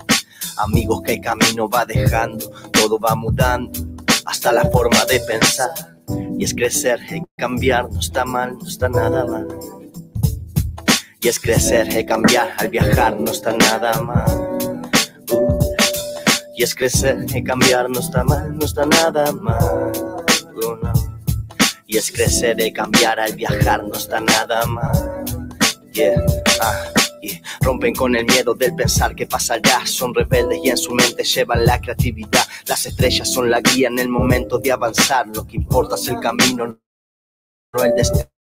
Amigos 0.59 1.03
que 1.03 1.15
el 1.15 1.21
camino 1.21 1.69
va 1.69 1.85
dejando, 1.85 2.51
todo 2.73 2.99
va 2.99 3.15
mudando, 3.15 3.71
hasta 4.25 4.53
la 4.53 4.65
forma 4.65 5.05
de 5.07 5.21
pensar. 5.21 5.71
Y 6.39 6.45
es 6.45 6.55
crecer 6.55 7.01
y 7.11 7.23
cambiar, 7.37 7.91
no 7.91 8.01
está 8.01 8.25
mal, 8.25 8.57
no 8.59 8.67
está 8.67 8.89
nada 8.89 9.25
mal. 9.25 9.49
Y 11.21 11.29
es 11.29 11.41
crecer 11.41 11.89
y 11.99 12.07
cambiar, 12.07 12.53
al 12.59 12.69
viajar 12.69 13.19
no 13.19 13.31
está 13.31 13.53
nada 13.53 14.01
mal. 14.01 14.59
Uh. 15.33 15.59
Y 16.59 16.65
es 16.65 16.75
crecer 16.75 17.25
y 17.33 17.45
cambiar, 17.45 17.89
no 17.89 18.01
está 18.01 18.25
mal, 18.25 18.57
no 18.59 18.65
está 18.65 18.85
nada 18.85 19.31
mal. 19.31 19.93
Y 21.87 21.97
es 21.97 22.11
crecer 22.11 22.61
y 22.61 22.73
cambiar, 22.73 23.21
al 23.21 23.35
viajar 23.37 23.85
no 23.85 23.95
está 23.95 24.21
nada 24.21 24.67
mal. 24.67 25.25
Yeah, 25.93 26.21
ah. 26.61 26.98
Rompen 27.61 27.95
con 27.95 28.15
el 28.17 28.25
miedo 28.25 28.55
del 28.55 28.75
pensar 28.75 29.15
que 29.15 29.27
pasará. 29.27 29.87
Son 29.87 30.15
rebeldes 30.15 30.61
y 30.63 30.71
en 30.71 30.77
su 30.77 30.95
mente 30.95 31.25
llevan 31.25 31.65
la 31.65 31.81
creatividad. 31.81 32.47
Las 32.67 32.87
estrellas 32.87 33.33
son 33.33 33.51
la 33.51 33.61
guía 33.61 33.89
en 33.89 33.99
el 33.99 34.09
momento 34.09 34.59
de 34.59 34.73
avanzar. 34.73 35.27
Lo 35.29 35.47
que 35.47 35.57
importa 35.57 35.97
es 35.97 36.09
el 36.09 36.21
camino, 36.21 36.79
no 37.73 37.85
el 37.85 37.95
destino 37.95 38.38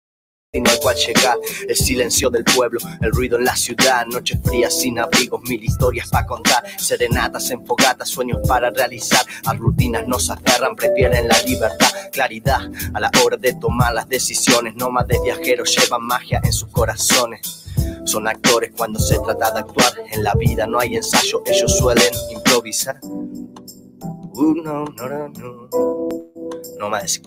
al 0.55 0.79
cual 0.79 0.95
llegar, 0.95 1.35
el 1.67 1.75
silencio 1.75 2.29
del 2.29 2.43
pueblo, 2.43 2.79
el 3.01 3.11
ruido 3.11 3.39
en 3.39 3.45
la 3.45 3.55
ciudad, 3.55 4.05
noches 4.05 4.39
frías 4.43 4.79
sin 4.79 4.99
abrigos, 4.99 5.41
mil 5.49 5.63
historias 5.63 6.07
para 6.09 6.27
contar, 6.27 6.63
serenatas 6.77 7.49
en 7.49 7.65
fogatas, 7.65 8.07
sueños 8.09 8.37
para 8.47 8.69
realizar, 8.69 9.25
a 9.45 9.53
rutinas 9.53 10.07
no 10.07 10.19
se 10.19 10.33
aferran, 10.33 10.75
prefieren 10.75 11.27
la 11.27 11.41
libertad, 11.41 11.89
claridad 12.11 12.69
a 12.93 12.99
la 12.99 13.09
hora 13.23 13.35
de 13.35 13.53
tomar 13.55 13.95
las 13.95 14.07
decisiones, 14.07 14.75
nómades 14.75 15.19
viajeros 15.23 15.75
llevan 15.75 16.03
magia 16.03 16.39
en 16.43 16.53
sus 16.53 16.69
corazones. 16.69 17.65
Son 18.05 18.27
actores 18.27 18.71
cuando 18.77 18.99
se 18.99 19.17
trata 19.19 19.51
de 19.51 19.59
actuar. 19.61 19.91
En 20.11 20.23
la 20.23 20.35
vida 20.35 20.67
no 20.67 20.79
hay 20.79 20.97
ensayo, 20.97 21.41
ellos 21.47 21.75
suelen 21.79 22.13
improvisar. 22.31 22.99
Uh, 23.01 24.53
no, 24.63 24.85
no, 24.85 25.07
no, 25.07 25.29
no. 25.29 25.69
No 26.77 26.89
más. 26.89 27.19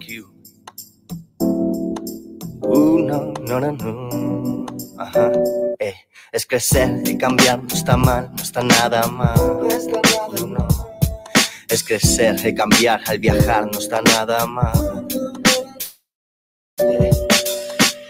Uh, 2.63 2.99
no, 2.99 3.33
no, 3.47 3.61
no, 3.61 3.73
no. 3.73 4.67
Ajá. 4.99 5.33
Eh, 5.79 5.95
es 6.33 6.47
crecer 6.47 7.03
y 7.05 7.19
cambiar, 7.19 7.63
no 7.63 7.75
está 7.75 7.97
mal, 7.97 8.31
no 8.37 8.43
está 8.43 8.63
nada 8.63 9.07
mal. 9.07 9.39
Uh, 9.39 10.47
no. 10.47 10.67
Es 11.69 11.83
crecer 11.83 12.37
y 12.45 12.55
cambiar, 12.55 13.01
al 13.07 13.19
viajar 13.19 13.67
no 13.73 13.79
está 13.79 14.01
nada 14.03 14.47
mal. 14.47 15.07
Eh, 16.79 17.11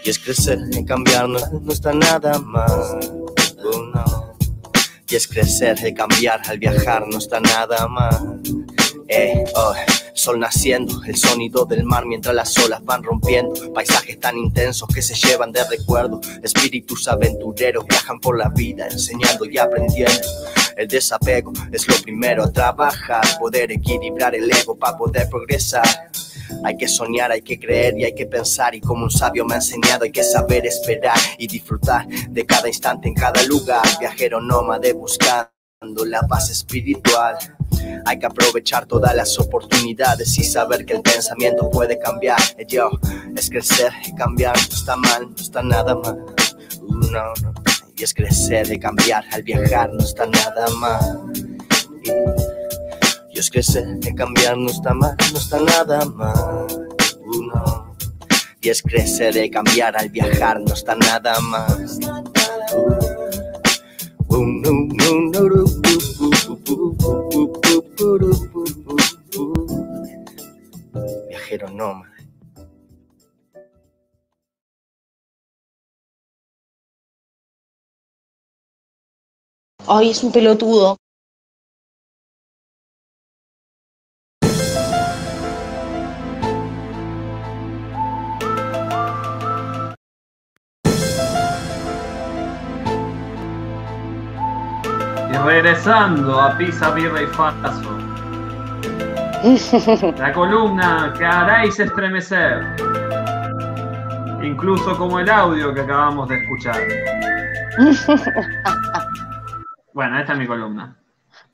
y 0.03 0.09
es 0.09 0.19
crecer 0.19 0.59
y 0.71 0.85
cambiar, 0.85 1.27
no, 1.27 1.39
no 1.39 1.73
está 1.73 1.93
nada 1.93 2.39
mal. 2.39 2.99
Uh, 3.63 3.83
no. 3.93 4.37
Y 5.09 5.15
es 5.15 5.27
crecer 5.27 5.77
y 5.85 5.93
cambiar, 5.93 6.41
al 6.47 6.59
viajar 6.59 7.05
no 7.07 7.17
está 7.17 7.39
nada 7.39 7.87
mal. 7.87 8.41
Eh, 9.09 9.45
oh, 9.55 9.73
sol 10.13 10.39
naciendo, 10.39 11.01
el 11.05 11.15
sonido 11.15 11.65
del 11.65 11.83
mar 11.83 12.05
mientras 12.05 12.35
las 12.35 12.57
olas 12.57 12.83
van 12.83 13.03
rompiendo, 13.03 13.71
paisajes 13.71 14.19
tan 14.19 14.37
intensos 14.37 14.89
que 14.93 15.01
se 15.01 15.15
llevan 15.15 15.51
de 15.51 15.63
recuerdo, 15.63 16.19
espíritus 16.43 17.07
aventureros 17.07 17.85
viajan 17.85 18.19
por 18.19 18.37
la 18.37 18.49
vida 18.49 18.87
enseñando 18.87 19.45
y 19.45 19.57
aprendiendo. 19.57 20.27
El 20.75 20.87
desapego 20.87 21.53
es 21.71 21.87
lo 21.87 21.95
primero 22.01 22.43
a 22.43 22.51
trabajar, 22.51 23.23
poder 23.39 23.71
equilibrar 23.71 24.35
el 24.35 24.51
ego 24.51 24.77
para 24.77 24.97
poder 24.97 25.29
progresar. 25.29 25.87
Hay 26.63 26.77
que 26.77 26.87
soñar, 26.87 27.31
hay 27.31 27.41
que 27.41 27.59
creer 27.59 27.97
y 27.97 28.05
hay 28.05 28.13
que 28.13 28.25
pensar 28.25 28.75
y 28.75 28.81
como 28.81 29.03
un 29.03 29.11
sabio 29.11 29.45
me 29.45 29.53
ha 29.53 29.57
enseñado 29.57 30.03
hay 30.03 30.11
que 30.11 30.23
saber 30.23 30.65
esperar 30.65 31.17
y 31.37 31.47
disfrutar 31.47 32.07
de 32.07 32.45
cada 32.45 32.67
instante 32.67 33.07
en 33.07 33.13
cada 33.13 33.41
lugar, 33.43 33.83
viajero 33.99 34.41
nómade 34.41 34.93
buscando 34.93 35.49
la 36.05 36.21
paz 36.27 36.49
espiritual. 36.49 37.56
Hay 38.05 38.19
que 38.19 38.25
aprovechar 38.25 38.85
todas 38.85 39.15
las 39.15 39.37
oportunidades 39.39 40.37
y 40.37 40.43
saber 40.43 40.85
que 40.85 40.93
el 40.93 41.01
pensamiento 41.01 41.69
puede 41.69 41.99
cambiar. 41.99 42.39
Eh, 42.57 42.65
Yo, 42.67 42.89
es 43.35 43.49
crecer 43.49 43.91
y 44.05 44.15
cambiar, 44.15 44.55
no 44.55 44.75
está 44.75 44.95
mal, 44.95 45.29
no 45.29 45.35
está 45.35 45.61
nada 45.61 45.95
mal. 45.95 46.17
Uh, 46.81 46.93
no, 47.11 47.33
no. 47.41 47.53
Y 47.95 48.03
es 48.03 48.13
crecer 48.13 48.71
y 48.71 48.79
cambiar, 48.79 49.25
al 49.31 49.43
viajar 49.43 49.91
no 49.91 49.99
está 49.99 50.25
nada 50.25 50.67
mal. 50.79 51.31
Y, 52.03 53.35
y 53.35 53.39
es 53.39 53.49
crecer 53.49 53.87
y 54.01 54.15
cambiar, 54.15 54.57
no 54.57 54.69
está 54.69 54.93
mal, 54.93 55.15
no 55.31 55.37
está 55.37 55.59
nada 55.59 56.05
mal. 56.05 56.67
Uh, 57.25 57.43
no. 57.43 57.95
Y 58.61 58.69
es 58.69 58.81
crecer 58.81 59.37
y 59.37 59.49
cambiar, 59.49 59.97
al 59.97 60.09
viajar 60.09 60.59
no 60.59 60.73
está 60.73 60.95
nada 60.95 61.39
mal. 61.41 61.85
Uh, 64.29 64.45
no, 64.45 64.71
no, 65.31 65.57
Viajero 71.27 71.69
nómade. 71.69 72.17
Ay, 79.89 80.09
es 80.11 80.23
un 80.23 80.31
pelotudo. 80.31 80.97
Y 95.29 95.37
regresando 95.45 96.39
a 96.41 96.57
Pisa, 96.57 96.91
Birra 96.91 97.21
y 97.21 97.27
Faso. 97.27 97.96
La 100.17 100.33
columna 100.33 101.13
que 101.17 101.25
haráis 101.25 101.79
estremecer. 101.79 102.75
Incluso 104.41 104.97
como 104.97 105.19
el 105.19 105.29
audio 105.29 105.73
que 105.73 105.81
acabamos 105.81 106.27
de 106.29 106.37
escuchar. 106.37 106.77
Bueno, 109.93 110.19
esta 110.19 110.33
es 110.33 110.37
mi 110.39 110.45
columna. 110.45 110.95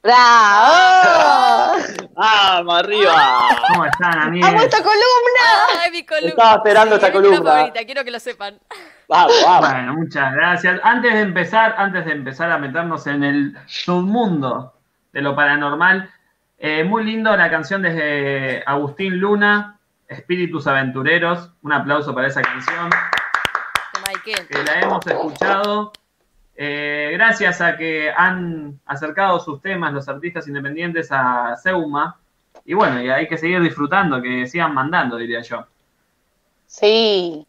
¡Bravo! 0.03 1.77
¡Vamos, 2.13 2.79
arriba! 2.79 3.47
¿Cómo 3.69 3.85
están, 3.85 4.19
amigos? 4.19 4.49
¡Amo 4.49 4.59
esta 4.59 4.77
columna! 4.79 5.81
Ay, 5.81 5.91
mi 5.91 6.05
columna. 6.05 6.27
Estaba 6.27 6.55
esperando 6.55 6.95
esta 6.95 7.07
Mi 7.07 7.13
columna 7.13 7.37
columna. 7.37 7.55
favorita, 7.55 7.85
quiero 7.85 8.03
que 8.03 8.11
lo 8.11 8.19
sepan. 8.19 8.59
Vamos, 9.07 9.33
vamos. 9.45 9.69
Bueno, 9.71 9.93
muchas 9.93 10.33
gracias. 10.33 10.81
Antes 10.83 11.13
de 11.13 11.21
empezar, 11.21 11.75
antes 11.77 12.03
de 12.03 12.11
empezar 12.11 12.51
a 12.51 12.57
meternos 12.57 13.07
en 13.07 13.23
el 13.23 13.57
submundo 13.65 14.73
de 15.13 15.21
lo 15.21 15.37
paranormal, 15.37 16.09
eh, 16.65 16.83
muy 16.85 17.03
lindo 17.03 17.35
la 17.35 17.49
canción 17.49 17.81
de 17.81 18.63
Agustín 18.65 19.19
Luna, 19.19 19.79
Espíritus 20.07 20.65
Aventureros. 20.65 21.51
Un 21.61 21.73
aplauso 21.73 22.15
para 22.15 22.27
esa 22.29 22.41
canción 22.41 22.89
Michael. 24.07 24.47
que 24.47 24.63
la 24.63 24.79
hemos 24.79 25.05
escuchado. 25.05 25.91
eh, 26.55 27.11
gracias 27.13 27.59
a 27.59 27.75
que 27.75 28.09
han 28.15 28.79
acercado 28.85 29.41
sus 29.41 29.61
temas 29.61 29.91
los 29.91 30.07
artistas 30.07 30.47
independientes 30.47 31.09
a 31.11 31.57
Seuma. 31.61 32.17
Y 32.63 32.73
bueno, 32.75 33.01
y 33.01 33.09
hay 33.09 33.27
que 33.27 33.37
seguir 33.37 33.61
disfrutando, 33.61 34.21
que 34.21 34.47
sigan 34.47 34.73
mandando, 34.73 35.17
diría 35.17 35.41
yo. 35.41 35.65
Sí. 36.65 37.45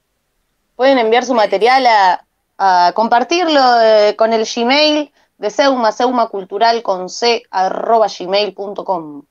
Pueden 0.74 0.98
enviar 0.98 1.24
su 1.24 1.34
material 1.34 1.86
a 1.86 2.24
a 2.58 2.92
compartirlo 2.94 3.60
eh, 3.80 4.14
con 4.16 4.32
el 4.32 4.44
Gmail 4.44 5.10
de 5.38 5.50
Seuma, 5.50 5.92
Seuma 5.92 6.28
Cultural 6.28 6.82
con 6.82 7.08
C, 7.08 7.42
arroba 7.50 8.06
gmail.com. 8.08 9.22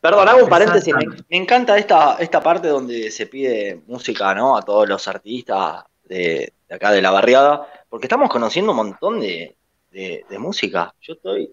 Perdón, 0.00 0.28
hago 0.28 0.44
un 0.44 0.50
paréntesis. 0.50 0.94
Me, 0.94 1.06
me 1.30 1.36
encanta 1.36 1.78
esta, 1.78 2.16
esta 2.18 2.42
parte 2.42 2.68
donde 2.68 3.10
se 3.10 3.26
pide 3.26 3.80
música, 3.86 4.34
¿no? 4.34 4.56
A 4.56 4.62
todos 4.62 4.86
los 4.88 5.08
artistas 5.08 5.84
de, 6.04 6.52
de 6.68 6.74
acá 6.74 6.90
de 6.92 7.00
la 7.00 7.10
barriada, 7.10 7.66
porque 7.88 8.06
estamos 8.06 8.28
conociendo 8.28 8.72
un 8.72 8.76
montón 8.76 9.20
de, 9.20 9.56
de- 9.90 10.24
de 10.28 10.38
música. 10.38 10.94
Yo 11.00 11.14
estoy 11.14 11.50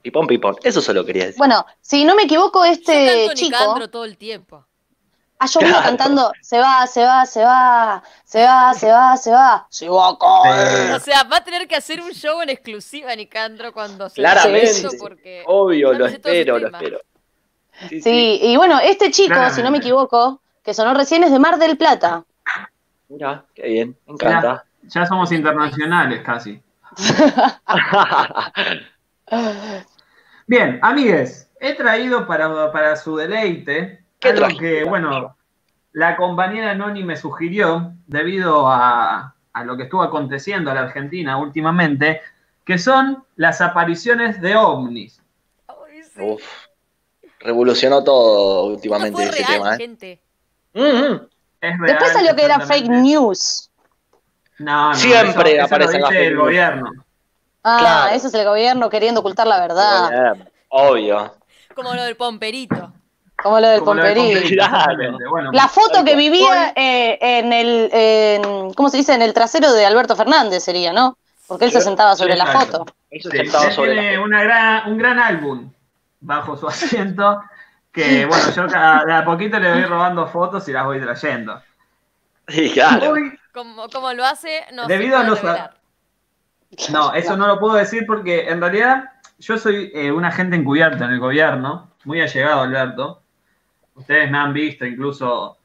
pipón, 0.00 0.26
pipón. 0.26 0.56
Eso 0.62 0.80
solo 0.80 1.04
quería 1.04 1.26
decir. 1.26 1.38
Bueno, 1.38 1.66
si 1.82 2.04
no 2.06 2.14
me 2.14 2.22
equivoco, 2.22 2.64
Yo 2.64 2.72
este 2.72 3.26
canto 3.26 3.34
chico. 3.34 3.58
Nicandro 3.58 3.90
todo 3.90 4.04
el 4.06 4.16
tiempo. 4.16 4.64
Ah, 5.42 5.46
yo 5.46 5.60
vengo 5.60 5.72
Claro. 5.72 5.86
cantando, 5.88 6.32
se 6.42 6.58
va, 6.58 6.86
se 6.86 7.02
va, 7.02 7.24
se 7.24 7.42
va, 7.42 8.02
se 8.24 8.44
va, 8.44 8.74
se 8.74 8.88
va, 8.92 9.16
se 9.16 9.30
va, 9.32 9.66
se 9.70 9.88
va 9.88 10.08
a 10.10 10.18
caer. 10.18 10.92
O 10.92 11.00
sea, 11.00 11.22
va 11.24 11.38
a 11.38 11.44
tener 11.44 11.66
que 11.66 11.76
hacer 11.76 12.02
un 12.02 12.10
show 12.10 12.42
en 12.42 12.50
exclusiva, 12.50 13.16
Nicandro, 13.16 13.72
cuando 13.72 14.10
se 14.10 14.16
Claramente. 14.16 14.88
porque 14.98 15.42
Obvio, 15.46 15.94
lo 15.94 16.04
espero, 16.06 16.58
lo 16.58 16.66
espero. 16.68 17.00
Sí, 17.88 18.02
Sí, 18.02 18.38
y 18.42 18.54
bueno, 18.58 18.78
este 18.80 19.10
chico, 19.10 19.48
si 19.48 19.62
no 19.62 19.70
me 19.70 19.78
equivoco, 19.78 20.42
que 20.62 20.74
sonó 20.74 20.92
recién 20.92 21.24
es 21.24 21.32
de 21.32 21.38
Mar 21.38 21.58
del 21.58 21.78
Plata. 21.78 22.22
Mira, 23.08 23.46
qué 23.54 23.62
bien, 23.66 23.96
me 24.06 24.12
encanta. 24.12 24.66
Ya 24.82 25.06
somos 25.06 25.32
internacionales 25.32 26.20
casi. 26.22 26.60
Bien, 30.46 30.78
amigues, 30.82 31.48
he 31.60 31.74
traído 31.74 32.26
para, 32.26 32.72
para 32.72 32.96
su 32.96 33.16
deleite 33.16 34.02
¿Qué 34.20 34.28
algo 34.28 34.48
que, 34.58 34.84
bueno, 34.84 35.36
la 35.92 36.16
compañera 36.16 36.74
Noni 36.74 37.02
me 37.02 37.16
sugirió 37.16 37.92
debido 38.06 38.68
a, 38.68 39.34
a 39.52 39.64
lo 39.64 39.76
que 39.76 39.84
estuvo 39.84 40.02
aconteciendo 40.02 40.70
en 40.70 40.76
la 40.76 40.82
Argentina 40.82 41.38
últimamente, 41.38 42.20
que 42.64 42.78
son 42.78 43.24
las 43.36 43.60
apariciones 43.60 44.40
de 44.40 44.56
ovnis. 44.56 45.20
Ay, 45.66 46.02
sí. 46.02 46.20
Uf, 46.22 46.42
revolucionó 47.40 48.04
todo 48.04 48.66
últimamente 48.66 49.12
fue 49.12 49.24
ese 49.24 49.38
real, 49.38 49.52
tema, 49.52 49.74
¿eh? 49.74 49.76
gente. 49.78 50.20
Mm, 50.74 50.80
mm. 50.80 51.28
Es 51.62 51.78
real, 51.78 51.86
Después 51.86 52.12
salió 52.12 52.36
que 52.36 52.44
era 52.44 52.60
fake 52.60 52.88
news. 52.88 53.70
No, 54.58 54.90
no, 54.90 54.94
Siempre 54.94 55.56
eso, 55.56 55.64
eso 55.64 55.78
lo 55.78 55.86
dice 55.86 56.02
fake 56.02 56.26
el 56.26 56.36
gobierno. 56.36 56.90
Ah, 57.62 57.76
Claro. 57.80 58.14
ese 58.14 58.28
es 58.28 58.34
el 58.34 58.44
gobierno 58.46 58.88
queriendo 58.88 59.20
ocultar 59.20 59.46
la 59.46 59.60
verdad, 59.60 60.36
Obvio. 60.68 61.34
Como 61.74 61.94
lo 61.94 62.02
del 62.04 62.16
pomperito. 62.16 62.92
Como 63.42 63.60
lo 63.60 63.68
del 63.68 63.82
pomperí. 63.82 64.56
Bueno, 65.28 65.50
La 65.52 65.68
foto 65.68 65.92
Tal 65.94 66.04
que 66.04 66.16
vivía 66.16 66.72
eh, 66.76 67.18
en 67.20 67.52
el, 67.52 67.90
en- 67.92 68.74
¿cómo 68.74 68.88
se 68.88 68.98
dice? 68.98 69.14
En 69.14 69.22
el 69.22 69.32
trasero 69.34 69.72
de 69.72 69.86
Alberto 69.86 70.16
Fernández 70.16 70.62
sería, 70.64 70.92
¿no? 70.92 71.16
Porque 71.46 71.64
él 71.66 71.72
se 71.72 71.80
sentaba 71.80 72.14
sobre 72.16 72.36
la 72.36 72.46
foto. 72.46 72.86
Eso 73.10 73.30
Sí, 73.30 73.38
sentado 73.38 73.64
él 73.66 73.72
sobre 73.72 73.92
tiene 73.92 74.16
la 74.16 74.22
una 74.22 74.42
gran, 74.44 74.90
un 74.92 74.98
gran 74.98 75.18
álbum 75.18 75.72
bajo 76.20 76.56
su 76.56 76.68
asiento 76.68 77.42
que, 77.92 78.24
bueno, 78.26 78.44
yo 78.54 78.68
cada, 78.68 79.04
de 79.04 79.12
a 79.12 79.24
poquito 79.24 79.58
le 79.58 79.72
voy 79.72 79.84
robando 79.84 80.26
fotos 80.28 80.68
y 80.68 80.72
las 80.72 80.84
voy 80.84 81.00
trayendo. 81.00 81.60
Sí, 82.46 82.70
claro. 82.72 83.12
Hoy- 83.12 83.36
Como, 83.52 83.88
como 83.88 84.12
lo 84.12 84.24
hace, 84.24 84.64
no 84.72 84.86
Debido 84.86 85.18
se 85.18 85.24
a 85.24 85.28
los- 85.28 85.42
no, 86.90 87.12
eso 87.14 87.36
no 87.36 87.46
lo 87.48 87.58
puedo 87.58 87.74
decir 87.74 88.04
porque 88.06 88.48
en 88.48 88.60
realidad 88.60 89.04
yo 89.40 89.58
soy 89.58 89.90
eh, 89.92 90.12
un 90.12 90.24
agente 90.24 90.54
encubierto 90.54 91.02
en 91.02 91.10
el 91.10 91.18
gobierno, 91.18 91.90
muy 92.04 92.20
allegado 92.20 92.60
a 92.60 92.64
Alberto. 92.64 93.22
Ustedes 94.00 94.30
me 94.30 94.38
han 94.38 94.52
visto 94.52 94.84
incluso 94.86 95.58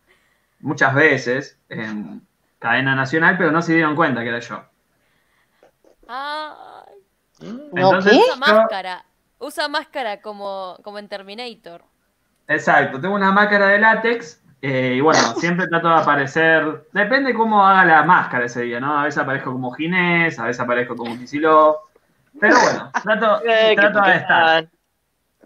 muchas 0.59 0.93
veces 0.93 1.59
en 1.69 2.21
cadena 2.59 2.95
nacional, 2.95 3.37
pero 3.37 3.51
no 3.51 3.61
se 3.61 3.73
dieron 3.73 3.95
cuenta 3.95 4.21
que 4.21 4.29
era 4.29 4.39
yo. 4.39 4.63
Ay, 6.07 6.95
¿No 7.41 7.69
Entonces, 7.75 8.11
qué? 8.11 8.17
usa 8.19 8.35
máscara. 8.35 9.05
Usa 9.39 9.67
máscara 9.67 10.21
como, 10.21 10.77
como 10.83 10.97
en 10.99 11.07
Terminator. 11.09 11.83
Exacto, 12.47 13.01
tengo 13.01 13.15
una 13.15 13.31
máscara 13.31 13.67
de 13.69 13.79
látex 13.79 14.41
eh, 14.61 14.93
y 14.97 15.01
bueno, 15.01 15.19
siempre 15.37 15.67
trato 15.67 15.87
de 15.89 15.95
aparecer, 15.95 16.87
depende 16.93 17.33
cómo 17.33 17.65
haga 17.65 17.85
la 17.85 18.03
máscara 18.03 18.45
ese 18.45 18.61
día, 18.63 18.79
¿no? 18.79 18.97
A 18.99 19.03
veces 19.03 19.17
aparezco 19.21 19.51
como 19.51 19.71
Ginés, 19.71 20.39
a 20.39 20.45
veces 20.45 20.59
aparezco 20.61 20.95
como 20.95 21.17
Kicillof, 21.17 21.77
pero 22.39 22.55
bueno, 22.59 22.91
trato, 23.03 23.41
Eh, 23.45 23.75
trato 23.75 24.01
de 24.01 24.15
estar. 24.15 24.67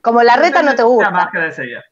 Como 0.01 0.23
la 0.23 0.35
reta 0.37 0.61
no 0.61 0.71
te 0.75 0.81
La 0.81 0.87
gusta. 0.87 1.11
máscara 1.11 1.47
ese 1.47 1.63
día. 1.63 1.83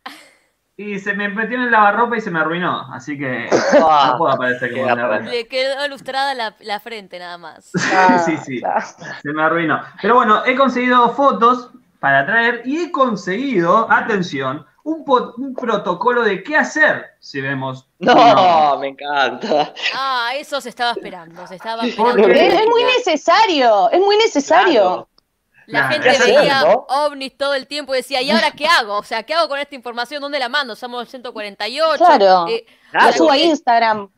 Y 0.79 0.99
se 0.99 1.13
me 1.15 1.27
metió 1.29 1.57
en 1.57 1.63
el 1.63 1.71
lavarropa 1.71 2.17
y 2.17 2.21
se 2.21 2.29
me 2.29 2.39
arruinó, 2.39 2.93
así 2.93 3.17
que 3.17 3.49
Ah, 3.83 4.09
no 4.11 4.17
puedo 4.19 4.31
aparecer 4.33 4.71
reta. 4.71 5.19
Le 5.19 5.47
quedó 5.47 5.83
ilustrada 5.85 6.35
la, 6.35 6.55
la 6.59 6.79
frente 6.79 7.17
nada 7.17 7.37
más. 7.39 7.71
Ah, 7.95 8.19
sí, 8.25 8.37
sí, 8.37 8.59
claro. 8.59 8.85
se 9.23 9.33
me 9.33 9.41
arruinó. 9.41 9.81
Pero 10.01 10.15
bueno, 10.15 10.45
he 10.45 10.55
conseguido 10.55 11.09
fotos 11.15 11.71
para 11.99 12.25
traer 12.27 12.61
y 12.65 12.83
he 12.83 12.91
conseguido, 12.91 13.91
atención, 13.91 14.67
un, 14.83 15.03
po- 15.03 15.33
un 15.37 15.55
protocolo 15.55 16.21
de 16.23 16.43
qué 16.43 16.55
hacer 16.55 17.07
si 17.19 17.41
vemos. 17.41 17.87
No, 17.99 18.77
me 18.79 18.89
encanta. 18.89 19.73
Ah, 19.95 20.29
eso 20.35 20.61
se 20.61 20.69
estaba 20.69 20.91
esperando. 20.91 21.45
Se 21.47 21.55
estaba 21.55 21.81
¿Por 21.97 22.19
esperando. 22.19 22.27
Es, 22.27 22.53
es 22.53 22.67
muy 22.67 22.83
necesario, 22.83 23.89
es 23.91 23.99
muy 23.99 24.15
necesario. 24.17 24.81
Claro. 24.81 25.09
La 25.67 25.89
gente 25.89 26.03
¿Qué 26.09 26.15
hacer, 26.15 26.35
veía 26.39 26.61
no? 26.61 26.85
ovnis 26.87 27.37
todo 27.37 27.53
el 27.53 27.67
tiempo 27.67 27.93
y 27.93 27.97
decía, 27.97 28.21
¿y 28.21 28.31
ahora 28.31 28.51
qué 28.51 28.65
hago? 28.67 28.97
O 28.97 29.03
sea, 29.03 29.23
¿qué 29.23 29.33
hago 29.33 29.49
con 29.49 29.59
esta 29.59 29.75
información? 29.75 30.21
¿Dónde 30.21 30.39
la 30.39 30.47
mando? 30.49 30.75
Somos 30.75 31.07
148. 31.09 31.97
Claro. 32.03 32.47
Eh, 32.47 32.65
Lo 32.93 32.99
Claro. 32.99 33.13
subo 33.17 33.31
a 33.31 33.37
Instagram. 33.37 34.09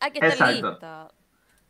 hay 0.00 0.10
que 0.10 0.18
estar 0.26 0.48
Exacto. 0.50 0.70
listo. 0.70 1.12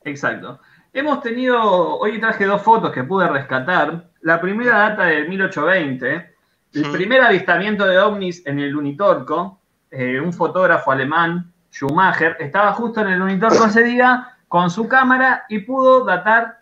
Exacto. 0.05 0.61
Hemos 0.93 1.21
tenido, 1.21 1.99
hoy 1.99 2.21
traje 2.21 2.45
dos 2.47 2.63
fotos 2.63 2.93
que 2.93 3.03
pude 3.05 3.27
rescatar. 3.29 4.05
La 4.21 4.41
primera 4.41 4.79
data 4.79 5.05
del 5.07 5.29
1820, 5.29 6.35
el 6.75 6.91
primer 6.93 7.23
avistamiento 7.23 7.87
de 7.87 7.99
ovnis 7.99 8.45
en 8.47 8.61
el 8.61 8.75
Unitorco. 8.77 9.61
Eh, 9.91 10.21
un 10.21 10.33
fotógrafo 10.33 10.91
alemán, 10.93 11.53
Schumacher, 11.73 12.37
estaba 12.41 12.73
justo 12.73 13.01
en 13.01 13.09
el 13.09 13.23
Unitorco 13.23 13.65
ese 13.67 13.83
día 13.85 14.37
con 14.49 14.71
su 14.71 14.89
cámara 14.89 15.45
y 15.49 15.61
pudo 15.61 16.05
datar 16.05 16.59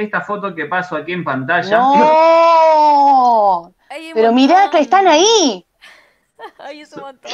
esta 0.00 0.20
foto 0.22 0.54
que 0.54 0.66
paso 0.66 0.96
aquí 0.96 1.12
en 1.12 1.24
pantalla. 1.24 1.78
No, 1.78 3.62
un 3.66 3.74
pero 4.14 4.32
mirá 4.32 4.70
que 4.70 4.78
están 4.80 5.06
ahí, 5.08 5.64
Ay, 6.58 6.82
es 6.82 6.92
un 6.92 7.02
montón. 7.02 7.30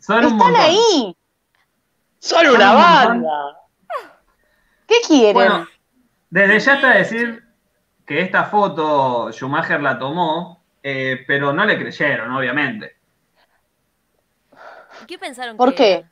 Son, 0.00 0.18
son 0.22 0.24
un 0.24 0.32
están 0.32 0.52
montón. 0.52 0.56
ahí. 0.56 1.16
Son 2.18 2.46
Son 2.46 2.54
una 2.54 2.70
un 2.72 2.76
banda. 2.76 3.58
¿Qué 4.86 4.94
quieren? 5.06 5.34
Bueno, 5.34 5.68
desde 6.30 6.58
ya 6.60 6.74
está 6.74 6.90
decir 6.90 7.44
que 8.06 8.20
esta 8.20 8.44
foto 8.44 9.30
Schumacher 9.32 9.80
la 9.82 9.98
tomó, 9.98 10.64
eh, 10.82 11.24
pero 11.26 11.52
no 11.52 11.64
le 11.64 11.78
creyeron, 11.78 12.32
obviamente. 12.32 12.96
¿Qué 15.06 15.18
pensaron 15.18 15.56
¿Por 15.56 15.70
que 15.70 15.76
qué? 15.76 15.92
era? 15.94 16.10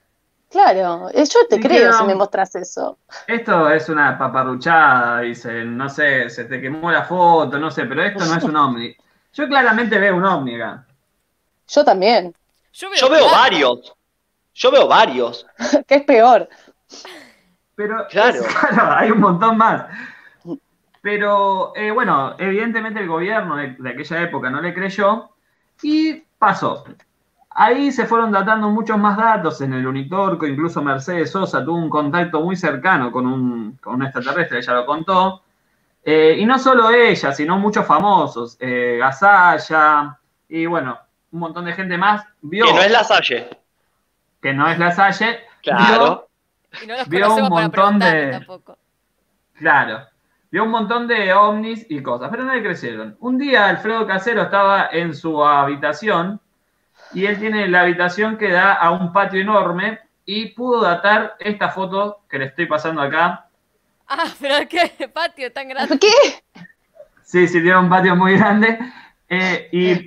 Claro, 0.53 1.09
eh, 1.11 1.25
yo 1.25 1.47
te 1.49 1.59
creo 1.59 1.93
si 1.95 2.05
me 2.05 2.15
mostras 2.15 2.55
eso. 2.57 2.99
Esto 3.27 3.71
es 3.71 3.89
una 3.89 4.19
paparruchada, 4.19 5.21
dicen, 5.21 5.77
no 5.79 5.89
sé, 5.89 6.29
se 6.29 6.45
te 6.45 6.61
quemó 6.61 6.91
la 6.93 7.05
foto, 7.05 7.59
no 7.59 7.71
sé, 7.71 7.87
pero 7.87 8.03
esto 8.03 8.27
no 8.27 8.37
es 8.37 8.45
un 8.45 8.57
ovni. 8.57 8.95
Yo 9.33 9.49
claramente 9.49 9.99
veo 9.99 10.17
un 10.17 10.25
ovni 10.27 10.57
acá. 10.57 10.87
Yo 11.69 11.85
también, 11.85 12.35
Yo 12.73 12.91
veo, 12.91 13.01
Yo 13.01 13.09
veo 13.11 13.29
plata. 13.29 13.39
varios. 13.39 13.95
Yo 14.55 14.71
veo 14.71 14.89
varios. 14.89 15.47
que 15.89 15.97
es 15.97 16.05
peor. 16.05 16.49
Pero 17.75 18.07
Claro. 18.09 18.43
claro, 18.71 18.93
hay 18.97 19.11
un 19.11 19.21
montón 19.21 19.57
más. 19.57 19.87
Pero 21.01 21.75
eh, 21.75 21.91
bueno, 21.91 22.37
evidentemente 22.39 23.01
el 23.01 23.09
gobierno 23.09 23.57
de, 23.57 23.75
de 23.79 23.91
aquella 23.91 24.23
época 24.23 24.51
no 24.51 24.61
le 24.61 24.73
creyó 24.75 25.31
y 25.83 26.15
pasó. 26.39 26.85
Ahí 27.55 27.93
se 27.93 28.07
fueron 28.07 28.33
datando 28.33 28.71
muchos 28.71 28.97
más 28.99 29.17
datos 29.17 29.61
en 29.61 29.75
el 29.75 29.87
Unitorco, 29.87 30.47
incluso 30.47 30.83
Mercedes 30.83 31.31
Sosa 31.31 31.65
tuvo 31.65 31.77
un 31.77 31.91
contacto 31.91 32.41
muy 32.41 32.57
cercano 32.57 33.13
con 33.13 33.27
un, 33.27 33.77
con 33.83 33.95
un 33.97 34.03
extraterrestre, 34.05 34.59
ella 34.59 34.75
lo 34.75 34.87
contó. 34.87 35.43
Eh, 36.05 36.37
y 36.39 36.47
no 36.47 36.59
solo 36.59 36.91
ella, 36.91 37.33
sino 37.33 37.59
muchos 37.59 37.87
famosos, 37.87 38.57
eh, 38.59 38.97
Gasalla 38.99 40.19
y 40.49 40.67
bueno, 40.67 40.99
un 41.31 41.41
montón 41.41 41.65
de 41.67 41.73
gente 41.75 41.97
más 41.97 42.25
vio 42.41 42.65
Que 42.67 42.73
no 42.73 42.81
es 42.83 42.91
la 42.91 43.05
Salle. 43.05 43.51
que 44.41 44.53
no 44.53 44.67
es 44.69 44.79
la 44.79 44.91
Salle, 44.91 45.41
Claro. 45.63 46.29
Y 46.83 46.87
no 46.87 46.97
los 46.97 47.09
Vio 47.09 47.35
un 47.35 47.49
montón 47.49 47.99
de- 47.99 48.31
tampoco. 48.33 48.77
Claro. 49.55 50.01
Vio 50.51 50.65
un 50.65 50.71
montón 50.71 51.07
de 51.07 51.33
ovnis 51.33 51.87
y 51.89 52.03
cosas, 52.03 52.29
pero 52.31 52.43
no 52.45 52.53
le 52.55 52.63
crecieron. 52.63 53.17
Un 53.21 53.39
día 53.39 53.69
Alfredo 53.69 54.07
Casero 54.07 54.43
estaba 54.43 54.89
en 54.91 55.15
su 55.15 55.45
habitación 55.45 56.41
y 57.15 57.27
él 57.27 57.39
tiene 57.39 57.69
la 57.69 57.83
habitación 57.83 58.37
que 58.39 58.51
da 58.51 58.73
a 58.73 58.91
un 58.91 59.13
patio 59.13 59.41
enorme 59.41 60.01
y 60.25 60.47
pudo 60.51 60.83
datar 60.83 61.37
esta 61.41 61.69
foto 61.71 62.21
que 62.31 62.39
le 62.39 62.47
estoy 62.47 62.67
pasando 62.67 63.03
acá. 63.03 63.47
Ah, 64.09 64.27
pero 64.41 64.69
qué 64.69 65.09
patio 65.09 65.53
tan 65.53 65.69
grande. 65.69 65.99
¿Qué? 65.99 66.11
Sí, 67.23 67.49
sí, 67.49 67.63
tiene 67.63 67.79
un 67.79 67.89
patio 67.89 68.15
muy 68.15 68.37
grande. 68.37 68.79
Eh, 69.35 69.69
y 69.73 70.05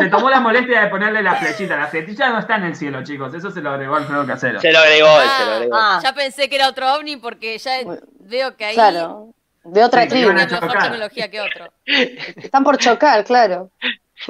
se 0.00 0.06
tomó 0.08 0.30
la 0.30 0.38
molestia 0.38 0.82
de 0.82 0.86
ponerle 0.88 1.20
la 1.22 1.34
flechita. 1.34 1.76
La 1.76 1.88
flechita 1.88 2.28
no 2.28 2.38
está 2.38 2.54
en 2.56 2.64
el 2.64 2.76
cielo, 2.76 3.02
chicos. 3.02 3.34
Eso 3.34 3.50
se 3.50 3.60
lo 3.60 3.70
agregó 3.70 3.96
Alfredo 3.96 4.24
Casero. 4.24 4.60
Se 4.60 4.70
lo 4.70 4.78
agregó 4.78 5.08
él, 5.20 5.28
se 5.36 5.44
lo 5.44 5.52
agregó. 5.52 5.76
Ah, 5.76 6.00
Ya 6.02 6.14
pensé 6.14 6.48
que 6.48 6.54
era 6.54 6.68
otro 6.68 6.94
ovni 6.94 7.16
porque 7.16 7.58
ya 7.58 7.72
veo 8.20 8.56
que 8.56 8.64
ahí 8.66 8.74
claro. 8.74 9.34
De 9.64 9.82
otra 9.82 10.02
Sí, 10.04 10.08
tribu. 10.10 10.32
mejor 10.32 10.60
tecnología 10.70 11.28
que 11.28 11.40
otro. 11.40 11.72
Están 12.36 12.62
por 12.62 12.78
chocar, 12.78 13.24
claro. 13.24 13.70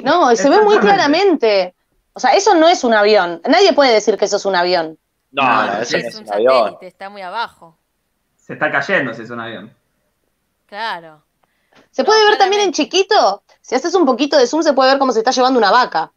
No, 0.03 0.35
se 0.35 0.49
ve 0.49 0.61
muy 0.61 0.79
claramente. 0.79 1.75
O 2.19 2.21
sea, 2.21 2.31
eso 2.31 2.53
no 2.53 2.67
es 2.67 2.83
un 2.83 2.93
avión. 2.93 3.41
Nadie 3.47 3.71
puede 3.71 3.93
decir 3.93 4.17
que 4.17 4.25
eso 4.25 4.35
es 4.35 4.45
un 4.45 4.53
avión. 4.57 4.97
No, 5.31 5.41
No, 5.41 5.65
no, 5.67 5.81
eso 5.81 5.95
es 5.97 6.03
no 6.03 6.09
es 6.09 6.15
un 6.15 6.23
un 6.27 6.33
avión. 6.33 6.53
satélite, 6.65 6.87
está 6.87 7.09
muy 7.09 7.21
abajo. 7.21 7.77
Se 8.35 8.51
está 8.53 8.69
cayendo 8.69 9.13
si 9.13 9.21
es 9.21 9.29
un 9.29 9.39
avión. 9.39 9.73
Claro. 10.65 11.23
Se 11.91 12.03
puede 12.03 12.25
No, 12.25 12.29
ver 12.31 12.37
también 12.37 12.61
en 12.63 12.73
chiquito. 12.73 13.43
Si 13.61 13.73
haces 13.73 13.95
un 13.95 14.05
poquito 14.05 14.37
de 14.37 14.47
zoom, 14.47 14.63
se 14.63 14.73
puede 14.73 14.89
ver 14.91 14.99
cómo 14.99 15.13
se 15.13 15.19
está 15.19 15.31
llevando 15.31 15.57
una 15.59 15.71
vaca. 15.71 16.11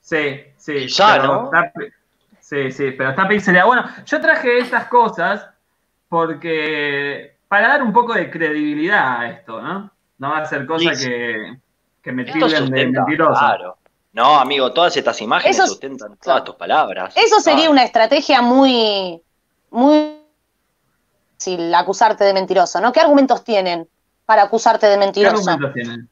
Sí, 0.00 0.40
sí. 0.56 0.88
Ya, 0.88 1.18
pero 1.20 1.26
¿no? 1.26 1.44
está- 1.52 1.72
sí, 2.40 2.72
sí, 2.72 2.92
pero 2.92 3.10
está 3.10 3.28
pixelado. 3.28 3.66
Bueno, 3.66 3.84
yo 4.06 4.20
traje 4.22 4.58
estas 4.58 4.86
cosas 4.86 5.46
porque 6.08 7.36
para 7.48 7.68
dar 7.68 7.82
un 7.82 7.92
poco 7.92 8.14
de 8.14 8.30
credibilidad 8.30 9.20
a 9.20 9.28
esto, 9.30 9.60
¿no? 9.60 9.90
No 10.18 10.30
va 10.30 10.38
a 10.38 10.46
ser 10.46 10.66
cosa 10.66 10.94
Sí. 10.94 11.06
que, 11.08 11.58
que 12.02 12.12
me 12.12 12.24
tilden 12.24 12.70
de 12.70 12.86
mentiroso. 12.86 13.38
claro. 13.38 13.77
No, 14.18 14.36
amigo, 14.40 14.72
todas 14.72 14.96
estas 14.96 15.20
imágenes 15.22 15.56
Eso 15.56 15.68
sustentan 15.68 16.16
todas 16.16 16.42
tus 16.42 16.56
palabras. 16.56 17.14
Eso 17.16 17.38
sería 17.40 17.68
Ah, 17.68 17.70
una 17.70 17.84
estrategia 17.84 18.42
muy, 18.42 19.22
muy 19.70 20.18
fácil 21.36 21.72
acusarte 21.72 22.24
de 22.24 22.34
mentiroso, 22.34 22.80
¿no? 22.80 22.92
¿Qué 22.92 22.98
argumentos 22.98 23.44
tienen 23.44 23.88
para 24.26 24.42
acusarte 24.42 24.86
de 24.86 24.94
¿Qué 24.94 24.98
mentiroso? 24.98 25.36
argumentos 25.50 25.72
tienen? 25.72 26.08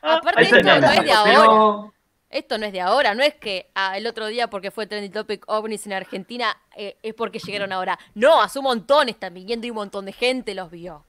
Aparte, 0.00 0.42
esto 0.44 0.62
no 0.62 0.72
es 0.72 1.04
de 1.04 1.12
ahora. 1.12 1.30
pero- 1.30 1.92
Esto 2.30 2.56
no 2.56 2.64
es 2.64 2.72
de 2.72 2.80
ahora, 2.80 3.14
no 3.14 3.22
es 3.22 3.34
que 3.34 3.68
ah, 3.74 3.98
el 3.98 4.06
otro 4.06 4.26
día 4.28 4.48
porque 4.48 4.70
fue 4.70 4.86
trending 4.86 5.12
topic 5.12 5.44
ovnis 5.48 5.84
en 5.84 5.92
Argentina 5.92 6.56
eh, 6.74 6.96
es 7.02 7.12
porque 7.12 7.38
llegaron 7.38 7.70
ahora. 7.74 7.98
No, 8.14 8.40
hace 8.40 8.58
un 8.60 8.64
montón 8.64 9.10
están 9.10 9.34
viniendo 9.34 9.66
y 9.66 9.70
un 9.70 9.76
montón 9.76 10.06
de 10.06 10.12
gente 10.14 10.54
los 10.54 10.70
vio. 10.70 11.04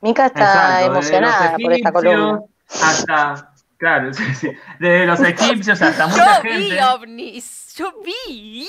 Mica 0.00 0.26
está 0.26 0.40
Exacto, 0.40 0.86
emocionada 0.86 1.56
por 1.62 1.72
esta 1.72 1.92
columna. 1.92 2.40
Hasta, 2.82 3.51
claro, 3.82 4.14
sí, 4.14 4.34
sí. 4.34 4.52
Desde 4.78 5.06
los 5.06 5.20
egipcios 5.20 5.82
hasta 5.82 6.06
mucha 6.06 6.36
Yo 6.36 6.42
vi 6.44 6.50
gente. 6.50 6.84
ovnis, 6.84 7.74
yo 7.76 7.92
vi. 8.04 8.68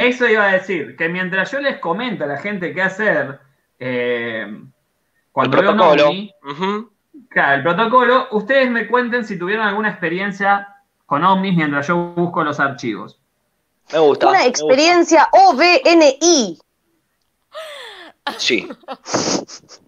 Eso 0.00 0.26
iba 0.26 0.44
a 0.44 0.52
decir, 0.54 0.96
que 0.96 1.08
mientras 1.08 1.52
yo 1.52 1.60
les 1.60 1.78
comento 1.78 2.24
a 2.24 2.26
la 2.26 2.38
gente 2.38 2.74
qué 2.74 2.82
hacer 2.82 3.38
eh, 3.78 4.42
el 4.48 4.72
cuando 5.30 5.60
veo 5.60 5.72
un 5.72 5.80
ovni, 5.80 6.34
claro, 7.28 7.56
el 7.56 7.62
protocolo, 7.62 8.28
ustedes 8.32 8.70
me 8.70 8.88
cuenten 8.88 9.24
si 9.24 9.38
tuvieron 9.38 9.68
alguna 9.68 9.90
experiencia 9.90 10.66
con 11.04 11.22
ovnis 11.22 11.54
mientras 11.54 11.86
yo 11.86 11.96
busco 11.96 12.42
los 12.42 12.58
archivos. 12.58 13.20
Me 13.92 14.00
gusta. 14.00 14.28
Una 14.30 14.46
experiencia 14.46 15.28
OVNI. 15.30 16.58
Sí. 18.38 18.68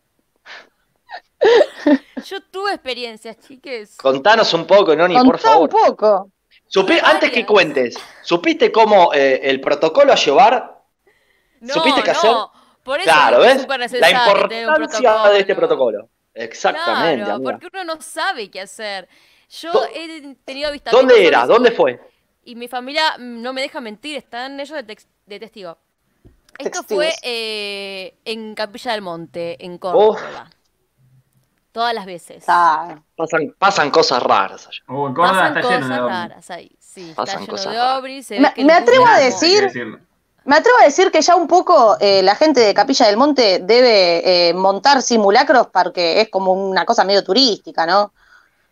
Yo 2.26 2.40
tuve 2.50 2.72
experiencias, 2.74 3.38
chiques. 3.38 3.96
Contanos 3.96 4.52
un 4.54 4.66
poco, 4.66 4.94
Noni, 4.96 5.14
por 5.14 5.40
Contá 5.40 5.56
un 5.58 5.68
favor. 5.70 5.70
poco. 5.70 6.30
Supi- 6.68 7.00
antes 7.02 7.30
que 7.30 7.46
cuentes, 7.46 7.96
¿supiste 8.22 8.70
cómo 8.70 9.12
eh, 9.14 9.40
el 9.44 9.60
protocolo 9.60 10.12
a 10.12 10.16
llevar? 10.16 10.82
No, 11.60 11.74
¿Supiste 11.74 12.02
qué 12.02 12.12
no. 12.12 12.52
Por 12.82 13.00
eso 13.00 13.10
Claro, 13.10 13.44
es 13.44 13.56
¿ves? 13.56 13.68
La 13.68 13.76
necesario 13.78 14.48
tener 14.48 14.66
un 14.68 14.74
importancia 14.74 15.28
de 15.32 15.40
este 15.40 15.54
protocolo. 15.54 16.08
Exactamente. 16.34 17.24
Claro, 17.24 17.34
amiga. 17.36 17.50
porque 17.52 17.68
uno 17.72 17.84
no 17.94 18.00
sabe 18.00 18.50
qué 18.50 18.60
hacer. 18.60 19.08
Yo 19.50 19.72
¿Dó- 19.72 19.86
he 19.94 20.34
tenido 20.44 20.68
avistamientos 20.68 20.92
¿Dónde 20.92 21.26
era? 21.26 21.46
¿Dónde 21.46 21.70
fue? 21.72 22.00
Y 22.44 22.54
mi 22.54 22.68
familia 22.68 23.16
mm, 23.18 23.42
no 23.42 23.52
me 23.52 23.62
deja 23.62 23.80
mentir, 23.80 24.16
están 24.16 24.58
ellos 24.60 24.76
de, 24.76 24.86
tex- 24.86 25.06
de 25.26 25.40
testigo. 25.40 25.78
Esto 26.58 26.82
fue 26.82 27.12
eh, 27.22 28.14
en 28.24 28.54
Capilla 28.54 28.92
del 28.92 29.02
Monte, 29.02 29.56
en 29.64 29.78
Oh. 29.82 30.16
Todas 31.72 31.94
las 31.94 32.06
veces. 32.06 32.44
Ah, 32.48 32.96
Pasan, 33.16 33.54
pasan 33.58 33.90
cosas 33.90 34.22
raras 34.22 34.66
allá. 34.66 34.82
Uh, 34.88 35.06
en 35.08 35.14
Córdoba 35.14 35.32
Pasan 35.38 35.56
está 35.56 35.60
lleno 35.70 35.80
cosas 35.80 35.88
de 35.96 36.02
ovnis. 36.02 36.16
raras 36.18 36.50
ahí. 36.50 36.76
Sí, 36.80 37.12
Pasan 37.14 37.24
está 37.24 37.40
lleno 37.40 37.52
cosas 37.52 38.02
de 38.02 38.22
se 38.22 38.40
Me- 38.40 38.54
me 38.64 38.72
atrevo 38.72 39.06
a 39.06 39.18
decir-. 39.18 40.00
Me 40.44 40.56
atrevo 40.56 40.78
a 40.80 40.84
decir 40.84 41.10
que 41.10 41.20
ya 41.20 41.36
un 41.36 41.46
poco 41.46 41.98
eh, 42.00 42.22
la 42.22 42.34
gente 42.34 42.60
de 42.60 42.72
Capilla 42.72 43.06
del 43.06 43.18
Monte 43.18 43.58
debe 43.62 44.48
eh, 44.48 44.54
montar 44.54 45.02
simulacros 45.02 45.66
porque 45.66 46.22
es 46.22 46.30
como 46.30 46.52
una 46.52 46.86
cosa 46.86 47.04
medio 47.04 47.22
turística, 47.22 47.84
¿no? 47.84 48.12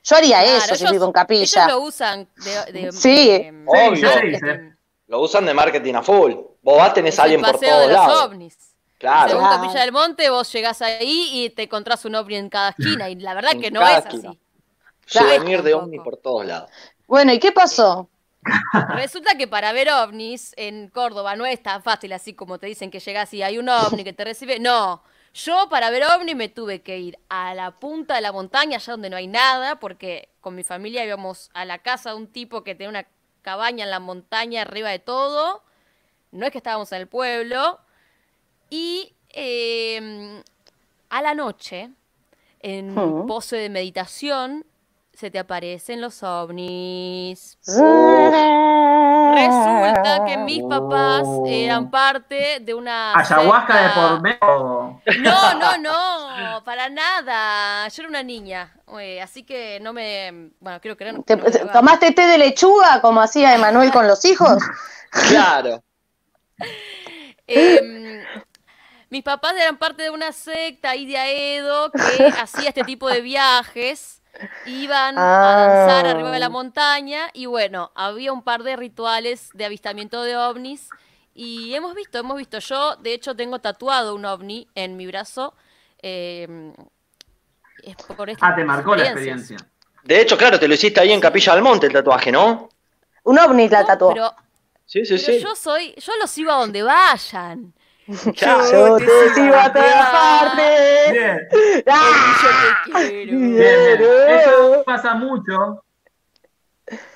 Yo 0.02 0.16
haría 0.16 0.40
Claro, 0.42 0.56
eso 0.56 0.74
si 0.76 0.82
ellos- 0.84 0.92
vivo 0.92 1.04
en 1.04 1.08
Ellos 1.10 1.12
Capilla. 1.12 1.68
lo 1.68 1.80
usan 1.80 2.28
de, 2.44 2.72
de- 2.72 2.92
Sí. 2.92 3.28
de- 3.28 3.64
Obvio. 3.66 4.08
marketing. 4.08 4.70
Lo 5.08 5.20
usan 5.20 5.44
de 5.44 5.52
marketing 5.54 5.94
a 5.94 6.02
full. 6.02 6.32
Vos 6.62 6.78
vas, 6.78 6.94
tenés 6.94 7.14
Es 7.14 7.18
a 7.20 7.24
alguien 7.24 7.44
el 7.44 7.50
por 7.50 7.60
todos 7.60 7.80
de 7.80 7.86
los 7.88 7.96
lados. 7.96 8.24
ovnis. 8.24 8.56
Claro. 8.98 9.30
Según. 9.30 9.48
Capilla 9.48 9.80
del 9.80 9.92
Monte, 9.92 10.30
vos 10.30 10.50
llegás 10.52 10.80
ahí 10.82 11.30
y 11.32 11.50
te 11.50 11.64
encontrás 11.64 12.04
un 12.04 12.14
ovni 12.14 12.36
en 12.36 12.48
cada 12.48 12.70
esquina. 12.70 13.08
Y 13.10 13.16
la 13.16 13.34
verdad 13.34 13.52
En 13.52 13.60
que 13.60 13.70
no 13.70 13.82
es 13.86 13.98
esquina. 13.98 14.30
así. 14.30 14.40
Souvenir 15.06 15.62
de 15.62 15.74
ovni 15.74 15.98
por 15.98 16.16
todos 16.16 16.44
lados. 16.46 16.70
Bueno, 17.06 17.32
¿y 17.32 17.38
qué 17.38 17.52
pasó? 17.52 18.08
Resulta 18.90 19.36
que 19.36 19.48
para 19.48 19.72
ver 19.72 19.90
ovnis 19.90 20.52
en 20.56 20.88
Córdoba 20.88 21.36
no 21.36 21.46
es 21.46 21.62
tan 21.62 21.82
fácil 21.82 22.12
así 22.12 22.34
como 22.34 22.58
te 22.58 22.66
dicen 22.66 22.90
que 22.90 23.00
llegás 23.00 23.32
y 23.34 23.42
hay 23.42 23.58
un 23.58 23.68
ovni 23.68 24.04
que 24.04 24.12
te 24.12 24.24
recibe. 24.24 24.58
No, 24.60 25.02
yo 25.34 25.68
para 25.68 25.90
ver 25.90 26.04
ovni 26.04 26.34
me 26.34 26.48
tuve 26.48 26.80
que 26.82 26.98
ir 26.98 27.18
a 27.28 27.54
la 27.54 27.72
punta 27.72 28.14
de 28.14 28.20
la 28.20 28.32
montaña, 28.32 28.76
allá 28.76 28.92
donde 28.92 29.10
no 29.10 29.16
hay 29.16 29.26
nada, 29.26 29.78
porque 29.80 30.28
con 30.40 30.54
mi 30.54 30.62
familia 30.62 31.04
íbamos 31.04 31.50
a 31.54 31.64
la 31.64 31.78
casa 31.78 32.10
de 32.10 32.16
un 32.16 32.28
tipo 32.28 32.62
que 32.64 32.74
tenía 32.74 32.88
una 32.88 33.06
cabaña 33.42 33.84
en 33.84 33.90
la 33.90 34.00
montaña 34.00 34.62
arriba 34.62 34.90
de 34.90 34.98
todo. 35.00 35.62
No 36.30 36.46
es 36.46 36.52
que 36.52 36.58
estábamos 36.58 36.90
en 36.92 37.00
el 37.00 37.08
pueblo. 37.08 37.80
Y 38.70 39.14
eh, 39.30 40.42
a 41.10 41.22
la 41.22 41.34
noche, 41.34 41.90
en 42.60 42.98
un 42.98 43.26
pose 43.26 43.56
de 43.56 43.68
meditación, 43.70 44.64
se 45.12 45.30
te 45.30 45.38
aparecen 45.38 46.00
los 46.00 46.22
ovnis. 46.22 47.58
Resulta 49.34 50.24
que 50.26 50.36
mis 50.38 50.62
papás 50.64 51.26
eran 51.46 51.90
parte 51.90 52.60
de 52.60 52.74
una. 52.74 53.14
Ayahuasca 53.18 53.82
de 53.82 53.88
por 53.90 54.22
medio. 54.22 55.00
No, 55.20 55.54
no, 55.58 55.78
no, 55.78 56.64
para 56.64 56.88
nada. 56.88 57.88
Yo 57.88 58.02
era 58.02 58.08
una 58.08 58.22
niña, 58.22 58.74
eh, 59.00 59.20
así 59.22 59.42
que 59.44 59.78
no 59.80 59.92
me. 59.92 60.50
Bueno, 60.60 60.80
creo 60.80 60.96
que 60.96 61.12
no. 61.12 61.22
¿Te- 61.22 61.36
no. 61.36 61.72
¿Tomaste 61.72 62.12
té 62.12 62.26
de 62.26 62.38
lechuga 62.38 63.00
como 63.00 63.20
hacía 63.20 63.54
Emanuel 63.54 63.90
con 63.92 64.06
los 64.06 64.24
hijos? 64.24 64.62
Claro. 65.28 65.82
Em, 67.48 68.22
mis 69.10 69.22
papás 69.22 69.54
eran 69.56 69.76
parte 69.78 70.02
de 70.02 70.10
una 70.10 70.32
secta 70.32 70.90
ahí 70.90 71.06
de 71.06 71.16
Aedo 71.18 71.90
que 71.92 71.98
hacía 72.40 72.68
este 72.70 72.84
tipo 72.84 73.08
de 73.08 73.20
viajes. 73.20 74.22
Iban 74.66 75.16
a 75.18 75.22
danzar 75.22 76.06
Ah. 76.06 76.10
arriba 76.10 76.30
de 76.30 76.40
la 76.40 76.50
montaña 76.50 77.30
y 77.32 77.46
bueno, 77.46 77.90
había 77.94 78.32
un 78.32 78.42
par 78.42 78.62
de 78.64 78.76
rituales 78.76 79.48
de 79.54 79.64
avistamiento 79.64 80.22
de 80.22 80.36
ovnis 80.36 80.90
y 81.32 81.74
hemos 81.74 81.94
visto, 81.94 82.18
hemos 82.18 82.36
visto. 82.36 82.58
Yo, 82.58 82.96
de 82.96 83.14
hecho, 83.14 83.34
tengo 83.34 83.60
tatuado 83.60 84.14
un 84.14 84.24
ovni 84.26 84.68
en 84.74 84.96
mi 84.96 85.06
brazo. 85.06 85.54
em, 86.02 86.74
es 87.82 87.96
por 87.96 88.28
Ah, 88.40 88.54
te 88.54 88.64
marcó 88.64 88.94
la 88.94 89.04
experiencia. 89.04 89.56
De 90.04 90.20
hecho, 90.20 90.36
claro, 90.36 90.58
te 90.60 90.68
lo 90.68 90.74
hiciste 90.74 91.00
ahí 91.00 91.10
en 91.12 91.20
Capilla 91.20 91.54
del 91.54 91.62
Monte 91.62 91.86
el 91.86 91.92
tatuaje, 91.94 92.30
¿no? 92.30 92.68
Un 93.24 93.38
ovni 93.38 93.68
la 93.68 93.80
No, 93.80 93.86
tatuó. 93.86 94.12
pero 94.12 94.34
Sí, 94.84 95.04
sí, 95.04 95.16
pero 95.24 95.38
sí. 95.38 95.40
yo 95.42 95.56
soy, 95.56 95.94
yo 95.96 96.12
los 96.20 96.30
sigo 96.30 96.52
a 96.52 96.56
donde 96.56 96.82
vayan. 96.82 97.74
Claro. 98.36 98.70
Yo 98.70 98.96
te 98.98 99.34
sigo 99.34 99.54
a 99.56 99.72
todas 99.72 100.10
partes. 100.10 101.12
Bien, 101.12 101.48
¡Ah! 101.88 102.36
Yo 102.42 102.48
te 102.48 103.08
quiero. 103.08 103.38
bien, 103.38 103.58
bien. 103.58 104.00
Eso 104.00 104.82
pasa 104.86 105.14
mucho. 105.14 105.82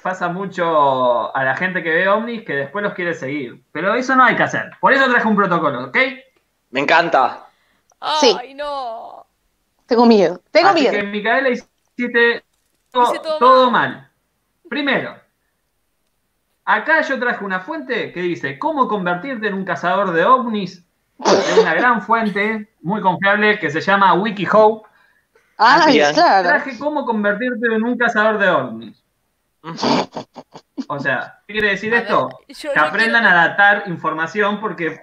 Pasa 0.02 0.28
mucho 0.28 1.34
a 1.36 1.44
la 1.44 1.54
gente 1.56 1.82
que 1.82 1.90
ve 1.90 2.08
ovnis 2.08 2.44
que 2.44 2.54
después 2.54 2.82
los 2.82 2.94
quiere 2.94 3.14
seguir. 3.14 3.62
Pero 3.70 3.94
eso 3.94 4.16
no 4.16 4.24
hay 4.24 4.34
que 4.34 4.42
hacer. 4.42 4.70
Por 4.80 4.92
eso 4.92 5.08
traje 5.08 5.28
un 5.28 5.36
protocolo, 5.36 5.84
¿ok? 5.84 5.96
Me 6.70 6.80
encanta. 6.80 7.46
Sí. 8.20 8.36
Ay, 8.38 8.54
no. 8.54 9.26
Tengo 9.86 10.06
miedo, 10.06 10.40
tengo 10.50 10.68
Así 10.70 10.80
miedo. 10.80 10.92
que, 10.92 11.02
Micaela, 11.02 11.48
hiciste 11.50 12.44
todo, 12.90 13.12
Hice 13.12 13.18
todo 13.22 13.38
todo 13.38 13.70
mal. 13.70 14.08
Primero, 14.68 15.19
acá 16.74 17.00
yo 17.02 17.18
traje 17.18 17.44
una 17.44 17.60
fuente 17.60 18.12
que 18.12 18.20
dice 18.22 18.58
cómo 18.58 18.88
convertirte 18.88 19.48
en 19.48 19.54
un 19.54 19.64
cazador 19.64 20.12
de 20.12 20.24
ovnis. 20.24 20.84
Es 21.24 21.58
una 21.58 21.74
gran 21.74 22.00
fuente, 22.02 22.72
muy 22.82 23.00
confiable, 23.02 23.58
que 23.58 23.70
se 23.70 23.80
llama 23.80 24.14
WikiHow. 24.14 24.82
Bien. 25.86 26.14
claro. 26.14 26.48
Traje 26.48 26.78
cómo 26.78 27.04
convertirte 27.04 27.66
en 27.74 27.82
un 27.84 27.98
cazador 27.98 28.38
de 28.38 28.48
ovnis. 28.48 29.04
O 30.88 30.98
sea, 30.98 31.40
¿qué 31.46 31.52
quiere 31.54 31.68
decir 31.70 31.94
A 31.94 31.98
esto? 31.98 32.28
ver, 32.28 32.56
yo- 32.56 32.72
que 32.72 32.78
yo 32.78 32.84
aprendan 32.84 33.22
quiero- 33.22 33.38
a 33.38 33.48
datar 33.48 33.82
información 33.88 34.58
porque 34.60 35.02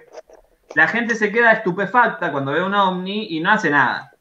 la 0.74 0.88
gente 0.88 1.14
se 1.14 1.30
queda 1.30 1.52
estupefacta 1.52 2.32
cuando 2.32 2.52
ve 2.52 2.62
un 2.62 2.74
ovni 2.74 3.28
y 3.30 3.40
no 3.40 3.52
hace 3.52 3.70
nada. 3.70 4.12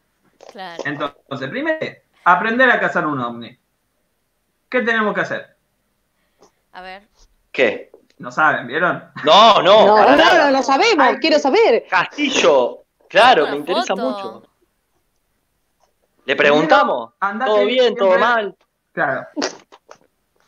Claro. 0.52 0.84
Entonces, 0.86 1.50
primero, 1.50 1.80
aprender 2.24 2.70
a 2.70 2.80
cazar 2.80 3.08
un 3.08 3.20
ovni. 3.20 3.58
¿Qué 4.70 4.82
tenemos 4.82 5.14
que 5.16 5.22
hacer? 5.22 5.58
A 6.74 6.82
ver. 6.82 7.08
¿Qué? 7.58 7.90
No 8.20 8.32
saben, 8.32 8.68
¿vieron? 8.68 9.04
No, 9.26 9.64
no, 9.64 9.88
No, 9.88 9.96
para 9.96 10.12
no, 10.12 10.18
nada. 10.18 10.46
no, 10.52 10.58
no 10.58 10.64
sabemos, 10.64 11.08
quiero 11.20 11.40
saber. 11.40 11.86
Castillo, 11.90 12.84
claro, 13.10 13.48
me 13.48 13.56
interesa 13.58 13.96
foto. 13.96 14.02
mucho. 14.06 14.44
Le 16.26 16.36
preguntamos. 16.36 17.14
Andate 17.20 17.50
¿Todo 17.52 17.66
bien? 17.66 17.96
¿Todo 17.96 18.20
mal? 18.20 18.56
Claro. 18.92 19.26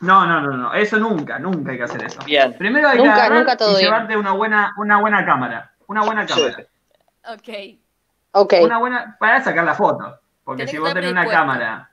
No, 0.00 0.24
no, 0.24 0.40
no, 0.40 0.56
no. 0.56 0.72
Eso 0.72 0.98
nunca, 0.98 1.40
nunca 1.40 1.72
hay 1.72 1.78
que 1.78 1.82
hacer 1.84 2.04
eso. 2.04 2.20
Bien. 2.24 2.56
Primero 2.56 2.88
hay 2.88 2.98
Nunca, 2.98 3.14
que 3.14 3.20
agarrar 3.22 3.38
nunca 3.40 3.56
todo 3.56 3.70
y 3.72 3.74
bien. 3.74 3.84
llevarte 3.86 4.16
una 4.16 4.32
buena, 4.32 4.72
una 4.78 5.00
buena 5.00 5.26
cámara. 5.26 5.72
Una 5.88 6.02
buena 6.04 6.28
Sí. 6.28 6.34
cámara. 6.34 6.66
Ok. 7.34 7.48
Ok. 8.32 8.54
Una 8.62 8.78
buena. 8.78 9.16
Para 9.18 9.42
sacar 9.42 9.64
la 9.64 9.74
foto. 9.74 10.16
Porque 10.44 10.60
Tenés 10.62 10.70
si 10.70 10.78
vos 10.78 10.94
tenés 10.94 11.10
una 11.10 11.26
cámara. 11.26 11.90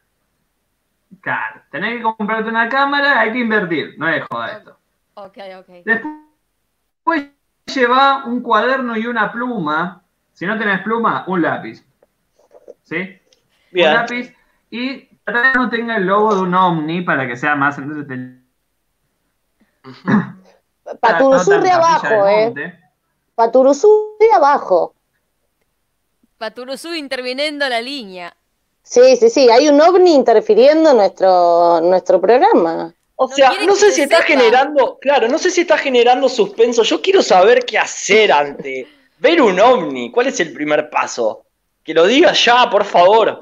Claro. 1.22 1.62
Tenés 1.72 1.96
que 1.98 2.04
comprarte 2.04 2.50
una 2.50 2.70
cámara, 2.70 3.20
hay 3.20 3.32
que 3.32 3.40
invertir. 3.40 3.96
No 3.98 4.08
es 4.08 4.24
joda 4.30 4.52
esto. 4.52 4.77
Ok, 5.20 5.38
ok. 5.60 5.68
Después 5.84 7.32
lleva 7.74 8.26
un 8.26 8.42
cuaderno 8.42 8.96
y 8.96 9.08
una 9.08 9.32
pluma. 9.32 10.04
Si 10.34 10.46
no 10.46 10.58
tenés 10.60 10.82
pluma, 10.82 11.24
un 11.28 11.42
lápiz. 11.42 11.84
¿Sí? 12.84 13.20
Bien. 13.72 13.90
Un 13.90 13.94
lápiz 13.96 14.36
y 14.70 15.08
trata 15.24 15.54
que 15.54 15.58
no 15.58 15.70
tenga 15.70 15.98
el 15.98 16.06
logo 16.06 16.36
de 16.36 16.42
un 16.42 16.54
ovni 16.54 17.02
para 17.02 17.28
que 17.28 17.36
sea 17.36 17.56
más. 17.56 17.80
Entonces 17.80 18.08
te- 18.08 18.38
Paturuzú 21.02 21.52
de 21.52 21.58
capilla 21.58 21.76
abajo, 21.78 22.28
eh. 22.28 22.80
Paturuzú 23.34 24.16
de 24.20 24.32
abajo. 24.34 24.94
Paturuzú 26.38 26.94
interviniendo 26.94 27.68
la 27.68 27.82
línea. 27.82 28.38
Sí, 28.84 29.18
sí, 29.18 29.30
sí, 29.32 29.50
hay 29.50 29.68
un 29.68 29.82
ovni 29.82 30.14
interfiriendo 30.14 30.92
en 30.92 30.98
nuestro, 30.98 31.82
nuestro 31.82 32.22
programa. 32.22 32.94
O 33.20 33.28
No 33.28 33.36
sea, 33.36 33.50
no 33.66 33.76
sé 33.76 33.90
se 33.90 33.96
si 33.96 34.02
está 34.04 34.18
sepa. 34.18 34.28
generando, 34.28 34.98
claro, 35.02 35.28
no 35.28 35.38
sé 35.40 35.50
si 35.52 35.62
está 35.62 35.78
generando 35.78 36.30
suspenso. 36.30 36.84
Yo 36.84 37.02
quiero 37.02 37.22
saber 37.24 37.66
qué 37.66 37.78
hacer 37.78 38.32
ante 38.32 38.88
ver 39.20 39.42
un 39.42 39.60
ovni. 39.60 40.12
¿Cuál 40.12 40.28
es 40.28 40.40
el 40.40 40.54
primer 40.54 40.90
paso? 40.90 41.46
Que 41.84 41.94
lo 41.94 42.06
diga 42.06 42.34
ya, 42.34 42.70
por 42.70 42.86
favor. 42.86 43.40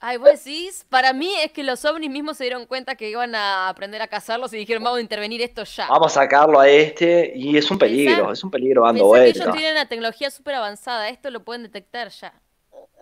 Ay, 0.00 0.16
vos 0.16 0.28
decís, 0.30 0.86
para 0.88 1.12
mí 1.12 1.28
es 1.44 1.50
que 1.52 1.64
los 1.64 1.84
ovnis 1.84 2.08
mismos 2.08 2.36
se 2.36 2.44
dieron 2.44 2.66
cuenta 2.66 2.94
que 2.94 3.10
iban 3.10 3.34
a 3.34 3.68
aprender 3.68 4.00
a 4.00 4.06
cazarlos 4.06 4.52
y 4.52 4.56
dijeron, 4.56 4.84
vamos 4.84 4.98
a 4.98 5.02
intervenir 5.02 5.42
esto 5.42 5.64
ya. 5.64 5.88
Vamos 5.88 6.12
a 6.16 6.20
sacarlo 6.20 6.60
a 6.60 6.68
este 6.68 7.32
y 7.34 7.56
es 7.56 7.68
un 7.70 7.78
peligro, 7.78 8.26
Pensá- 8.26 8.32
es 8.32 8.44
un 8.44 8.50
peligro 8.50 8.82
dando 8.84 9.10
que 9.12 9.26
ellos 9.26 9.50
tienen 9.50 9.72
una 9.72 9.88
tecnología 9.88 10.30
súper 10.30 10.54
avanzada, 10.54 11.08
esto 11.08 11.30
lo 11.30 11.44
pueden 11.44 11.64
detectar 11.64 12.10
ya. 12.10 12.32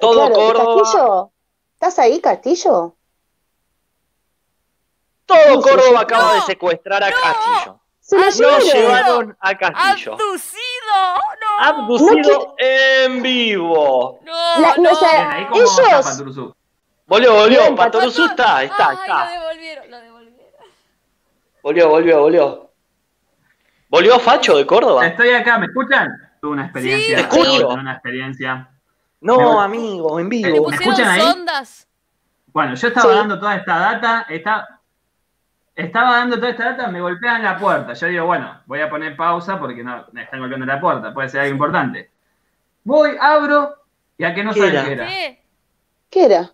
Todo 0.00 0.14
Claro, 0.26 0.34
Córdoba, 0.34 0.82
Castillo, 0.82 1.32
¿estás 1.74 1.98
ahí, 1.98 2.20
Castillo? 2.20 2.95
Todo 5.27 5.55
No, 5.57 5.61
Córdoba 5.61 6.01
acaba 6.01 6.35
de 6.35 6.40
secuestrar 6.43 7.03
a 7.05 7.11
Castillo. 7.11 7.81
Se 8.01 8.16
lo 8.16 8.31
llevaron. 8.31 8.62
llevaron 8.73 9.36
a 9.40 9.55
Castillo. 9.59 10.12
¡Abducido! 10.12 11.15
¡No! 11.40 11.65
Abducido 11.65 12.55
en 12.59 13.23
vivo. 13.23 14.20
¡No! 14.24 14.61
La- 14.61 14.77
no, 14.77 14.82
no. 14.85 14.90
o 14.90 14.94
sea, 14.94 15.35
Bien, 15.35 15.48
ellos- 15.55 15.78
está. 15.81 16.55
Volvió, 17.09 17.35
volvió. 17.35 17.74
Patoruzú 17.74 18.24
está, 18.27 18.57
Ay, 18.59 18.66
está, 18.66 18.93
lo 18.93 19.01
está. 19.01 19.31
devolvieron, 19.31 19.90
lo 19.90 20.01
devolvieron. 20.01 20.36
Volvió, 21.62 21.89
volvió, 21.89 22.20
volvió. 22.20 22.70
¿Volvió 23.89 24.19
Facho 24.19 24.57
de 24.57 24.66
Córdoba? 24.66 25.07
Estoy 25.07 25.31
acá, 25.31 25.59
¿me 25.59 25.66
escuchan? 25.66 26.09
Tuve 26.40 26.53
una 26.53 26.65
experiencia. 26.65 27.07
Sí, 27.09 27.15
Te 27.15 27.20
escucho. 27.36 27.69
tuve 27.69 27.74
Una 27.81 27.93
experiencia. 27.93 28.70
No, 29.20 29.61
amigo, 29.61 30.20
en 30.20 30.28
¿Le 30.28 30.36
vivo. 30.53 30.65
pusieron 30.65 30.93
escuchan 30.93 31.09
ahí? 31.12 31.20
sondas? 31.20 31.89
Bueno, 32.53 32.74
yo 32.74 32.89
estaba 32.89 33.12
Sí. 33.12 33.19
dando 33.19 33.39
toda 33.40 33.57
esta 33.57 33.77
data, 33.78 34.27
está- 34.28 34.76
estaba 35.77 36.16
dando 36.16 36.36
toda 36.36 36.51
esta 36.51 36.65
data, 36.70 36.89
me 36.89 37.01
golpean 37.01 37.43
la 37.43 37.59
puerta. 37.59 37.93
Yo 37.93 38.07
digo, 38.09 38.27
bueno, 38.27 38.62
voy 38.66 38.81
a 38.81 38.89
poner 38.90 39.15
pausa 39.16 39.59
porque 39.61 39.85
no, 39.85 40.07
me 40.12 40.23
están 40.23 40.40
golpeando 40.40 40.66
la 40.66 40.81
puerta, 40.81 41.12
puede 41.15 41.28
ser 41.28 41.43
algo 41.43 41.53
importante. 41.53 42.11
Voy, 42.82 43.16
abro, 43.20 43.74
y 44.16 44.24
a 44.24 44.35
que 44.35 44.43
no 44.43 44.53
¿Qué 44.55 44.61
saben 44.61 44.74
era? 44.77 44.85
qué 44.85 44.93
era. 44.93 45.07
¿Qué? 45.07 45.43
¿Qué 46.11 46.24
era? 46.24 46.53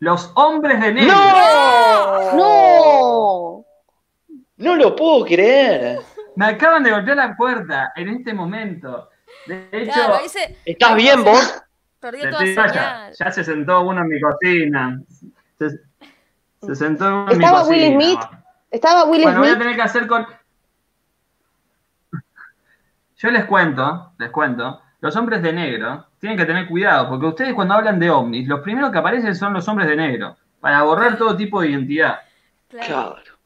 Los 0.00 0.32
hombres 0.34 0.80
de 0.80 0.92
negro. 0.92 1.14
¡No! 1.14 2.36
¡No! 2.36 3.64
No 4.56 4.76
lo 4.76 4.94
puedo 4.96 5.24
creer. 5.24 6.00
Me 6.36 6.46
acaban 6.46 6.82
de 6.82 6.90
golpear 6.90 7.16
la 7.16 7.36
puerta 7.36 7.92
en 7.96 8.08
este 8.08 8.34
momento. 8.34 9.08
De 9.46 9.68
hecho, 9.72 9.92
Claro, 9.92 10.14
ahí 10.16 10.28
se 10.28 10.56
¿Estás 10.64 10.94
bien 10.96 11.22
vos? 11.24 11.62
perdió 12.00 12.30
toda 12.30 12.44
ya, 12.44 12.68
señal. 12.68 13.12
ya 13.18 13.30
se 13.32 13.44
sentó 13.44 13.82
uno 13.82 14.02
en 14.02 14.08
mi 14.08 14.20
cocina. 14.20 15.00
Se, 15.58 15.68
se 16.66 16.74
sentó 16.74 17.06
en 17.06 17.24
mi 17.26 17.32
¿Estaba 17.32 17.60
cocina. 17.60 17.76
Will 17.76 17.92
Smith? 17.94 18.20
¿Estaba 18.70 19.04
Will 19.04 19.22
Bueno, 19.22 19.40
voy 19.40 19.50
a 19.50 19.58
tener 19.58 19.76
que 19.76 19.82
hacer 19.82 20.06
con. 20.06 20.26
Yo 23.16 23.30
les 23.30 23.44
cuento, 23.44 24.12
les 24.18 24.30
cuento, 24.30 24.82
los 25.00 25.14
hombres 25.16 25.42
de 25.42 25.52
negro 25.52 26.06
tienen 26.18 26.36
que 26.36 26.44
tener 26.44 26.68
cuidado, 26.68 27.08
porque 27.08 27.26
ustedes 27.26 27.54
cuando 27.54 27.74
hablan 27.74 27.98
de 27.98 28.10
ovnis, 28.10 28.48
los 28.48 28.60
primeros 28.60 28.90
que 28.90 28.98
aparecen 28.98 29.34
son 29.34 29.52
los 29.52 29.66
hombres 29.68 29.88
de 29.88 29.96
negro, 29.96 30.36
para 30.60 30.82
borrar 30.82 31.16
todo 31.16 31.36
tipo 31.36 31.60
de 31.60 31.70
identidad. 31.70 32.20
Claro. 32.68 32.86
Claro. 32.86 33.38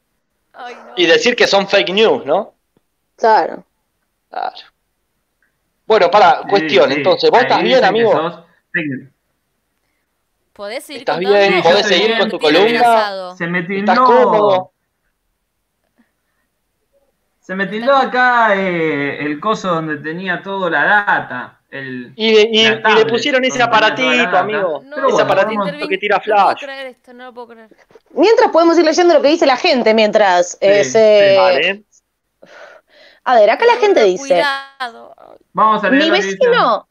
Ay, 0.55 0.74
no. 0.74 0.93
Y 0.97 1.07
decir 1.07 1.36
que 1.36 1.47
son 1.47 1.69
fake 1.69 1.90
news, 1.90 2.24
¿no? 2.24 2.55
Claro. 3.16 3.65
Claro. 4.31 4.57
Bueno, 5.86 6.11
para, 6.11 6.43
cuestión, 6.49 6.90
sí, 6.90 6.97
entonces, 6.97 7.31
¿vos 7.31 7.39
ahí 7.39 7.45
estás 7.45 7.62
bien, 7.62 7.85
amigo? 7.85 8.45
¿Podés 10.59 10.82
seguir 10.82 11.02
¿Estás 11.02 11.20
bien? 11.20 11.62
¿Podés 11.62 11.86
seguir 11.86 12.18
con 12.18 12.28
tu 12.30 12.39
columna? 12.40 13.35
Se 13.36 13.47
me 13.47 13.60
¿Estás 13.60 13.68
tildó, 13.68 14.05
cómodo? 14.05 14.72
se 17.40 17.55
me 17.55 17.66
tildó 17.68 17.94
acá 17.94 18.56
eh, 18.56 19.24
el 19.24 19.39
coso 19.39 19.68
donde 19.68 19.98
tenía 19.98 20.43
toda 20.43 20.68
la 20.68 20.85
data. 20.85 21.60
El, 21.70 22.12
Y, 22.16 22.30
y- 22.36 22.60
y 22.60 22.68
la 22.70 22.90
le 22.97 23.06
pusieron 23.06 23.44
ese 23.44 23.62
aparatito, 23.62 24.36
amigo. 24.36 24.82
No, 24.85 24.97
Pero 24.97 25.06
ese 25.06 25.12
bueno, 25.14 25.18
aparatito 25.26 25.64
vamos- 25.64 25.89
que 25.89 25.98
tira 25.98 26.16
No 26.16 26.22
puedo 26.24 26.47
flash. 26.48 26.64
creer 26.64 26.86
esto, 26.89 27.12
no 27.12 27.26
lo 27.26 27.35
puedo 27.35 27.47
creer. 27.48 27.68
Mientras 28.14 28.51
podemos 28.51 28.76
ir 28.78 28.85
leyendo 28.85 29.14
lo 29.14 29.22
que 29.22 29.28
dice 29.28 29.47
la 29.47 29.56
gente, 29.56 29.94
mientras. 29.94 30.59
eh, 30.60 30.82
Sí, 30.82 30.90
se- 30.90 31.30
sí, 31.35 31.36
Vale. 31.39 31.85
A 33.22 33.35
ver, 33.36 33.51
acá 33.51 33.64
la 33.64 33.76
gente 33.76 34.02
dice. 34.02 34.26
Cuidado. 34.26 35.14
Vamos 35.52 35.85
a 35.85 35.90
leer 35.90 36.02
Mi 36.02 36.10
vecino, 36.10 36.89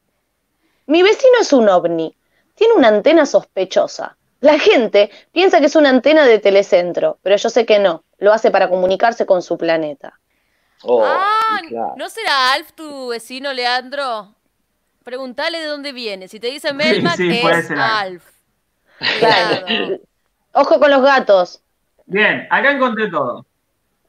mi 0.85 1.03
vecino 1.03 1.34
es 1.41 1.52
un 1.52 1.68
ovni. 1.68 2.15
Tiene 2.57 2.73
una 2.73 2.88
antena 2.89 3.25
sospechosa. 3.25 4.17
La 4.41 4.59
gente 4.59 5.11
piensa 5.31 5.59
que 5.59 5.67
es 5.67 5.75
una 5.75 5.89
antena 5.89 6.25
de 6.25 6.39
telecentro, 6.39 7.19
pero 7.21 7.38
yo 7.38 7.49
sé 7.49 7.65
que 7.65 7.79
no. 7.79 8.03
Lo 8.17 8.34
hace 8.34 8.49
para 8.51 8.67
comunicarse 8.67 9.25
con 9.25 9.41
su 9.41 9.57
planeta. 9.57 10.19
Oh, 10.84 11.03
ah, 11.05 11.59
claro. 11.67 11.93
¿no 11.97 12.09
será 12.09 12.53
Alf 12.53 12.71
tu 12.73 13.09
vecino, 13.09 13.53
Leandro? 13.53 14.34
Preguntale 15.03 15.59
de 15.59 15.65
dónde 15.65 15.93
viene. 15.93 16.27
Si 16.27 16.39
te 16.39 16.47
dice 16.47 16.73
Melmac, 16.73 17.15
sí, 17.15 17.39
puede 17.41 17.59
es 17.59 17.67
ser 17.67 17.79
Alf. 17.79 18.25
Alf. 18.99 19.19
Cuidado. 19.19 19.99
Ojo 20.53 20.79
con 20.79 20.89
los 20.89 21.01
gatos. 21.03 21.61
Bien, 22.07 22.47
acá 22.49 22.71
encontré 22.71 23.09
todo. 23.09 23.45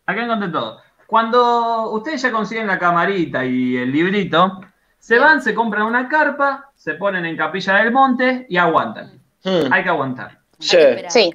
Acá 0.07 0.23
encontré 0.23 0.49
todo. 0.49 0.81
Cuando 1.07 1.91
ustedes 1.91 2.23
ya 2.23 2.31
consiguen 2.31 2.67
la 2.67 2.79
camarita 2.79 3.45
y 3.45 3.77
el 3.77 3.93
librito, 3.93 4.61
se 5.09 5.19
van, 5.19 5.41
se 5.41 5.55
compran 5.55 5.85
una 5.87 6.07
carpa, 6.07 6.71
se 6.77 6.93
ponen 6.93 7.25
en 7.25 7.35
Capilla 7.35 7.77
del 7.77 7.93
Monte 7.93 8.45
y 8.47 8.59
aguantan. 8.59 9.19
Hmm, 9.43 9.73
Hay 9.73 9.83
que 9.83 9.89
aguantar. 9.89 10.39
sí. 10.59 10.77
Hay 10.77 10.83
que 10.83 10.91
esperar, 10.91 11.11
Sí. 11.11 11.31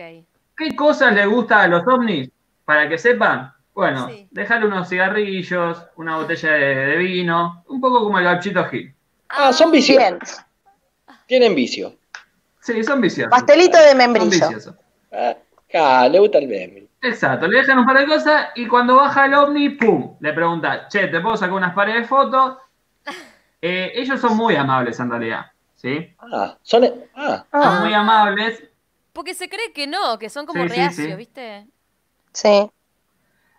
¿Qué 0.55 0.75
cosas 0.75 1.11
les 1.15 1.25
gusta 1.27 1.63
a 1.63 1.67
los 1.67 1.81
ovnis? 1.87 2.29
Para 2.65 2.87
que 2.87 2.99
sepan. 2.99 3.51
Bueno, 3.73 4.07
Sí. 4.07 4.27
dejarle 4.29 4.67
unos 4.67 4.87
cigarrillos, 4.89 5.83
una 5.95 6.17
botella 6.17 6.51
de, 6.51 6.75
de 6.75 6.97
vino, 6.97 7.63
un 7.67 7.81
poco 7.81 8.03
como 8.03 8.19
el 8.19 8.25
gauchito 8.25 8.63
Gil. 8.65 8.93
Ah, 9.29 9.51
son 9.51 9.71
vicios. 9.71 9.97
Bien. 9.97 10.19
Tienen 11.25 11.55
vicio. 11.55 11.95
Sí, 12.61 12.83
son 12.83 13.01
viciosos. 13.01 13.31
Pastelito 13.31 13.79
de 13.79 13.89
Son 13.89 13.97
membrillo. 13.97 14.29
viciosos. 14.29 14.75
Ah, 15.11 15.35
ah, 15.73 16.07
le 16.11 16.19
gusta 16.19 16.37
el 16.37 16.47
meme. 16.47 16.83
Exacto, 17.01 17.47
le 17.47 17.57
dejan 17.57 17.79
un 17.79 17.85
par 17.87 17.97
de 17.97 18.05
cosas 18.05 18.49
y 18.53 18.67
cuando 18.67 18.97
baja 18.97 19.25
el 19.25 19.33
ovni, 19.33 19.69
¡pum! 19.69 20.15
Le 20.19 20.31
pregunta, 20.31 20.87
che, 20.89 21.07
¿te 21.07 21.19
puedo 21.21 21.35
sacar 21.35 21.53
unas 21.55 21.73
pares 21.73 21.95
de 21.95 22.03
fotos? 22.03 22.57
Eh, 23.65 23.93
ellos 23.95 24.19
son 24.19 24.35
muy 24.35 24.57
amables 24.57 24.99
en 24.99 25.09
realidad, 25.09 25.45
¿sí? 25.73 26.13
Ah, 26.19 26.57
son. 26.63 26.83
Ah, 27.15 27.45
Son 27.49 27.79
muy 27.79 27.93
amables. 27.93 28.61
Porque 29.13 29.33
se 29.33 29.47
cree 29.47 29.71
que 29.71 29.87
no, 29.87 30.19
que 30.19 30.29
son 30.29 30.45
como 30.45 30.63
Sí, 30.63 30.67
reacios, 30.67 31.07
sí. 31.07 31.15
¿viste? 31.15 31.65
Sí. 32.33 32.69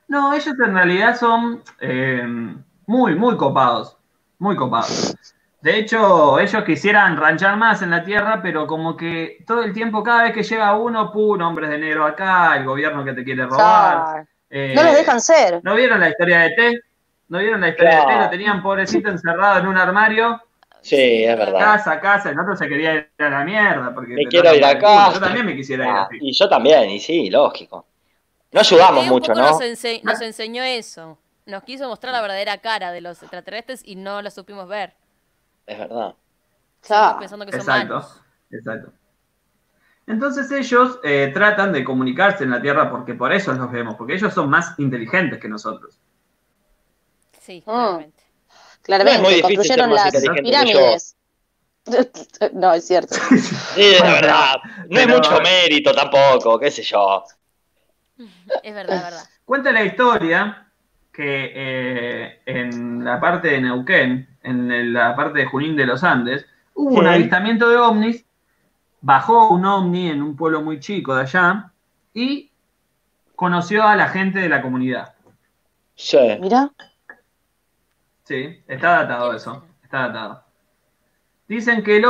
No, 0.07 0.35
ellos 0.35 0.55
en 0.63 0.75
realidad 0.75 1.17
son 1.17 1.63
eh, 1.81 2.23
muy, 2.87 3.15
muy 3.15 3.39
copados. 3.39 3.97
Muy 4.39 4.57
copados. 4.57 5.17
De 5.63 5.79
hecho, 5.79 6.39
ellos 6.39 6.65
quisieran 6.65 7.17
ranchar 7.17 7.57
más 7.57 7.81
en 7.81 7.91
la 7.91 8.05
tierra, 8.05 8.43
pero 8.43 8.67
como 8.67 8.99
que 8.99 9.43
todo 9.47 9.63
el 9.63 9.73
tiempo, 9.73 10.03
cada 10.03 10.25
vez 10.25 10.33
que 10.35 10.43
llega 10.43 10.77
uno, 10.77 11.11
¡pum! 11.11 11.41
hombres 11.41 11.71
de 11.71 11.79
negro 11.79 12.05
acá, 12.05 12.59
el 12.59 12.67
gobierno 12.67 13.07
que 13.07 13.15
te 13.15 13.25
quiere 13.25 13.47
robar. 13.47 13.97
Ah, 13.97 14.25
eh, 14.51 14.75
No 14.77 14.83
los 14.83 14.93
dejan 14.93 15.23
ser. 15.23 15.61
¿No 15.63 15.75
vieron 15.75 15.99
la 16.01 16.11
historia 16.11 16.41
de 16.41 16.51
T? 16.51 16.81
¿No 17.29 17.39
vieron 17.39 17.61
la 17.61 17.69
historia 17.69 17.91
de 17.93 17.97
T? 18.01 18.05
Claro. 18.07 18.25
Lo 18.25 18.31
tenían 18.31 18.63
pobrecito 18.63 19.09
encerrado 19.11 19.61
en 19.61 19.67
un 19.67 19.77
armario 19.79 20.41
Sí, 20.83 21.25
es 21.25 21.39
verdad. 21.39 21.59
Casa, 21.59 21.99
casa, 21.99 22.29
el 22.31 22.39
otro 22.39 22.55
se 22.55 22.69
quería 22.69 22.95
ir 22.95 23.11
a 23.19 23.31
la 23.31 23.43
mierda. 23.43 23.95
Porque 23.95 24.13
Me 24.15 24.27
quiero 24.27 24.55
ir 24.55 24.63
a 24.63 24.79
casa. 24.79 25.15
Yo 25.15 25.21
también 25.21 25.47
me 25.47 25.57
quisiera 25.57 25.85
ir 25.85 25.91
Ah, 25.91 26.03
así. 26.03 26.19
y 26.21 26.33
yo 26.35 26.47
también, 26.47 26.91
y 26.91 27.01
sí, 27.01 27.31
lógico. 27.31 27.87
No 28.53 28.61
ayudamos 28.61 29.07
mucho, 29.07 29.35
¿no? 29.35 29.41
Nos, 29.41 29.61
ense- 29.63 30.03
nos 30.03 30.21
enseñó 30.21 30.63
eso. 30.63 31.19
Nos 31.47 31.63
quiso 31.63 31.89
mostrar 31.89 32.13
la 32.13 32.21
verdadera 32.21 32.59
cara 32.59 32.93
de 32.93 33.01
los 33.01 33.23
extraterrestres 33.23 33.81
y 33.83 33.97
no 33.97 34.21
la 34.21 34.31
supimos 34.31 34.69
ver. 34.69 34.93
Es 35.67 35.79
verdad. 35.79 36.15
Pensando 37.19 37.47
que 37.47 37.53
son 37.53 37.61
Exacto, 37.61 37.95
malos. 37.95 38.21
exacto. 38.51 38.93
Entonces 40.07 40.51
ellos 40.53 41.01
eh, 41.03 41.31
tratan 41.33 41.73
de 41.73 41.83
comunicarse 41.83 42.45
en 42.45 42.51
la 42.51 42.61
Tierra 42.61 42.91
porque 42.91 43.15
por 43.15 43.33
eso 43.33 43.55
los 43.55 43.73
vemos, 43.73 43.95
porque 43.95 44.15
ellos 44.15 44.35
son 44.35 44.51
más 44.51 44.79
inteligentes 44.79 45.41
que 45.41 45.49
nosotros. 45.49 45.99
Sí, 47.45 47.61
Mm. 47.67 47.71
claramente. 47.71 48.23
Claramente, 48.83 49.23
No 49.23 49.29
es 49.29 49.33
muy 49.43 49.43
construyeron 49.57 49.95
las 49.95 50.13
pirámides. 50.43 51.17
no, 52.55 52.73
es 52.73 52.87
cierto. 52.87 53.15
Sí, 53.75 53.83
es 53.83 54.03
verdad. 54.03 54.57
No 54.89 55.01
es 55.01 55.07
Pero- 55.07 55.17
mucho 55.19 55.41
mérito 55.43 55.93
tampoco, 55.93 56.59
qué 56.59 56.71
sé 56.71 56.83
yo. 56.83 57.25
Es 58.63 58.75
verdad, 58.75 58.97
es 58.97 59.03
verdad. 59.03 59.25
Cuenta 59.45 59.73
la 59.73 59.85
historia 59.85 60.69
que 61.13 61.53
eh, 61.55 62.41
en 62.47 63.05
la 63.05 63.21
parte 63.21 63.49
de 63.49 63.61
Neuquén, 63.61 64.27
en 64.43 64.93
la 64.93 65.15
parte 65.15 65.41
de 65.41 65.47
Junín 65.47 65.77
de 65.77 65.87
los 65.87 66.03
Andes, 66.03 66.47
hubo 66.75 66.95
un 67.01 67.07
avistamiento 67.07 67.69
de 67.69 67.77
ovnis, 67.77 68.25
bajó 69.03 69.49
un 69.51 69.65
ovni 69.67 70.09
en 70.09 70.23
un 70.23 70.35
pueblo 70.37 70.63
muy 70.63 70.81
chico 70.81 71.15
de 71.15 71.23
allá 71.23 71.71
y 72.15 72.51
conoció 73.37 73.83
a 73.87 73.95
la 73.97 74.09
gente 74.09 74.39
de 74.41 74.49
la 74.49 74.63
comunidad. 74.63 75.15
Sí. 75.95 76.19
Mira, 76.41 76.71
Sí, 78.25 78.63
está 78.67 78.91
datado 79.03 79.33
eso, 79.35 79.65
está 79.83 80.09
datado. 80.09 80.43
Dicen 81.47 81.83
que 81.83 81.99
el 81.99 82.05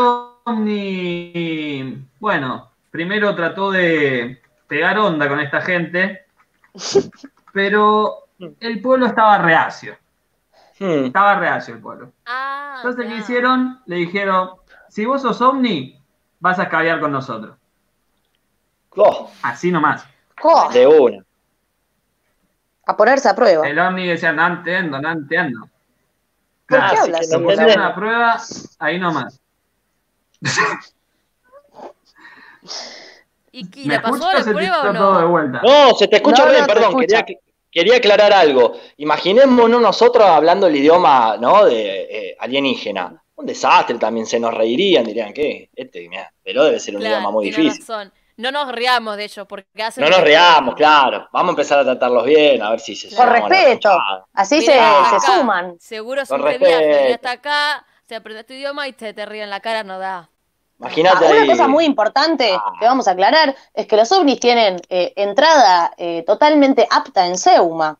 ovni, 0.95 2.07
bueno, 2.21 2.71
primero 2.91 3.35
trató 3.35 3.71
de 3.73 4.41
pegar 4.69 4.97
onda 4.99 5.29
con 5.29 5.41
esta 5.41 5.61
gente, 5.61 6.25
pero 7.53 8.29
el 8.61 8.81
pueblo 8.81 9.07
estaba 9.07 9.39
reacio, 9.39 9.97
Hmm. 10.79 11.05
estaba 11.07 11.37
reacio 11.39 11.75
el 11.75 11.81
pueblo. 11.81 12.13
Ah, 12.27 12.75
Entonces, 12.79 13.07
¿qué 13.07 13.17
hicieron? 13.19 13.81
Le 13.87 13.95
dijeron, 13.97 14.51
si 14.89 15.05
vos 15.05 15.23
sos 15.23 15.41
ovni, 15.41 16.03
vas 16.41 16.59
a 16.59 16.65
escabear 16.65 16.99
con 16.99 17.13
nosotros. 17.13 17.57
Oh, 18.97 19.31
Así 19.43 19.71
nomás. 19.71 20.05
jo, 20.41 20.69
de 20.73 20.85
una. 20.87 21.25
a 22.87 22.97
ponerse 22.97 23.29
a 23.29 23.37
prueba. 23.37 23.69
El 23.69 23.79
ovni 23.79 24.05
decía, 24.09 24.33
no 24.33 24.45
entiendo, 24.49 25.01
no 25.01 25.13
entiendo. 25.13 25.69
¿Por 26.69 26.79
Ah, 26.81 26.89
qué 26.93 26.97
hablas 26.99 27.29
Si 27.29 27.35
haces 27.35 27.75
una 27.77 27.95
prueba, 27.95 28.41
ahí 28.79 28.99
nomás. 28.99 29.41
¿Y, 33.53 33.61
y 33.83 33.87
¿Me 33.89 33.95
la 33.95 34.03
pasó 34.03 34.33
la 34.33 34.43
prueba 34.43 34.83
o 34.91 34.93
no? 34.93 35.49
No, 35.63 35.95
se 35.95 36.09
te 36.09 36.17
escucha 36.17 36.45
No, 36.45 36.51
bien, 36.51 36.63
no, 36.63 36.67
perdón. 36.67 36.89
escucha. 36.91 37.23
Quería, 37.25 37.41
quería 37.71 37.97
aclarar 37.97 38.33
algo. 38.33 38.73
Imaginémonos 38.97 39.81
nosotros 39.81 40.25
hablando 40.27 40.67
el 40.67 40.77
idioma 40.77 41.37
¿no? 41.39 41.65
de 41.67 42.03
eh, 42.31 42.37
alienígena. 42.39 43.21
Un 43.37 43.47
desastre 43.47 43.99
también, 43.99 44.27
se 44.27 44.39
nos 44.41 44.55
reirían, 44.55 45.05
dirían, 45.05 45.33
¿qué? 45.33 45.69
Este, 45.75 46.09
mirá, 46.09 46.33
pero 46.43 46.65
debe 46.65 46.79
ser 46.81 46.95
un 46.95 47.01
Claro, 47.01 47.17
idioma 47.17 47.31
muy 47.33 47.51
tiene 47.51 47.65
difícil. 47.65 47.81
razón. 47.87 48.13
No 48.37 48.51
nos 48.51 48.73
riamos 48.73 49.17
de 49.17 49.25
ellos 49.25 49.47
porque 49.49 49.83
hacen. 49.83 50.03
No 50.03 50.11
nos 50.11 50.21
reamos, 50.21 50.75
claro. 50.75 51.29
Vamos 51.33 51.51
a 51.51 51.53
empezar 51.53 51.79
a 51.79 51.85
tratarlos 51.85 52.25
bien, 52.25 52.61
a 52.63 52.71
ver 52.71 52.81
si 52.81 52.97
se 52.97 53.15
Con 53.15 53.29
respeto. 53.31 53.91
Así 54.33 54.61
se, 54.61 54.73
se 54.73 55.21
suman. 55.27 55.77
Seguro 55.79 56.23
es 56.23 56.29
Con 56.29 56.41
un 56.43 56.49
de 56.51 56.59
viaje, 56.59 56.75
respeto. 56.77 56.99
viene 56.99 57.15
hasta 57.15 57.31
acá, 57.31 57.87
se 58.09 58.17
aprende 58.17 58.43
tu 58.45 58.53
idioma 58.55 58.89
y 58.89 58.93
te, 58.93 59.15
te 59.15 59.25
ríen 59.25 59.51
la 59.51 59.61
cara, 59.61 59.85
no 59.85 59.99
da. 60.01 60.19
Ah, 60.19 60.29
Imagínate 60.81 61.25
una 61.27 61.43
ahí. 61.43 61.49
cosa 61.49 61.69
muy 61.69 61.85
importante 61.85 62.51
Ah. 62.53 62.73
que 62.81 62.87
vamos 62.87 63.07
a 63.07 63.13
aclarar 63.13 63.55
es 63.73 63.87
que 63.87 63.97
los 63.97 64.11
ovnis 64.11 64.41
tienen 64.41 64.81
eh, 64.89 65.13
entrada 65.17 65.93
eh, 65.97 66.25
totalmente 66.27 66.89
apta 66.91 67.27
en 67.27 67.39
Seuma. 67.39 67.97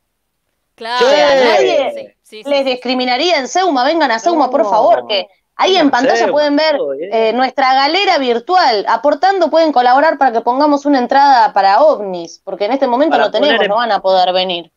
Claro. 0.75 1.07
Sí. 1.09 1.15
Nadie 1.17 1.93
Sí, 1.95 2.01
sí, 2.25 2.43
sí, 2.43 2.51
Les 2.51 2.59
sí. 2.59 2.65
discriminaría 2.65 3.39
en 3.39 3.47
Seuma, 3.47 3.85
vengan 3.85 4.11
a 4.11 4.19
Seuma, 4.19 4.51
por 4.51 4.65
favor, 4.69 5.07
que 5.07 5.29
ahí 5.57 5.77
en 5.77 5.91
pantalla 5.91 6.29
pueden 6.31 6.57
ver 6.57 6.79
eh, 7.13 7.33
nuestra 7.33 7.75
galera 7.75 8.19
virtual. 8.19 8.85
Aportando 8.89 9.51
pueden 9.51 9.73
colaborar 9.73 10.19
para 10.19 10.33
que 10.33 10.41
pongamos 10.41 10.87
una 10.87 10.99
entrada 10.99 11.53
para 11.53 11.83
ovnis, 11.83 12.41
porque 12.45 12.65
en 12.67 12.73
este 12.73 12.87
momento 12.87 13.13
Para 13.13 13.25
no 13.27 13.31
tenemos, 13.31 13.63
en- 13.63 13.69
no 13.69 13.77
van 13.77 13.93
a 13.93 14.01
poder 14.01 14.33
venir. 14.33 14.71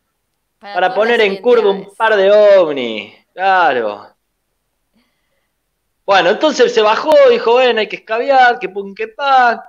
Para 0.59 0.93
poner 0.93 1.21
en 1.21 1.41
curva 1.41 1.69
un 1.69 1.87
par 1.95 2.15
de 2.15 2.31
ovnis. 2.31 3.13
Claro. 3.33 4.07
Bueno, 6.05 6.29
entonces 6.29 6.73
se 6.73 6.81
bajó, 6.81 7.11
dijo, 7.29 7.51
bueno, 7.53 7.79
hay 7.81 7.87
que 7.87 7.97
escabiar, 7.97 8.59
que 8.59 8.69
pum, 8.69 8.93
que 8.95 9.09
pan. 9.09 9.59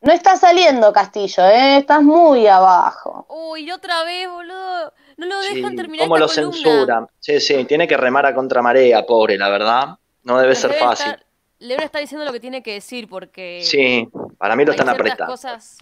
No 0.00 0.12
está 0.12 0.36
saliendo 0.36 0.92
Castillo, 0.92 1.44
¿eh? 1.46 1.78
estás 1.78 2.02
muy 2.02 2.46
abajo. 2.46 3.26
Uy, 3.28 3.70
otra 3.72 4.04
vez, 4.04 4.28
boludo. 4.28 4.92
No 5.16 5.26
lo 5.26 5.42
Sí, 5.42 5.54
dejan 5.56 5.76
terminar 5.76 6.06
¿Cómo 6.08 6.16
esta 6.18 6.40
lo 6.42 6.48
columna. 6.50 6.70
censuran? 6.70 7.06
Sí, 7.18 7.40
sí, 7.40 7.64
tiene 7.64 7.88
que 7.88 7.96
remar 7.96 8.26
a 8.26 8.34
contramarea, 8.34 9.04
pobre, 9.06 9.36
la 9.38 9.48
verdad. 9.48 9.84
No 10.24 10.38
debe 10.38 10.54
ser 10.54 10.72
fácil. 10.74 11.06
estar- 11.06 11.26
le 11.60 11.68
deben 11.68 11.84
estar 11.84 12.00
diciendo 12.00 12.24
lo 12.26 12.32
que 12.32 12.40
tiene 12.40 12.62
que 12.62 12.72
decir 12.74 13.08
porque 13.08 13.60
Sí, 13.62 14.08
para 14.38 14.56
mí 14.56 14.64
lo 14.64 14.72
están 14.72 14.88
apretando. 14.88 15.26
cosas. 15.32 15.78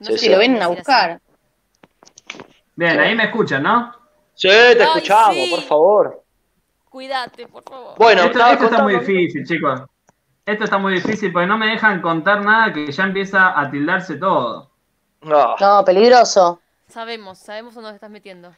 no 0.00 0.06
Sí, 0.06 0.12
se 0.12 0.18
sí. 0.18 0.24
Si 0.26 0.30
lo 0.30 0.38
vienen 0.38 0.62
a 0.62 0.68
buscar. 0.68 1.20
Bien, 2.76 2.98
ahí 3.00 3.14
me 3.14 3.24
escuchan, 3.24 3.62
¿no? 3.62 3.92
Sí, 4.34 4.48
te 4.48 4.54
Ay, 4.54 4.80
escuchamos, 4.82 5.34
sí. 5.34 5.50
por 5.50 5.62
favor. 5.62 6.22
Cuídate, 6.90 7.46
por 7.48 7.62
favor. 7.62 7.94
Bueno, 7.98 8.22
esto 8.24 8.64
está 8.64 8.82
muy 8.82 8.98
difícil, 8.98 9.44
chicos. 9.46 9.80
Esto 10.44 10.64
está 10.64 10.78
muy 10.78 10.94
difícil 10.94 11.32
porque 11.32 11.46
no 11.46 11.58
me 11.58 11.66
dejan 11.68 12.00
contar 12.00 12.42
nada 12.44 12.72
que 12.72 12.90
ya 12.92 13.04
empieza 13.04 13.58
a 13.58 13.70
tildarse 13.70 14.16
todo. 14.16 14.70
No. 15.22 15.56
No, 15.58 15.84
peligroso. 15.84 16.60
Sabemos, 16.88 17.38
sabemos 17.38 17.74
dónde 17.74 17.88
nos 17.88 17.94
estás 17.96 18.10
metiendo. 18.10 18.54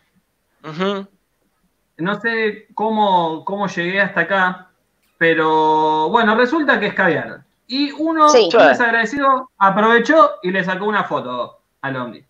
No 1.97 2.21
sé 2.21 2.69
cómo, 2.75 3.45
cómo 3.45 3.67
llegué 3.69 4.01
hasta 4.01 4.21
acá, 4.23 4.68
pero 5.19 6.09
bueno, 6.11 6.35
resulta 6.37 6.79
que 6.81 6.87
es 6.87 6.95
caviar. 6.95 7.41
Y 7.67 7.93
uno, 7.93 8.29
Sí. 8.31 8.49
desagradecido, 8.53 9.51
aprovechó 9.59 10.37
y 10.43 10.51
le 10.51 10.65
sacó 10.65 10.87
una 10.87 11.05
foto 11.05 11.61
al 11.83 11.97
ovni. 11.97 12.25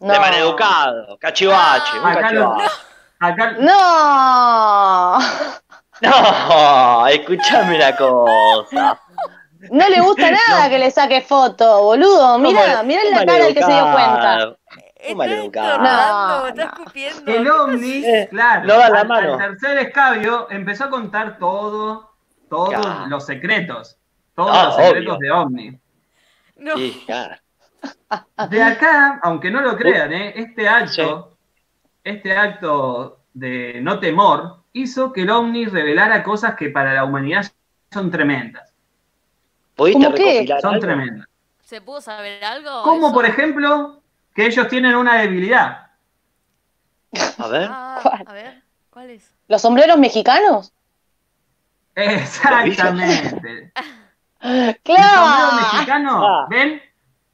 No. 0.00 0.12
De 0.12 0.20
maleducado, 0.20 1.16
cachivache, 1.18 1.98
un 1.98 2.06
Acá 2.06 2.32
lo- 2.32 2.50
cachivache. 2.50 2.74
Acá, 3.20 3.52
No. 3.58 5.18
No, 6.02 7.06
escúchame 7.06 7.76
una 7.76 7.96
cosa. 7.96 9.00
No 9.70 9.88
le 9.88 10.00
gusta 10.00 10.30
nada 10.48 10.68
que 10.68 10.78
le 10.78 10.90
saque 10.90 11.22
foto, 11.22 11.82
boludo. 11.82 12.38
Mira, 12.38 12.60
¿Cómo- 12.72 12.82
mira 12.84 13.00
cómo 13.04 13.18
la 13.20 13.26
cara 13.26 13.44
del 13.44 13.54
que 13.54 13.62
se 13.62 13.72
dio 13.72 13.92
cuenta. 13.92 14.36
No, 14.36 14.54
No, 15.78 16.46
está 16.48 16.64
no. 16.64 16.70
escupiendo. 16.72 17.32
el 17.32 17.48
ovni, 17.50 18.04
Eh, 18.04 18.28
claro, 18.30 18.64
no 18.66 18.74
da 18.78 18.90
la 18.90 19.00
al, 19.00 19.08
mano. 19.08 19.32
al 19.34 19.38
tercer 19.38 19.78
escabio 19.78 20.48
empezó 20.50 20.84
a 20.84 20.90
contar 20.90 21.38
todo, 21.38 22.10
todos 22.48 22.70
Claro. 22.70 23.06
los 23.06 23.26
secretos, 23.26 23.96
todos 24.34 24.50
Ah, 24.52 24.64
los 24.66 24.76
secretos 24.76 25.16
obvio. 25.16 25.18
de 25.18 25.30
ovni. 25.40 25.80
No. 26.56 26.76
Sí, 26.76 27.02
claro. 27.06 27.36
De 28.50 28.62
acá, 28.62 29.20
aunque 29.22 29.50
no 29.50 29.60
lo 29.60 29.76
crean, 29.76 30.12
¿eh? 30.12 30.32
este 30.36 30.68
acto, 30.68 31.36
este 32.02 32.36
acto 32.36 33.20
de 33.34 33.80
no 33.82 33.98
temor, 34.00 34.62
hizo 34.72 35.12
que 35.12 35.22
el 35.22 35.30
ovni 35.30 35.66
revelara 35.66 36.22
cosas 36.22 36.54
que 36.56 36.70
para 36.70 36.94
la 36.94 37.04
humanidad 37.04 37.46
son 37.92 38.10
tremendas. 38.10 38.72
¿Pudiste 39.74 40.04
¿Cómo 40.04 40.16
qué? 40.16 40.24
recopilar 40.32 40.60
Son 40.62 40.74
algo? 40.74 40.86
tremendas. 40.86 41.28
¿Se 41.62 41.80
pudo 41.80 42.00
saber 42.00 42.42
algo? 42.44 42.82
Como 42.82 43.06
Eso- 43.08 43.14
por 43.14 43.26
ejemplo, 43.26 44.00
que 44.34 44.46
ellos 44.46 44.68
tienen 44.68 44.94
una 44.96 45.18
debilidad. 45.20 45.90
A 47.38 47.48
ver. 47.48 47.68
Ah, 47.70 47.98
¿Cuál? 48.02 48.24
a 48.26 48.32
ver, 48.32 48.62
¿cuál 48.90 49.10
es? 49.10 49.34
¿Los 49.48 49.62
sombreros 49.62 49.98
mexicanos? 49.98 50.72
Exactamente. 51.96 53.72
El 54.40 54.74
sombrero 54.74 54.78
¡Claro! 54.84 55.56
mexicano, 55.72 56.24
Ah. 56.26 56.46
¿ven? 56.48 56.80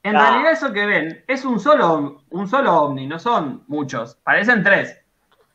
En 0.04 0.16
Ah. 0.16 0.30
realidad 0.30 0.52
eso 0.52 0.72
que 0.72 0.86
ven 0.86 1.24
es 1.28 1.44
un 1.44 1.60
solo, 1.60 2.22
un 2.30 2.48
solo 2.48 2.74
ovni, 2.74 3.06
no 3.06 3.18
son 3.18 3.64
muchos, 3.68 4.16
parecen 4.24 4.62
tres. 4.62 4.98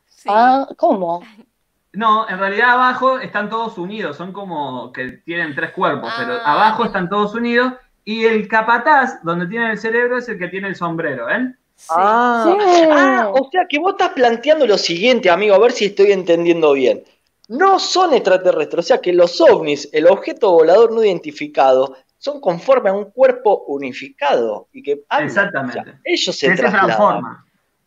Sí. 0.06 0.28
Ah, 0.30 0.66
¿cómo? 0.76 1.22
No, 1.94 2.28
en 2.28 2.38
realidad 2.38 2.70
abajo 2.70 3.18
están 3.18 3.48
todos 3.50 3.76
unidos, 3.78 4.16
son 4.16 4.32
como 4.32 4.92
que 4.92 5.12
tienen 5.24 5.54
tres 5.54 5.70
cuerpos, 5.72 6.12
pero 6.18 6.34
abajo 6.44 6.84
están 6.84 7.08
todos 7.08 7.34
unidos 7.34 7.72
y 8.04 8.24
el 8.24 8.46
capataz, 8.46 9.22
donde 9.22 9.46
tiene 9.46 9.70
el 9.72 9.78
cerebro, 9.78 10.18
es 10.18 10.28
el 10.28 10.38
que 10.38 10.48
tiene 10.48 10.68
el 10.68 10.76
sombrero, 10.76 11.26
¿ven? 11.26 11.58
Sí. 11.74 11.88
Ah. 11.96 12.44
Sí. 12.46 12.88
Ah, 12.92 13.30
o 13.32 13.48
sea 13.50 13.66
que 13.68 13.78
vos 13.78 13.92
estás 13.92 14.10
planteando 14.10 14.66
lo 14.66 14.78
siguiente, 14.78 15.30
amigo, 15.30 15.54
a 15.54 15.58
ver 15.58 15.72
si 15.72 15.86
estoy 15.86 16.12
entendiendo 16.12 16.72
bien. 16.72 17.04
No 17.48 17.78
son 17.78 18.12
extraterrestres, 18.14 18.84
o 18.84 18.88
sea 18.88 18.98
que 19.00 19.12
los 19.12 19.40
ovnis, 19.40 19.88
el 19.92 20.06
objeto 20.06 20.52
volador 20.52 20.92
no 20.92 21.02
identificado, 21.02 21.96
son 22.18 22.40
conforme 22.40 22.90
a 22.90 22.92
un 22.92 23.10
cuerpo 23.10 23.64
unificado 23.68 24.68
y 24.72 24.82
que 24.82 25.02
hablan. 25.08 25.28
Exactamente. 25.28 25.80
O 25.80 25.84
sea, 25.84 26.00
ellos 26.04 26.36
se 26.36 26.46
Que 26.48 26.56
se 26.56 26.62
trasladan. 26.62 26.86
transforma. 26.86 27.46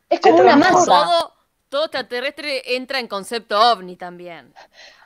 Es 0.09 0.19
como 0.19 0.37
Se 0.37 0.43
una 0.43 0.55
masa. 0.55 0.85
Todo, 0.85 1.33
todo 1.69 1.83
extraterrestre 1.85 2.75
entra 2.75 2.99
en 2.99 3.07
concepto 3.07 3.59
ovni 3.71 3.95
también. 3.97 4.53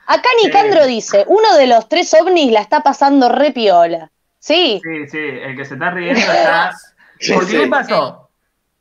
Acá 0.06 0.28
Nicandro 0.42 0.86
dice, 0.86 1.24
uno 1.28 1.56
de 1.56 1.66
los 1.66 1.88
tres 1.88 2.14
ovnis 2.14 2.50
la 2.52 2.60
está 2.60 2.80
pasando 2.82 3.28
re 3.28 3.50
piola. 3.52 4.10
Sí, 4.38 4.80
Sí, 4.82 5.08
sí, 5.08 5.18
el 5.18 5.56
que 5.56 5.64
se 5.64 5.74
está 5.74 5.90
riendo 5.90 6.20
está. 6.20 6.70
Sí, 7.18 7.32
Porque 7.32 7.50
sí. 7.50 7.58
¿qué 7.58 7.66
pasó? 7.68 8.28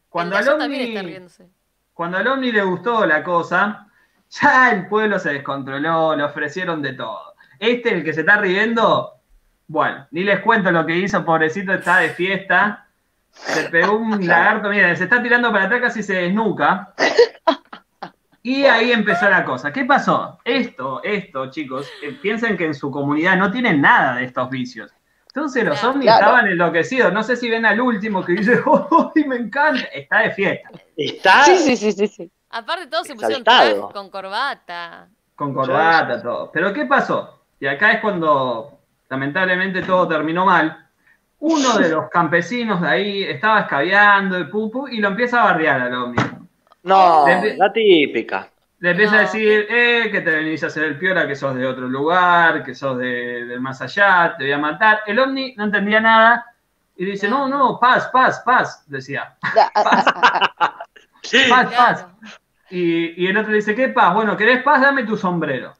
Cuando 0.09 0.37
el 0.37 0.49
al 0.49 0.61
ovni, 0.61 1.17
cuando 1.93 2.17
al 2.17 2.27
ovni 2.27 2.51
le 2.51 2.61
gustó 2.63 3.05
la 3.05 3.23
cosa, 3.23 3.84
ya 4.41 4.71
el 4.71 4.87
pueblo 4.87 5.19
se 5.19 5.33
descontroló, 5.33 6.15
le 6.15 6.23
ofrecieron 6.23 6.81
de 6.81 6.93
todo. 6.93 7.35
Este, 7.59 7.93
el 7.93 8.03
que 8.03 8.13
se 8.13 8.21
está 8.21 8.37
riendo, 8.37 9.13
bueno, 9.67 10.07
ni 10.11 10.23
les 10.23 10.39
cuento 10.41 10.71
lo 10.71 10.85
que 10.85 10.97
hizo, 10.97 11.23
pobrecito, 11.25 11.73
está 11.73 11.97
de 11.97 12.09
fiesta. 12.09 12.87
Se 13.31 13.69
pegó 13.69 13.97
un 13.97 14.25
lagarto, 14.27 14.69
mira, 14.69 14.95
se 14.95 15.05
está 15.05 15.21
tirando 15.21 15.51
para 15.51 15.65
atrás, 15.65 15.81
casi 15.81 16.03
se 16.03 16.13
desnuca. 16.13 16.93
Y 18.43 18.65
ahí 18.65 18.91
empezó 18.91 19.27
la 19.29 19.43
cosa. 19.43 19.73
¿Qué 19.73 19.85
pasó? 19.85 20.39
Esto, 20.45 21.01
esto, 21.03 21.49
chicos, 21.49 21.89
eh, 22.03 22.11
piensen 22.21 22.55
que 22.57 22.65
en 22.65 22.75
su 22.75 22.91
comunidad 22.91 23.37
no 23.37 23.51
tienen 23.51 23.81
nada 23.81 24.17
de 24.17 24.25
estos 24.25 24.49
vicios. 24.51 24.91
Entonces 25.27 25.63
los 25.65 25.79
Claro. 25.79 25.93
ovnis 25.95 26.05
Claro. 26.05 26.19
estaban 26.25 26.47
enloquecidos. 26.47 27.11
No 27.11 27.23
sé 27.23 27.35
si 27.37 27.49
ven 27.49 27.65
al 27.65 27.81
último 27.81 28.23
que 28.23 28.33
dice, 28.33 28.61
¡oh, 28.67 29.11
me 29.25 29.37
encanta! 29.37 29.81
Está 29.93 30.19
de 30.19 30.31
fiesta, 30.31 30.69
Está. 30.95 31.43
sí, 31.43 31.57
sí, 31.57 31.75
sí, 31.75 31.91
sí, 31.91 32.07
sí. 32.07 32.31
Aparte 32.57 32.87
todos 32.87 33.05
se 33.07 33.15
pusieron 33.15 33.43
traje 33.43 33.75
con 33.93 34.09
corbata. 34.09 35.07
con 35.35 35.53
corbata, 35.53 36.21
todo. 36.21 36.49
Pero 36.53 36.71
¿qué 36.73 36.85
pasó? 36.85 37.43
Y 37.59 37.67
acá 37.67 37.91
es 37.91 37.99
cuando 38.01 38.79
lamentablemente 39.09 39.81
todo 39.81 40.07
terminó 40.07 40.45
mal. 40.45 40.87
Uno 41.39 41.77
de 41.77 41.89
los 41.89 42.09
campesinos 42.09 42.79
de 42.81 42.87
ahí 42.87 43.23
estaba 43.23 43.61
escabeando 43.61 44.49
pum, 44.49 44.71
pum, 44.71 44.87
y 44.89 44.97
lo 44.99 45.09
empieza 45.09 45.41
a 45.41 45.45
bardear 45.51 45.81
al 45.81 45.93
ovni. 45.93 46.15
No, 46.83 47.25
la 47.57 47.73
típica. 47.73 48.49
Le 48.79 48.91
empieza 48.91 49.13
No. 49.13 49.17
a 49.17 49.21
decir, 49.21 49.67
eh, 49.69 50.09
que 50.11 50.21
te 50.21 50.31
venís 50.31 50.63
a 50.63 50.67
hacer 50.67 50.83
el 50.85 50.97
piola, 50.97 51.27
que 51.27 51.35
sos 51.35 51.55
de 51.55 51.65
otro 51.67 51.87
lugar, 51.87 52.63
que 52.63 52.73
sos 52.73 52.97
de, 52.97 53.45
del 53.45 53.59
más 53.59 53.81
allá, 53.81 54.35
te 54.37 54.45
voy 54.45 54.53
a 54.53 54.57
matar. 54.57 54.99
El 55.07 55.19
ovni 55.19 55.53
no 55.57 55.65
entendía 55.65 55.99
nada 55.99 56.45
y 56.95 57.03
dice, 57.05 57.27
no, 57.27 57.47
no, 57.49 57.79
paz, 57.79 58.07
paz, 58.13 58.41
paz, 58.45 58.83
decía. 58.87 59.35
A- 59.75 60.85
Paz, 61.49 61.73
paz. 61.73 62.07
Y, 62.77 63.23
y 63.23 63.27
el 63.27 63.37
otro 63.37 63.51
le 63.51 63.57
dice, 63.57 63.73
¿qué 63.75 63.87
paz? 63.89 64.13
Bueno, 64.13 64.35
¿querés 64.35 64.61
paz? 64.63 64.81
Dame 64.81 65.03
tu 65.03 65.15
sombrero. 65.15 65.73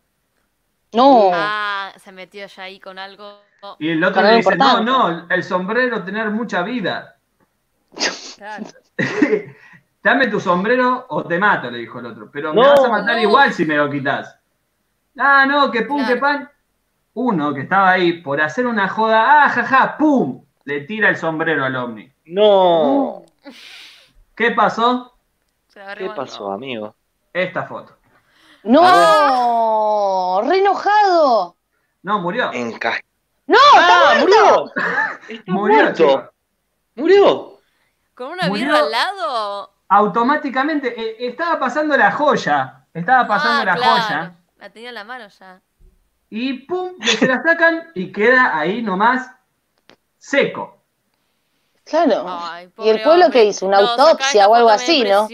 No, 0.94 1.32
Ah, 1.34 1.92
se 1.98 2.12
metió 2.14 2.48
ya 2.48 2.64
ahí 2.64 2.80
con 2.80 2.98
algo. 2.98 3.42
Y 3.80 3.90
el 3.90 4.04
otro 4.04 4.22
le 4.22 4.38
dice, 4.38 4.56
no, 4.56 4.80
importante. 4.80 4.92
no, 4.92 5.28
el 5.30 5.44
sombrero 5.44 6.04
tener 6.04 6.30
mucha 6.30 6.62
vida. 6.62 7.18
Claro. 8.38 8.66
Dame 10.04 10.28
tu 10.28 10.40
sombrero 10.40 11.06
o 11.10 11.24
te 11.26 11.38
mato, 11.40 11.70
le 11.72 11.80
dijo 11.80 12.00
el 12.00 12.06
otro. 12.06 12.30
Pero 12.32 12.54
me 12.54 12.62
No, 12.62 12.70
vas 12.70 12.84
a 12.86 12.90
matar 12.90 13.16
no. 13.16 13.22
igual 13.24 13.52
si 13.54 13.66
me 13.66 13.76
lo 13.76 13.90
quitas. 13.90 14.38
Ah, 15.18 15.46
no, 15.48 15.72
que 15.72 15.82
pum, 15.82 15.98
Claro. 15.98 16.14
que 16.14 16.20
pan. 16.22 16.52
Uno 17.16 17.54
que 17.54 17.62
estaba 17.62 17.92
ahí 17.92 18.22
por 18.22 18.40
hacer 18.42 18.68
una 18.68 18.88
joda, 18.88 19.44
ah, 19.46 19.50
jaja, 19.50 19.98
pum, 19.98 20.44
le 20.66 20.82
tira 20.82 21.10
el 21.10 21.16
sombrero 21.18 21.66
al 21.66 21.76
ovni. 21.76 22.12
No. 22.26 23.24
¿Qué 24.36 24.52
pasó? 24.52 25.15
Se 25.76 25.80
la 25.84 25.94
¿Qué 25.94 26.10
pasó, 26.10 26.54
amigo? 26.54 26.96
Esta 27.34 27.64
foto. 27.68 27.98
no, 28.64 30.42
re 30.42 30.60
enojado. 30.60 31.58
No, 32.04 32.20
murió. 32.20 32.50
En 32.54 32.78
ca- 32.80 33.02
No, 33.48 33.58
¡Ah, 33.76 34.14
está 34.14 34.20
murió! 34.22 34.66
Está 35.28 35.52
Murió, 35.52 35.76
muerto. 35.84 36.32
¿Murió? 36.96 37.60
¿Con 38.14 38.28
una 38.32 38.48
Murió. 38.48 38.66
birra 38.68 38.80
al 38.80 38.92
lado? 38.92 39.74
Automáticamente, 39.90 40.88
eh, 40.98 41.28
estaba 41.28 41.60
pasando 41.60 41.98
la 41.98 42.10
joya. 42.12 42.86
Estaba 42.94 43.28
pasando 43.28 43.64
Ah, 43.64 43.66
la 43.66 43.76
claro. 43.76 44.02
joya. 44.02 44.36
La 44.58 44.70
tenía 44.70 44.90
en 44.90 44.96
la 44.96 45.04
mano 45.04 45.28
ya. 45.28 45.62
Y 46.30 46.54
pum, 46.66 46.94
se 47.02 47.28
la 47.28 47.44
sacan 47.44 47.92
y 47.96 48.14
queda 48.14 48.58
ahí 48.58 48.82
nomás 48.82 49.30
seco. 50.18 50.75
Claro. 51.86 52.26
Ay, 52.28 52.70
¿Y 52.80 52.90
el 52.90 53.02
pueblo 53.02 53.26
hombre. 53.26 53.40
qué 53.42 53.46
hizo? 53.46 53.66
¿Una 53.68 53.80
No, 53.82 53.90
autopsia 53.90 54.48
o 54.48 54.56
algo 54.56 54.70
así, 54.70 55.04
no? 55.04 55.28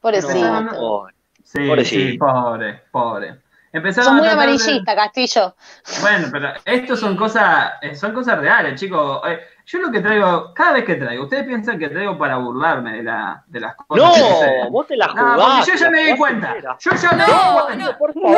Pobrecito. 0.00 0.34
No, 0.34 0.60
no. 0.60 0.70
Pobre. 0.72 1.14
Sí, 1.44 1.66
Pobrecito. 1.68 2.10
sí, 2.12 2.18
pobre, 2.18 2.82
pobre. 2.90 3.36
Empezaron 3.74 4.04
Sos 4.04 4.12
a 4.12 4.16
muy 4.18 4.26
de- 4.26 4.32
amarillista, 4.32 4.94
Castillo. 4.94 5.54
Bueno, 6.02 6.28
pero 6.30 6.48
estos 6.64 7.00
son 7.00 7.16
cosas, 7.16 7.72
eh, 7.80 7.94
son 7.94 8.12
cosas 8.12 8.38
reales, 8.38 8.78
chicos. 8.78 9.22
Eh, 9.26 9.40
Yo 9.64 9.78
lo 9.78 9.90
que 9.92 10.00
traigo, 10.00 10.52
cada 10.54 10.72
vez 10.72 10.84
que 10.84 10.96
traigo, 10.96 11.22
ustedes 11.24 11.46
piensan 11.46 11.78
que 11.78 11.88
traigo 11.88 12.18
para 12.18 12.36
burlarme 12.36 12.94
de, 12.96 13.02
la, 13.04 13.42
de 13.46 13.60
las 13.60 13.76
cosas. 13.76 14.04
No, 14.04 14.12
que 14.12 14.68
vos 14.70 14.86
te 14.88 14.96
la 14.96 15.06
No, 15.06 15.12
jugás. 15.12 15.56
porque 15.66 15.70
yo 15.78 15.84
ya 15.84 15.90
me 15.90 16.02
di 16.04 16.16
cuenta. 16.16 16.54
Yo 16.80 16.90
ya 16.90 17.10
me 17.12 17.24
di 17.24 17.30
No, 17.30 17.64
cuenta. 17.64 17.84
no. 17.92 17.98
Por 17.98 18.12
favor, 18.12 18.30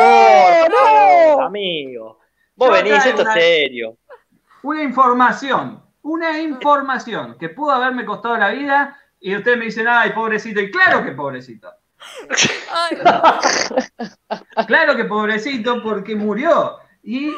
No, 0.71 1.37
no. 1.39 1.43
amigo. 1.47 2.19
Vos 2.57 2.69
Yo 2.69 2.75
venís, 2.75 3.07
esto 3.07 3.23
es 3.23 3.33
serio. 3.33 3.97
Una 4.62 4.83
información, 4.83 5.83
una 6.05 6.39
información 6.41 7.37
que 7.39 7.49
pudo 7.49 7.73
haberme 7.73 8.05
costado 8.05 8.37
la 8.37 8.51
vida 8.51 8.97
y 9.19 9.35
ustedes 9.35 9.59
me 9.59 9.65
dicen, 9.65 9.89
ay, 9.89 10.11
pobrecito. 10.11 10.61
Y 10.61 10.71
claro 10.71 11.03
que 11.03 11.13
pobrecito. 11.13 11.71
Ay, 12.71 12.99
Claro 14.67 14.97
que 14.97 15.05
pobrecito 15.05 15.83
porque 15.83 16.15
murió. 16.15 16.77
Y 17.03 17.33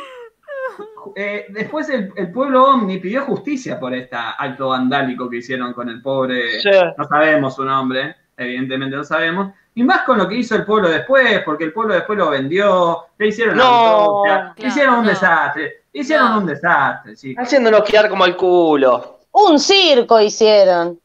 eh, 1.15 1.47
después 1.51 1.89
el, 1.91 2.13
el 2.17 2.33
pueblo 2.33 2.65
Omni 2.65 2.99
pidió 2.99 3.23
justicia 3.23 3.79
por 3.79 3.95
este 3.95 4.17
acto 4.17 4.71
vandálico 4.71 5.31
que 5.31 5.37
hicieron 5.37 5.73
con 5.73 5.89
el 5.89 6.03
pobre. 6.03 6.61
Sí. 6.61 6.71
No 6.99 7.05
sabemos 7.05 7.55
su 7.55 7.65
nombre, 7.65 8.17
evidentemente 8.37 8.97
no 8.97 9.05
sabemos. 9.05 9.53
Y 9.77 9.85
más 9.85 10.03
con 10.03 10.17
lo 10.19 10.27
que 10.27 10.37
hizo 10.37 10.57
el 10.57 10.65
pueblo 10.65 10.89
después, 10.89 11.43
porque 11.45 11.65
el 11.65 11.73
pueblo 11.73 11.95
después 11.95 12.19
lo 12.19 12.31
vendió, 12.31 13.07
le 13.19 13.29
hicieron 13.29 13.57
No, 13.57 13.63
autopsia, 13.65 14.53
claro, 14.57 14.69
hicieron 14.69 14.95
un 14.97 15.05
no. 15.05 15.11
desastre, 15.11 15.85
hicieron 15.93 16.31
No. 16.31 16.39
un 16.39 16.47
desastre, 16.47 17.15
chicos. 17.15 17.45
Haciéndonos 17.45 17.83
quedar 17.83 18.09
como 18.09 18.25
el 18.25 18.35
culo. 18.37 19.21
Un 19.33 19.59
circo 19.59 20.19
hicieron. 20.21 20.99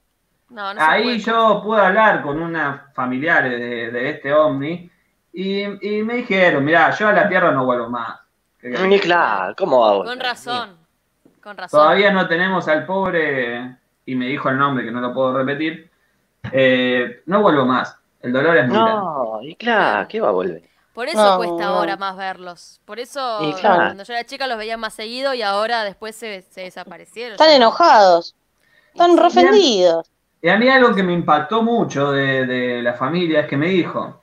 no, 0.50 0.74
no 0.74 0.80
se 0.80 0.86
Ahí 0.86 1.20
yo 1.20 1.62
pude 1.64 1.82
hablar 1.82 2.22
con 2.22 2.42
una 2.42 2.88
familiar 2.94 3.44
de, 3.50 3.92
de 3.92 4.10
este 4.10 4.34
Omni 4.34 4.90
y, 5.34 5.64
y 6.00 6.04
me 6.04 6.16
dijeron, 6.16 6.64
mirá, 6.64 6.92
yo 6.92 7.10
a 7.10 7.14
la 7.14 7.28
Tierra 7.28 7.52
no 7.52 7.66
vuelvo 7.66 7.90
más. 7.90 8.20
Ni 8.64 9.00
claro, 9.00 9.54
¿cómo 9.58 9.78
volver? 9.80 10.08
Con 10.08 10.20
razón. 10.22 10.78
Con 11.44 11.58
razón. 11.58 11.78
Todavía 11.78 12.12
no 12.12 12.26
tenemos 12.28 12.68
al 12.70 12.86
pobre, 12.86 13.76
y 14.06 14.16
me 14.16 14.28
dijo 14.28 14.48
el 14.50 14.58
nombre 14.58 14.86
que 14.86 14.92
no 14.92 15.02
lo 15.02 15.14
puedo 15.14 15.38
repetir, 15.38 15.90
eh, 16.54 17.22
no 17.26 17.42
vuelvo 17.42 17.66
más. 17.66 17.98
El 18.22 18.34
dolor 18.34 18.58
es 18.58 18.68
muy 18.68 18.82
grande. 18.82 19.02
No, 19.02 19.40
y 19.42 19.56
claro, 19.56 20.08
¿qué 20.08 20.22
va 20.22 20.30
a 20.30 20.32
volver? 20.32 20.70
Por 20.94 21.08
eso 21.08 21.32
No, 21.32 21.38
cuesta 21.38 21.66
no. 21.66 21.76
ahora 21.78 21.98
más 21.98 22.18
verlos. 22.18 22.82
Por 22.86 23.00
eso 23.00 23.56
claro. 23.60 23.86
cuando 23.86 24.04
yo 24.04 24.14
era 24.14 24.26
chica 24.26 24.48
los 24.48 24.58
veía 24.58 24.78
más 24.78 24.94
seguido 24.94 25.34
y 25.34 25.42
ahora 25.42 25.84
después 25.84 26.16
se, 26.16 26.42
se 26.44 26.62
desaparecieron. 26.62 27.34
Están 27.34 27.52
enojados. 27.52 28.36
Están 28.94 29.18
refendidos. 29.18 30.12
Y 30.42 30.50
a 30.50 30.58
mí 30.58 30.68
algo 30.70 30.94
que 30.94 31.04
me 31.04 31.14
impactó 31.14 31.62
mucho 31.64 32.12
de, 32.12 32.46
de 32.46 32.82
la 32.82 32.94
familia 32.94 33.42
es 33.42 33.48
que 33.48 33.58
me 33.58 33.68
dijo, 33.70 34.22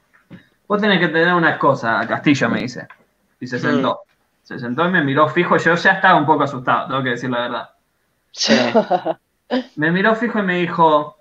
vos 0.67 0.81
tenés 0.81 1.01
que 1.01 1.09
tener 1.09 1.33
unas 1.35 1.59
cosas, 1.59 2.07
Castillo 2.07 2.49
me 2.49 2.61
dice. 2.61 2.87
Y 3.41 3.47
se 3.47 3.59
sentó. 3.59 4.03
Se 4.43 4.59
sentó 4.59 4.87
y 4.87 4.91
me 4.93 5.03
miró 5.05 5.29
fijo, 5.29 5.57
yo 5.59 5.75
ya 5.75 5.93
estaba 5.93 6.19
un 6.19 6.27
poco 6.27 6.45
asustado, 6.45 6.89
tengo 6.89 7.03
que 7.03 7.11
decir 7.11 7.31
la 7.31 7.41
verdad. 7.41 7.71
Sí. 8.33 8.55
Me 9.77 9.91
miró 9.91 10.15
fijo 10.15 10.39
y 10.41 10.43
me 10.43 10.59
dijo, 10.59 11.18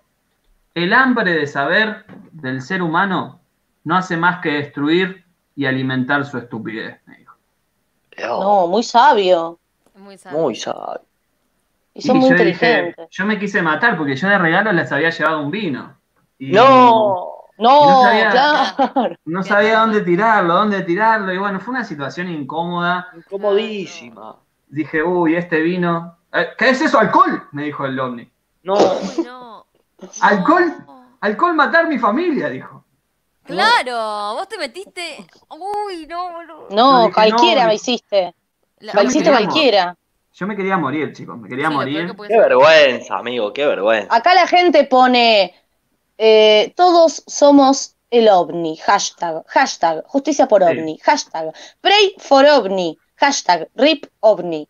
el 0.83 0.93
hambre 0.93 1.33
de 1.33 1.47
saber 1.47 2.05
del 2.31 2.61
ser 2.61 2.81
humano 2.81 3.39
no 3.83 3.95
hace 3.95 4.15
más 4.17 4.39
que 4.41 4.49
destruir 4.53 5.25
y 5.55 5.65
alimentar 5.65 6.25
su 6.25 6.37
estupidez, 6.37 6.99
me 7.05 7.17
dijo. 7.17 7.35
No, 8.19 8.67
muy 8.67 8.83
sabio. 8.83 9.59
Muy 9.95 10.17
sabio. 10.17 10.37
Muy 10.39 10.55
sabio. 10.55 11.01
Y 11.93 12.01
son 12.03 12.17
Y 12.17 12.19
muy 12.19 12.29
yo 12.29 12.35
dije, 12.35 12.49
inteligentes. 12.51 13.07
yo 13.09 13.25
me 13.25 13.39
quise 13.39 13.61
matar 13.61 13.97
porque 13.97 14.15
yo 14.15 14.27
de 14.27 14.37
regalo 14.37 14.71
les 14.71 14.91
había 14.91 15.09
llevado 15.09 15.41
un 15.41 15.49
vino. 15.51 15.95
Y 16.37 16.51
No. 16.51 17.33
No 17.59 17.89
No, 17.89 18.01
sabía- 18.03 18.29
claro. 18.29 19.15
No 19.25 19.41
sabía 19.41 19.79
dónde 19.79 20.01
tirarlo, 20.01 20.53
dónde 20.53 20.83
tirarlo. 20.83 21.33
Y 21.33 21.39
bueno, 21.39 21.59
fue 21.59 21.73
una 21.73 21.83
situación 21.83 22.29
incómoda. 22.29 23.07
Incomodísima. 23.15 24.35
Dije, 24.67 25.01
uy, 25.01 25.35
este 25.35 25.59
vino. 25.61 26.17
Eh, 26.33 26.49
¿Qué 26.55 26.69
es 26.69 26.81
eso? 26.81 26.99
¿Alcohol? 26.99 27.47
Me 27.53 27.63
dijo 27.63 27.83
el 27.85 27.99
ovni. 27.99 28.29
No. 28.61 28.75
Uy, 28.75 29.25
no. 29.25 29.46
¿Alcohol? 30.21 30.73
No. 30.85 31.17
¿Alcohol 31.21 31.53
matar 31.55 31.87
mi 31.87 31.97
familia? 31.97 32.49
Dijo. 32.49 32.83
Claro, 33.43 34.35
vos 34.35 34.47
te 34.47 34.57
metiste. 34.57 35.25
Uy, 35.49 36.05
no, 36.07 36.43
No, 36.69 37.01
dije, 37.03 37.13
cualquiera 37.13 37.61
no, 37.63 37.67
me 37.69 37.75
hiciste. 37.75 38.35
La- 38.79 38.93
Me 38.93 39.03
hiciste 39.05 39.29
cualquiera. 39.29 39.95
Yo 40.33 40.45
me 40.45 40.55
quería 40.55 40.77
morir, 40.77 41.13
chicos. 41.13 41.37
Me 41.39 41.49
quería 41.49 41.69
Sí, 41.69 41.73
morir. 41.73 42.07
que 42.11 42.15
Qué 42.15 42.27
ser. 42.27 42.39
vergüenza, 42.39 43.17
amigo, 43.17 43.51
qué 43.53 43.65
vergüenza. 43.65 44.13
Acá 44.15 44.33
la 44.35 44.45
gente 44.45 44.83
pone, 44.83 45.55
eh, 46.17 46.73
todos 46.75 47.23
somos 47.25 47.95
el 48.11 48.29
ovni, 48.29 48.77
hashtag, 48.77 49.43
hashtag, 49.47 50.03
justicia 50.05 50.47
por 50.47 50.61
Sí. 50.63 50.69
ovni, 50.69 50.99
hashtag, 50.99 51.51
pray 51.81 52.13
for 52.19 52.45
ovni, 52.45 52.97
hashtag, 53.15 53.67
rip 53.75 54.05
ovni. 54.19 54.67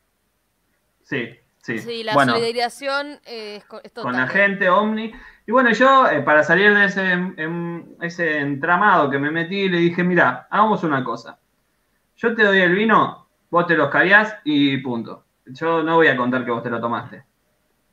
Sí, 1.03 1.29
sí. 1.75 1.77
Sí, 1.79 2.03
la 2.03 2.13
bueno, 2.13 2.33
solidarización 2.33 3.19
eh, 3.25 3.57
es, 3.57 3.65
co- 3.65 3.81
es 3.83 3.91
total. 3.93 4.03
con 4.11 4.19
la 4.21 4.27
gente, 4.27 4.69
Omni. 4.69 5.11
Y 5.45 5.51
bueno, 5.51 5.71
yo, 5.71 6.07
eh, 6.09 6.21
para 6.21 6.43
salir 6.43 6.73
de 6.73 6.85
ese, 6.85 7.11
em, 7.11 7.85
ese 8.01 8.39
entramado 8.39 9.09
que 9.09 9.17
me 9.19 9.31
metí, 9.31 9.69
le 9.69 9.77
dije, 9.77 10.03
mira, 10.03 10.47
hagamos 10.49 10.83
una 10.83 11.03
cosa. 11.03 11.37
yo 12.17 12.33
te 12.35 12.43
doy 12.43 12.59
el 12.59 12.73
vino, 12.73 13.27
vos 13.49 13.67
te 13.67 13.75
los 13.77 13.89
cariás 13.89 14.35
y 14.43 14.77
punto. 14.77 15.23
Yo 15.45 15.83
no 15.83 15.95
voy 15.95 16.07
a 16.07 16.17
contar 16.17 16.43
que 16.43 16.51
vos 16.51 16.63
te 16.63 16.69
lo 16.69 16.81
tomaste. 16.81 17.23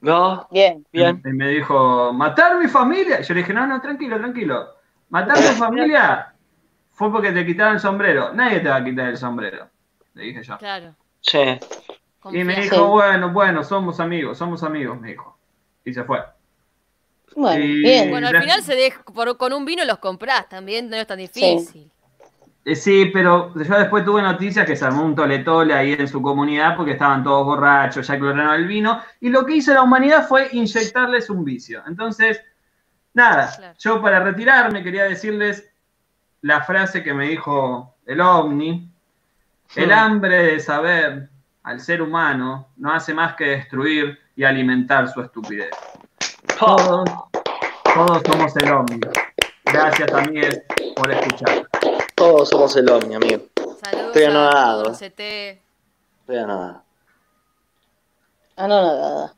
No, 0.01 0.49
Bien. 0.51 0.85
bien. 0.93 1.23
Y 1.25 1.29
me 1.29 1.49
dijo, 1.49 2.13
¿matar 2.13 2.59
mi 2.59 2.69
familia? 2.69 3.21
Yo 3.23 3.35
le 3.35 3.41
dije, 3.41 3.53
no, 3.55 3.67
no, 3.67 3.81
tranquilo, 3.81 4.19
tranquilo. 4.19 4.69
¿Matar 5.11 5.37
tu 5.37 5.43
familia? 5.55 6.35
Fue 6.91 7.11
porque 7.13 7.33
te 7.33 7.45
quitaron 7.47 7.75
el 7.75 7.81
sombrero. 7.81 8.33
Nadie 8.35 8.61
te 8.61 8.69
va 8.69 8.77
a 8.77 8.85
quitar 8.85 9.09
el 9.09 9.17
sombrero. 9.17 9.69
Le 10.15 10.25
dije 10.25 10.43
yo. 10.43 10.59
Claro. 10.59 10.95
Sí. 11.21 11.59
Y 12.33 12.45
me 12.45 12.61
dijo, 12.61 12.87
bueno, 12.89 13.31
bueno, 13.33 13.63
somos 13.65 14.01
amigos, 14.01 14.39
somos 14.39 14.63
amigos, 14.63 15.01
me 15.01 15.11
dijo. 15.11 15.37
Y 15.85 15.93
se 15.93 16.05
fue. 16.05 16.21
Bueno, 17.37 17.65
Y- 17.65 17.81
bien. 17.83 18.11
Bueno, 18.11 18.29
al 18.29 18.41
final 18.41 18.63
se 18.63 18.75
deja, 18.75 19.03
por- 19.03 19.37
con 19.37 19.53
un 19.53 19.65
vino 19.65 19.85
los 19.85 19.99
comprás 19.99 20.49
también, 20.49 20.89
no 20.89 20.97
es 20.97 21.07
tan 21.07 21.19
difícil. 21.19 21.91
Eh, 22.65 22.77
sí, 22.77 23.11
pero 23.13 23.53
yo 23.55 23.79
después 23.79 24.05
tuve 24.07 24.23
noticias 24.23 24.65
que 24.65 24.75
se 24.75 24.87
armó 24.87 25.05
un 25.05 25.15
tole-tole 25.15 25.75
ahí 25.75 25.93
en 25.93 26.09
su 26.09 26.23
comunidad 26.23 26.77
porque 26.77 26.93
estaban 26.93 27.23
todos 27.23 27.45
borrachos, 27.45 28.07
ya 28.07 28.19
cloraron 28.19 28.55
el 28.55 28.67
vino. 28.67 29.01
Y 29.21 29.29
lo 29.29 29.45
que 29.45 29.57
hizo 29.57 29.75
la 29.75 29.83
humanidad 29.83 30.27
fue 30.27 30.49
inyectarles 30.53 31.29
un 31.29 31.45
vicio. 31.45 31.83
Entonces, 31.87 32.41
nada, 33.13 33.53
Claro. 33.55 33.75
yo 33.79 34.01
para 34.01 34.21
retirarme 34.21 34.83
quería 34.83 35.05
decirles 35.05 35.69
la 36.41 36.63
frase 36.63 37.03
que 37.03 37.13
me 37.13 37.29
dijo 37.29 37.97
el 38.07 38.21
ovni. 38.23 38.89
El 39.77 39.93
hambre 39.93 40.53
de 40.53 40.61
saber 40.61 41.29
al 41.65 41.81
ser 41.81 42.03
humano 42.03 42.69
no 42.77 42.93
hace 42.93 43.13
más 43.15 43.35
que 43.35 43.45
destruir 43.45 44.19
y 44.37 44.45
alimentar 44.45 45.09
su 45.09 45.21
estupidez. 45.23 45.71
Todos, 46.59 47.09
todos 47.95 48.23
somos 48.27 48.57
el 48.57 48.71
ovni. 48.73 49.01
Gracias 49.65 50.11
también 50.11 50.63
por 50.95 51.11
escuchar. 51.11 51.67
Todos 52.15 52.51
somos 52.51 52.77
el 52.77 52.89
ovni, 52.91 53.15
amigo. 53.15 53.45
Saludos 53.83 54.07
Estoy 54.09 54.25
anonadado. 54.25 54.83
todos 54.85 55.01
los 55.01 55.11
CT. 55.11 55.61
Pero 56.27 56.47
nada. 56.47 56.85
Ah, 58.57 58.69
no, 58.69 58.83
no, 58.83 58.97
nada. 58.97 59.35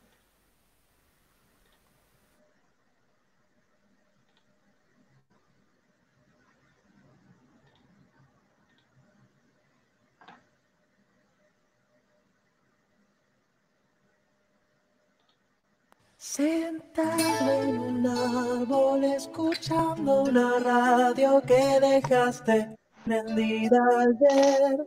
Sentado 16.36 17.50
en 17.62 17.78
un 17.78 18.06
árbol 18.06 19.04
escuchando 19.04 20.24
una 20.24 20.58
radio 20.58 21.40
que 21.40 21.80
dejaste 21.80 22.76
prendida 23.06 23.78
ayer. 24.00 24.86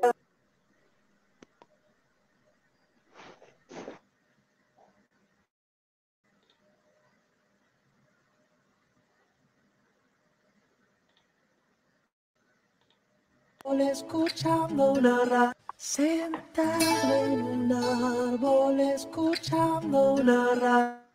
Escuchando 13.92 14.92
una 14.94 15.26
radio, 15.26 15.54
sentado 15.76 17.16
en 17.26 17.42
un 17.42 17.74
árbol 17.74 18.80
escuchando 18.82 20.14
una 20.14 20.54
radio. 20.54 21.09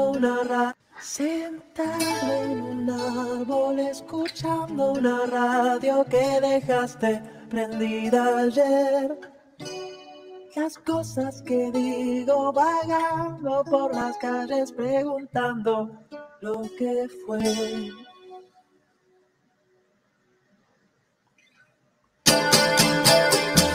Una 0.00 0.42
ra- 0.44 0.76
sentado 1.00 2.32
en 2.44 2.62
un 2.62 2.90
árbol 2.90 3.78
escuchando 3.80 4.92
una 4.92 5.26
radio 5.26 6.04
que 6.04 6.40
dejaste 6.40 7.20
prendida 7.50 8.38
ayer. 8.38 9.18
Las 10.54 10.78
cosas 10.78 11.42
que 11.42 11.70
digo 11.72 12.52
vagando 12.52 13.64
por 13.64 13.94
las 13.94 14.16
calles 14.18 14.70
preguntando 14.72 15.90
lo 16.40 16.62
que 16.78 17.08
fue. 17.26 17.38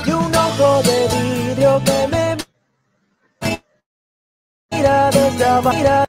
Y 0.06 0.11
un 0.11 0.35
ojo 0.35 0.81
de 0.84 1.07
vidrio 1.14 1.81
que 1.84 2.07
me 2.07 2.16
mira 4.88 5.12
desde 5.12 5.46
abajo. 5.46 6.06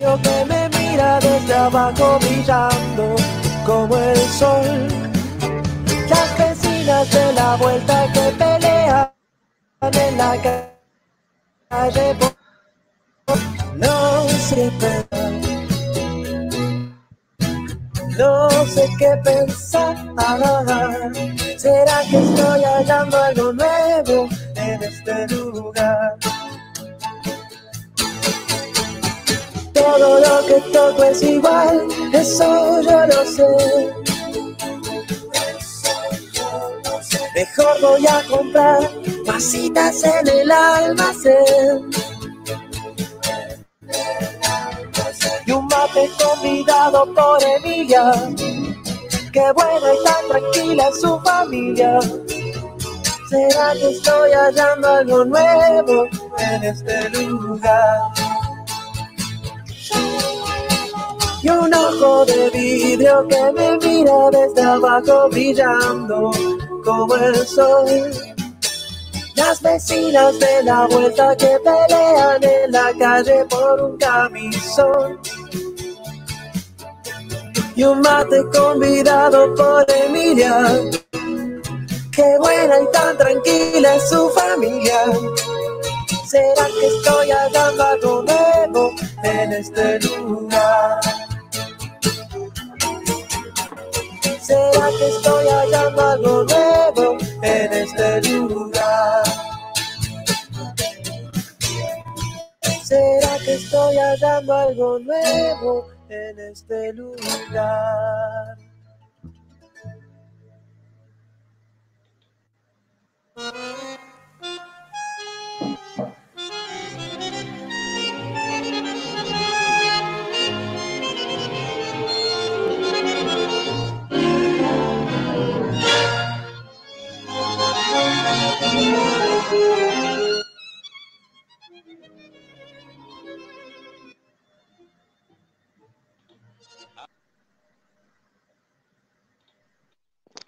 Yo 0.00 0.22
que 0.22 0.44
me 0.46 0.68
mira 0.70 1.20
desde 1.20 1.54
abajo 1.54 2.18
brillando 2.20 3.16
como 3.64 3.96
el 3.96 4.18
sol. 4.40 4.88
Las 6.10 6.38
vecinas 6.38 7.10
de 7.12 7.32
la 7.32 7.56
vuelta 7.56 8.12
que 8.12 8.20
pelean 8.38 9.12
en 9.82 10.18
la 10.18 10.42
ca- 10.42 10.70
calle. 11.70 12.16
No 13.76 14.28
sé 14.48 14.70
pensar. 14.80 15.32
No 18.18 18.48
sé 18.66 18.88
qué 18.98 19.10
pensar. 19.24 19.96
¿Será 21.56 22.02
que 22.10 22.18
estoy 22.18 22.62
hallando 22.64 23.16
algo 23.16 23.52
nuevo 23.54 24.28
en 24.56 24.82
este 24.82 25.26
lugar? 25.28 26.16
Todo 29.72 30.20
lo 30.20 30.46
que 30.46 30.60
toco 30.70 31.04
es 31.04 31.22
igual, 31.22 31.88
eso 32.12 32.80
yo 32.82 33.06
lo 33.06 33.24
sé. 33.24 34.06
Mejor 37.34 37.80
voy 37.80 38.06
a 38.06 38.22
comprar 38.28 38.90
masitas 39.26 40.04
en 40.04 40.28
el 40.28 40.50
almacén. 40.50 41.90
Y 45.46 45.52
un 45.52 45.66
mate 45.66 46.10
convidado 46.18 47.14
por 47.14 47.42
Emilia. 47.42 48.12
Qué 49.32 49.52
buena 49.52 49.94
y 49.94 50.04
tan 50.04 50.28
tranquila 50.28 50.90
su 51.00 51.20
familia. 51.20 52.00
¿Será 53.28 53.72
que 53.74 53.90
estoy 53.90 54.30
hallando 54.32 54.88
algo 54.88 55.24
nuevo 55.24 56.06
en 56.38 56.64
este 56.64 57.10
lugar? 57.10 58.00
y 61.46 61.48
un 61.48 61.72
ojo 61.72 62.26
de 62.26 62.50
vidrio 62.50 63.24
que 63.28 63.52
me 63.52 63.78
mira 63.78 64.30
desde 64.32 64.62
abajo 64.62 65.28
brillando 65.30 66.32
como 66.84 67.14
el 67.16 67.46
sol. 67.46 68.10
Las 69.36 69.62
vecinas 69.62 70.36
de 70.40 70.62
la 70.64 70.86
vuelta 70.88 71.36
que 71.36 71.56
pelean 71.62 72.42
en 72.42 72.72
la 72.72 72.92
calle 72.98 73.44
por 73.48 73.80
un 73.80 73.96
camisón. 73.96 75.20
Y 77.76 77.84
un 77.84 78.00
mate 78.00 78.42
convidado 78.54 79.54
por 79.54 79.84
Emilia. 79.90 80.66
Qué 82.10 82.38
buena 82.38 82.80
y 82.80 82.90
tan 82.90 83.18
tranquila 83.18 83.96
es 83.96 84.08
su 84.08 84.30
familia. 84.30 85.04
¿Será 86.26 86.66
que 86.80 86.86
estoy 86.86 87.30
hallando 87.30 87.82
algo 87.84 88.22
nuevo 88.22 88.92
en 89.22 89.52
este 89.52 90.00
lugar? 90.00 91.00
¿Será 94.40 94.88
que 94.98 95.08
estoy 95.08 95.46
hallando 95.46 96.02
algo 96.02 96.44
nuevo 96.44 97.18
en 97.42 97.72
este 97.74 98.22
lugar? 98.22 99.22
¿Será 102.82 103.38
que 103.44 103.54
estoy 103.54 103.96
hallando 103.98 104.54
algo 104.54 104.98
nuevo 105.00 105.95
en 106.08 106.38
este 106.38 106.92
lugar? 106.92 108.56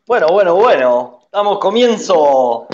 Bueno, 0.09 0.29
bueno, 0.29 0.55
bueno. 0.55 1.21
Damos 1.31 1.59
comienzo 1.59 2.67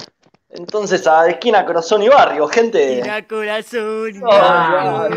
Entonces 0.50 1.04
a 1.08 1.28
esquina, 1.28 1.66
corazón 1.66 2.04
y 2.04 2.08
barrio, 2.08 2.46
gente. 2.46 2.98
Esquina 3.00 3.26
corazón. 3.26 4.22
Ah, 4.30 5.08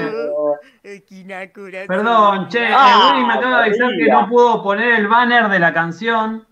Esquina 0.81 1.53
corazón. 1.53 1.87
Perdón, 1.87 2.47
che, 2.49 2.67
Ah, 2.73 3.13
el 3.19 3.25
me 3.27 3.33
acaba 3.33 3.57
de 3.59 3.65
avisar 3.65 3.91
que 3.91 4.07
no 4.11 4.27
pudo 4.27 4.63
poner 4.63 4.93
el 4.93 5.07
banner 5.07 5.47
de 5.47 5.59
la 5.59 5.71
canción 5.71 6.47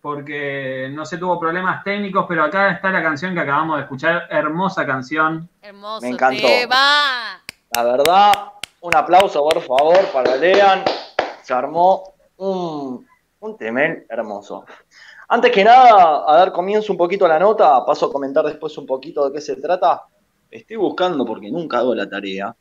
porque 0.00 0.90
no 0.92 1.06
se 1.06 1.16
tuvo 1.18 1.38
problemas 1.38 1.84
técnicos, 1.84 2.26
pero 2.28 2.42
acá 2.42 2.70
está 2.70 2.90
la 2.90 3.02
canción 3.02 3.34
que 3.34 3.40
acabamos 3.40 3.76
de 3.76 3.82
escuchar, 3.82 4.26
hermosa 4.30 4.84
canción. 4.84 5.48
Hermoso 5.62 6.02
Me 6.02 6.08
encantó. 6.08 6.44
tema. 6.44 7.40
La 7.76 7.84
verdad, 7.84 8.32
un 8.80 8.96
aplauso 8.96 9.44
por 9.48 9.60
favor 9.60 10.04
para 10.12 10.34
Lean. 10.34 10.82
Se 11.42 11.54
armó 11.54 12.14
un, 12.38 13.07
un 13.40 13.56
temel 13.56 14.06
hermoso. 14.08 14.64
Antes 15.28 15.52
que 15.52 15.62
nada, 15.62 16.24
a 16.26 16.36
dar 16.36 16.52
comienzo 16.52 16.92
un 16.92 16.98
poquito 16.98 17.26
a 17.26 17.28
la 17.28 17.38
nota, 17.38 17.84
paso 17.84 18.06
a 18.06 18.12
comentar 18.12 18.44
después 18.44 18.76
un 18.78 18.86
poquito 18.86 19.28
de 19.28 19.34
qué 19.34 19.40
se 19.40 19.56
trata. 19.56 20.04
Estoy 20.50 20.76
buscando, 20.76 21.26
porque 21.26 21.50
nunca 21.50 21.78
hago 21.78 21.94
la 21.94 22.08
tarea, 22.08 22.54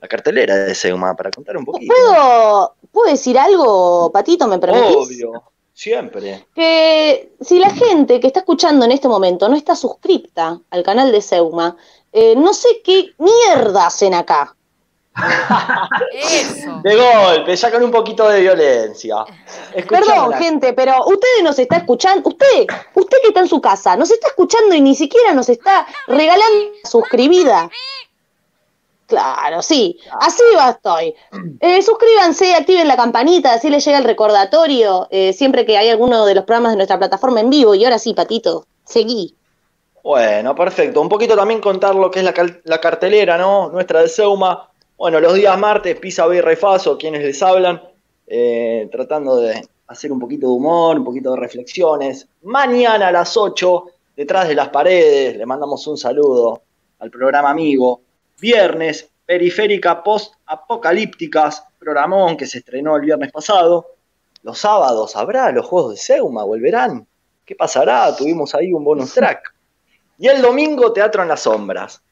la 0.00 0.08
cartelera 0.08 0.56
de 0.56 0.74
Seuma 0.74 1.14
para 1.14 1.30
contar 1.30 1.56
un 1.56 1.64
poquito. 1.64 1.94
¿Puedo, 1.94 2.74
¿Puedo 2.90 3.10
decir 3.10 3.38
algo, 3.38 4.10
Patito? 4.12 4.48
¿Me 4.48 4.58
permitís? 4.58 4.96
Obvio, 4.96 5.42
siempre. 5.72 6.44
que 6.54 7.36
si 7.40 7.60
la 7.60 7.70
gente 7.70 8.18
que 8.18 8.26
está 8.26 8.40
escuchando 8.40 8.84
en 8.84 8.90
este 8.90 9.06
momento 9.06 9.48
no 9.48 9.54
está 9.54 9.76
suscripta 9.76 10.60
al 10.70 10.82
canal 10.82 11.12
de 11.12 11.22
Seuma, 11.22 11.76
eh, 12.12 12.34
no 12.36 12.52
sé 12.52 12.82
qué 12.82 13.10
mierda 13.18 13.86
hacen 13.86 14.14
acá. 14.14 14.56
Eso. 16.12 16.80
De 16.82 16.96
golpe, 16.96 17.56
ya 17.56 17.70
con 17.70 17.82
un 17.82 17.90
poquito 17.90 18.28
de 18.28 18.40
violencia. 18.40 19.24
Perdón, 19.88 20.32
gente, 20.34 20.72
pero 20.72 21.04
ustedes 21.06 21.42
nos 21.42 21.58
está 21.58 21.78
escuchando, 21.78 22.28
usted, 22.28 22.66
usted 22.94 23.18
que 23.22 23.28
está 23.28 23.40
en 23.40 23.48
su 23.48 23.60
casa, 23.60 23.96
nos 23.96 24.10
está 24.10 24.28
escuchando 24.28 24.74
y 24.74 24.80
ni 24.80 24.94
siquiera 24.94 25.34
nos 25.34 25.48
está 25.48 25.86
regalando 26.06 26.72
suscribida. 26.84 27.70
Claro, 29.06 29.62
sí, 29.62 29.98
así 30.20 30.42
va 30.54 30.70
estoy. 30.70 31.14
Eh, 31.60 31.80
suscríbanse, 31.80 32.54
activen 32.54 32.86
la 32.86 32.96
campanita, 32.96 33.54
así 33.54 33.70
les 33.70 33.82
llega 33.82 33.96
el 33.96 34.04
recordatorio 34.04 35.08
eh, 35.10 35.32
siempre 35.32 35.64
que 35.64 35.78
hay 35.78 35.88
alguno 35.88 36.26
de 36.26 36.34
los 36.34 36.44
programas 36.44 36.72
de 36.72 36.76
nuestra 36.76 36.98
plataforma 36.98 37.40
en 37.40 37.48
vivo. 37.48 37.74
Y 37.74 37.84
ahora 37.84 37.98
sí, 37.98 38.12
Patito, 38.12 38.66
seguí. 38.84 39.34
Bueno, 40.04 40.54
perfecto. 40.54 41.00
Un 41.00 41.08
poquito 41.08 41.34
también 41.36 41.60
contar 41.60 41.94
lo 41.94 42.10
que 42.10 42.18
es 42.18 42.24
la, 42.24 42.34
la 42.64 42.80
cartelera, 42.82 43.38
¿no? 43.38 43.70
Nuestra 43.70 44.02
de 44.02 44.08
Seuma. 44.08 44.68
Bueno, 44.98 45.20
los 45.20 45.34
días 45.34 45.56
martes, 45.56 45.96
Pisa, 46.00 46.26
Birra 46.26 46.52
y 46.52 46.56
Faso, 46.56 46.98
quienes 46.98 47.22
les 47.22 47.40
hablan, 47.40 47.80
eh, 48.26 48.88
tratando 48.90 49.36
de 49.36 49.64
hacer 49.86 50.10
un 50.10 50.18
poquito 50.18 50.48
de 50.48 50.52
humor, 50.54 50.98
un 50.98 51.04
poquito 51.04 51.30
de 51.30 51.36
reflexiones. 51.38 52.26
Mañana 52.42 53.06
a 53.06 53.12
las 53.12 53.36
8, 53.36 53.84
detrás 54.16 54.48
de 54.48 54.56
las 54.56 54.70
paredes, 54.70 55.36
le 55.36 55.46
mandamos 55.46 55.86
un 55.86 55.96
saludo 55.96 56.62
al 56.98 57.12
programa 57.12 57.50
amigo. 57.50 58.00
Viernes, 58.40 59.08
Periférica 59.24 60.02
Post-Apocalípticas, 60.02 61.62
programón 61.78 62.36
que 62.36 62.46
se 62.46 62.58
estrenó 62.58 62.96
el 62.96 63.02
viernes 63.02 63.30
pasado. 63.30 63.94
Los 64.42 64.58
sábados, 64.58 65.14
¿habrá 65.14 65.52
los 65.52 65.64
juegos 65.64 65.92
de 65.92 65.98
Seuma? 65.98 66.42
¿Volverán? 66.42 67.06
¿Qué 67.46 67.54
pasará? 67.54 68.16
Tuvimos 68.16 68.52
ahí 68.56 68.72
un 68.72 68.82
bonus 68.82 69.14
track. 69.14 69.54
Y 70.18 70.26
el 70.26 70.42
domingo, 70.42 70.92
Teatro 70.92 71.22
en 71.22 71.28
las 71.28 71.42
Sombras. 71.42 72.02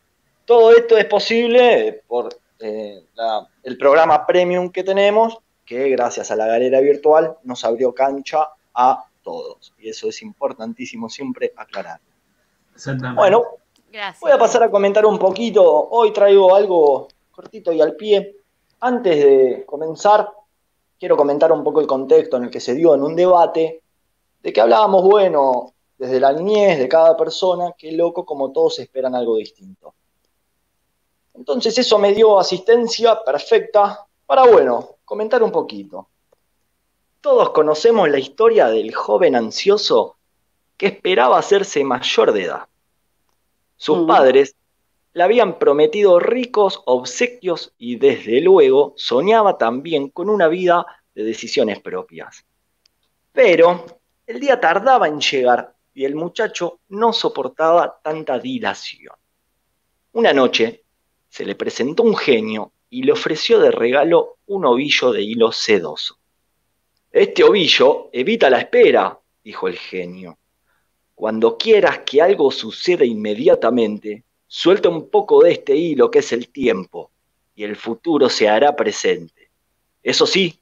Todo 0.45 0.71
esto 0.71 0.97
es 0.97 1.07
posible 1.07 2.05
por 2.07 2.29
eh, 2.61 3.05
la- 3.15 3.47
el 3.63 3.77
programa 3.79 4.27
premium 4.27 4.71
que 4.71 4.83
tenemos, 4.85 5.39
que 5.65 5.89
gracias 5.91 6.31
a 6.31 6.37
la 6.37 6.47
galera 6.47 6.81
virtual 6.81 7.37
nos 7.45 7.65
abrió 7.65 7.95
cancha 7.95 8.49
a 8.75 9.05
todos. 9.23 9.73
Y 9.79 9.89
eso 9.89 10.09
es 10.09 10.23
importantísimo 10.23 11.09
siempre 11.09 11.53
aclarar. 11.57 12.01
Exactamente. 12.75 13.19
Bueno, 13.21 13.43
Gracias. 13.91 14.21
voy 14.21 14.31
a 14.31 14.39
pasar 14.39 14.63
a 14.63 14.71
comentar 14.71 15.05
un 15.07 15.19
poquito. 15.19 15.89
Hoy 15.91 16.13
traigo 16.13 16.55
algo 16.55 17.09
cortito 17.33 17.73
y 17.73 17.81
al 17.81 17.97
pie. 17.97 18.37
Antes 18.81 19.17
de 19.17 19.65
comenzar, 19.67 20.31
quiero 20.99 21.17
comentar 21.17 21.51
un 21.51 21.65
poco 21.65 21.81
el 21.81 21.87
contexto 21.87 22.37
en 22.37 22.45
el 22.45 22.51
que 22.51 22.61
se 22.61 22.75
dio 22.75 22.95
en 22.95 23.03
un 23.03 23.17
debate 23.17 23.83
de 24.43 24.53
que 24.53 24.61
hablábamos, 24.61 25.03
bueno, 25.03 25.73
desde 25.99 26.21
la 26.21 26.33
niñez 26.33 26.79
de 26.79 26.89
cada 26.89 27.17
persona, 27.17 27.73
qué 27.77 27.91
loco 27.93 28.25
como 28.25 28.53
todos 28.53 28.79
esperan 28.79 29.15
algo 29.15 29.37
distinto. 29.37 29.95
Entonces 31.37 31.77
eso 31.79 31.99
me 31.99 32.13
dio 32.15 32.39
asistencia 32.39 33.23
perfecta 33.23 34.07
para, 34.25 34.45
bueno, 34.45 34.97
comentar 35.05 35.43
un 35.43 35.53
poquito. 35.53 36.09
Todos 37.21 37.51
conocemos 37.51 38.09
la 38.09 38.19
historia 38.19 38.69
del 38.69 38.95
joven 38.95 39.37
ansioso 39.37 40.17
que 40.77 40.87
esperaba 40.87 41.39
hacerse 41.39 41.85
mayor 41.85 42.33
de 42.33 42.45
edad. 42.45 42.69
Sus 43.77 43.99
Mm. 43.99 44.07
padres 44.07 44.55
le 45.13 45.23
habían 45.23 45.59
prometido 45.59 46.19
ricos 46.19 46.83
obsequios 46.85 47.73
y 47.79 47.97
desde 47.97 48.41
luego 48.41 48.95
soñaba 48.97 49.57
también 49.59 50.11
con 50.11 50.29
una 50.29 50.49
vida 50.49 50.87
de 51.15 51.25
decisiones 51.25 51.81
propias. 51.81 52.45
Pero 53.33 53.85
el 54.27 54.41
día 54.41 54.61
tardaba 54.61 55.09
en 55.09 55.21
llegar 55.21 55.75
y 55.95 56.05
el 56.05 56.15
muchacho 56.15 56.81
no 56.89 57.13
soportaba 57.13 57.99
tanta 58.03 58.39
dilación. 58.39 59.15
Una 60.13 60.33
noche 60.33 60.85
se 61.37 61.45
le 61.45 61.55
presentó 61.55 62.03
un 62.03 62.17
genio 62.17 62.73
y 62.89 63.03
le 63.03 63.13
ofreció 63.13 63.59
de 63.59 63.71
regalo 63.71 64.39
un 64.47 64.65
ovillo 64.65 65.13
de 65.13 65.21
hilo 65.21 65.53
sedoso. 65.53 66.17
Este 67.13 67.45
ovillo 67.45 68.09
evita 68.11 68.49
la 68.49 68.61
espera, 68.61 69.21
dijo 69.45 69.69
el 69.69 69.77
genio. 69.77 70.39
Cuando 71.15 71.59
quieras 71.59 71.99
que 72.07 72.23
algo 72.23 72.51
suceda 72.51 73.05
inmediatamente, 73.05 74.25
suelta 74.47 74.89
un 74.89 75.11
poco 75.11 75.43
de 75.43 75.53
este 75.53 75.77
hilo 75.77 76.11
que 76.11 76.21
es 76.21 76.33
el 76.33 76.49
tiempo, 76.49 77.11
y 77.55 77.65
el 77.65 77.77
futuro 77.77 78.31
se 78.31 78.49
hará 78.49 78.75
presente. 78.75 79.51
Eso 80.03 80.27
sí, 80.27 80.59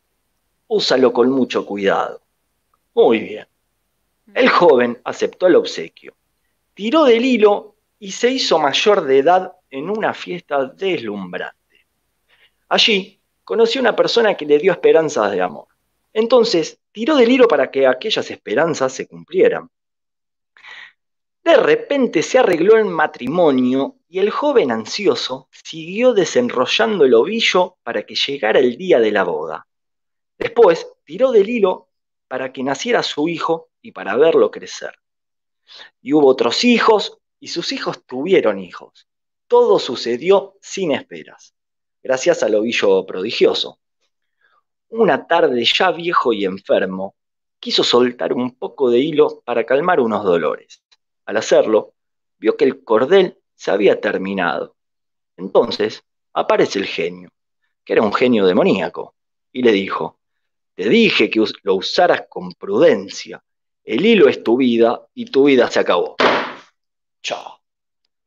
úsalo 0.67 1.13
con 1.13 1.31
mucho 1.31 1.65
cuidado. 1.65 2.21
Muy 2.95 3.21
bien. 3.21 3.47
El 4.35 4.49
joven 4.49 5.01
aceptó 5.05 5.47
el 5.47 5.55
obsequio, 5.55 6.15
tiró 6.75 7.05
del 7.05 7.25
hilo 7.25 7.77
y 8.01 8.11
se 8.11 8.33
hizo 8.33 8.59
mayor 8.59 9.05
de 9.05 9.19
edad 9.19 9.53
en 9.75 9.91
una 9.91 10.15
fiesta 10.15 10.67
deslumbrante. 10.67 11.87
Allí 12.69 13.21
conoció 13.43 13.81
una 13.81 13.97
persona 13.97 14.37
que 14.37 14.47
le 14.47 14.59
dio 14.59 14.71
esperanzas 14.71 15.33
de 15.33 15.43
amor. 15.43 15.67
Entonces 16.13 16.79
tiró 16.93 17.17
del 17.17 17.33
hilo 17.33 17.49
para 17.49 17.73
que 17.73 17.87
aquellas 17.87 18.31
esperanzas 18.31 18.93
se 18.93 19.09
cumplieran. 19.09 19.69
De 21.43 21.57
repente 21.57 22.23
se 22.23 22.39
arregló 22.39 22.77
el 22.77 22.85
matrimonio 22.85 23.97
y 24.09 24.21
el 24.21 24.31
joven 24.31 24.71
ansioso 24.71 25.49
siguió 25.51 26.15
desenrollando 26.15 27.05
el 27.05 27.15
ovillo 27.15 27.77
para 27.83 28.05
que 28.05 28.15
llegara 28.15 28.61
el 28.61 28.77
día 28.77 29.01
de 29.01 29.11
la 29.11 29.25
boda. 29.25 29.67
Después 30.39 30.87
tiró 31.05 31.33
del 31.33 31.51
hilo 31.51 31.89
para 32.29 32.53
que 32.53 32.63
naciera 32.63 33.03
su 33.03 33.29
hijo 33.29 33.71
y 33.83 33.91
para 33.91 34.17
verlo 34.17 34.53
crecer. 34.53 34.95
Y 36.01 36.13
hubo 36.13 36.29
otros 36.29 36.63
hijos 36.63 37.19
y 37.41 37.49
sus 37.49 37.73
hijos 37.73 38.07
tuvieron 38.07 38.61
hijos. 38.61 39.09
Todo 39.55 39.79
sucedió 39.79 40.57
sin 40.61 40.91
esperas, 40.91 41.55
gracias 42.03 42.43
al 42.43 42.57
ovillo 42.57 43.07
prodigioso. 43.07 43.79
Una 44.89 45.29
tarde 45.29 45.65
ya 45.65 45.93
viejo 45.93 46.33
y 46.33 46.45
enfermo, 46.45 47.15
quiso 47.61 47.85
soltar 47.85 48.33
un 48.33 48.57
poco 48.57 48.91
de 48.91 48.99
hilo 48.99 49.43
para 49.45 49.65
calmar 49.65 50.01
unos 50.01 50.25
dolores. 50.25 50.83
Al 51.27 51.37
hacerlo, 51.37 51.95
vio 52.37 52.57
que 52.57 52.65
el 52.65 52.83
cordel 52.83 53.39
se 53.55 53.71
había 53.71 54.01
terminado. 54.01 54.75
Entonces 55.37 56.03
aparece 56.33 56.81
el 56.81 56.87
genio, 56.87 57.31
que 57.85 57.93
era 57.93 58.03
un 58.03 58.13
genio 58.13 58.47
demoníaco, 58.47 59.15
y 59.53 59.63
le 59.63 59.71
dijo, 59.71 60.19
te 60.75 60.89
dije 60.89 61.31
que 61.31 61.45
lo 61.63 61.77
usaras 61.77 62.25
con 62.29 62.55
prudencia. 62.55 63.41
El 63.85 64.05
hilo 64.05 64.29
es 64.29 64.43
tu 64.43 64.57
vida 64.57 65.07
y 65.15 65.27
tu 65.27 65.45
vida 65.45 65.71
se 65.71 65.79
acabó. 65.79 66.17
Chao. 67.23 67.64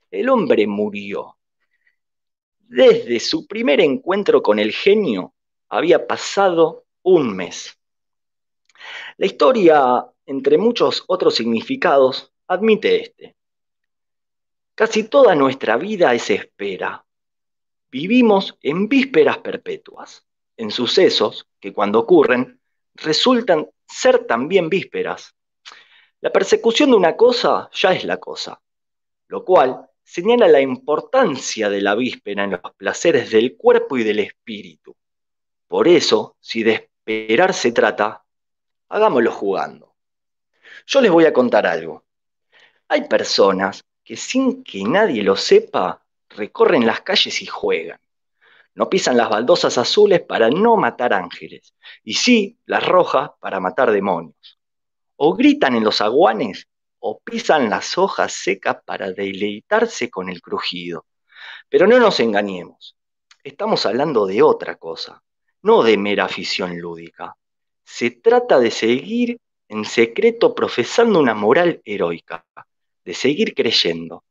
El 0.09 0.29
hombre 0.29 0.67
murió. 0.67 1.37
Desde 2.59 3.19
su 3.19 3.45
primer 3.47 3.81
encuentro 3.81 4.41
con 4.41 4.59
el 4.59 4.71
genio 4.71 5.33
había 5.69 6.07
pasado 6.07 6.85
un 7.03 7.35
mes. 7.35 7.77
La 9.17 9.25
historia, 9.25 10.05
entre 10.25 10.57
muchos 10.57 11.03
otros 11.07 11.35
significados, 11.35 12.31
admite 12.47 13.01
este. 13.01 13.35
Casi 14.75 15.05
toda 15.05 15.35
nuestra 15.35 15.75
vida 15.77 16.13
es 16.13 16.29
espera. 16.29 17.05
Vivimos 17.89 18.57
en 18.61 18.87
vísperas 18.87 19.39
perpetuas, 19.39 20.25
en 20.55 20.71
sucesos 20.71 21.47
que 21.59 21.73
cuando 21.73 21.99
ocurren 21.99 22.61
resultan 22.95 23.69
ser 23.87 24.25
también 24.25 24.69
vísperas. 24.69 25.35
La 26.21 26.31
persecución 26.31 26.91
de 26.91 26.97
una 26.97 27.15
cosa 27.15 27.69
ya 27.73 27.93
es 27.93 28.03
la 28.03 28.17
cosa, 28.17 28.61
lo 29.27 29.45
cual 29.45 29.87
señala 30.07 30.47
la 30.47 30.61
importancia 30.61 31.69
de 31.69 31.81
la 31.81 31.93
víspera 31.93 32.45
en 32.45 32.51
los 32.51 32.61
placeres 32.77 33.29
del 33.29 33.57
cuerpo 33.57 33.97
y 33.97 34.05
del 34.05 34.19
espíritu. 34.19 34.95
Por 35.67 35.89
eso, 35.89 36.37
si 36.39 36.63
de 36.63 36.89
esperar 37.05 37.53
se 37.53 37.73
trata, 37.73 38.23
hagámoslo 38.87 39.33
jugando. 39.33 39.95
Yo 40.87 41.01
les 41.01 41.11
voy 41.11 41.25
a 41.25 41.33
contar 41.33 41.67
algo. 41.67 42.05
Hay 42.87 43.09
personas 43.09 43.83
que 44.01 44.15
sin 44.15 44.63
que 44.63 44.81
nadie 44.85 45.23
lo 45.23 45.35
sepa, 45.35 46.01
recorren 46.29 46.87
las 46.87 47.01
calles 47.01 47.41
y 47.41 47.45
juegan. 47.45 47.99
No 48.75 48.89
pisan 48.89 49.17
las 49.17 49.29
baldosas 49.29 49.77
azules 49.77 50.21
para 50.21 50.49
no 50.49 50.77
matar 50.77 51.13
ángeles, 51.13 51.73
y 52.05 52.13
sí 52.13 52.57
las 52.65 52.87
rojas 52.87 53.31
para 53.41 53.59
matar 53.59 53.91
demonios. 53.91 54.57
O 55.17 55.35
gritan 55.35 55.75
en 55.75 55.83
los 55.83 55.99
aguanes 55.99 56.69
o 56.99 57.19
pisan 57.19 57.69
las 57.69 57.97
hojas 57.97 58.33
secas 58.33 58.77
para 58.85 59.11
deleitarse 59.11 60.09
con 60.09 60.29
el 60.29 60.41
crujido. 60.41 61.05
Pero 61.69 61.87
no 61.87 61.99
nos 61.99 62.19
engañemos, 62.19 62.97
estamos 63.43 63.85
hablando 63.85 64.25
de 64.25 64.41
otra 64.41 64.75
cosa, 64.75 65.23
no 65.61 65.83
de 65.83 65.97
mera 65.97 66.25
afición 66.25 66.79
lúdica. 66.79 67.35
Se 67.83 68.11
trata 68.11 68.59
de 68.59 68.71
seguir 68.71 69.39
en 69.69 69.85
secreto 69.85 70.55
profesando 70.55 71.19
una 71.19 71.33
moral 71.33 71.81
heroica, 71.85 72.45
de 73.03 73.13
seguir 73.13 73.53
creyendo. 73.53 74.23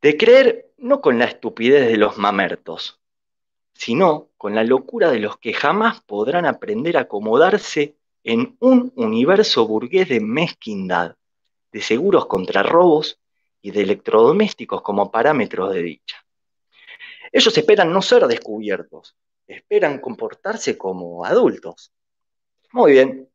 De 0.00 0.16
creer 0.16 0.72
no 0.78 1.00
con 1.00 1.18
la 1.18 1.24
estupidez 1.24 1.88
de 1.88 1.96
los 1.96 2.18
mamertos, 2.18 3.00
sino 3.74 4.30
con 4.36 4.54
la 4.54 4.64
locura 4.64 5.10
de 5.10 5.20
los 5.20 5.38
que 5.38 5.52
jamás 5.52 6.00
podrán 6.02 6.46
aprender 6.46 6.96
a 6.96 7.02
acomodarse 7.02 7.96
en 8.26 8.56
un 8.58 8.92
universo 8.96 9.68
burgués 9.68 10.08
de 10.08 10.18
mezquindad, 10.18 11.14
de 11.70 11.80
seguros 11.80 12.26
contra 12.26 12.64
robos 12.64 13.20
y 13.62 13.70
de 13.70 13.82
electrodomésticos 13.82 14.82
como 14.82 15.12
parámetros 15.12 15.72
de 15.72 15.82
dicha. 15.82 16.16
Ellos 17.30 17.56
esperan 17.56 17.92
no 17.92 18.02
ser 18.02 18.26
descubiertos, 18.26 19.16
esperan 19.46 20.00
comportarse 20.00 20.76
como 20.76 21.24
adultos. 21.24 21.92
Muy 22.72 22.92
bien. 22.92 23.28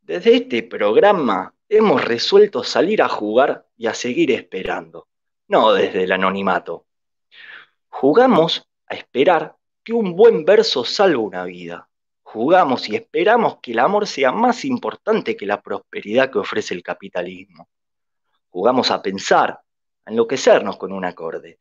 Desde 0.00 0.36
este 0.36 0.62
programa 0.62 1.54
hemos 1.68 2.02
resuelto 2.02 2.64
salir 2.64 3.02
a 3.02 3.08
jugar 3.10 3.66
y 3.76 3.86
a 3.86 3.92
seguir 3.92 4.30
esperando, 4.30 5.08
no 5.46 5.74
desde 5.74 6.04
el 6.04 6.12
anonimato. 6.12 6.86
Jugamos 7.90 8.66
a 8.86 8.94
esperar 8.94 9.56
que 9.84 9.92
un 9.92 10.16
buen 10.16 10.46
verso 10.46 10.84
salve 10.84 11.16
una 11.16 11.44
vida. 11.44 11.87
Jugamos 12.30 12.90
y 12.90 12.94
esperamos 12.94 13.56
que 13.62 13.72
el 13.72 13.78
amor 13.78 14.06
sea 14.06 14.32
más 14.32 14.66
importante 14.66 15.34
que 15.34 15.46
la 15.46 15.62
prosperidad 15.62 16.30
que 16.30 16.38
ofrece 16.38 16.74
el 16.74 16.82
capitalismo. 16.82 17.70
Jugamos 18.50 18.90
a 18.90 19.00
pensar, 19.00 19.52
a 20.04 20.10
enloquecernos 20.10 20.76
con 20.76 20.92
un 20.92 21.06
acorde. 21.06 21.58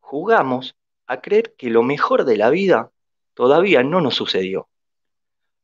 Jugamos 0.00 0.74
a 1.06 1.20
creer 1.20 1.54
que 1.58 1.68
lo 1.68 1.82
mejor 1.82 2.24
de 2.24 2.38
la 2.38 2.48
vida 2.48 2.90
todavía 3.34 3.82
no 3.82 4.00
nos 4.00 4.14
sucedió. 4.14 4.70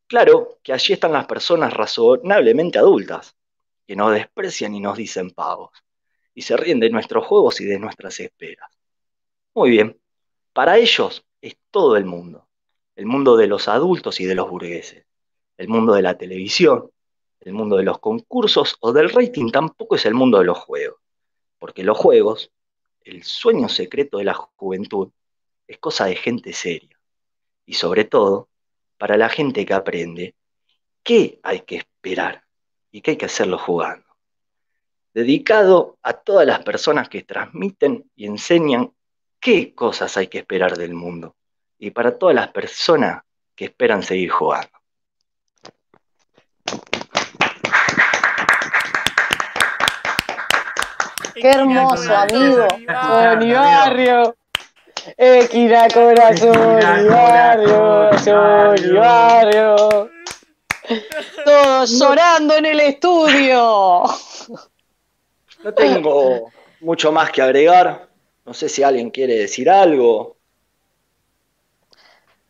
Claro 0.06 0.58
que 0.62 0.74
allí 0.74 0.92
están 0.92 1.12
las 1.12 1.26
personas 1.26 1.72
razonablemente 1.72 2.78
adultas, 2.78 3.34
que 3.86 3.96
nos 3.96 4.12
desprecian 4.12 4.74
y 4.74 4.80
nos 4.80 4.98
dicen 4.98 5.30
pagos, 5.30 5.70
y 6.34 6.42
se 6.42 6.54
ríen 6.54 6.80
de 6.80 6.90
nuestros 6.90 7.24
juegos 7.24 7.62
y 7.62 7.64
de 7.64 7.78
nuestras 7.78 8.20
esperas. 8.20 8.70
Muy 9.54 9.70
bien, 9.70 9.98
para 10.52 10.76
ellos 10.76 11.24
es 11.40 11.56
todo 11.70 11.96
el 11.96 12.04
mundo, 12.04 12.47
el 12.98 13.06
mundo 13.06 13.36
de 13.36 13.46
los 13.46 13.68
adultos 13.68 14.18
y 14.18 14.24
de 14.24 14.34
los 14.34 14.50
burgueses, 14.50 15.06
el 15.56 15.68
mundo 15.68 15.94
de 15.94 16.02
la 16.02 16.18
televisión, 16.18 16.90
el 17.38 17.52
mundo 17.52 17.76
de 17.76 17.84
los 17.84 18.00
concursos 18.00 18.76
o 18.80 18.92
del 18.92 19.10
rating 19.10 19.52
tampoco 19.52 19.94
es 19.94 20.04
el 20.04 20.14
mundo 20.14 20.40
de 20.40 20.44
los 20.44 20.58
juegos, 20.58 20.98
porque 21.60 21.84
los 21.84 21.96
juegos, 21.96 22.50
el 23.02 23.22
sueño 23.22 23.68
secreto 23.68 24.18
de 24.18 24.24
la 24.24 24.34
juventud, 24.34 25.12
es 25.68 25.78
cosa 25.78 26.06
de 26.06 26.16
gente 26.16 26.52
seria, 26.52 26.98
y 27.64 27.74
sobre 27.74 28.04
todo, 28.04 28.48
para 28.96 29.16
la 29.16 29.28
gente 29.28 29.64
que 29.64 29.74
aprende, 29.74 30.34
¿qué 31.04 31.38
hay 31.44 31.60
que 31.60 31.76
esperar? 31.76 32.46
Y 32.90 33.02
qué 33.02 33.12
hay 33.12 33.16
que 33.16 33.26
hacerlo 33.26 33.58
jugando. 33.58 34.08
Dedicado 35.14 35.98
a 36.02 36.14
todas 36.14 36.48
las 36.48 36.64
personas 36.64 37.08
que 37.08 37.22
transmiten 37.22 38.10
y 38.16 38.26
enseñan 38.26 38.92
qué 39.38 39.72
cosas 39.72 40.16
hay 40.16 40.26
que 40.26 40.38
esperar 40.38 40.76
del 40.76 40.94
mundo. 40.94 41.36
Y 41.78 41.90
para 41.90 42.18
todas 42.18 42.34
las 42.34 42.48
personas 42.48 43.22
que 43.54 43.66
esperan 43.66 44.02
seguir 44.02 44.30
jugando. 44.30 44.68
Qué 51.34 51.50
hermoso, 51.50 52.16
amigo. 52.16 52.66
Bonibarrio. 52.86 54.34
Equina 55.16 55.88
corazón, 55.88 56.52
Bonibarrio, 56.52 58.10
Bonibarrio. 58.26 60.10
Todos 61.44 61.98
llorando 61.98 62.56
en 62.56 62.66
el 62.66 62.80
estudio. 62.80 64.02
No 65.64 65.74
tengo 65.74 66.50
mucho 66.80 67.12
más 67.12 67.30
que 67.30 67.42
agregar. 67.42 68.08
No 68.44 68.52
sé 68.54 68.68
si 68.68 68.82
alguien 68.82 69.10
quiere 69.10 69.34
decir 69.34 69.70
algo. 69.70 70.37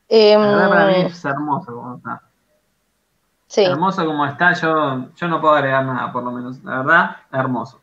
Em, 0.09 0.41
La 0.41 0.47
verdad 0.49 0.69
para 0.71 0.87
mí 0.87 0.95
es 1.07 1.25
hermoso 1.25 1.67
como 1.75 1.97
está. 1.97 2.23
sí. 3.47 3.65
Hermoso 3.65 4.05
como 4.07 4.25
está, 4.27 4.53
yo, 4.55 5.09
yo 5.15 5.29
no 5.29 5.41
puedo 5.41 5.55
agregar 5.55 5.85
nada, 5.85 6.13
por 6.13 6.23
lo 6.23 6.31
menos. 6.31 6.63
La 6.65 6.79
verdad, 6.79 7.17
hermoso. 7.33 7.81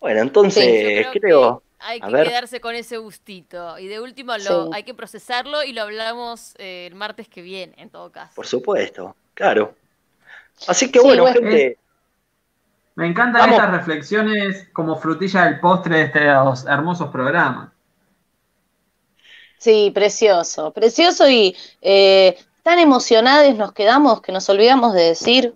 Bueno, 0.00 0.20
entonces 0.22 1.06
creo 1.10 1.12
creo. 1.12 1.58
que 1.60 1.84
hay 1.84 2.00
a 2.02 2.06
que 2.06 2.12
ver. 2.12 2.26
quedarse 2.28 2.60
con 2.60 2.74
ese 2.74 2.96
gustito. 2.96 3.78
Y 3.78 3.86
de 3.86 4.00
último 4.00 4.32
lo, 4.36 4.64
Sí. 4.64 4.70
hay 4.74 4.82
que 4.82 4.94
procesarlo 4.94 5.62
y 5.62 5.72
lo 5.72 5.82
hablamos 5.82 6.54
eh, 6.58 6.86
el 6.90 6.94
martes 6.96 7.28
que 7.28 7.42
viene, 7.42 7.74
en 7.76 7.88
todo 7.90 8.10
caso. 8.10 8.32
Por 8.34 8.46
supuesto, 8.46 9.14
claro. 9.34 9.74
Así 10.66 10.90
que 10.90 10.98
Sí, 10.98 11.04
bueno, 11.06 11.22
bueno. 11.22 11.40
gente, 11.40 11.78
Me 12.94 13.06
encantan 13.06 13.40
Vamos. 13.42 13.56
estas 13.56 13.70
reflexiones 13.72 14.68
como 14.74 14.96
frutilla 14.96 15.44
del 15.46 15.60
postre 15.60 15.96
de 15.96 16.02
estos 16.04 16.66
hermosos 16.66 17.08
programas. 17.10 17.70
Sí, 19.62 19.92
precioso, 19.94 20.72
precioso 20.72 21.28
y 21.28 21.56
eh, 21.82 22.36
tan 22.64 22.78
emocionados 22.80 23.54
nos 23.56 23.72
quedamos 23.72 24.20
que 24.20 24.32
nos 24.32 24.48
olvidamos 24.48 24.92
de 24.94 25.02
decir 25.04 25.54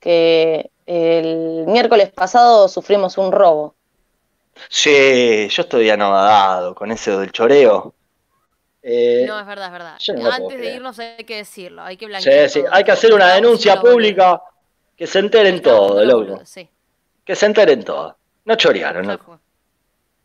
que 0.00 0.70
el 0.86 1.64
miércoles 1.66 2.10
pasado 2.12 2.68
sufrimos 2.68 3.18
un 3.18 3.32
robo. 3.32 3.74
sí, 4.70 5.48
yo 5.50 5.62
estoy 5.62 5.90
anodado 5.90 6.74
con 6.74 6.90
ese 6.92 7.12
del 7.16 7.32
choreo. 7.32 7.94
Eh, 8.82 9.26
No, 9.26 9.38
es 9.40 9.46
verdad, 9.46 9.66
es 9.66 9.72
verdad. 9.72 9.98
no 10.22 10.30
Antes 10.30 10.58
de 10.60 10.74
irnos 10.74 10.98
hay 10.98 11.24
que 11.24 11.36
decirlo, 11.36 11.82
hay 11.82 11.96
que 11.96 12.06
sí, 12.06 12.12
blanquear 12.12 12.48
sí, 12.48 12.60
todo. 12.60 12.72
hay 12.72 12.84
que 12.84 12.92
hacer 12.92 13.12
una 13.14 13.34
denuncia 13.34 13.80
pública, 13.80 14.42
que 14.96 15.06
se 15.06 15.18
enteren 15.20 15.62
todo, 15.62 16.04
loco. 16.04 16.44
Sí, 16.44 16.68
Que 17.24 17.34
se 17.36 17.46
enteren 17.46 17.84
todo. 17.84 18.16
No 18.44 18.56
chorearon, 18.56 19.06
loco. 19.06 19.40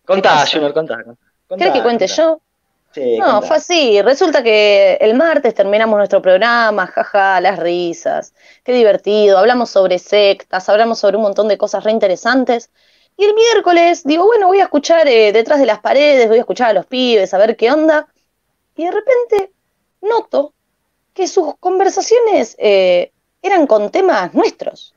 Contá? 0.06 0.46
Junior, 0.52 0.74
contá. 0.74 0.98
contá, 1.48 1.58
¿Querés 1.58 1.74
que 1.74 1.82
cuente 1.84 2.08
contá. 2.08 2.16
yo? 2.18 2.42
Sí, 2.94 3.18
No, 3.18 3.26
contá. 3.34 3.48
fue 3.48 3.56
así. 3.57 4.02
Resulta 4.02 4.44
que 4.44 4.98
el 5.02 5.15
martes 5.15 5.53
terminamos 5.56 5.98
nuestro 5.98 6.22
programa, 6.22 6.88
jaja, 6.88 7.41
las 7.41 7.57
risas. 7.60 8.34
Qué 8.64 8.72
divertido. 8.74 9.38
Hablamos 9.38 9.70
sobre 9.72 9.98
sectas, 9.99 10.70
hablamos 10.70 10.99
sobre 10.99 11.18
un 11.18 11.24
montón 11.24 11.48
de 11.48 11.57
cosas 11.57 11.84
re 11.84 11.91
interesantes. 11.91 12.70
Y 13.18 13.26
el 13.26 13.34
miércoles 13.36 14.03
digo, 14.03 14.26
bueno, 14.26 14.48
voy 14.48 14.60
a 14.60 14.64
escuchar 14.64 15.07
eh, 15.07 15.32
detrás 15.32 15.60
de 15.60 15.65
las 15.68 15.80
paredes, 15.80 16.28
voy 16.28 16.38
a 16.38 16.41
escuchar 16.41 16.70
a 16.70 16.74
los 16.74 16.86
pibes, 16.86 17.34
a 17.34 17.38
ver 17.38 17.56
qué 17.56 17.72
onda. 17.72 18.07
Y 18.76 18.86
de 18.86 18.91
repente 18.91 19.52
noto 20.02 20.53
que 21.14 21.28
sus 21.28 21.56
conversaciones 21.60 22.56
eh, 22.60 23.11
eran 23.41 23.68
con 23.68 23.91
temas 23.91 24.34
nuestros. 24.34 24.94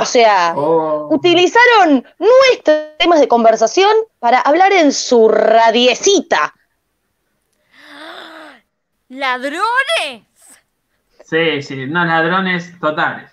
O 0.00 0.04
sea, 0.04 0.52
Oh, 0.56 1.08
utilizaron 1.12 2.04
nuestros 2.18 2.78
temas 2.98 3.20
de 3.20 3.28
conversación 3.28 3.90
para 4.18 4.40
hablar 4.40 4.72
en 4.72 4.90
su 4.92 5.28
radiecita. 5.28 6.54
¡Ladrones! 9.08 10.22
sí, 11.24 11.62
sí, 11.62 11.84
unos 11.84 12.06
ladrones 12.06 12.78
totales. 12.80 13.30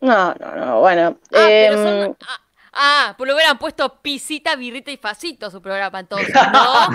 No, 0.00 0.34
no, 0.34 0.54
no, 0.56 0.80
bueno. 0.80 1.16
Ah, 1.32 1.46
pero 1.48 1.74
em, 1.74 1.82
son- 2.04 2.16
ah, 2.28 2.40
ah, 2.72 3.14
pues 3.16 3.28
lo 3.28 3.34
hubieran 3.34 3.58
puesto 3.58 3.88
pisita, 4.00 4.56
birrita 4.56 4.90
y 4.90 4.96
facito 4.96 5.50
su 5.50 5.60
programa 5.62 6.00
entonces, 6.00 6.34
¿no? 6.34 6.88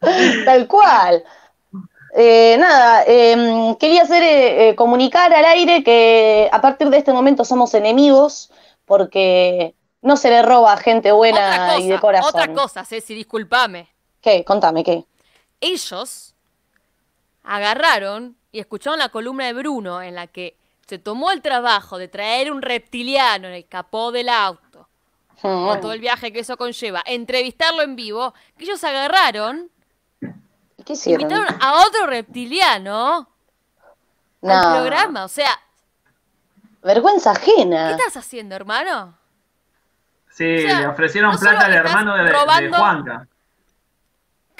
Tal 0.44 0.66
cual. 0.68 1.22
Eh, 2.14 2.56
nada, 2.58 3.04
em, 3.06 3.74
quería 3.76 4.02
hacer 4.02 4.22
eh, 4.22 4.68
eh, 4.68 4.74
comunicar 4.76 5.32
al 5.32 5.44
aire 5.46 5.82
que 5.82 6.48
a 6.52 6.60
partir 6.60 6.90
de 6.90 6.98
este 6.98 7.12
momento 7.12 7.44
somos 7.44 7.72
enemigos 7.74 8.50
porque 8.84 9.74
no 10.02 10.16
se 10.16 10.28
le 10.30 10.42
roba 10.42 10.74
a 10.74 10.76
gente 10.76 11.10
buena 11.10 11.38
otra 11.38 11.78
y 11.80 11.88
de 11.88 11.98
corazón. 12.00 12.28
otra 12.28 12.52
cosa, 12.52 12.84
Ceci, 12.84 13.14
discúlpame. 13.14 13.88
¿Qué? 14.20 14.44
Contame, 14.44 14.84
¿qué? 14.84 15.04
Ellos 15.62 16.34
agarraron 17.44 18.36
y 18.52 18.60
escucharon 18.60 18.98
la 18.98 19.08
columna 19.08 19.46
de 19.46 19.52
Bruno 19.54 20.02
en 20.02 20.14
la 20.14 20.26
que 20.26 20.56
se 20.86 20.98
tomó 20.98 21.30
el 21.30 21.40
trabajo 21.40 21.96
de 21.96 22.08
traer 22.08 22.52
un 22.52 22.60
reptiliano 22.60 23.48
en 23.48 23.54
el 23.54 23.66
capó 23.66 24.12
del 24.12 24.28
auto, 24.28 24.88
con 25.40 25.80
todo 25.80 25.92
el 25.92 26.00
viaje 26.00 26.32
que 26.32 26.40
eso 26.40 26.56
conlleva, 26.56 27.02
entrevistarlo 27.06 27.82
en 27.82 27.96
vivo, 27.96 28.34
que 28.58 28.64
ellos 28.64 28.82
agarraron, 28.84 29.70
¿Qué 30.84 30.92
hicieron? 30.92 31.22
invitaron 31.22 31.56
a 31.62 31.82
otro 31.86 32.06
reptiliano 32.06 33.28
al 34.42 34.76
programa, 34.76 35.24
o 35.24 35.28
sea, 35.28 35.58
Vergüenza 36.82 37.32
¿Qué 37.34 37.52
ajena. 37.52 37.90
estás 37.92 38.16
haciendo, 38.16 38.56
hermano? 38.56 39.16
Sí, 40.28 40.56
O 40.56 40.60
sea, 40.62 40.80
le 40.80 40.86
ofrecieron 40.88 41.32
no 41.32 41.38
plata 41.38 41.66
al 41.66 41.74
hermano 41.74 42.16
de, 42.16 42.24
de 42.24 42.32
robando- 42.32 42.76
Juanca. 42.76 43.28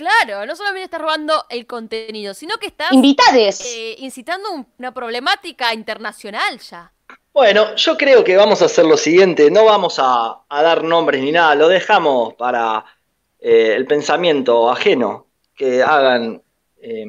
Claro, 0.03 0.47
no 0.47 0.57
solamente 0.57 0.85
estás 0.85 1.01
robando 1.01 1.45
el 1.49 1.67
contenido, 1.67 2.35
sino 2.35 2.57
que 2.59 2.67
estás 2.67 2.91
eh, 3.65 3.95
incitando 3.99 4.51
un- 4.53 4.67
una 4.79 4.93
problemática 4.93 5.73
internacional 5.75 6.59
ya. 6.59 6.93
Bueno, 7.33 7.77
yo 7.77 7.97
creo 7.97 8.25
que 8.25 8.37
vamos 8.37 8.61
a 8.63 8.67
hacer 8.67 8.85
lo 8.85 8.97
siguiente, 8.97 9.51
no 9.51 9.65
vamos 9.65 9.99
a, 9.99 10.41
a 10.49 10.63
dar 10.63 10.83
nombres 10.83 11.23
ni 11.23 11.33
nada, 11.33 11.55
lo 11.55 11.69
dejamos 11.69 12.35
para 12.35 12.85
eh, 13.39 13.75
el 13.77 13.87
pensamiento 13.87 14.71
ajeno, 14.71 15.29
que 15.55 15.83
hagan... 15.83 16.43
eh, 16.81 17.05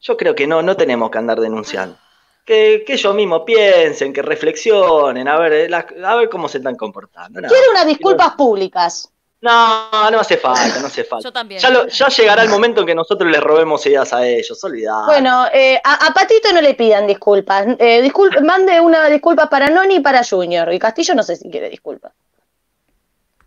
yo 0.00 0.16
creo 0.16 0.34
que 0.34 0.46
no, 0.46 0.60
no 0.62 0.76
tenemos 0.76 1.10
que 1.10 1.18
andar 1.18 1.40
denunciando. 1.40 1.96
Que, 2.44 2.84
que 2.86 2.92
ellos 2.92 3.14
mismos 3.14 3.42
piensen, 3.46 4.12
que 4.12 4.20
reflexionen, 4.20 5.26
a 5.26 5.38
ver, 5.38 5.52
eh, 5.72 5.74
a 5.74 6.14
ver 6.16 6.28
cómo 6.28 6.46
se 6.46 6.58
están 6.58 6.76
comportando. 6.76 7.40
nada. 7.40 7.52
Quiero 7.52 7.70
unas 7.70 7.86
disculpas 7.86 8.34
públicas. 8.34 9.10
No, 9.44 10.10
no 10.10 10.20
hace 10.20 10.38
falta, 10.38 10.80
no 10.80 10.86
hace 10.86 11.04
falta. 11.10 11.24
Yo 11.28 11.32
también. 11.32 11.60
Ya, 11.60 11.68
lo- 11.68 11.86
ya 11.86 12.08
llegará 12.08 12.42
el 12.42 12.48
momento 12.48 12.80
en 12.80 12.86
que 12.86 12.94
nosotros 12.94 13.30
les 13.30 13.42
robemos 13.42 13.84
ideas 13.84 14.10
a 14.14 14.26
ellos, 14.26 14.62
olvidad. 14.64 15.04
Bueno, 15.04 15.46
eh, 15.52 15.78
a, 15.84 16.06
a 16.06 16.14
Patito 16.14 16.50
no 16.52 16.62
le 16.62 16.72
pidan 16.74 17.06
disculpas. 17.06 17.66
Eh, 17.78 18.02
discul- 18.02 18.40
mande 18.44 18.80
una 18.80 19.06
disculpa 19.08 19.50
para 19.50 19.68
Noni 19.68 19.96
y 19.96 20.00
para 20.00 20.22
Junior. 20.24 20.72
Y 20.72 20.78
Castillo 20.78 21.14
no 21.14 21.22
sé 21.22 21.36
si 21.36 21.50
quiere 21.50 21.68
disculpas. 21.68 22.12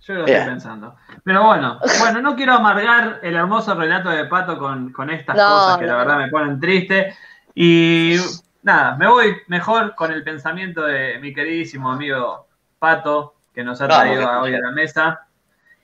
Yo 0.02 0.14
lo 0.14 0.26
Bien. 0.26 0.38
estoy 0.38 0.52
pensando. 0.53 0.95
Pero 1.24 1.44
bueno, 1.44 1.80
bueno, 1.99 2.22
no 2.22 2.36
quiero 2.36 2.53
amargar 2.53 3.19
el 3.24 3.36
hermoso 3.36 3.74
relato 3.76 4.10
de 4.10 4.26
Pato 4.26 4.57
con, 4.57 4.94
con 4.94 5.10
estas 5.10 5.36
No, 5.36 5.48
cosas 5.49 5.78
que 5.80 5.86
no. 5.86 5.94
la 5.94 5.98
verdad 5.98 6.18
me 6.19 6.30
ponen 6.30 6.60
triste. 6.60 7.14
Y 7.56 8.15
nada, 8.61 8.95
me 8.95 9.10
voy 9.10 9.36
mejor 9.48 9.95
con 9.95 10.11
el 10.14 10.24
pensamiento 10.24 10.84
de 10.84 11.18
mi 11.19 11.34
queridísimo 11.34 11.91
amigo 11.91 12.45
Pato, 12.80 13.34
que 13.53 13.64
nos 13.64 13.82
ha 13.82 13.88
traído 13.88 14.41
hoy 14.41 14.53
a 14.56 14.60
la 14.60 14.72
mesa. 14.72 15.26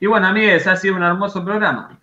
Y 0.03 0.05
bueno, 0.05 0.27
amigues, 0.27 0.67
ha 0.67 0.75
sido 0.75 0.97
un 0.97 1.03
hermoso 1.03 1.45
programa. 1.45 1.97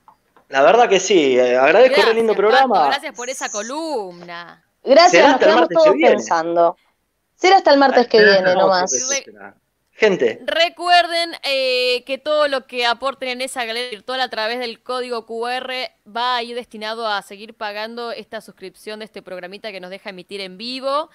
La 0.48 0.62
verdad 0.62 0.88
que 0.88 0.98
sí, 0.98 1.38
eh, 1.38 1.58
agradezco 1.58 1.96
Gracias, 1.96 2.08
el 2.08 2.16
lindo 2.16 2.32
Pato, 2.32 2.40
programa. 2.40 2.86
gracias 2.86 3.14
por 3.14 3.28
esa 3.28 3.50
columna. 3.50 4.64
Gracias, 4.82 5.28
nos 5.28 5.38
quedamos 5.38 5.68
que 5.68 5.74
todos 5.74 5.94
pensando. 6.00 6.78
Será 7.34 7.58
hasta 7.58 7.74
el 7.74 7.78
martes 7.78 8.08
que 8.08 8.16
Será 8.16 8.32
viene 8.40 8.54
nomás. 8.54 8.90
Gente, 9.92 10.40
Recuerden 10.46 11.32
eh, 11.42 12.02
que 12.06 12.16
todo 12.16 12.48
lo 12.48 12.66
que 12.66 12.86
aporten 12.86 13.28
en 13.28 13.42
esa 13.42 13.66
galería 13.66 13.90
virtual 13.90 14.22
a 14.22 14.30
través 14.30 14.60
del 14.60 14.82
código 14.82 15.26
QR 15.26 15.70
va 16.08 16.36
a 16.36 16.42
ir 16.42 16.54
destinado 16.54 17.06
a 17.06 17.20
seguir 17.20 17.52
pagando 17.52 18.12
esta 18.12 18.40
suscripción 18.40 19.00
de 19.00 19.04
este 19.04 19.20
programita 19.20 19.72
que 19.72 19.80
nos 19.80 19.90
deja 19.90 20.08
emitir 20.08 20.40
en 20.40 20.56
vivo 20.56 21.10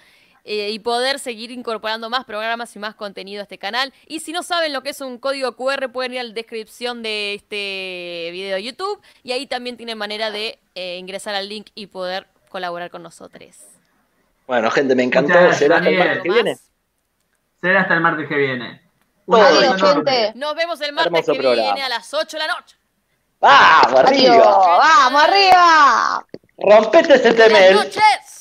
eh, 0.48 0.70
y 0.70 0.78
poder 0.78 1.18
seguir 1.18 1.50
incorporando 1.50 2.08
más 2.08 2.24
programas 2.24 2.74
y 2.76 2.78
más 2.78 2.94
contenido 2.94 3.40
a 3.40 3.42
este 3.42 3.58
canal. 3.58 3.92
Y 4.06 4.20
si 4.20 4.32
no 4.32 4.42
saben 4.42 4.72
lo 4.72 4.82
que 4.82 4.90
es 4.90 5.00
un 5.00 5.18
código 5.18 5.56
QR, 5.56 5.90
pueden 5.92 6.14
ir 6.14 6.20
a 6.20 6.22
la 6.22 6.32
descripción 6.32 7.02
de 7.02 7.34
este 7.34 8.30
video 8.32 8.54
de 8.54 8.62
YouTube 8.62 9.02
y 9.24 9.32
ahí 9.32 9.46
también 9.46 9.76
tienen 9.76 9.98
manera 9.98 10.30
de 10.30 10.58
eh, 10.76 10.96
ingresar 10.98 11.34
al 11.34 11.48
link 11.48 11.66
y 11.74 11.88
poder 11.88 12.28
colaborar 12.48 12.90
con 12.90 13.02
nosotros. 13.02 13.42
bueno, 14.46 14.70
gente, 14.70 14.94
me 14.94 15.02
encantó. 15.02 15.32
Gracias, 15.32 15.58
¿Será 15.58 15.76
hasta 15.78 15.88
el 15.90 15.98
martes 15.98 16.22
que 16.22 16.30
viene? 16.30 16.56
Será 17.60 17.80
hasta 17.82 17.94
el 17.94 18.00
martes 18.00 18.28
que 18.28 18.34
viene. 18.36 18.82
Adiós, 19.28 19.82
gente. 19.82 20.32
Nos 20.36 20.54
vemos 20.54 20.80
el 20.80 20.92
martes 20.92 21.06
Hermoso 21.12 21.32
que 21.32 21.38
programa. 21.40 21.62
viene 21.74 21.82
a 21.82 21.88
las 21.88 22.14
8 22.14 22.36
de 22.36 22.46
la 22.46 22.54
noche. 22.54 22.76
¡Vamos, 23.40 24.00
arriba! 24.00 24.36
¡Vamos, 24.78 25.22
arriba! 25.24 26.26
¡Rompete 26.58 27.14
ese 27.14 27.32
Buenas 27.32 27.48
temel! 27.48 27.74
noches. 27.74 28.35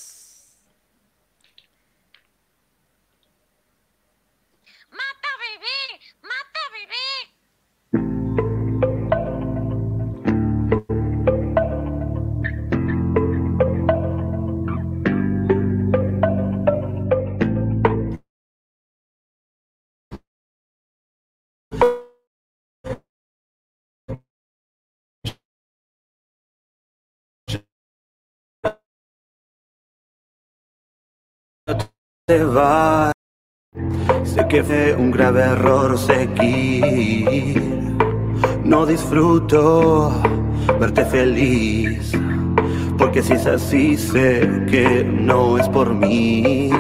Te 32.28 32.44
vas. 32.44 33.12
Sé 34.24 34.48
que 34.48 34.64
fue 34.64 34.96
un 34.96 35.12
grave 35.12 35.42
error 35.42 35.96
seguir. 35.98 37.62
No 38.64 38.86
disfruto 38.88 40.12
verte 40.80 41.06
feliz. 41.06 42.14
Porque 42.98 43.22
si 43.22 43.34
es 43.34 43.46
así, 43.46 43.96
sé 43.96 44.50
que 44.72 45.04
no 45.04 45.60
es 45.60 45.70
por 45.70 45.94
mí. 45.94 46.72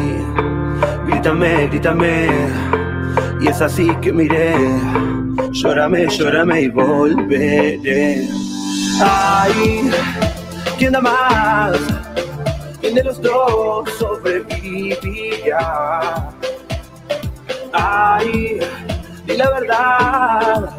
Grítame, 1.05 1.67
grítame. 1.67 2.27
Y 3.39 3.47
es 3.47 3.61
así 3.61 3.87
que 4.01 4.11
miré. 4.11 4.55
Llórame, 5.51 6.07
llórame 6.07 6.61
y 6.61 6.69
volveré. 6.69 8.27
Ay, 8.99 9.91
¿quién 10.79 10.93
da 10.93 11.01
más? 11.01 11.77
¿Quién 12.85 12.97
de 12.97 13.03
los 13.03 13.19
dos 13.19 13.89
sobrevivirá? 13.97 14.61
Ay, 17.73 18.59
di 19.25 19.35
la 19.35 19.49
verdad, 19.49 20.69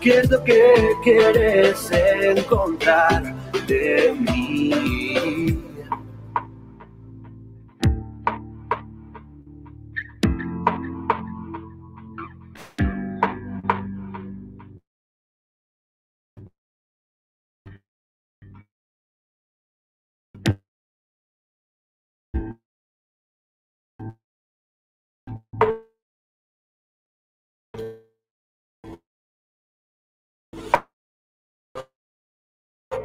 ¿qué 0.00 0.20
es 0.20 0.30
lo 0.30 0.44
que 0.44 0.72
quieres 1.02 1.90
encontrar 1.90 3.34
de 3.66 4.14
mí? 4.20 5.51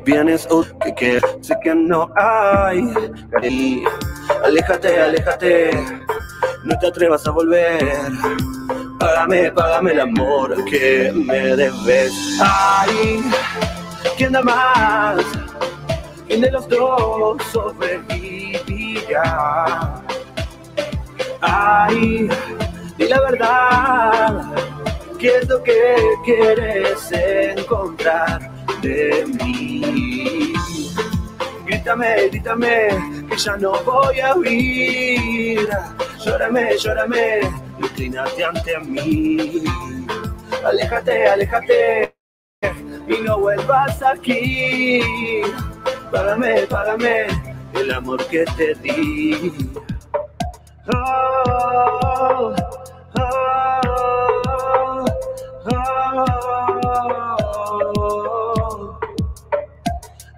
Vienes 0.08 0.48
o 0.50 0.64
que 0.80 0.96
que 0.96 1.20
sé 1.42 1.54
que 1.62 1.76
no 1.76 2.10
hay 2.16 2.82
aléjate, 4.42 5.02
aléjate, 5.02 5.72
no 6.64 6.80
te 6.80 6.88
atrevas 6.88 7.28
a 7.28 7.32
volver. 7.32 8.10
Págame, 8.98 9.52
págame 9.52 9.92
el 9.92 10.00
amor 10.00 10.64
que 10.64 11.12
me 11.14 11.58
debes. 11.58 12.40
Ay, 12.40 13.22
¿quién 14.16 14.32
da 14.32 14.42
más? 14.42 15.26
¿Quién 16.26 16.40
de 16.40 16.52
los 16.52 16.70
dos 16.70 17.44
sobrevivirá? 17.52 18.42
Ay, 21.42 22.30
di 22.98 23.08
la 23.10 23.20
verdad, 23.20 24.56
¿qué 25.20 25.36
es 25.40 25.50
lo 25.50 25.62
que 25.62 25.96
quieres 26.24 27.12
encontrar 27.12 28.57
de 28.82 29.26
mí? 29.40 30.54
Grítame, 31.66 32.28
grítame, 32.30 32.88
que 33.30 33.38
ya 33.38 33.58
no 33.58 33.72
voy 33.84 34.20
a 34.20 34.36
huir. 34.36 35.68
Llórame, 36.26 36.78
llórame, 36.78 37.40
inclínate 37.80 38.44
ante 38.44 38.80
mí. 38.80 39.64
Aléjate, 40.64 41.28
aléjate, 41.28 42.14
y 43.08 43.22
no 43.24 43.40
vuelvas 43.40 44.02
aquí. 44.04 45.02
Págame, 46.12 46.68
págame 46.68 47.28
el 47.74 47.94
amor 47.94 48.26
que 48.28 48.46
te 48.58 48.74
di. 48.76 49.52
Oh, 50.94 51.44
oh, 51.54 52.56
oh, 53.20 54.17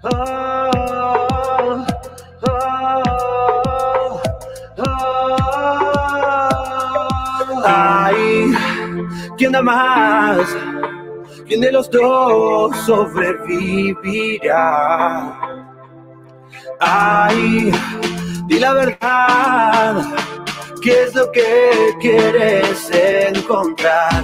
oh, 0.03 1.85
oh. 2.41 4.21
Ay, 7.65 8.53
¿quién 9.37 9.51
da 9.51 9.61
más? 9.61 10.55
¿Quién 11.47 11.61
de 11.61 11.71
los 11.71 11.89
dos 11.89 12.75
sobrevivirá? 12.85 14.59
Ay, 16.79 17.71
di 18.47 18.59
la 18.59 18.73
verdad, 18.73 20.03
¿Qué 20.81 21.03
es 21.03 21.13
lo 21.13 21.29
que 21.31 21.93
quieres 21.99 22.89
encontrar? 22.91 24.23